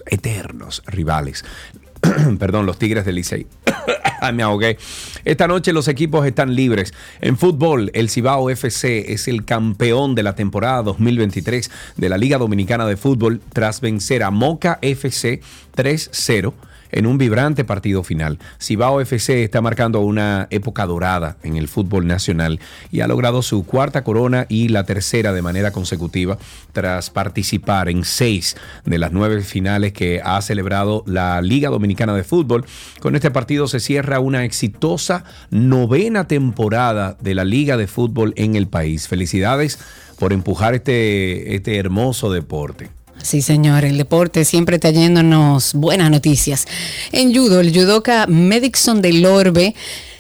eternos 0.07 0.83
rivales. 0.87 1.45
Perdón, 2.39 2.67
los 2.67 2.79
Tigres 2.79 3.05
del 3.05 3.17
Licey. 3.17 3.47
Me 4.33 4.43
ahogué. 4.43 4.79
Esta 5.25 5.47
noche 5.47 5.73
los 5.73 5.89
equipos 5.89 6.27
están 6.27 6.55
libres. 6.55 6.95
En 7.21 7.37
fútbol, 7.37 7.91
el 7.95 8.09
Cibao 8.09 8.51
FC 8.51 9.13
es 9.13 9.29
el 9.29 9.45
campeón 9.45 10.15
de 10.15 10.23
la 10.23 10.35
temporada 10.35 10.83
2023 10.83 11.71
de 11.97 12.09
la 12.09 12.19
Liga 12.19 12.39
Dominicana 12.39 12.87
de 12.87 12.97
Fútbol 12.97 13.41
tras 13.53 13.81
vencer 13.81 14.23
a 14.23 14.31
Moca 14.31 14.79
FC 14.83 15.41
3-0 15.77 16.53
en 16.93 17.07
un 17.07 17.19
vibrante 17.19 17.65
partido 17.65 18.03
final. 18.03 18.39
Cibao 18.61 19.01
FC 19.01 19.45
está 19.45 19.61
marcando 19.61 20.01
una 20.01 20.47
época 20.51 20.87
dorada 20.87 21.37
en 21.43 21.57
el 21.57 21.69
fútbol 21.69 22.07
nacional 22.07 22.61
y 22.91 23.01
ha 23.01 23.09
logrado 23.09 23.43
su 23.43 23.65
cuarta 23.65 24.05
corona 24.05 24.47
y 24.49 24.69
la 24.69 24.85
tercera 24.85 25.33
de 25.33 25.43
manera 25.43 25.71
consecutiva 25.71 26.39
tras 26.73 27.11
participar 27.11 27.89
en 27.89 28.05
seis 28.05 28.57
de 28.85 28.99
las 28.99 29.13
nueve 29.13 29.41
finales 29.43 29.93
que 29.93 30.21
ha 30.25 30.41
celebrado 30.43 31.03
la 31.07 31.41
Liga 31.41 31.71
Dominicana 31.71 32.15
de 32.15 32.25
Fútbol. 32.25 32.65
Con 33.01 33.15
este 33.15 33.31
partido 33.31 33.69
se 33.69 33.81
cierra 33.81 34.21
una 34.21 34.45
exitosa 34.45 35.25
novena 35.51 36.27
temporada 36.27 37.17
de 37.21 37.35
la 37.35 37.45
Liga 37.45 37.77
de 37.77 37.87
Fútbol 37.87 38.33
en 38.37 38.57
el 38.57 38.67
país. 38.67 39.09
Felicidades 39.09 39.79
por 40.19 40.33
empujar 40.33 40.75
este, 40.75 41.55
este 41.55 41.77
hermoso 41.77 42.33
deporte. 42.33 42.96
Sí, 43.27 43.43
señor, 43.43 43.85
el 43.85 43.99
deporte 43.99 44.45
siempre 44.45 44.79
trayéndonos 44.79 45.75
buenas 45.75 46.13
noticias. 46.13 46.65
En 47.11 47.35
judo, 47.35 47.59
el 47.59 47.75
judoka 47.75 48.29
Medixon 48.29 49.03
del 49.03 49.27
Orbe 49.27 49.75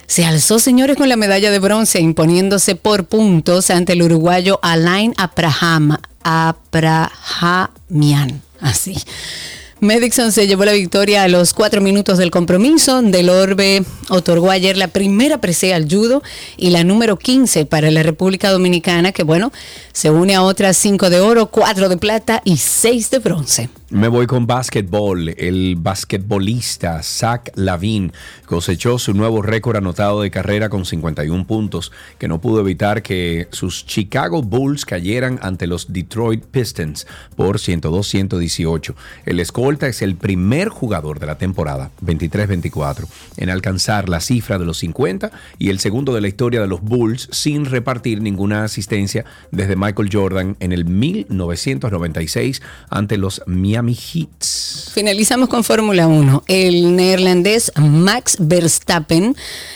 se 0.09 0.25
alzó, 0.25 0.59
señores, 0.59 0.97
con 0.97 1.09
la 1.09 1.15
medalla 1.15 1.53
de 1.53 1.61
bronce, 1.61 2.01
imponiéndose 2.01 2.75
por 2.75 3.05
puntos 3.07 3.71
ante 3.71 3.93
el 3.93 4.03
uruguayo 4.03 4.59
Alain 4.61 5.15
Apraham, 5.19 5.99
Aprahamian. 6.25 7.63
Así. 8.61 8.97
Medixon 9.81 10.33
se 10.33 10.47
llevó 10.47 10.65
la 10.65 10.73
victoria 10.73 11.23
a 11.23 11.29
los 11.29 11.53
cuatro 11.53 11.83
minutos 11.83 12.17
del 12.17 12.31
compromiso. 12.31 13.03
Del 13.03 13.29
Orbe 13.29 13.85
otorgó 14.09 14.51
ayer 14.51 14.79
la 14.79 14.89
primera 14.89 15.39
presea 15.43 15.77
al 15.77 15.87
judo 15.87 16.23
y 16.57 16.71
la 16.71 16.83
número 16.83 17.19
15 17.19 17.67
para 17.67 17.91
la 17.91 18.03
República 18.03 18.51
Dominicana, 18.51 19.13
que 19.13 19.23
bueno, 19.23 19.53
se 19.93 20.11
une 20.11 20.35
a 20.35 20.43
otras 20.43 20.79
cinco 20.79 21.11
de 21.11 21.21
oro, 21.21 21.47
cuatro 21.49 21.91
de 21.91 21.99
plata 21.99 22.41
y 22.43 22.57
seis 22.57 23.11
de 23.11 23.19
bronce. 23.19 23.69
Me 23.89 24.09
voy 24.09 24.27
con 24.27 24.49
básquetbol. 24.49 25.29
El 25.37 25.77
basquetbolista 25.77 27.05
Zach 27.05 27.53
Lavin 27.55 28.13
cosechó 28.45 28.99
su 28.99 29.15
nuevo 29.15 29.43
récord 29.43 29.77
anotado 29.77 30.23
de 30.23 30.31
carrera 30.33 30.69
con 30.69 30.85
51 30.85 31.47
puntos, 31.47 31.93
que 32.19 32.27
no 32.27 32.41
pudo 32.41 32.61
evitar 32.61 33.03
que 33.05 33.47
sus 33.53 33.87
Chicago 33.87 34.43
Bulls 34.43 34.85
cayeran 34.85 35.39
ante 35.41 35.69
los 35.69 35.93
Detroit 35.93 36.45
Pistons 36.47 37.07
por 37.37 37.59
102-118. 37.59 38.95
El 39.25 39.39
es 39.67 40.01
el 40.01 40.15
primer 40.15 40.69
jugador 40.69 41.19
de 41.19 41.27
la 41.27 41.39
temporada 41.39 41.91
23-24 42.01 43.05
en 43.37 43.51
alcanzar 43.51 44.09
la 44.09 44.21
cifra 44.21 44.59
de 44.59 44.65
los 44.65 44.79
50 44.79 45.33
y 45.59 45.71
el 45.71 45.81
segundo 45.81 46.15
de 46.15 46.21
la 46.21 46.29
historia 46.29 46.61
de 46.61 46.69
los 46.69 46.81
Bulls 46.83 47.29
sin 47.33 47.65
repartir 47.65 48.23
ninguna 48.23 48.63
asistencia 48.63 49.25
desde 49.51 49.75
Michael 49.75 50.09
Jordan 50.13 50.57
en 50.61 50.73
el 50.73 50.85
1996 50.85 52.63
ante 52.91 53.17
los 53.17 53.43
Miami 53.47 53.95
Heats. 53.97 54.93
Finalizamos 54.95 55.49
con 55.49 55.65
Fórmula 55.65 56.07
1. 56.07 56.45
El 56.47 56.95
neerlandés 56.95 57.73
Max 57.77 58.37
Verstappen 58.39 59.35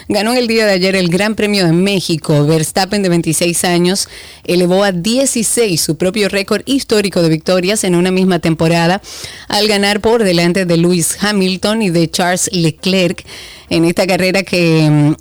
ganó 0.08 0.34
el 0.34 0.46
día 0.46 0.66
de 0.66 0.72
ayer 0.72 0.94
el 0.94 1.08
Gran 1.08 1.34
Premio 1.34 1.66
de 1.66 1.72
México. 1.72 2.46
Verstappen, 2.46 3.02
de 3.02 3.08
26 3.08 3.64
años, 3.64 4.08
elevó 4.44 4.84
a 4.84 4.92
16 4.92 5.80
su 5.80 5.96
propio 5.96 6.28
récord 6.28 6.62
histórico 6.64 7.22
de 7.22 7.28
victorias 7.28 7.82
en 7.82 7.96
una 7.96 8.12
misma 8.12 8.38
temporada 8.38 9.02
al 9.48 9.66
ganar 9.66 9.80
por 10.01 10.23
delante 10.24 10.66
de 10.66 10.77
Lewis 10.77 11.16
Hamilton 11.20 11.81
y 11.82 11.90
de 11.90 12.11
Charles 12.11 12.51
Leclerc 12.52 13.24
en 13.70 13.84
esta 13.84 14.05
carrera 14.06 14.42
que 14.42 14.90
mm, 14.90 15.14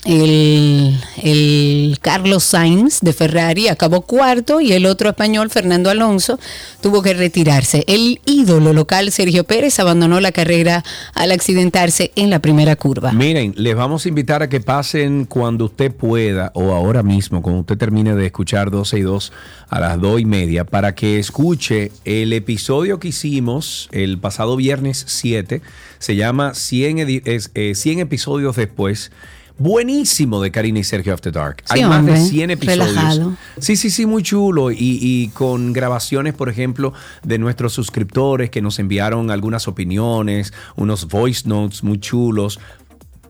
el, 1.23 1.99
Carlos 2.01 2.43
Sainz 2.43 2.99
de 3.01 3.13
Ferrari 3.13 3.67
acabó 3.67 4.01
cuarto 4.01 4.59
y 4.59 4.73
el 4.73 4.88
otro 4.88 5.09
español, 5.09 5.51
Fernando 5.51 5.91
Alonso, 5.91 6.39
tuvo 6.81 7.03
que 7.03 7.13
retirarse. 7.13 7.84
El 7.88 8.19
ídolo 8.26 8.73
local, 8.73 9.11
Sergio 9.11 9.43
Pérez, 9.43 9.80
abandonó 9.80 10.19
la 10.19 10.31
carrera 10.31 10.84
al 11.13 11.31
accidentarse 11.31 12.11
en 12.15 12.31
la 12.31 12.39
primera 12.39 12.76
curva. 12.76 13.11
Miren, 13.13 13.53
les 13.55 13.76
vamos 13.76 14.05
a 14.05 14.09
invitar 14.09 14.41
a 14.41 14.49
que 14.49 14.59
pasen 14.59 15.26
cuando 15.26 15.65
usted 15.65 15.93
pueda 15.93 16.51
o 16.55 16.71
ahora 16.73 17.03
mismo, 17.03 17.43
cuando 17.43 17.61
usted 17.61 17.77
termine 17.77 18.15
de 18.15 18.26
escuchar 18.26 18.71
12 18.71 18.97
y 18.97 19.01
2 19.01 19.31
a 19.69 19.80
las 19.80 20.01
2 20.01 20.21
y 20.21 20.26
media, 20.26 20.65
para 20.65 20.95
que 20.95 21.19
escuche 21.19 21.91
el 22.03 22.34
episodio 22.34 22.99
que 22.99 23.09
hicimos 23.09 23.89
el 23.91 24.17
pasado 24.17 24.55
viernes 24.55 25.05
7. 25.07 25.61
Se 25.99 26.15
llama 26.15 26.53
100, 26.53 26.97
edi- 26.97 27.21
es, 27.26 27.51
eh, 27.53 27.76
100 27.76 27.99
episodios 27.99 28.55
después. 28.55 29.11
Buenísimo 29.57 30.41
de 30.41 30.51
Karina 30.51 30.80
y 30.80 30.85
Sergio 30.85 31.13
After 31.13 31.34
Dark. 31.34 31.57
Sí, 31.65 31.73
Hay 31.80 31.81
más 31.84 32.05
de 32.05 32.11
hombre, 32.13 32.26
100 32.30 32.51
episodios. 32.51 32.88
relajado. 32.95 33.35
Sí, 33.59 33.76
sí, 33.76 33.89
sí, 33.89 34.05
muy 34.05 34.23
chulo. 34.23 34.71
Y, 34.71 34.77
y 34.80 35.27
con 35.34 35.73
grabaciones, 35.73 36.34
por 36.34 36.47
ejemplo, 36.47 36.93
de 37.23 37.38
nuestros 37.39 37.73
suscriptores 37.73 38.49
que 38.49 38.61
nos 38.61 38.80
enviaron 38.80 39.30
algunas 39.31 39.67
opiniones, 39.67 40.53
unos 40.77 41.07
voice 41.09 41.47
notes 41.47 41.84
muy 41.84 41.99
chulos. 41.99 42.57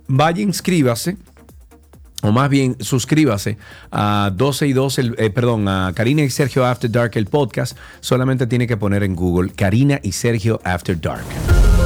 Vaya, 0.08 0.42
inscríbase. 0.44 1.18
O 2.22 2.32
más 2.32 2.50
bien, 2.50 2.76
suscríbase 2.80 3.58
a 3.92 4.32
12 4.36 4.68
y 4.68 4.74
2, 4.74 5.00
el- 5.00 5.16
eh, 5.18 5.32
perdón, 5.32 5.68
a 5.68 5.94
Karina 5.96 6.22
y 6.22 6.30
Sergio 6.30 6.64
After 6.66 6.92
Dark, 6.92 7.14
el 7.16 7.26
podcast. 7.26 7.76
Solamente 8.02 8.46
tiene 8.46 8.68
que 8.68 8.78
poner 8.78 9.02
en 9.04 9.16
Google 9.16 9.52
Karina 9.54 10.00
y 10.04 10.12
Sergio 10.12 10.60
After 10.64 11.00
Dark. 11.00 11.24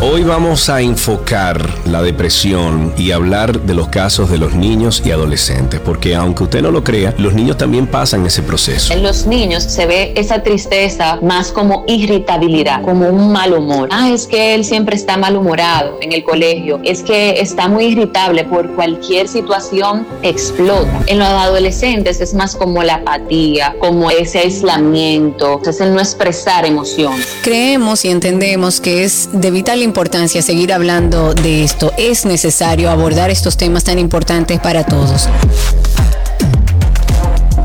Hoy 0.05 0.25
vamos 0.25 0.67
a 0.67 0.81
enfocar 0.81 1.65
la 1.85 2.01
depresión 2.01 2.93
y 2.97 3.11
hablar 3.11 3.61
de 3.61 3.73
los 3.73 3.87
casos 3.87 4.29
de 4.29 4.37
los 4.37 4.53
niños 4.53 5.01
y 5.05 5.11
adolescentes, 5.11 5.79
porque 5.79 6.13
aunque 6.13 6.43
usted 6.43 6.61
no 6.61 6.71
lo 6.71 6.83
crea, 6.83 7.15
los 7.17 7.33
niños 7.33 7.57
también 7.57 7.87
pasan 7.87 8.25
ese 8.25 8.41
proceso. 8.41 8.91
En 8.91 9.01
los 9.01 9.25
niños 9.25 9.63
se 9.63 9.85
ve 9.85 10.11
esa 10.17 10.43
tristeza 10.43 11.19
más 11.21 11.53
como 11.53 11.85
irritabilidad, 11.87 12.81
como 12.81 13.07
un 13.07 13.31
mal 13.31 13.53
humor. 13.53 13.87
Ah, 13.93 14.09
es 14.09 14.27
que 14.27 14.53
él 14.53 14.65
siempre 14.65 14.97
está 14.97 15.15
malhumorado 15.15 15.97
en 16.01 16.11
el 16.11 16.21
colegio, 16.25 16.81
es 16.83 17.01
que 17.01 17.39
está 17.39 17.69
muy 17.69 17.85
irritable 17.85 18.43
por 18.43 18.75
cualquier 18.75 19.29
situación, 19.29 20.05
explota. 20.21 20.99
En 21.07 21.19
los 21.19 21.29
adolescentes 21.29 22.19
es 22.19 22.33
más 22.33 22.57
como 22.57 22.83
la 22.83 22.95
apatía, 22.95 23.73
como 23.79 24.11
ese 24.11 24.39
aislamiento, 24.39 25.61
es 25.65 25.79
el 25.79 25.93
no 25.93 26.01
expresar 26.01 26.65
emociones. 26.65 27.25
Creemos 27.41 28.03
y 28.03 28.09
entendemos 28.09 28.81
que 28.81 29.05
es 29.05 29.29
de 29.31 29.49
vital 29.49 29.81
importancia 29.81 29.92
seguir 29.93 30.73
hablando 30.73 31.33
de 31.33 31.63
esto. 31.63 31.91
Es 31.97 32.25
necesario 32.25 32.89
abordar 32.89 33.29
estos 33.29 33.57
temas 33.57 33.83
tan 33.83 33.99
importantes 33.99 34.59
para 34.59 34.83
todos. 34.83 35.29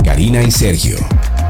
Karina 0.05 0.43
y 0.43 0.51
Sergio, 0.51 0.97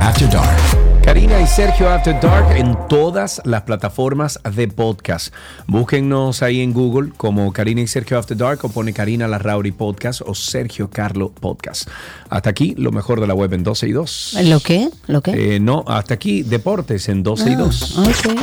After 0.01 0.31
Dark. 0.31 0.57
Karina 1.05 1.41
y 1.41 1.47
Sergio 1.47 1.89
After 1.91 2.21
Dark 2.21 2.55
en 2.57 2.77
todas 2.89 3.41
las 3.45 3.63
plataformas 3.63 4.39
de 4.55 4.69
podcast. 4.69 5.33
Búsquennos 5.67 6.43
ahí 6.43 6.61
en 6.61 6.75
Google 6.75 7.13
como 7.17 7.51
Karina 7.53 7.81
y 7.81 7.87
Sergio 7.87 8.19
After 8.19 8.37
Dark 8.37 8.61
o 8.65 8.69
pone 8.69 8.93
Karina 8.93 9.27
Larrauri 9.27 9.73
Podcast 9.73 10.21
o 10.27 10.35
Sergio 10.35 10.91
Carlo 10.91 11.31
Podcast. 11.31 11.89
Hasta 12.29 12.51
aquí 12.51 12.75
lo 12.77 12.93
mejor 12.93 13.21
de 13.21 13.27
la 13.27 13.35
web 13.35 13.53
en 13.55 13.63
12 13.65 13.89
y 13.89 13.93
2. 13.93 14.37
¿Lo 14.45 14.61
qué? 14.61 14.91
¿Lo 15.07 15.23
qué? 15.23 15.57
Eh, 15.57 15.61
no, 15.61 15.83
hasta 15.89 16.15
aquí 16.15 16.43
deportes 16.43 17.09
en 17.09 17.23
12 17.23 17.51
y 17.51 17.55
Ah, 17.55 17.57
2. 17.57 17.99
ok. 17.99 18.39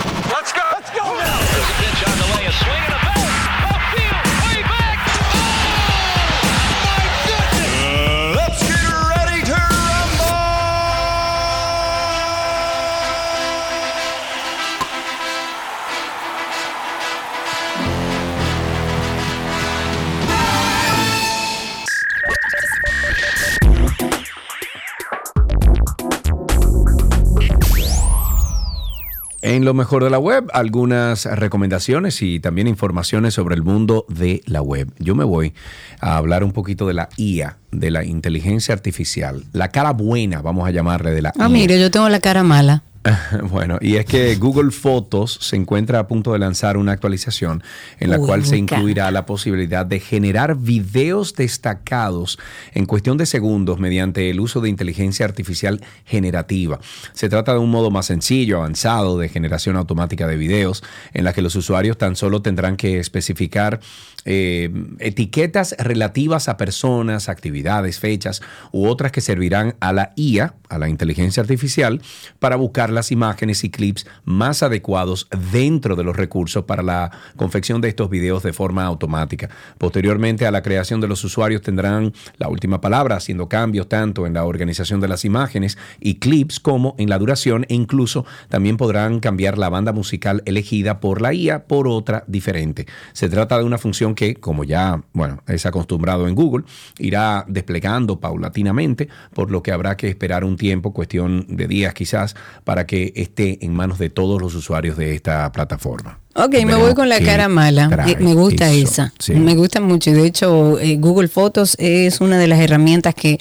En 29.55 29.63
lo 29.63 29.73
mejor 29.73 30.03
de 30.03 30.09
la 30.09 30.19
web, 30.19 30.49
algunas 30.51 31.23
recomendaciones 31.23 32.21
y 32.21 32.41
también 32.41 32.67
informaciones 32.67 33.33
sobre 33.33 33.55
el 33.55 33.63
mundo 33.63 34.05
de 34.09 34.41
la 34.47 34.61
web. 34.61 34.89
Yo 34.99 35.15
me 35.15 35.23
voy 35.23 35.53
a 36.01 36.17
hablar 36.17 36.43
un 36.43 36.51
poquito 36.51 36.85
de 36.87 36.93
la 36.93 37.07
IA, 37.15 37.57
de 37.71 37.89
la 37.89 38.03
inteligencia 38.03 38.73
artificial, 38.73 39.45
la 39.53 39.69
cara 39.69 39.91
buena, 39.91 40.41
vamos 40.41 40.67
a 40.67 40.71
llamarle 40.71 41.11
de 41.11 41.21
la 41.21 41.29
Ah, 41.39 41.43
IA. 41.43 41.47
mire, 41.49 41.79
yo 41.79 41.89
tengo 41.89 42.09
la 42.09 42.19
cara 42.19 42.43
mala. 42.43 42.83
Bueno, 43.49 43.77
y 43.81 43.95
es 43.95 44.05
que 44.05 44.35
Google 44.35 44.71
Fotos 44.71 45.37
se 45.41 45.55
encuentra 45.55 45.99
a 45.99 46.07
punto 46.07 46.33
de 46.33 46.39
lanzar 46.39 46.77
una 46.77 46.91
actualización 46.91 47.63
en 47.99 48.09
la 48.09 48.19
Uy, 48.19 48.25
cual 48.25 48.45
se 48.45 48.57
incluirá 48.57 49.11
la 49.11 49.25
posibilidad 49.25 49.85
de 49.85 49.99
generar 49.99 50.57
videos 50.57 51.35
destacados 51.35 52.39
en 52.73 52.85
cuestión 52.85 53.17
de 53.17 53.25
segundos 53.25 53.79
mediante 53.79 54.29
el 54.29 54.39
uso 54.39 54.61
de 54.61 54.69
inteligencia 54.69 55.25
artificial 55.25 55.81
generativa. 56.05 56.79
Se 57.13 57.29
trata 57.29 57.53
de 57.53 57.59
un 57.59 57.69
modo 57.69 57.91
más 57.91 58.07
sencillo, 58.07 58.57
avanzado 58.57 59.17
de 59.17 59.29
generación 59.29 59.75
automática 59.75 60.27
de 60.27 60.37
videos 60.37 60.83
en 61.13 61.23
la 61.23 61.33
que 61.33 61.41
los 61.41 61.55
usuarios 61.55 61.97
tan 61.97 62.15
solo 62.15 62.41
tendrán 62.41 62.77
que 62.77 62.99
especificar 62.99 63.79
eh, 64.27 64.71
etiquetas 64.99 65.75
relativas 65.77 66.49
a 66.49 66.57
personas, 66.57 67.29
actividades, 67.29 67.99
fechas 67.99 68.41
u 68.71 68.87
otras 68.87 69.11
que 69.11 69.21
servirán 69.21 69.75
a 69.79 69.93
la 69.93 70.13
IA, 70.15 70.55
a 70.67 70.79
la 70.79 70.89
inteligencia 70.89 71.41
artificial, 71.41 72.01
para 72.39 72.55
buscar 72.55 72.89
las 72.95 73.11
imágenes 73.11 73.63
y 73.63 73.69
clips 73.69 74.07
más 74.23 74.63
adecuados 74.63 75.27
dentro 75.51 75.95
de 75.95 76.03
los 76.03 76.15
recursos 76.15 76.65
para 76.65 76.81
la 76.81 77.11
confección 77.35 77.81
de 77.81 77.89
estos 77.89 78.09
videos 78.09 78.41
de 78.43 78.53
forma 78.53 78.85
automática. 78.85 79.49
Posteriormente 79.77 80.47
a 80.47 80.51
la 80.51 80.63
creación 80.63 81.01
de 81.01 81.07
los 81.07 81.23
usuarios 81.23 81.61
tendrán 81.61 82.13
la 82.37 82.47
última 82.47 82.81
palabra, 82.81 83.17
haciendo 83.17 83.47
cambios 83.47 83.87
tanto 83.87 84.25
en 84.25 84.33
la 84.33 84.45
organización 84.45 84.99
de 84.99 85.07
las 85.07 85.25
imágenes 85.25 85.77
y 85.99 86.15
clips 86.15 86.59
como 86.59 86.95
en 86.97 87.09
la 87.09 87.19
duración 87.19 87.65
e 87.69 87.75
incluso 87.75 88.25
también 88.49 88.77
podrán 88.77 89.19
cambiar 89.19 89.57
la 89.57 89.69
banda 89.69 89.91
musical 89.91 90.41
elegida 90.45 90.99
por 90.99 91.21
la 91.21 91.33
IA 91.33 91.65
por 91.65 91.87
otra 91.87 92.23
diferente. 92.27 92.87
Se 93.13 93.29
trata 93.29 93.57
de 93.57 93.63
una 93.63 93.77
función 93.77 94.15
que, 94.15 94.35
como 94.35 94.63
ya, 94.63 95.03
bueno, 95.13 95.41
es 95.47 95.65
acostumbrado 95.65 96.27
en 96.27 96.35
Google, 96.35 96.65
irá 96.99 97.45
desplegando 97.47 98.19
paulatinamente, 98.19 99.09
por 99.33 99.51
lo 99.51 99.61
que 99.61 99.71
habrá 99.71 99.97
que 99.97 100.09
esperar 100.09 100.43
un 100.43 100.57
tiempo, 100.57 100.93
cuestión 100.93 101.45
de 101.49 101.67
días 101.67 101.93
quizás, 101.93 102.35
para 102.63 102.84
que 102.85 103.13
esté 103.15 103.63
en 103.65 103.73
manos 103.73 103.99
de 103.99 104.09
todos 104.09 104.41
los 104.41 104.55
usuarios 104.55 104.97
de 104.97 105.15
esta 105.15 105.51
plataforma. 105.51 106.19
Ok, 106.35 106.53
me 106.65 106.75
voy 106.75 106.93
con 106.93 107.07
la 107.07 107.19
cara 107.21 107.47
mala. 107.47 107.89
Eh, 108.07 108.17
Me 108.19 108.33
gusta 108.33 108.69
eso. 108.69 108.83
esa. 109.03 109.13
Sí. 109.19 109.33
Me 109.33 109.55
gusta 109.55 109.79
mucho. 109.79 110.09
Y 110.09 110.13
de 110.13 110.25
hecho, 110.27 110.77
eh, 110.79 110.97
Google 110.97 111.27
Fotos 111.29 111.75
es 111.79 112.19
una 112.19 112.37
de 112.37 112.47
las 112.47 112.59
herramientas 112.59 113.15
que 113.15 113.39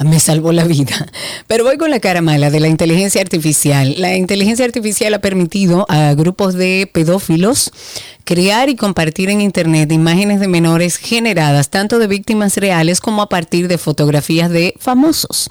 me 0.00 0.20
salvó 0.20 0.52
la 0.52 0.64
vida. 0.64 1.06
Pero 1.46 1.64
voy 1.64 1.76
con 1.78 1.90
la 1.90 2.00
cara 2.00 2.22
mala 2.22 2.50
de 2.50 2.60
la 2.60 2.68
inteligencia 2.68 3.20
artificial. 3.20 3.94
La 3.98 4.16
inteligencia 4.16 4.64
artificial 4.64 5.14
ha 5.14 5.20
permitido 5.20 5.86
a 5.88 6.14
grupos 6.14 6.54
de 6.54 6.90
pedófilos 6.92 7.72
crear 8.24 8.68
y 8.68 8.76
compartir 8.76 9.30
en 9.30 9.40
Internet 9.40 9.90
imágenes 9.92 10.40
de 10.40 10.48
menores 10.48 10.96
generadas 10.96 11.70
tanto 11.70 11.98
de 11.98 12.06
víctimas 12.06 12.56
reales 12.56 13.00
como 13.00 13.22
a 13.22 13.28
partir 13.28 13.68
de 13.68 13.78
fotografías 13.78 14.50
de 14.50 14.74
famosos. 14.78 15.50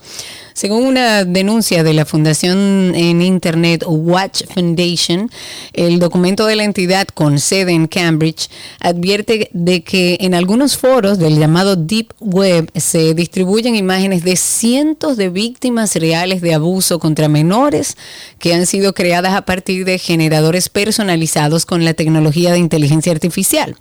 Según 0.54 0.86
una 0.86 1.24
denuncia 1.24 1.84
de 1.84 1.94
la 1.94 2.06
Fundación 2.06 2.94
en 2.96 3.22
Internet 3.22 3.84
Watch 3.88 4.44
Foundation, 4.54 5.32
el 5.74 6.00
documento 6.00 6.46
de 6.46 6.58
la 6.58 6.66
entidad 6.66 7.08
con 7.08 7.40
sede 7.40 7.72
en 7.72 7.88
Cambridge 7.88 8.50
advierte 8.80 9.50
de 9.54 9.84
que 9.84 10.18
en 10.20 10.34
algunos 10.34 10.78
foros 10.78 11.20
del 11.20 11.40
llamado 11.40 11.78
Deep 11.78 12.14
Web 12.20 12.70
se 12.76 13.14
distribuyen 13.14 13.76
imágenes 13.76 14.24
de 14.24 14.31
cientos 14.36 15.18
de 15.18 15.30
víctimas 15.30 15.96
reales 15.96 16.42
de 16.42 16.54
abuso 16.54 17.00
contra 17.00 17.28
menores 17.28 17.98
que 18.40 18.54
han 18.54 18.66
sido 18.66 18.94
creadas 18.94 19.34
a 19.34 19.44
partir 19.44 19.86
de 19.86 20.00
generadores 20.00 20.70
personalizados 20.70 21.66
con 21.66 21.86
la 21.86 21.94
tecnología 21.94 22.52
de 22.52 22.60
inteligencia 22.60 23.12
artificial. 23.12 23.76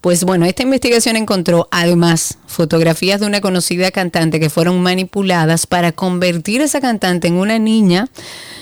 Pues 0.00 0.24
bueno, 0.24 0.44
esta 0.44 0.62
investigación 0.62 1.16
encontró 1.16 1.66
además 1.70 2.36
fotografías 2.46 3.20
de 3.20 3.26
una 3.26 3.40
conocida 3.40 3.90
cantante 3.90 4.38
que 4.38 4.50
fueron 4.50 4.82
manipuladas 4.82 5.66
para 5.66 5.92
convertir 5.92 6.60
a 6.60 6.64
esa 6.64 6.82
cantante 6.82 7.28
en 7.28 7.34
una 7.34 7.58
niña, 7.58 8.08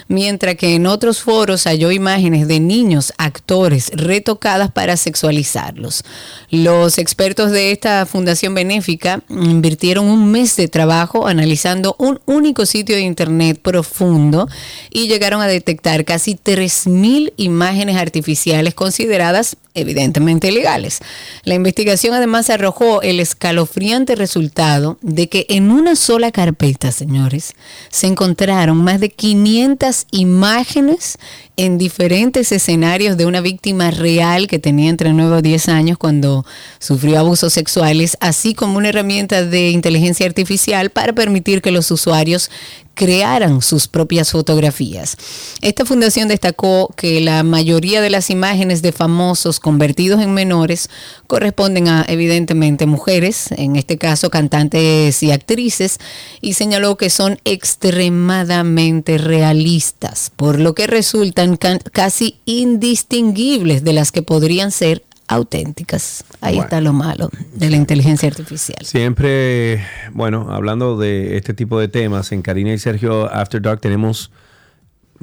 mientras 0.07 0.55
que 0.55 0.77
en 0.77 0.87
otros 0.87 1.21
foros 1.21 1.65
halló 1.65 1.91
imágenes 1.91 2.47
de 2.47 2.61
niños 2.61 3.13
actores 3.19 3.91
retocadas 3.95 4.71
para 4.71 4.97
sexualizarlos. 4.97 6.05
Los 6.51 6.99
expertos 6.99 7.51
de 7.51 7.73
esta 7.73 8.07
fundación 8.07 8.55
benéfica 8.55 9.23
invirtieron 9.29 10.07
un 10.07 10.31
mes 10.31 10.55
de 10.55 10.69
trabajo 10.69 11.22
analizando 11.27 11.97
un 11.99 12.21
único 12.27 12.67
sitio 12.67 12.97
de 12.97 13.03
internet 13.03 13.59
profundo 13.61 14.49
y 14.91 15.09
llegaron 15.09 15.41
a 15.41 15.47
detectar 15.47 16.05
casi 16.05 16.35
3.000 16.35 17.33
imágenes 17.37 17.97
artificiales 17.97 18.75
consideradas 18.75 19.57
evidentemente 19.75 20.49
ilegales. 20.49 21.01
La 21.45 21.55
investigación 21.55 22.15
además 22.15 22.51
arrojó 22.51 23.03
el 23.03 23.21
escalofriante 23.21 24.15
resultado 24.17 24.99
de 25.01 25.29
que 25.29 25.47
en 25.49 25.71
una 25.71 25.97
sola 25.97 26.31
carpeta, 26.31 26.93
señores, 26.93 27.55
se 27.91 28.07
encontraron 28.07 28.77
más 28.79 29.01
de 29.01 29.11
500 29.11 30.07
imágenes 30.11 31.19
en 31.57 31.79
diferentes 31.79 32.51
escenarios 32.51 33.17
de 33.17 33.27
una 33.27 33.41
víctima 33.41 33.91
real 33.91 34.47
que 34.47 34.59
tenía 34.59 34.91
entre 34.91 35.13
9 35.13 35.37
o 35.37 35.43
10 35.43 35.69
años 35.69 35.99
cuando 35.99 36.47
sufrió 36.79 37.19
abusos 37.19 37.53
sexuales, 37.53 38.17
así 38.21 38.55
como 38.55 38.79
una 38.79 38.89
herramienta 38.89 39.45
de 39.45 39.71
inteligencia 39.71 40.27
artificial 40.27 40.91
para 40.91 41.13
permitir 41.13 41.61
que 41.61 41.71
los 41.71 41.91
usuarios 41.91 42.51
crearan 42.95 43.63
sus 43.63 43.89
propias 43.89 44.31
fotografías. 44.31 45.17
Esta 45.61 45.85
fundación 45.85 46.29
destacó 46.29 46.93
que 46.97 47.21
la 47.21 47.43
mayoría 47.43 48.01
de 48.01 48.11
las 48.11 48.31
imágenes 48.31 48.83
de 48.83 48.93
famosos 48.93 49.61
convertidos 49.63 50.21
en 50.21 50.35
menores 50.35 50.91
corresponden 51.27 51.89
a 51.89 52.05
evidentemente 52.07 52.85
mujeres, 52.85 53.51
en 53.53 53.77
este 53.77 53.97
caso 53.97 54.29
cantantes 54.29 55.23
y 55.23 55.31
actrices, 55.31 55.99
y 56.43 56.53
señaló 56.53 56.97
que 56.97 57.09
son 57.09 57.39
extremadamente 57.45 59.17
realistas, 59.17 60.31
por 60.37 60.59
lo 60.61 60.75
que 60.75 60.87
resultan 60.87 61.57
casi 61.57 62.39
indistinguibles 62.45 63.85
de 63.85 63.93
las 63.95 64.13
que 64.13 64.23
podrían 64.23 64.71
ser 64.71 65.03
auténticas. 65.29 66.25
Ahí 66.41 66.57
Bueno. 66.57 66.65
está 66.65 66.81
lo 66.81 66.93
malo 66.93 67.31
de 67.55 67.71
la 67.71 67.77
inteligencia 67.77 68.29
artificial. 68.29 68.85
Siempre, 68.85 69.83
bueno, 70.13 70.49
hablando 70.51 70.99
de 70.99 71.37
este 71.37 71.55
tipo 71.55 71.81
de 71.81 71.89
temas, 71.89 72.33
en 72.33 72.43
Karina 72.43 72.73
y 72.75 72.79
Sergio 72.79 73.33
After 73.33 73.63
Dark 73.63 73.81
tenemos 73.81 74.31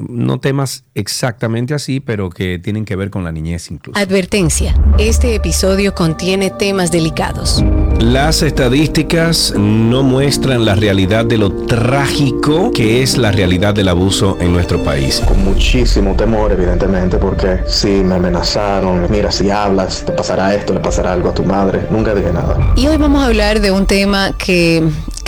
no 0.07 0.39
temas 0.39 0.83
exactamente 0.95 1.73
así, 1.73 1.99
pero 1.99 2.29
que 2.29 2.59
tienen 2.59 2.85
que 2.85 2.95
ver 2.95 3.09
con 3.09 3.23
la 3.23 3.31
niñez 3.31 3.71
incluso. 3.71 3.99
Advertencia, 3.99 4.73
este 4.97 5.35
episodio 5.35 5.93
contiene 5.95 6.49
temas 6.51 6.91
delicados. 6.91 7.63
Las 7.99 8.43
estadísticas 8.43 9.53
no 9.57 10.03
muestran 10.03 10.63
la 10.63 10.75
realidad 10.75 11.25
de 11.25 11.37
lo 11.37 11.51
trágico 11.51 12.71
que 12.73 13.03
es 13.03 13.17
la 13.17 13.31
realidad 13.31 13.73
del 13.73 13.89
abuso 13.89 14.37
en 14.39 14.53
nuestro 14.53 14.81
país. 14.83 15.21
Con 15.27 15.43
muchísimo 15.43 16.15
temor, 16.15 16.51
evidentemente, 16.51 17.17
porque 17.17 17.59
sí, 17.67 17.87
me 17.87 18.15
amenazaron. 18.15 19.07
Mira, 19.09 19.31
si 19.31 19.49
hablas, 19.49 20.05
te 20.05 20.13
pasará 20.13 20.55
esto, 20.55 20.73
le 20.73 20.79
pasará 20.79 21.13
algo 21.13 21.29
a 21.29 21.33
tu 21.33 21.43
madre. 21.43 21.87
Nunca 21.89 22.13
dije 22.15 22.31
nada. 22.31 22.73
Y 22.75 22.87
hoy 22.87 22.97
vamos 22.97 23.21
a 23.21 23.27
hablar 23.27 23.59
de 23.59 23.71
un 23.71 23.85
tema 23.85 24.31
que, 24.37 24.83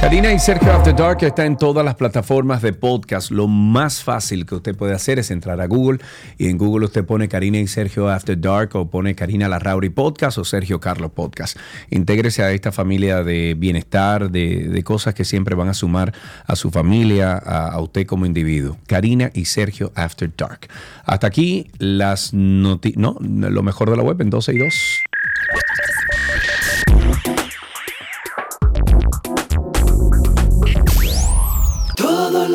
Karina 0.00 0.32
y 0.32 0.38
Sergio 0.38 0.72
After 0.72 0.94
Dark 0.94 1.22
está 1.22 1.46
en 1.46 1.56
todas 1.56 1.84
las 1.84 1.96
plataformas 1.96 2.62
de 2.62 2.72
podcast. 2.72 3.30
Lo 3.30 3.48
más 3.48 4.04
fácil 4.04 4.46
que 4.46 4.54
usted 4.54 4.76
puede 4.76 4.94
hacer 4.94 5.18
es 5.18 5.30
entrar 5.30 5.60
a 5.60 5.66
Google 5.66 5.98
y 6.38 6.48
en 6.48 6.58
Google 6.58 6.84
usted 6.84 7.04
pone 7.04 7.28
Karina 7.28 7.58
y 7.58 7.66
Sergio 7.66 8.08
After 8.08 8.38
Dark 8.38 8.76
o 8.76 8.88
pone 8.88 9.14
Karina 9.14 9.48
Larrauri 9.48 9.88
Podcast 9.88 10.38
o 10.38 10.44
Sergio 10.44 10.80
Carlos 10.80 11.10
Podcast. 11.12 11.58
Intégrese 11.90 12.42
a 12.44 12.52
esta 12.52 12.72
familia 12.72 13.24
de 13.24 13.54
bienestar, 13.58 14.30
de, 14.30 14.82
cosas 14.84 15.14
que 15.14 15.24
siempre 15.24 15.56
van 15.56 15.68
a 15.68 15.74
sumar 15.74 16.12
a 16.46 16.54
su 16.54 16.70
familia, 16.70 17.32
a, 17.32 17.68
a 17.68 17.80
usted 17.80 18.06
como 18.06 18.26
individuo. 18.26 18.76
Karina 18.86 19.30
y 19.34 19.46
Sergio 19.46 19.92
After 19.96 20.30
Dark. 20.36 20.68
Hasta 21.04 21.26
aquí 21.26 21.70
las 21.78 22.32
noticias, 22.32 23.00
no, 23.00 23.16
lo 23.20 23.62
mejor 23.62 23.90
de 23.90 23.96
la 23.96 24.02
web 24.02 24.20
en 24.20 24.30
12 24.30 24.54
y 24.54 24.58
2. 24.58 24.74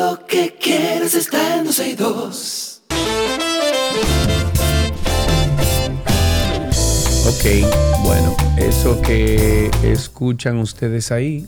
Lo 0.02 0.26
que 0.26 0.56
quieres 0.60 1.14
está 1.14 1.58
en 1.58 1.64
12 1.64 1.90
y 1.90 1.94
2. 1.94 2.82
Ok, 7.28 7.44
bueno, 8.02 8.36
eso 8.56 9.00
que 9.00 9.70
escuchan 9.84 10.58
ustedes 10.58 11.12
ahí, 11.12 11.46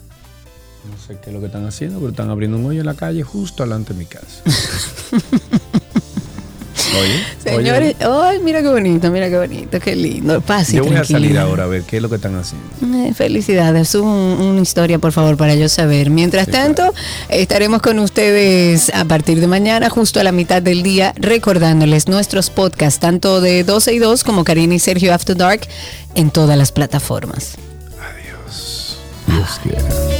no 0.88 0.96
sé 1.04 1.18
qué 1.20 1.30
es 1.30 1.34
lo 1.34 1.40
que 1.40 1.46
están 1.46 1.66
haciendo, 1.66 1.98
pero 1.98 2.10
están 2.10 2.30
abriendo 2.30 2.56
un 2.56 2.66
hoyo 2.66 2.80
en 2.80 2.86
la 2.86 2.94
calle 2.94 3.24
justo 3.24 3.64
delante 3.64 3.92
de 3.92 3.98
mi 3.98 4.06
casa. 4.06 4.42
Oye, 6.98 7.24
Señores, 7.42 7.96
ay, 8.00 8.38
mira 8.42 8.62
qué 8.62 8.68
bonito, 8.68 9.10
mira 9.10 9.28
qué 9.28 9.36
bonito, 9.38 9.80
qué 9.80 9.96
lindo. 9.96 10.40
Paz 10.40 10.72
y 10.72 10.76
yo 10.76 10.84
voy 10.84 10.92
a 10.94 10.98
salir 10.98 11.08
tranquilidad. 11.08 11.42
ahora 11.44 11.64
a 11.64 11.66
ver 11.66 11.82
qué 11.82 11.96
es 11.96 12.02
lo 12.02 12.08
que 12.08 12.16
están 12.16 12.36
haciendo. 12.36 12.66
Eh, 13.08 13.12
Felicidades, 13.14 13.94
un- 13.94 14.06
una 14.08 14.60
historia 14.60 14.98
por 14.98 15.12
favor 15.12 15.36
para 15.36 15.54
yo 15.54 15.68
saber. 15.68 16.10
Mientras 16.10 16.48
tanto, 16.48 16.92
estaremos 17.28 17.82
con 17.82 17.98
ustedes 17.98 18.90
a 18.94 19.04
partir 19.04 19.40
de 19.40 19.46
mañana, 19.46 19.90
justo 19.90 20.20
a 20.20 20.24
la 20.24 20.32
mitad 20.32 20.62
del 20.62 20.82
día, 20.82 21.12
recordándoles 21.16 22.08
nuestros 22.08 22.50
podcasts, 22.50 23.00
tanto 23.00 23.40
de 23.40 23.64
12 23.64 23.92
y 23.94 23.98
2 23.98 24.24
como 24.24 24.44
Karina 24.44 24.74
y 24.74 24.78
Sergio 24.78 25.12
After 25.14 25.36
Dark, 25.36 25.62
en 26.14 26.30
todas 26.30 26.56
las 26.56 26.72
plataformas. 26.72 27.56
Dios 29.26 29.60
quiera. 29.62 30.13